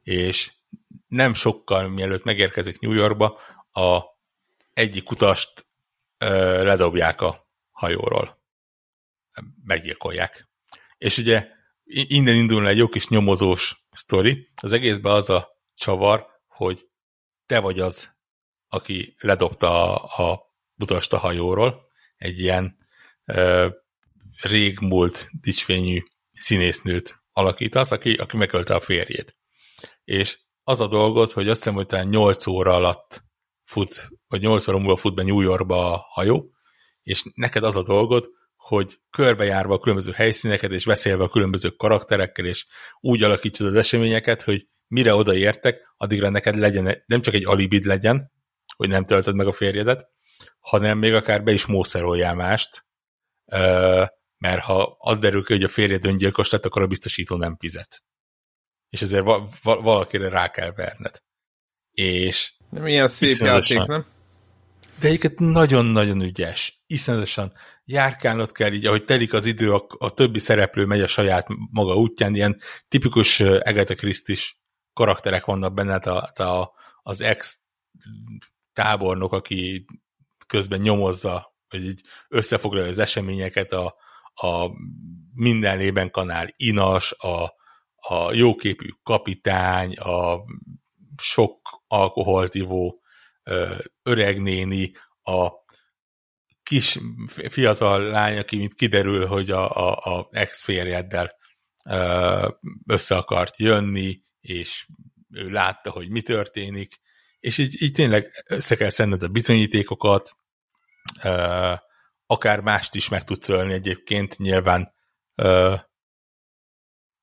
és 0.03 0.53
nem 1.07 1.35
sokkal 1.35 1.89
mielőtt 1.89 2.25
megérkezik 2.25 2.81
New 2.81 2.93
Yorkba, 2.93 3.41
a 3.73 4.03
egyik 4.73 5.11
utast 5.11 5.67
ö, 6.19 6.65
ledobják 6.65 7.21
a 7.21 7.49
hajóról. 7.71 8.43
Meggyilkolják. 9.65 10.49
És 10.99 11.19
ugye 11.19 11.56
innen 11.87 12.35
indul 12.35 12.69
egy 12.69 12.77
jó 12.77 12.89
kis 12.89 13.09
nyomozós 13.09 13.87
sztori. 13.93 14.49
Az 14.63 14.73
egészben 14.73 15.13
az 15.13 15.31
a 15.31 15.49
csavar, 15.75 16.27
hogy 16.47 16.89
te 17.47 17.61
vagy 17.61 17.81
az, 17.81 18.15
aki 18.69 19.15
ledobta 19.19 19.95
a, 19.95 20.25
a 20.25 20.41
utast 20.79 21.13
a 21.13 21.19
hajóról, 21.19 21.85
egy 22.17 22.39
ilyen 22.39 22.77
régmúlt 24.43 25.29
dicsfényű 25.41 26.03
színésznőt 26.33 27.25
alakítasz, 27.33 27.91
aki, 27.91 28.15
aki 28.15 28.37
megölte 28.37 28.75
a 28.75 28.81
férjét. 28.81 29.37
És 30.05 30.39
az 30.63 30.81
a 30.81 30.87
dolgot, 30.87 31.33
hogy 31.33 31.49
azt 31.49 31.59
hiszem, 31.59 31.75
hogy 31.75 31.87
talán 31.87 32.09
8 32.09 32.47
óra 32.47 32.75
alatt 32.75 33.25
fut, 33.65 34.09
vagy 34.29 34.41
8 34.41 34.69
óra 34.69 34.79
múlva 34.79 34.97
fut 34.97 35.15
be 35.15 35.23
New 35.23 35.41
Yorkba 35.41 35.93
a 35.93 36.07
hajó, 36.09 36.51
és 37.03 37.23
neked 37.35 37.65
az 37.65 37.77
a 37.77 37.83
dolgot, 37.83 38.29
hogy 38.67 39.01
körbejárva 39.11 39.75
a 39.75 39.79
különböző 39.79 40.13
helyszíneket, 40.13 40.71
és 40.71 40.85
beszélve 40.85 41.25
a 41.25 41.29
különböző 41.29 41.69
karakterekkel, 41.69 42.45
és 42.45 42.67
úgy 43.01 43.23
alakítsad 43.23 43.67
az 43.67 43.75
eseményeket, 43.75 44.43
hogy 44.43 44.69
mire 44.87 45.15
odaértek, 45.15 45.95
addigra 45.97 46.29
neked 46.29 46.57
legyen, 46.57 47.03
nem 47.07 47.21
csak 47.21 47.35
egy 47.35 47.47
alibid 47.47 47.85
legyen, 47.85 48.33
hogy 48.77 48.89
nem 48.89 49.05
töltöd 49.05 49.35
meg 49.35 49.47
a 49.47 49.53
férjedet, 49.53 50.09
hanem 50.59 50.99
még 50.99 51.15
akár 51.15 51.43
be 51.43 51.53
is 51.53 51.67
mószeroljál 51.67 52.35
mást, 52.35 52.87
mert 54.39 54.61
ha 54.63 54.97
az 54.99 55.19
derül 55.19 55.45
ki, 55.45 55.53
hogy 55.53 55.63
a 55.63 55.69
férjed 55.69 56.05
öngyilkos 56.05 56.51
lett, 56.51 56.65
akkor 56.65 56.83
a 56.83 56.87
biztosító 56.87 57.37
nem 57.37 57.57
fizet. 57.59 58.03
És 58.89 59.03
ezért 59.03 59.25
va- 59.25 59.63
va- 59.63 59.81
valakire 59.81 60.29
rá 60.29 60.51
kell 60.51 60.73
verned. 60.73 61.23
És 61.91 62.55
nem 62.71 62.87
ilyen 62.87 63.09
szép 63.09 63.37
játék, 63.37 63.83
nem? 63.85 64.07
De 65.01 65.07
egyébként 65.07 65.39
nagyon-nagyon 65.39 66.23
ügyes. 66.23 66.83
Iszonyatosan 66.87 67.53
járkálnod 67.85 68.53
kell 68.53 68.73
így, 68.73 68.87
ahogy 68.87 69.05
telik 69.05 69.33
az 69.33 69.47
idő, 69.47 69.73
a, 69.73 69.87
a 69.99 70.11
többi 70.11 70.39
szereplő 70.39 70.85
megy 70.85 71.01
a 71.01 71.07
saját 71.07 71.47
maga 71.71 71.95
útján, 71.95 72.35
ilyen 72.35 72.61
tipikus 72.89 73.41
Agatha 73.41 73.95
Christie-s 73.95 74.57
karakterek 74.93 75.45
vannak 75.45 75.75
benne, 75.75 75.95
a, 75.95 76.43
a, 76.43 76.73
az 77.03 77.21
ex 77.21 77.59
tábornok, 78.73 79.33
aki 79.33 79.85
közben 80.47 80.81
nyomozza 80.81 81.55
hogy 81.69 81.85
így 81.85 82.01
összefoglalja 82.29 82.89
az 82.89 82.99
eseményeket, 82.99 83.73
a, 83.73 83.95
a 84.35 84.71
minden 85.35 85.79
lében 85.79 86.11
kanál 86.11 86.53
inas, 86.57 87.13
a, 87.13 87.55
a 87.97 88.33
jóképű 88.33 88.89
kapitány, 89.03 89.95
a 89.95 90.45
sok 91.17 91.83
alkoholt 91.87 92.55
ivó 92.55 93.01
öregnéni, 94.03 94.93
a 95.23 95.51
kis 96.63 96.99
fiatal 97.49 98.03
lány, 98.03 98.39
aki 98.39 98.57
mint 98.57 98.75
kiderül, 98.75 99.27
hogy 99.27 99.51
a, 99.51 99.71
a, 99.71 100.19
a 100.19 100.29
ex-férjeddel 100.31 101.37
össze 102.87 103.17
akart 103.17 103.59
jönni, 103.59 104.23
és 104.41 104.87
ő 105.31 105.51
látta, 105.51 105.91
hogy 105.91 106.09
mi 106.09 106.23
történik, 106.23 107.01
és 107.41 107.59
így, 107.59 107.83
így 107.83 107.93
tényleg 107.93 108.45
össze 108.47 108.77
kell 108.77 108.91
szenned 108.91 109.23
a 109.23 109.29
bizonyítékokat, 109.29 110.37
akár 112.27 112.61
mást 112.61 112.95
is 112.95 113.09
meg 113.09 113.25
tudsz 113.25 113.49
ölni 113.49 113.73
egyébként, 113.73 114.39
nyilván 114.39 114.95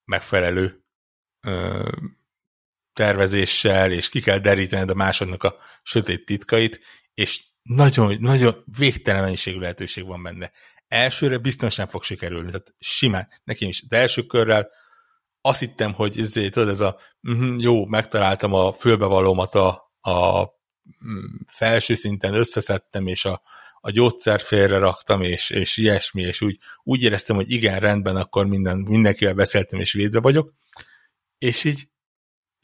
megfelelő 0.05 0.83
tervezéssel, 2.93 3.91
és 3.91 4.09
ki 4.09 4.21
kell 4.21 4.39
derítened 4.39 4.89
a 4.89 4.93
másodnak 4.93 5.43
a 5.43 5.55
sötét 5.83 6.25
titkait, 6.25 6.79
és 7.13 7.43
nagyon, 7.61 8.17
nagyon 8.19 8.63
végtelen 8.77 9.23
mennyiségű 9.23 9.59
lehetőség 9.59 10.05
van 10.05 10.23
benne. 10.23 10.51
Elsőre 10.87 11.37
biztos 11.37 11.75
nem 11.75 11.87
fog 11.87 12.03
sikerülni, 12.03 12.47
tehát 12.47 12.73
simán, 12.79 13.27
nekem 13.43 13.67
is. 13.67 13.87
De 13.87 13.97
első 13.97 14.21
körrel 14.21 14.69
azt 15.41 15.59
hittem, 15.59 15.93
hogy 15.93 16.19
ezért, 16.19 16.53
tudod, 16.53 16.69
ez 16.69 16.79
a 16.79 16.99
uh, 17.21 17.55
jó, 17.57 17.85
megtaláltam 17.85 18.53
a 18.53 18.73
fülbevalómat 18.73 19.55
a, 19.55 19.91
a 20.01 20.43
mm, 21.05 21.25
felső 21.47 21.93
szinten, 21.93 22.33
összeszedtem, 22.33 23.07
és 23.07 23.25
a, 23.25 23.41
a 23.79 23.89
gyógyszer 23.89 24.41
félre 24.41 24.77
raktam, 24.77 25.21
és, 25.21 25.49
és 25.49 25.77
ilyesmi, 25.77 26.21
és 26.21 26.41
úgy, 26.41 26.57
úgy 26.83 27.03
éreztem, 27.03 27.35
hogy 27.35 27.51
igen, 27.51 27.79
rendben, 27.79 28.15
akkor 28.15 28.45
minden, 28.45 28.77
mindenkivel 28.77 29.33
beszéltem, 29.33 29.79
és 29.79 29.93
védve 29.93 30.19
vagyok. 30.19 30.53
És 31.37 31.63
így, 31.63 31.87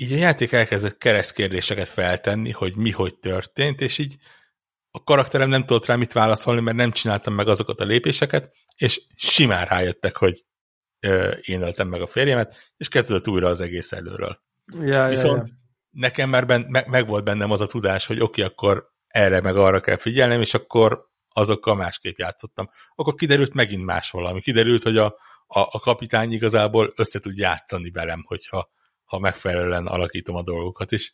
így 0.02 0.14
a 0.14 0.16
játék 0.16 0.52
elkezdett 0.52 0.98
keresztkérdéseket 0.98 1.90
feltenni, 1.90 2.52
hogy 2.52 2.76
mi 2.76 2.92
hogy 2.92 3.16
történt, 3.16 3.82
és 3.82 3.98
így 3.98 4.16
a 4.92 5.04
karakterem 5.04 5.50
nem 5.50 5.66
tudott 5.66 5.86
rá 5.86 5.96
mit 5.96 6.14
válaszolni, 6.14 6.62
mert 6.62 6.78
nem 6.78 6.92
csináltam 6.92 7.34
meg 7.34 7.48
azokat 7.48 7.80
a 7.80 7.86
lépéseket, 7.86 8.52
és 8.76 9.02
simán 9.16 9.66
rájöttek, 9.66 10.16
hogy 10.16 10.46
ö, 11.00 11.30
én 11.30 11.62
öltem 11.62 11.88
meg 11.88 12.02
a 12.02 12.08
férjemet, 12.08 12.72
és 12.78 12.88
kezdődött 12.88 13.28
újra 13.28 13.48
az 13.48 13.62
egész 13.62 13.92
előről. 13.92 14.42
Ja, 14.82 15.08
Viszont 15.08 15.48
ja, 15.48 15.54
ja. 15.54 15.60
nekem 15.92 16.30
már 16.30 16.46
ben, 16.46 16.66
meg, 16.70 16.88
meg 16.88 17.08
volt 17.08 17.24
bennem 17.24 17.52
az 17.52 17.62
a 17.62 17.68
tudás, 17.68 18.06
hogy 18.06 18.20
oké, 18.20 18.42
okay, 18.42 18.54
akkor 18.54 18.92
erre 19.08 19.42
meg 19.42 19.56
arra 19.56 19.82
kell 19.82 19.98
figyelnem, 19.98 20.42
és 20.42 20.54
akkor 20.54 21.10
azokkal 21.30 21.76
másképp 21.76 22.18
játszottam. 22.18 22.70
Akkor 22.96 23.16
kiderült 23.16 23.54
megint 23.54 23.86
más 23.86 24.12
valami. 24.12 24.42
Kiderült, 24.42 24.84
hogy 24.84 24.98
a, 24.98 25.06
a, 25.48 25.60
a 25.60 25.80
kapitány 25.80 26.32
igazából 26.32 26.94
össze 26.96 27.20
tud 27.20 27.38
játszani 27.38 27.92
velem, 27.92 28.24
hogyha 28.26 28.70
ha 29.10 29.20
megfelelően 29.20 29.88
alakítom 29.88 30.36
a 30.36 30.42
dolgokat, 30.42 30.92
és 30.92 31.12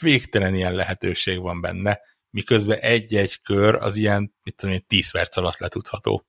végtelen 0.00 0.54
ilyen 0.54 0.74
lehetőség 0.74 1.40
van 1.40 1.60
benne, 1.60 2.00
miközben 2.30 2.78
egy-egy 2.78 3.40
kör 3.40 3.74
az 3.74 3.96
ilyen, 3.96 4.34
mit 4.42 4.56
tudom 4.56 4.74
én, 4.74 4.86
10 4.86 5.10
perc 5.10 5.36
alatt 5.36 5.58
letudható. 5.58 6.26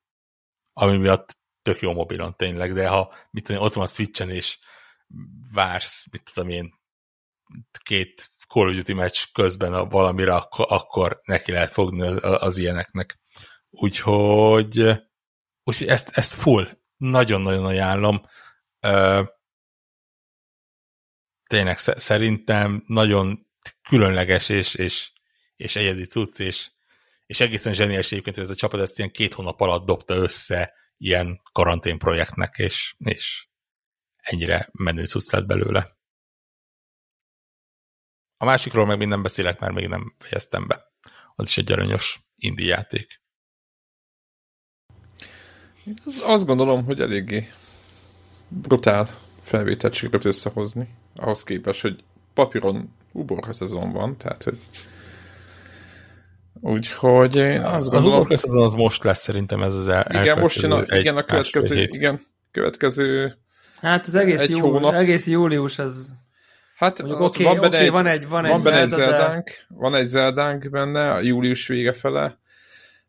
Ami 0.73 0.97
miatt 0.97 1.37
tök 1.61 1.79
jó 1.79 1.93
mobilon 1.93 2.35
tényleg, 2.35 2.73
de 2.73 2.87
ha 2.87 3.13
mit 3.31 3.43
tudom 3.43 3.61
én, 3.61 3.67
ott 3.67 3.73
van 3.73 3.87
Switchen 3.87 4.29
és 4.29 4.57
vársz, 5.53 6.05
mit 6.11 6.31
tudom 6.33 6.49
én, 6.49 6.73
két 7.83 8.29
Call 8.47 8.69
of 8.69 8.75
Duty 8.75 8.93
meccs 8.93 9.23
közben 9.33 9.73
a 9.73 9.85
valamire, 9.85 10.35
akkor, 10.35 10.65
akkor 10.69 11.19
neki 11.23 11.51
lehet 11.51 11.71
fogni 11.71 12.07
az, 12.21 12.57
ilyeneknek. 12.57 13.19
Úgyhogy, 13.69 14.79
úgyhogy 15.63 15.87
ezt, 15.87 16.09
ezt 16.17 16.33
full, 16.33 16.67
nagyon-nagyon 16.97 17.65
ajánlom. 17.65 18.21
Tényleg 21.47 21.77
szerintem 21.77 22.83
nagyon 22.87 23.47
különleges 23.89 24.49
és, 24.49 24.75
és, 24.75 25.11
és 25.55 25.75
egyedi 25.75 26.05
cucc, 26.05 26.39
és, 26.39 26.71
és 27.25 27.39
egészen 27.39 27.73
zseniális 27.73 28.11
egyébként, 28.11 28.37
ez 28.37 28.49
a 28.49 28.55
csapat 28.55 28.79
ezt 28.79 28.97
ilyen 28.97 29.11
két 29.11 29.33
hónap 29.33 29.61
alatt 29.61 29.85
dobta 29.85 30.13
össze 30.13 30.73
ilyen 30.97 31.41
karantén 31.51 31.97
projektnek, 31.97 32.57
és, 32.57 32.95
és 32.97 33.47
ennyire 34.17 34.69
menő 34.71 35.05
cucc 35.05 35.31
lett 35.31 35.45
belőle. 35.45 35.97
A 38.37 38.45
másikról 38.45 38.85
meg 38.85 38.97
még 38.97 39.07
nem 39.07 39.21
beszélek, 39.21 39.59
mert 39.59 39.73
még 39.73 39.87
nem 39.87 40.15
fejeztem 40.19 40.67
be. 40.67 40.91
Az 41.35 41.49
is 41.49 41.57
egy 41.57 41.71
aranyos 41.71 42.19
indi 42.35 42.65
játék. 42.65 43.21
Az, 46.05 46.21
azt 46.23 46.45
gondolom, 46.45 46.85
hogy 46.85 46.99
eléggé 46.99 47.51
brutál 48.47 49.26
felvételt 49.47 49.93
sikerült 49.93 50.25
összehozni, 50.25 50.87
ahhoz 51.15 51.43
képest, 51.43 51.81
hogy 51.81 52.03
papíron 52.33 52.93
uborka 53.11 53.53
szezon 53.53 53.91
van, 53.91 54.17
tehát 54.17 54.43
hogy 54.43 54.57
Úgyhogy 56.61 57.35
én 57.35 57.61
azt 57.61 57.73
Az 57.75 57.89
gondolom... 57.89 58.27
szezon 58.29 58.63
az 58.63 58.73
most 58.73 59.03
lesz 59.03 59.19
szerintem 59.21 59.61
ez 59.63 59.73
az 59.73 59.87
el, 59.87 60.05
igen, 60.21 60.39
most 60.39 60.61
jön 60.61 60.71
a, 60.71 60.83
egy- 60.83 60.99
igen, 60.99 61.17
a 61.17 61.23
következő, 61.23 61.75
hét. 61.75 61.93
igen, 61.93 62.19
következő, 62.51 63.37
Hát 63.81 64.07
az 64.07 64.15
egész, 64.15 64.41
Egy 64.41 64.49
jú, 64.49 64.59
hónap. 64.59 64.93
egész 64.93 65.27
július 65.27 65.79
az... 65.79 66.13
hát 66.77 66.99
Mondjuk 67.01 67.21
ott 67.21 67.27
oké, 67.29 67.43
van 67.43 67.55
benne 67.59 67.67
oké, 67.75 67.77
egy, 67.85 67.91
van 67.91 68.07
egy, 68.07 68.27
van 68.27 68.45
egy 68.45 68.51
van 68.51 68.63
benne 68.63 68.81
egy 68.81 68.87
Zelda, 68.89 69.11
de- 69.11 69.17
zeldánk, 69.17 69.49
van 69.67 69.95
egy 69.95 70.05
zeldánk 70.05 70.69
benne, 70.69 71.11
a 71.11 71.19
július 71.21 71.67
vége 71.67 71.93
fele, 71.93 72.39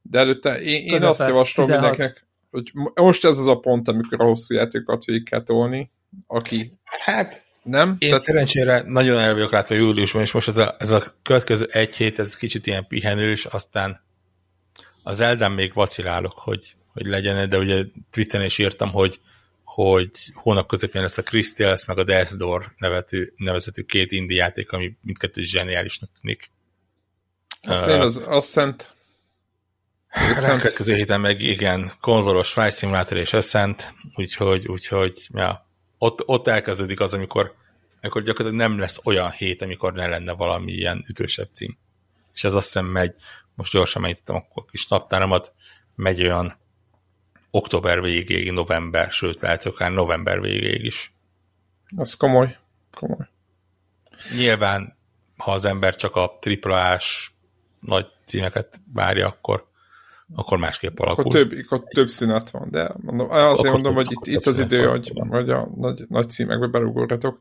de 0.02 0.18
előtte 0.18 0.60
én, 0.60 0.86
én 0.86 1.04
azt 1.04 1.26
javaslom 1.28 1.66
16. 1.66 1.90
mindenkinek, 1.90 2.26
hogy 2.50 2.70
mo- 2.74 2.98
most 3.00 3.24
ez 3.24 3.38
az 3.38 3.46
a 3.46 3.58
pont, 3.58 3.88
amikor 3.88 4.20
a 4.20 4.24
hosszú 4.24 4.54
játékokat 4.54 5.04
végig 5.04 5.28
kell 5.28 5.42
tolni, 5.42 5.90
aki? 6.26 6.78
Hát 6.84 7.46
nem, 7.62 7.96
Én 7.98 8.08
tehát 8.08 8.24
szerencsére 8.24 8.82
nagyon 8.86 9.18
el 9.18 9.32
vagyok 9.32 9.50
látva 9.50 9.74
júliusban, 9.74 10.22
és 10.22 10.32
most 10.32 10.48
ez 10.48 10.56
a, 10.56 10.76
ez 10.78 10.90
a 10.90 11.14
következő 11.22 11.68
egy 11.70 11.94
hét, 11.94 12.18
ez 12.18 12.36
kicsit 12.36 12.66
ilyen 12.66 12.86
pihenős, 12.86 13.44
aztán 13.44 14.04
az 15.02 15.20
Eldán 15.20 15.52
még 15.52 15.72
vacilálok, 15.72 16.32
hogy, 16.36 16.76
hogy 16.92 17.06
legyen, 17.06 17.48
de 17.48 17.58
ugye 17.58 17.84
Twitteren 18.10 18.46
is 18.46 18.58
írtam, 18.58 18.90
hogy, 18.90 19.20
hogy 19.64 20.10
hónap 20.34 20.68
közepén 20.68 21.02
lesz 21.02 21.18
a 21.18 21.22
Crystals, 21.22 21.84
meg 21.84 21.98
a 21.98 22.04
Death 22.04 22.34
Door 22.34 22.74
nevetű, 22.76 23.32
nevezetű 23.36 23.82
két 23.82 24.12
indie 24.12 24.36
játék, 24.36 24.72
ami 24.72 24.96
mindkettő 25.02 25.42
zseniálisnak 25.42 26.10
tűnik. 26.20 26.50
azt 27.62 27.86
én 27.86 28.00
az, 28.00 28.22
azt 28.24 28.48
szent, 28.48 28.94
a 30.08 30.34
szent 30.34 30.60
következő 30.60 30.94
héten 30.94 31.20
meg 31.20 31.40
igen, 31.40 31.92
konzolos 32.00 32.52
Flight 32.52 32.76
Simulator 32.76 33.16
és 33.16 33.32
Ascent, 33.32 33.94
úgyhogy, 34.14 34.66
úgyhogy 34.66 35.28
ja, 35.34 35.67
ott, 35.98 36.28
ott 36.28 36.46
elkezdődik 36.46 37.00
az, 37.00 37.14
amikor, 37.14 37.54
amikor 38.02 38.22
gyakorlatilag 38.22 38.68
nem 38.68 38.78
lesz 38.78 39.00
olyan 39.04 39.30
hét, 39.30 39.62
amikor 39.62 39.92
ne 39.92 40.06
lenne 40.06 40.32
valami 40.32 40.72
ilyen 40.72 41.04
ütősebb 41.08 41.48
cím. 41.52 41.78
És 42.34 42.44
ez 42.44 42.54
azt 42.54 42.64
hiszem 42.64 42.86
megy, 42.86 43.14
most 43.54 43.72
gyorsan 43.72 44.02
megnyitottam 44.02 44.44
a 44.54 44.64
kis 44.64 44.86
naptáramat, 44.86 45.52
megy 45.94 46.22
olyan 46.22 46.56
október 47.50 48.00
végéig, 48.00 48.50
november, 48.50 49.12
sőt 49.12 49.40
lehet, 49.40 49.66
akár 49.66 49.92
november 49.92 50.40
végéig 50.40 50.84
is. 50.84 51.12
az 51.96 52.14
komoly, 52.14 52.58
komoly. 52.90 53.28
Nyilván, 54.36 54.96
ha 55.36 55.52
az 55.52 55.64
ember 55.64 55.96
csak 55.96 56.16
a 56.16 56.38
AAA-s 56.62 57.30
nagy 57.80 58.06
címeket 58.24 58.80
várja, 58.92 59.26
akkor, 59.26 59.68
akkor 60.34 60.58
másképp 60.58 60.98
alakul. 60.98 61.24
Akkor 61.24 61.32
több, 61.32 61.52
akkor 61.64 61.84
több 61.88 62.08
szünet 62.08 62.50
van, 62.50 62.70
de 62.70 62.94
mondom, 62.96 63.30
azért 63.30 63.58
Akkor 63.58 63.70
mondom, 63.70 63.94
hogy 63.94 64.10
itt, 64.10 64.26
itt 64.26 64.46
az 64.46 64.58
idő, 64.58 64.80
van, 64.80 64.90
hogy, 64.90 65.12
hogy 65.28 65.50
a 65.50 65.70
nagy, 65.76 66.04
nagy 66.08 66.30
címekbe 66.30 66.66
berugorjatok. 66.66 67.38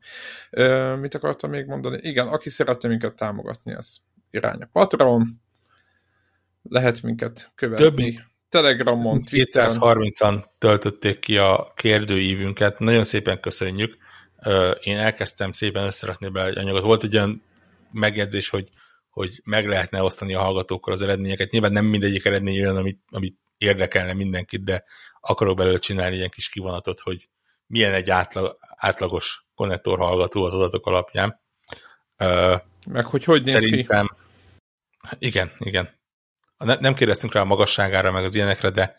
Ö, 0.49 0.95
mit 0.95 1.13
akartam 1.13 1.49
még 1.49 1.65
mondani? 1.65 1.99
Igen, 2.01 2.27
aki 2.27 2.49
szeretne 2.49 2.89
minket 2.89 3.15
támogatni, 3.15 3.73
az 3.73 3.97
irány 4.31 4.61
a 4.61 4.69
Patreon, 4.71 5.27
lehet 6.63 7.01
minket 7.01 7.51
követni. 7.55 8.13
Több- 8.13 8.25
Telegramon, 8.49 9.19
Twitteren. 9.19 9.75
230-an 9.79 10.43
töltötték 10.57 11.19
ki 11.19 11.37
a 11.37 11.71
kérdőívünket, 11.75 12.79
nagyon 12.79 13.03
szépen 13.03 13.39
köszönjük. 13.39 13.97
Én 14.81 14.97
elkezdtem 14.97 15.51
szépen 15.51 15.85
összerakni 15.85 16.29
bele 16.29 16.47
egy 16.47 16.57
anyagot. 16.57 16.81
Volt 16.81 17.03
egy 17.03 17.15
olyan 17.15 17.43
megjegyzés, 17.91 18.49
hogy, 18.49 18.69
hogy 19.17 19.41
meg 19.43 19.67
lehetne 19.67 20.03
osztani 20.03 20.33
a 20.33 20.39
hallgatókkal 20.39 20.93
az 20.93 21.01
eredményeket. 21.01 21.51
Nyilván 21.51 21.71
nem 21.71 21.85
mindegyik 21.85 22.25
eredmény 22.25 22.59
olyan, 22.59 22.77
amit, 22.77 23.01
amit 23.09 23.37
érdekelne 23.57 24.13
mindenkit, 24.13 24.63
de 24.63 24.83
akarok 25.21 25.57
belőle 25.57 25.77
csinálni 25.77 26.15
ilyen 26.15 26.29
kis 26.29 26.49
kivonatot, 26.49 26.99
hogy 26.99 27.29
milyen 27.67 27.93
egy 27.93 28.09
átlag, 28.09 28.57
átlagos 28.75 29.45
konnektor 29.55 29.97
hallgató 29.97 30.43
az 30.43 30.53
adatok 30.53 30.85
alapján. 30.85 31.41
Meg 32.87 33.05
hogy 33.05 33.23
hogy 33.23 33.43
néz 33.43 33.59
ki. 33.59 33.69
Szerintem, 33.69 34.09
igen, 35.19 35.51
igen. 35.59 35.89
Ne, 36.57 36.75
nem 36.79 36.93
kérdeztünk 36.93 37.33
rá 37.33 37.41
a 37.41 37.45
magasságára, 37.45 38.11
meg 38.11 38.23
az 38.23 38.35
ilyenekre, 38.35 38.69
de 38.69 38.95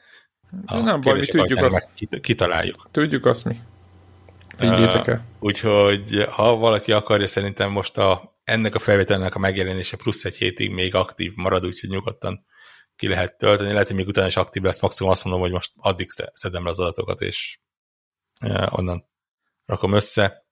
a 0.66 0.76
Nem 0.78 1.00
baj, 1.00 1.18
mi 1.18 1.26
tudjuk 1.26 1.62
azt. 1.62 1.88
kitaláljuk. 2.20 2.88
Tudjuk 2.90 3.26
azt 3.26 3.44
mi. 3.44 3.60
Higgyétek 4.58 5.06
el. 5.06 5.24
Úgyhogy 5.38 6.26
ha 6.30 6.56
valaki 6.56 6.92
akarja, 6.92 7.26
szerintem 7.26 7.70
most 7.70 7.98
a, 7.98 8.37
ennek 8.48 8.74
a 8.74 8.78
felvételnek 8.78 9.34
a 9.34 9.38
megjelenése 9.38 9.96
plusz 9.96 10.24
egy 10.24 10.36
hétig 10.36 10.70
még 10.70 10.94
aktív 10.94 11.32
marad, 11.34 11.66
úgyhogy 11.66 11.90
nyugodtan 11.90 12.46
ki 12.96 13.08
lehet 13.08 13.38
tölteni. 13.38 13.72
Lehet, 13.72 13.86
hogy 13.86 13.96
még 13.96 14.06
utána 14.06 14.26
is 14.26 14.36
aktív 14.36 14.62
lesz, 14.62 14.80
maximum 14.80 15.12
azt 15.12 15.24
mondom, 15.24 15.42
hogy 15.42 15.52
most 15.52 15.72
addig 15.76 16.10
sze- 16.10 16.30
szedem 16.34 16.64
le 16.64 16.70
az 16.70 16.80
adatokat, 16.80 17.20
és 17.20 17.58
e, 18.38 18.68
onnan 18.70 19.08
rakom 19.64 19.92
össze. 19.92 20.46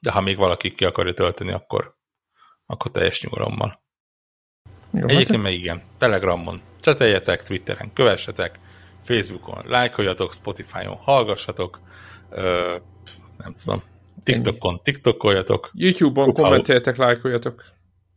De 0.00 0.10
ha 0.10 0.20
még 0.20 0.36
valaki 0.36 0.74
ki 0.74 0.84
akarja 0.84 1.14
tölteni, 1.14 1.52
akkor, 1.52 1.96
akkor 2.66 2.90
teljes 2.90 3.22
nyugalommal. 3.22 3.82
Jó, 4.92 5.00
hát 5.00 5.10
Egyébként 5.10 5.42
meg 5.42 5.52
igen, 5.52 5.82
Telegramon, 5.98 6.62
cseteljetek, 6.80 7.42
Twitteren, 7.42 7.92
kövessetek, 7.92 8.58
Facebookon, 9.04 9.62
lájkoljatok, 9.66 10.34
Spotify-on 10.34 10.96
hallgassatok, 10.96 11.80
ö, 12.30 12.76
nem 13.36 13.54
tudom, 13.54 13.82
TikTokon, 14.22 14.80
TikTokoljatok, 14.82 15.70
YouTube-on 15.74 16.24
Clubhouse. 16.24 16.42
kommenteljetek, 16.48 16.96
lájkoljatok. 16.96 17.64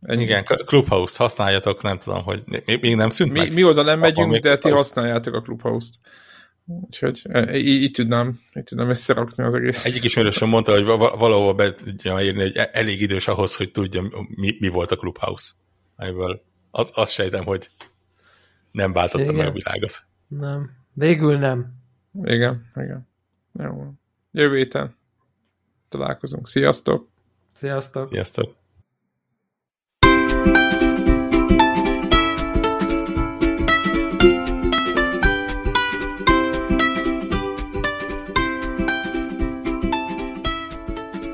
Ennyi. 0.02 0.22
igen, 0.24 0.44
Clubhouse 0.44 1.24
használjatok, 1.24 1.82
nem 1.82 1.98
tudom, 1.98 2.24
hogy 2.24 2.44
még, 2.46 2.80
még 2.82 2.96
nem 2.96 3.10
szűnt 3.10 3.32
Mi, 3.32 3.38
meg? 3.40 3.54
mi 3.54 3.64
oda 3.64 3.82
nem 3.84 4.00
megyünk, 4.00 4.36
de 4.36 4.58
ti 4.58 4.70
használjátok 4.70 5.34
a 5.34 5.42
Clubhouse-t. 5.42 5.94
Úgyhogy 6.66 7.22
e, 7.30 7.56
így, 7.56 7.68
így 7.68 7.92
tudnám, 7.92 8.34
így 8.58 8.64
tudnám 8.64 8.90
összerakni 8.90 9.44
az 9.44 9.56
egész. 9.56 9.86
Egyik 9.86 10.04
ismerősöm 10.04 10.50
mondta, 10.50 10.72
hogy 10.72 10.84
va- 10.84 10.98
va- 10.98 11.20
valahol 11.20 11.54
be 11.54 11.74
tudja 11.74 12.22
írni, 12.22 12.42
hogy 12.42 12.56
e- 12.56 12.70
elég 12.74 13.02
idős 13.02 13.28
ahhoz, 13.28 13.56
hogy 13.56 13.72
tudja, 13.72 14.02
mi, 14.28 14.56
mi 14.60 14.68
volt 14.68 14.92
a 14.92 14.96
Clubhouse. 14.96 15.52
A- 16.72 16.90
azt 17.02 17.12
sejtem, 17.12 17.44
hogy 17.44 17.70
nem 18.72 18.94
váltotta 18.94 19.32
meg 19.32 19.48
a 19.48 19.52
világot. 19.52 20.06
Nem. 20.28 20.72
Végül 20.94 21.38
nem. 21.38 21.74
Igen, 22.24 22.72
igen. 22.76 23.08
Jó. 23.60 23.94
Jövő 24.32 24.58
héten 24.58 24.96
találkozunk. 25.98 26.48
Sziasztok! 26.48 27.08
Sziasztok! 27.54 28.08
Sziasztok! 28.08 28.56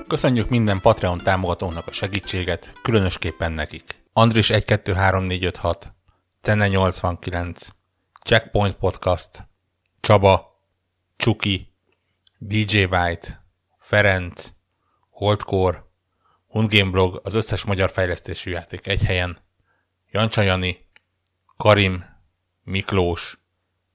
Köszönjük 0.08 0.50
minden 0.50 0.82
Patreon 0.82 1.18
támogatónak 1.18 1.88
a 1.88 1.92
segítséget, 1.92 2.74
különösképpen 2.82 3.52
nekik. 3.52 4.04
Andris 4.14 4.50
123456, 4.50 5.94
Cenne 6.42 6.68
89, 6.68 7.68
Checkpoint 8.24 8.76
Podcast, 8.76 9.48
Csaba, 10.00 10.62
Csuki, 11.18 11.74
DJ 12.38 12.84
White, 12.84 13.39
Ferenc, 13.90 14.50
Holdcore, 15.10 15.84
Hundgame 16.48 16.92
Blog, 16.92 17.22
az 17.24 17.34
összes 17.34 17.66
magyar 17.66 17.90
fejlesztésű 17.90 18.52
játék 18.52 18.88
egy 18.88 19.04
helyen, 19.04 19.38
Jancsa 20.12 20.68
Karim, 21.58 22.06
Miklós, 22.64 23.40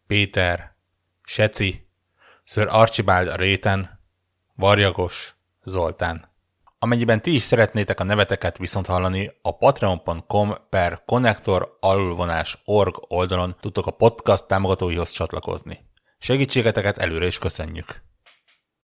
Péter, 0.06 0.76
Seci, 1.22 1.88
Sir 2.44 2.66
Archibald 2.70 3.28
a 3.28 3.36
réten, 3.36 4.00
Varjagos, 4.54 5.34
Zoltán. 5.62 6.32
Amennyiben 6.78 7.22
ti 7.22 7.34
is 7.34 7.42
szeretnétek 7.42 8.00
a 8.00 8.04
neveteket 8.04 8.58
viszont 8.58 8.86
hallani, 8.86 9.30
a 9.42 9.56
patreon.com 9.56 10.54
per 10.70 11.02
connector 11.04 11.76
alulvonás 11.80 12.62
org 12.64 13.04
oldalon 13.08 13.56
tudtok 13.60 13.86
a 13.86 13.90
podcast 13.90 14.46
támogatóihoz 14.46 15.10
csatlakozni. 15.10 15.90
Segítségeteket 16.18 16.98
előre 16.98 17.26
is 17.26 17.38
köszönjük! 17.38 18.12